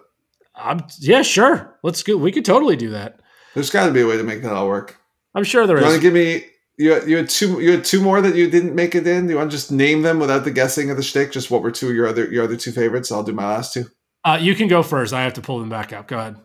I'm, 0.55 0.85
yeah, 0.99 1.23
sure. 1.23 1.79
Let's 1.83 2.03
go. 2.03 2.16
We 2.16 2.33
could 2.33 2.45
totally 2.45 2.77
do 2.77 2.91
that. 2.91 3.21
There's 3.55 3.71
got 3.71 3.87
to 3.87 3.93
be 3.93 4.03
a 4.03 4.07
way 4.07 4.16
to 4.16 4.23
make 4.23 4.43
that 4.43 4.53
all 4.53 4.68
work. 4.68 4.97
I'm 5.35 5.45
sure 5.45 5.66
there 5.66 5.79
You 5.79 5.85
want 5.85 5.97
to 5.97 6.01
give 6.01 6.14
me 6.14 6.45
you 6.81 6.93
had, 6.93 7.09
you 7.09 7.16
had 7.18 7.28
two 7.28 7.61
you 7.61 7.72
had 7.72 7.85
two 7.85 8.01
more 8.01 8.22
that 8.22 8.35
you 8.35 8.49
didn't 8.51 8.74
make 8.74 8.95
it 8.95 9.07
in. 9.07 9.26
Do 9.26 9.33
you 9.33 9.39
want 9.39 9.51
to 9.51 9.57
just 9.57 9.70
name 9.70 10.01
them 10.03 10.18
without 10.18 10.45
the 10.45 10.51
guessing 10.51 10.91
of 10.91 10.97
the 10.97 11.03
shtick? 11.03 11.31
Just 11.31 11.51
what 11.51 11.62
were 11.62 11.70
two 11.70 11.89
of 11.90 11.94
your 11.94 12.07
other 12.09 12.24
your 12.32 12.44
other 12.44 12.57
two 12.57 12.73
favorites? 12.73 13.12
I'll 13.12 13.23
do 13.23 13.32
my 13.32 13.47
last 13.47 13.74
two. 13.74 13.85
Uh, 14.24 14.39
you 14.40 14.55
can 14.55 14.66
go 14.66 14.82
first. 14.82 15.12
I 15.12 15.23
have 15.23 15.35
to 15.35 15.40
pull 15.43 15.59
them 15.61 15.69
back 15.69 15.93
up. 15.93 16.09
Go 16.09 16.19
ahead. 16.19 16.36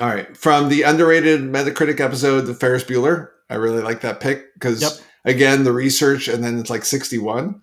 All 0.00 0.08
right, 0.08 0.36
from 0.36 0.68
the 0.68 0.82
underrated 0.82 1.40
Metacritic 1.40 2.00
episode, 2.00 2.42
the 2.42 2.54
Ferris 2.54 2.84
Bueller. 2.84 3.30
I 3.50 3.54
really 3.54 3.82
like 3.82 4.00
that 4.02 4.20
pick 4.20 4.52
because 4.54 4.82
Yep. 4.82 4.92
again 5.24 5.64
the 5.64 5.72
research, 5.72 6.28
and 6.28 6.42
then 6.42 6.58
it's 6.58 6.70
like 6.70 6.84
sixty 6.84 7.18
one, 7.18 7.60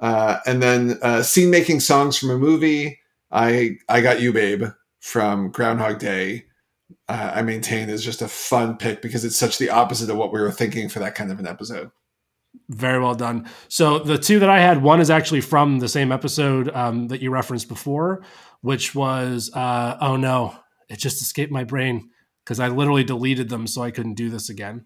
uh, 0.00 0.38
and 0.46 0.62
then 0.62 0.98
uh, 1.02 1.22
scene 1.22 1.50
making 1.50 1.80
songs 1.80 2.18
from 2.18 2.30
a 2.30 2.38
movie. 2.38 2.98
I 3.30 3.78
I 3.88 4.00
got 4.00 4.20
you, 4.20 4.32
babe, 4.32 4.64
from 5.00 5.50
Groundhog 5.50 5.98
Day. 5.98 6.44
Uh, 7.08 7.32
I 7.34 7.42
maintain 7.42 7.90
is 7.90 8.04
just 8.04 8.22
a 8.22 8.28
fun 8.28 8.76
pick 8.76 9.02
because 9.02 9.24
it's 9.24 9.36
such 9.36 9.58
the 9.58 9.70
opposite 9.70 10.08
of 10.08 10.16
what 10.16 10.32
we 10.32 10.40
were 10.40 10.50
thinking 10.50 10.88
for 10.88 11.00
that 11.00 11.14
kind 11.14 11.30
of 11.30 11.38
an 11.38 11.46
episode. 11.46 11.90
Very 12.68 13.00
well 13.00 13.14
done. 13.14 13.48
So 13.68 13.98
the 13.98 14.16
two 14.16 14.38
that 14.38 14.48
I 14.48 14.60
had, 14.60 14.82
one 14.82 15.00
is 15.00 15.10
actually 15.10 15.42
from 15.42 15.80
the 15.80 15.88
same 15.88 16.12
episode 16.12 16.70
um, 16.70 17.08
that 17.08 17.20
you 17.20 17.30
referenced 17.30 17.68
before, 17.68 18.24
which 18.62 18.94
was 18.94 19.50
uh, 19.54 19.98
oh 20.00 20.16
no, 20.16 20.56
it 20.88 20.98
just 20.98 21.20
escaped 21.20 21.52
my 21.52 21.64
brain 21.64 22.10
because 22.44 22.60
I 22.60 22.68
literally 22.68 23.04
deleted 23.04 23.48
them 23.48 23.66
so 23.66 23.82
I 23.82 23.90
couldn't 23.90 24.14
do 24.14 24.30
this 24.30 24.48
again. 24.48 24.84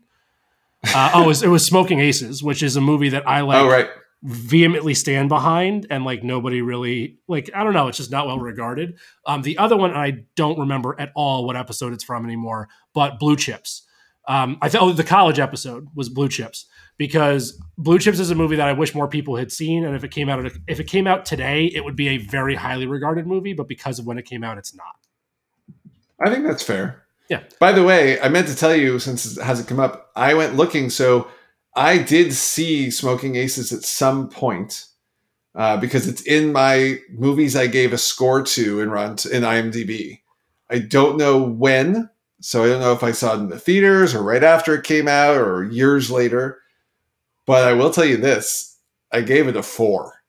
Uh, 0.95 1.11
oh, 1.15 1.24
it 1.24 1.27
was, 1.27 1.43
it 1.43 1.49
was 1.49 1.66
Smoking 1.66 2.01
Aces, 2.01 2.43
which 2.43 2.62
is 2.62 2.77
a 2.77 2.81
movie 2.81 3.09
that 3.11 3.28
I 3.28 3.40
like 3.40 3.59
oh 3.59 3.69
right, 3.69 3.89
vehemently 4.23 4.95
stand 4.95 5.28
behind, 5.28 5.86
and 5.90 6.05
like 6.05 6.23
nobody 6.23 6.61
really 6.61 7.19
like. 7.28 7.51
I 7.55 7.65
don't 7.65 7.74
know, 7.74 7.89
it's 7.89 7.99
just 7.99 8.11
not 8.11 8.27
well 8.27 8.39
regarded. 8.39 8.99
Um, 9.27 9.43
the 9.43 9.59
other 9.59 9.77
one, 9.77 9.93
I 9.93 10.24
don't 10.36 10.59
remember 10.59 10.97
at 10.99 11.12
all 11.15 11.47
what 11.47 11.57
episode 11.57 11.93
it's 11.93 12.05
from 12.05 12.24
anymore, 12.24 12.69
but 12.95 13.19
Blue 13.19 13.36
Chips. 13.36 13.85
Um, 14.27 14.59
I 14.61 14.69
thought 14.69 14.82
oh, 14.82 14.93
the 14.93 15.05
college 15.05 15.39
episode 15.39 15.89
was 15.95 16.11
Blue 16.11 16.28
Chips 16.28 16.66
because 16.99 17.59
Blue 17.78 17.99
Chips 17.99 18.19
is 18.19 18.31
a 18.31 18.35
movie 18.35 18.57
that 18.57 18.69
I 18.69 18.74
wish 18.74 18.95
more 18.95 19.09
people 19.09 19.36
had 19.36 19.51
seen, 19.51 19.85
and 19.85 19.95
if 19.95 20.05
it 20.05 20.11
came 20.11 20.28
out 20.28 20.45
if 20.66 20.81
it 20.81 20.85
came 20.85 21.07
out 21.07 21.24
today, 21.24 21.66
it 21.66 21.85
would 21.85 21.97
be 21.97 22.09
a 22.09 22.19
very 22.19 22.55
highly 22.55 22.86
regarded 22.86 23.27
movie. 23.27 23.55
But 23.55 23.69
because 23.69 23.99
of 23.99 24.07
when 24.07 24.19
it 24.19 24.27
came 24.27 24.45
out, 24.45 24.59
it's 24.59 24.74
not. 24.74 24.97
I 26.20 26.31
think 26.31 26.45
that's 26.45 26.62
fair. 26.62 27.05
Yeah. 27.28 27.43
By 27.61 27.73
the 27.73 27.85
way, 27.85 28.20
I 28.20 28.28
meant 28.28 28.49
to 28.49 28.57
tell 28.57 28.74
you 28.74 28.99
since 28.99 29.36
it 29.36 29.43
hasn't 29.43 29.69
come 29.69 29.78
up, 29.78 30.11
I 30.16 30.35
went 30.35 30.57
looking. 30.57 30.90
So 30.90 31.28
I 31.79 31.99
did 31.99 32.33
see 32.33 32.91
Smoking 32.91 33.37
Aces 33.37 33.73
at 33.73 33.85
some 33.85 34.29
point 34.29 34.87
uh, 35.55 35.77
because 35.77 36.09
it's 36.09 36.23
in 36.23 36.53
my 36.53 36.99
movies 37.11 37.57
I 37.57 37.67
gave 37.67 37.93
a 37.93 37.99
score 37.99 38.43
to 38.43 38.81
in 38.81 38.91
Run 38.91 39.13
in 39.31 39.43
IMDb. 39.43 40.21
I 40.71 40.81
don't 40.81 41.17
know 41.17 41.41
when, 41.41 42.11
so 42.41 42.65
I 42.65 42.69
don't 42.69 42.81
know 42.81 42.93
if 42.93 43.03
I 43.03 43.13
saw 43.13 43.35
it 43.35 43.41
in 43.41 43.49
the 43.49 43.59
theaters 43.59 44.15
or 44.15 44.23
right 44.23 44.45
after 44.45 44.75
it 44.75 44.85
came 44.85 45.09
out 45.09 45.37
or 45.37 45.65
years 45.65 46.11
later. 46.11 46.61
But 47.47 47.67
I 47.67 47.73
will 47.73 47.91
tell 47.91 48.05
you 48.05 48.17
this: 48.17 48.77
I 49.13 49.23
gave 49.23 49.49
it 49.49 49.57
a 49.57 49.63
four. 49.63 50.23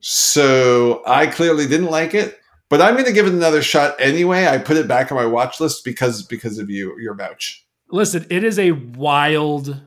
So 0.00 1.02
I 1.06 1.26
clearly 1.26 1.66
didn't 1.66 1.90
like 1.90 2.14
it 2.14 2.38
but 2.68 2.82
I'm 2.82 2.94
going 2.94 3.06
to 3.06 3.12
give 3.12 3.26
it 3.26 3.32
another 3.32 3.62
shot 3.62 3.96
anyway. 3.98 4.46
I 4.46 4.58
put 4.58 4.76
it 4.76 4.88
back 4.88 5.10
on 5.10 5.16
my 5.16 5.26
watch 5.26 5.60
list 5.60 5.84
because 5.84 6.22
because 6.22 6.58
of 6.58 6.70
you, 6.70 6.98
your 7.00 7.14
vouch. 7.14 7.64
Listen, 7.90 8.26
it 8.28 8.44
is 8.44 8.58
a 8.58 8.72
wild, 8.72 9.80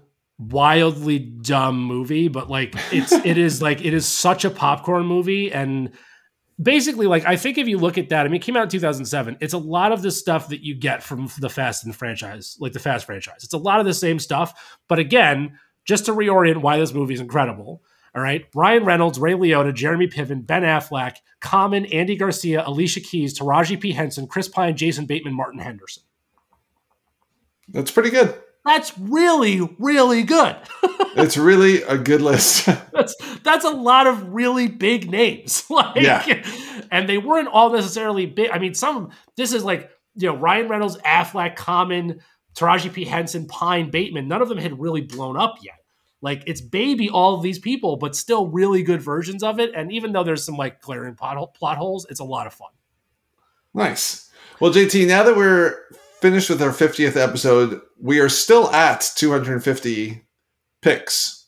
wildly 0.50 1.20
dumb 1.20 1.82
movie, 1.84 2.28
but 2.28 2.50
like 2.50 2.76
it's 2.92 3.12
it 3.12 3.38
is 3.38 3.62
like 3.62 3.84
it 3.84 3.94
is 3.94 4.08
such 4.08 4.46
a 4.46 4.50
popcorn 4.50 5.06
movie, 5.06 5.52
and 5.52 5.92
basically 6.62 7.08
like 7.08 7.26
I 7.26 7.36
think 7.36 7.58
if 7.58 7.68
you 7.68 7.78
look 7.78 7.98
at 7.98 8.10
that, 8.10 8.26
I 8.26 8.30
mean, 8.30 8.42
it 8.42 8.44
came 8.44 8.58
out 8.58 8.64
in 8.64 8.70
2007. 8.70 9.38
It's 9.40 9.54
a 9.54 9.58
lot 9.58 9.92
of 9.92 10.02
the 10.02 10.12
stuff 10.12 10.50
that 10.50 10.64
you 10.64 10.76
get 10.76 11.04
from 11.04 11.30
the 11.40 11.50
Fast 11.50 11.86
and 11.86 11.96
franchise, 11.96 12.58
like 12.60 12.74
the 12.74 12.80
Fast 12.80 13.06
franchise. 13.06 13.44
It's 13.44 13.54
a 13.54 13.58
lot 13.58 13.80
of 13.80 13.86
the 13.86 13.94
same 13.94 14.20
stuff, 14.20 14.80
but 14.88 15.00
again, 15.00 15.60
just 15.86 16.06
to 16.06 16.14
reorient 16.14 16.58
why 16.58 16.78
this 16.78 16.94
movie 16.94 17.14
is 17.14 17.20
incredible. 17.20 17.84
All 18.14 18.22
right, 18.22 18.46
Ryan 18.54 18.84
Reynolds, 18.84 19.20
Ray 19.20 19.34
Liotta, 19.34 19.74
Jeremy 19.74 20.08
Piven, 20.08 20.46
Ben 20.46 20.64
Affleck, 20.64 21.16
Common, 21.40 21.86
Andy 21.86 22.18
Garcia, 22.18 22.62
Alicia 22.68 23.00
Keys, 23.00 23.38
Taraji 23.38 23.80
P 23.80 23.94
Henson, 23.94 24.28
Chris 24.28 24.50
Pine, 24.50 24.76
Jason 24.76 25.06
Bateman, 25.06 25.34
Martin 25.34 25.60
Henderson. 25.60 26.04
That's 27.70 27.92
pretty 27.92 28.10
good. 28.10 28.36
That's 28.64 28.98
really, 28.98 29.62
really 29.80 30.24
good. 30.24 30.56
it's 31.16 31.36
really 31.36 31.82
a 31.84 31.98
good 31.98 32.22
list. 32.22 32.66
that's 32.94 33.16
that's 33.44 33.66
a 33.66 33.72
lot 33.72 34.08
of 34.08 34.34
really 34.34 34.68
big 34.68 35.10
names. 35.10 35.64
like, 35.70 35.96
yeah. 35.96 36.44
and 36.92 37.10
they 37.10 37.18
weren't 37.18 37.48
all 37.48 37.72
necessarily 37.72 38.28
big. 38.28 38.52
I 38.52 38.60
mean, 38.60 38.74
some 38.74 39.12
this 39.36 39.54
is 39.54 39.64
like 39.64 39.90
you 40.16 40.28
know 40.28 40.36
Ryan 40.38 40.68
Reynolds, 40.68 40.98
Affleck, 40.98 41.56
Common, 41.56 42.22
Taraji 42.56 42.94
P 42.94 43.06
Henson, 43.06 43.48
Pine, 43.48 43.90
Bateman. 43.90 44.28
None 44.28 44.42
of 44.42 44.50
them 44.50 44.60
had 44.60 44.80
really 44.80 45.02
blown 45.02 45.38
up 45.38 45.56
yet. 45.62 45.76
Like 46.22 46.44
it's 46.46 46.62
baby 46.62 47.10
all 47.10 47.34
of 47.34 47.42
these 47.42 47.58
people, 47.58 47.98
but 47.98 48.16
still 48.16 48.48
really 48.48 48.84
good 48.84 49.02
versions 49.02 49.42
of 49.42 49.60
it. 49.60 49.72
And 49.76 49.92
even 49.92 50.12
though 50.12 50.24
there's 50.24 50.46
some 50.46 50.56
like 50.56 50.82
glaring 50.82 51.16
plot, 51.16 51.56
plot 51.56 51.78
holes, 51.78 52.06
it's 52.10 52.20
a 52.20 52.24
lot 52.24 52.46
of 52.46 52.54
fun. 52.54 52.70
Nice. 53.74 54.30
Well, 54.60 54.72
JT, 54.72 55.08
now 55.08 55.24
that 55.24 55.36
we're 55.36 55.80
finished 56.22 56.50
with 56.50 56.62
our 56.62 56.70
50th 56.70 57.18
episode, 57.18 57.82
we 58.00 58.20
are 58.20 58.30
still 58.30 58.70
at 58.72 59.12
250 59.16 60.22
picks. 60.82 61.48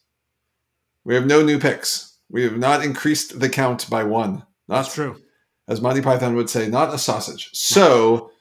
We 1.05 1.15
have 1.15 1.25
no 1.25 1.41
new 1.41 1.59
picks. 1.59 2.17
We 2.29 2.43
have 2.43 2.57
not 2.57 2.83
increased 2.83 3.39
the 3.39 3.49
count 3.49 3.89
by 3.89 4.03
one. 4.03 4.43
Not 4.67 4.83
That's 4.83 4.95
true. 4.95 5.21
As 5.67 5.81
Monty 5.81 6.01
Python 6.01 6.35
would 6.35 6.49
say, 6.49 6.67
not 6.67 6.93
a 6.93 6.97
sausage. 6.97 7.49
So 7.53 8.31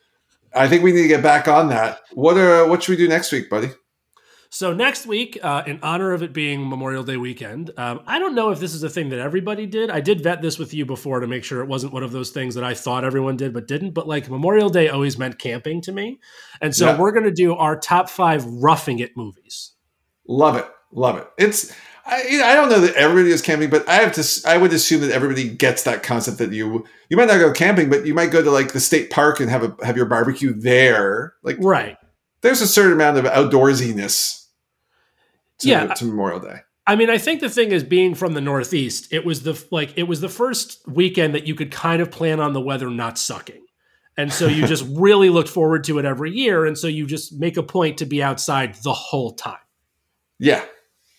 I 0.55 0.69
think 0.69 0.83
we 0.83 0.93
need 0.93 1.03
to 1.03 1.09
get 1.09 1.23
back 1.23 1.47
on 1.47 1.69
that. 1.69 2.01
What 2.13 2.37
are 2.37 2.67
what 2.67 2.83
should 2.83 2.93
we 2.93 2.97
do 2.97 3.09
next 3.09 3.31
week, 3.31 3.49
buddy? 3.49 3.71
So 4.55 4.75
next 4.75 5.07
week, 5.07 5.39
uh, 5.43 5.63
in 5.67 5.79
honor 5.83 6.13
of 6.13 6.23
it 6.23 6.35
being 6.35 6.69
Memorial 6.69 7.03
Day 7.03 7.17
weekend, 7.17 7.71
um, 7.79 8.03
I 8.07 8.19
don't 8.19 8.35
know 8.35 8.51
if 8.51 8.61
this 8.61 8.75
is 8.75 8.83
a 8.83 8.91
thing 8.91 9.09
that 9.09 9.19
everybody 9.19 9.65
did. 9.65 9.89
I 9.89 10.03
did 10.03 10.23
vet 10.23 10.43
this 10.43 10.59
with 10.59 10.75
you 10.75 10.85
before 10.85 11.21
to 11.21 11.27
make 11.27 11.43
sure 11.43 11.63
it 11.63 11.69
wasn't 11.69 11.95
one 11.95 12.03
of 12.03 12.13
those 12.13 12.29
things 12.33 12.55
that 12.57 12.63
I 12.63 12.75
thought 12.75 13.03
everyone 13.03 13.39
did 13.39 13.55
but 13.55 13.67
didn't. 13.67 13.93
But 13.93 14.07
like 14.07 14.29
Memorial 14.29 14.69
Day 14.69 14.91
always 14.91 15.17
meant 15.17 15.39
camping 15.39 15.81
to 15.81 15.93
me, 15.93 16.21
and 16.61 16.77
so 16.77 16.89
yeah. 16.89 16.99
we're 16.99 17.13
going 17.13 17.25
to 17.25 17.33
do 17.33 17.55
our 17.55 17.79
top 17.79 18.11
five 18.11 18.45
roughing 18.45 18.99
it 18.99 19.17
movies. 19.17 19.73
Love 20.29 20.57
it, 20.57 20.69
love 20.93 21.17
it. 21.17 21.27
It's 21.39 21.75
I, 22.05 22.43
I 22.45 22.55
don't 22.55 22.69
know 22.69 22.81
that 22.81 22.95
everybody 22.95 23.33
is 23.33 23.41
camping, 23.41 23.71
but 23.71 23.89
I 23.89 23.95
have 24.03 24.13
to. 24.13 24.43
I 24.47 24.59
would 24.59 24.75
assume 24.75 25.01
that 25.01 25.13
everybody 25.13 25.49
gets 25.49 25.85
that 25.85 26.03
concept 26.03 26.37
that 26.37 26.53
you 26.53 26.85
you 27.09 27.17
might 27.17 27.29
not 27.29 27.39
go 27.39 27.53
camping, 27.53 27.89
but 27.89 28.05
you 28.05 28.13
might 28.13 28.31
go 28.31 28.43
to 28.43 28.51
like 28.51 28.75
the 28.75 28.81
state 28.81 29.09
park 29.09 29.41
and 29.41 29.49
have 29.49 29.63
a 29.63 29.75
have 29.87 29.97
your 29.97 30.05
barbecue 30.05 30.53
there. 30.53 31.37
Like 31.43 31.57
right, 31.59 31.97
there's 32.43 32.61
a 32.61 32.69
certain 32.69 32.93
amount 32.93 33.17
of 33.17 33.25
outdoorsiness 33.25 34.42
to, 35.63 35.69
yeah, 35.69 35.87
to 35.95 36.05
Memorial 36.05 36.41
Day. 36.41 36.61
I 36.87 36.97
mean, 36.97 37.11
I 37.11 37.19
think 37.19 37.41
the 37.41 37.51
thing 37.51 37.73
is 37.73 37.85
being 37.85 38.15
from 38.15 38.35
the 38.35 38.41
Northeast, 38.41 39.13
it 39.13 39.25
was 39.25 39.43
the 39.43 39.63
like 39.71 39.93
it 39.97 40.05
was 40.05 40.21
the 40.21 40.29
first 40.29 40.87
weekend 40.89 41.35
that 41.35 41.47
you 41.47 41.55
could 41.55 41.71
kind 41.71 42.03
of 42.03 42.11
plan 42.11 42.41
on 42.41 42.53
the 42.53 42.61
weather 42.61 42.91
not 42.91 43.19
sucking. 43.19 43.65
And 44.17 44.33
so 44.33 44.47
you 44.47 44.67
just 44.67 44.85
really 44.91 45.31
looked 45.31 45.49
forward 45.49 45.85
to 45.85 45.99
it 45.99 46.05
every 46.05 46.33
year. 46.33 46.67
And 46.67 46.77
so 46.77 46.87
you 46.87 47.07
just 47.07 47.39
make 47.39 47.57
a 47.57 47.63
point 47.63 47.99
to 47.99 48.07
be 48.07 48.23
outside 48.23 48.75
the 48.83 48.93
whole 48.93 49.33
time. 49.33 49.57
Yeah. 50.39 50.65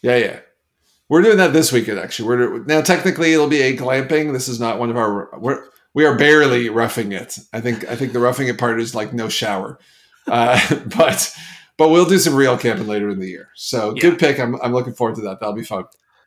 Yeah, 0.01 0.17
yeah. 0.17 0.39
We're 1.09 1.21
doing 1.21 1.37
that 1.37 1.53
this 1.53 1.71
weekend 1.71 1.99
actually. 1.99 2.27
We're 2.27 2.63
now 2.65 2.81
technically 2.81 3.33
it'll 3.33 3.47
be 3.47 3.61
a 3.61 3.77
glamping. 3.77 4.33
This 4.33 4.47
is 4.47 4.59
not 4.59 4.79
one 4.79 4.89
of 4.89 4.97
our 4.97 5.29
we're 5.39 5.65
we 5.93 6.05
are 6.05 6.17
barely 6.17 6.69
roughing 6.69 7.11
it. 7.11 7.39
I 7.53 7.61
think 7.61 7.87
I 7.87 7.95
think 7.95 8.13
the 8.13 8.19
roughing 8.19 8.47
it 8.47 8.57
part 8.57 8.79
is 8.79 8.95
like 8.95 9.13
no 9.13 9.29
shower. 9.29 9.79
Uh, 10.27 10.59
but 10.97 11.35
but 11.83 11.89
we'll 11.89 12.05
do 12.05 12.17
some 12.17 12.33
real 12.33 12.57
camping 12.57 12.87
later 12.87 13.09
in 13.09 13.19
the 13.19 13.27
year. 13.27 13.49
So 13.55 13.93
yeah. 13.93 14.01
good 14.03 14.17
pick. 14.17 14.39
I'm, 14.39 14.55
I'm 14.61 14.71
looking 14.71 14.93
forward 14.93 15.17
to 15.17 15.21
that. 15.23 15.41
That'll 15.41 15.53
be 15.53 15.65
fun. 15.65 15.83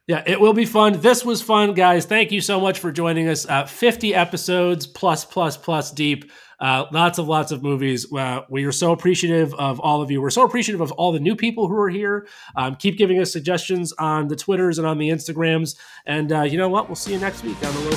Yeah, 0.07 0.23
it 0.27 0.39
will 0.39 0.53
be 0.53 0.67
fun. 0.67 1.01
This 1.01 1.25
was 1.25 1.41
fun, 1.41 1.73
guys. 1.73 2.05
Thank 2.05 2.31
you 2.31 2.43
so 2.43 2.61
much 2.61 2.79
for 2.79 2.93
joining 2.93 3.27
us. 3.27 3.49
Uh, 3.49 3.65
50 3.65 4.15
episodes 4.15 4.87
plus, 4.87 5.25
plus, 5.25 5.57
plus 5.57 5.91
deep. 5.91 6.31
Uh, 6.61 6.85
lots 6.93 7.19
of 7.19 7.27
lots 7.27 7.53
of 7.53 7.63
movies. 7.63 8.13
Uh, 8.13 8.43
we 8.51 8.67
are 8.67 8.73
so 8.73 8.93
appreciative 8.93 9.55
of 9.55 9.81
all 9.81 10.03
of 10.03 10.11
you. 10.11 10.21
We're 10.21 10.29
so 10.29 10.45
appreciative 10.45 10.83
of 10.83 10.93
all 10.93 11.13
the 11.13 11.21
new 11.21 11.35
people 11.35 11.69
who 11.69 11.77
are 11.77 11.89
here. 11.89 12.27
Um, 12.55 12.77
keep 12.77 12.99
giving 12.99 13.19
us 13.19 13.33
suggestions 13.33 13.95
on 13.95 14.29
the 14.29 14.37
Twitters 14.37 14.77
and 14.77 14.87
on 14.87 14.99
the 14.99 15.09
Instagrams. 15.09 15.75
And 16.05 16.33
uh, 16.33 16.43
you 16.43 16.59
know 16.59 16.69
what? 16.69 16.87
We'll 16.91 16.97
see 16.97 17.15
you 17.15 17.19
next 17.19 17.45
week 17.45 17.57
on 17.65 17.73
the 17.73 17.81
Low 17.81 17.93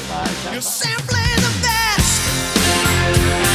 Five. 3.16 3.49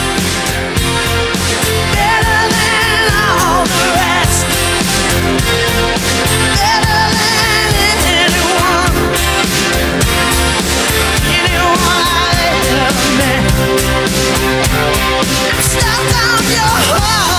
Stop 15.25 16.01
down 16.11 16.43
your 16.53 16.69
heart. 16.91 17.34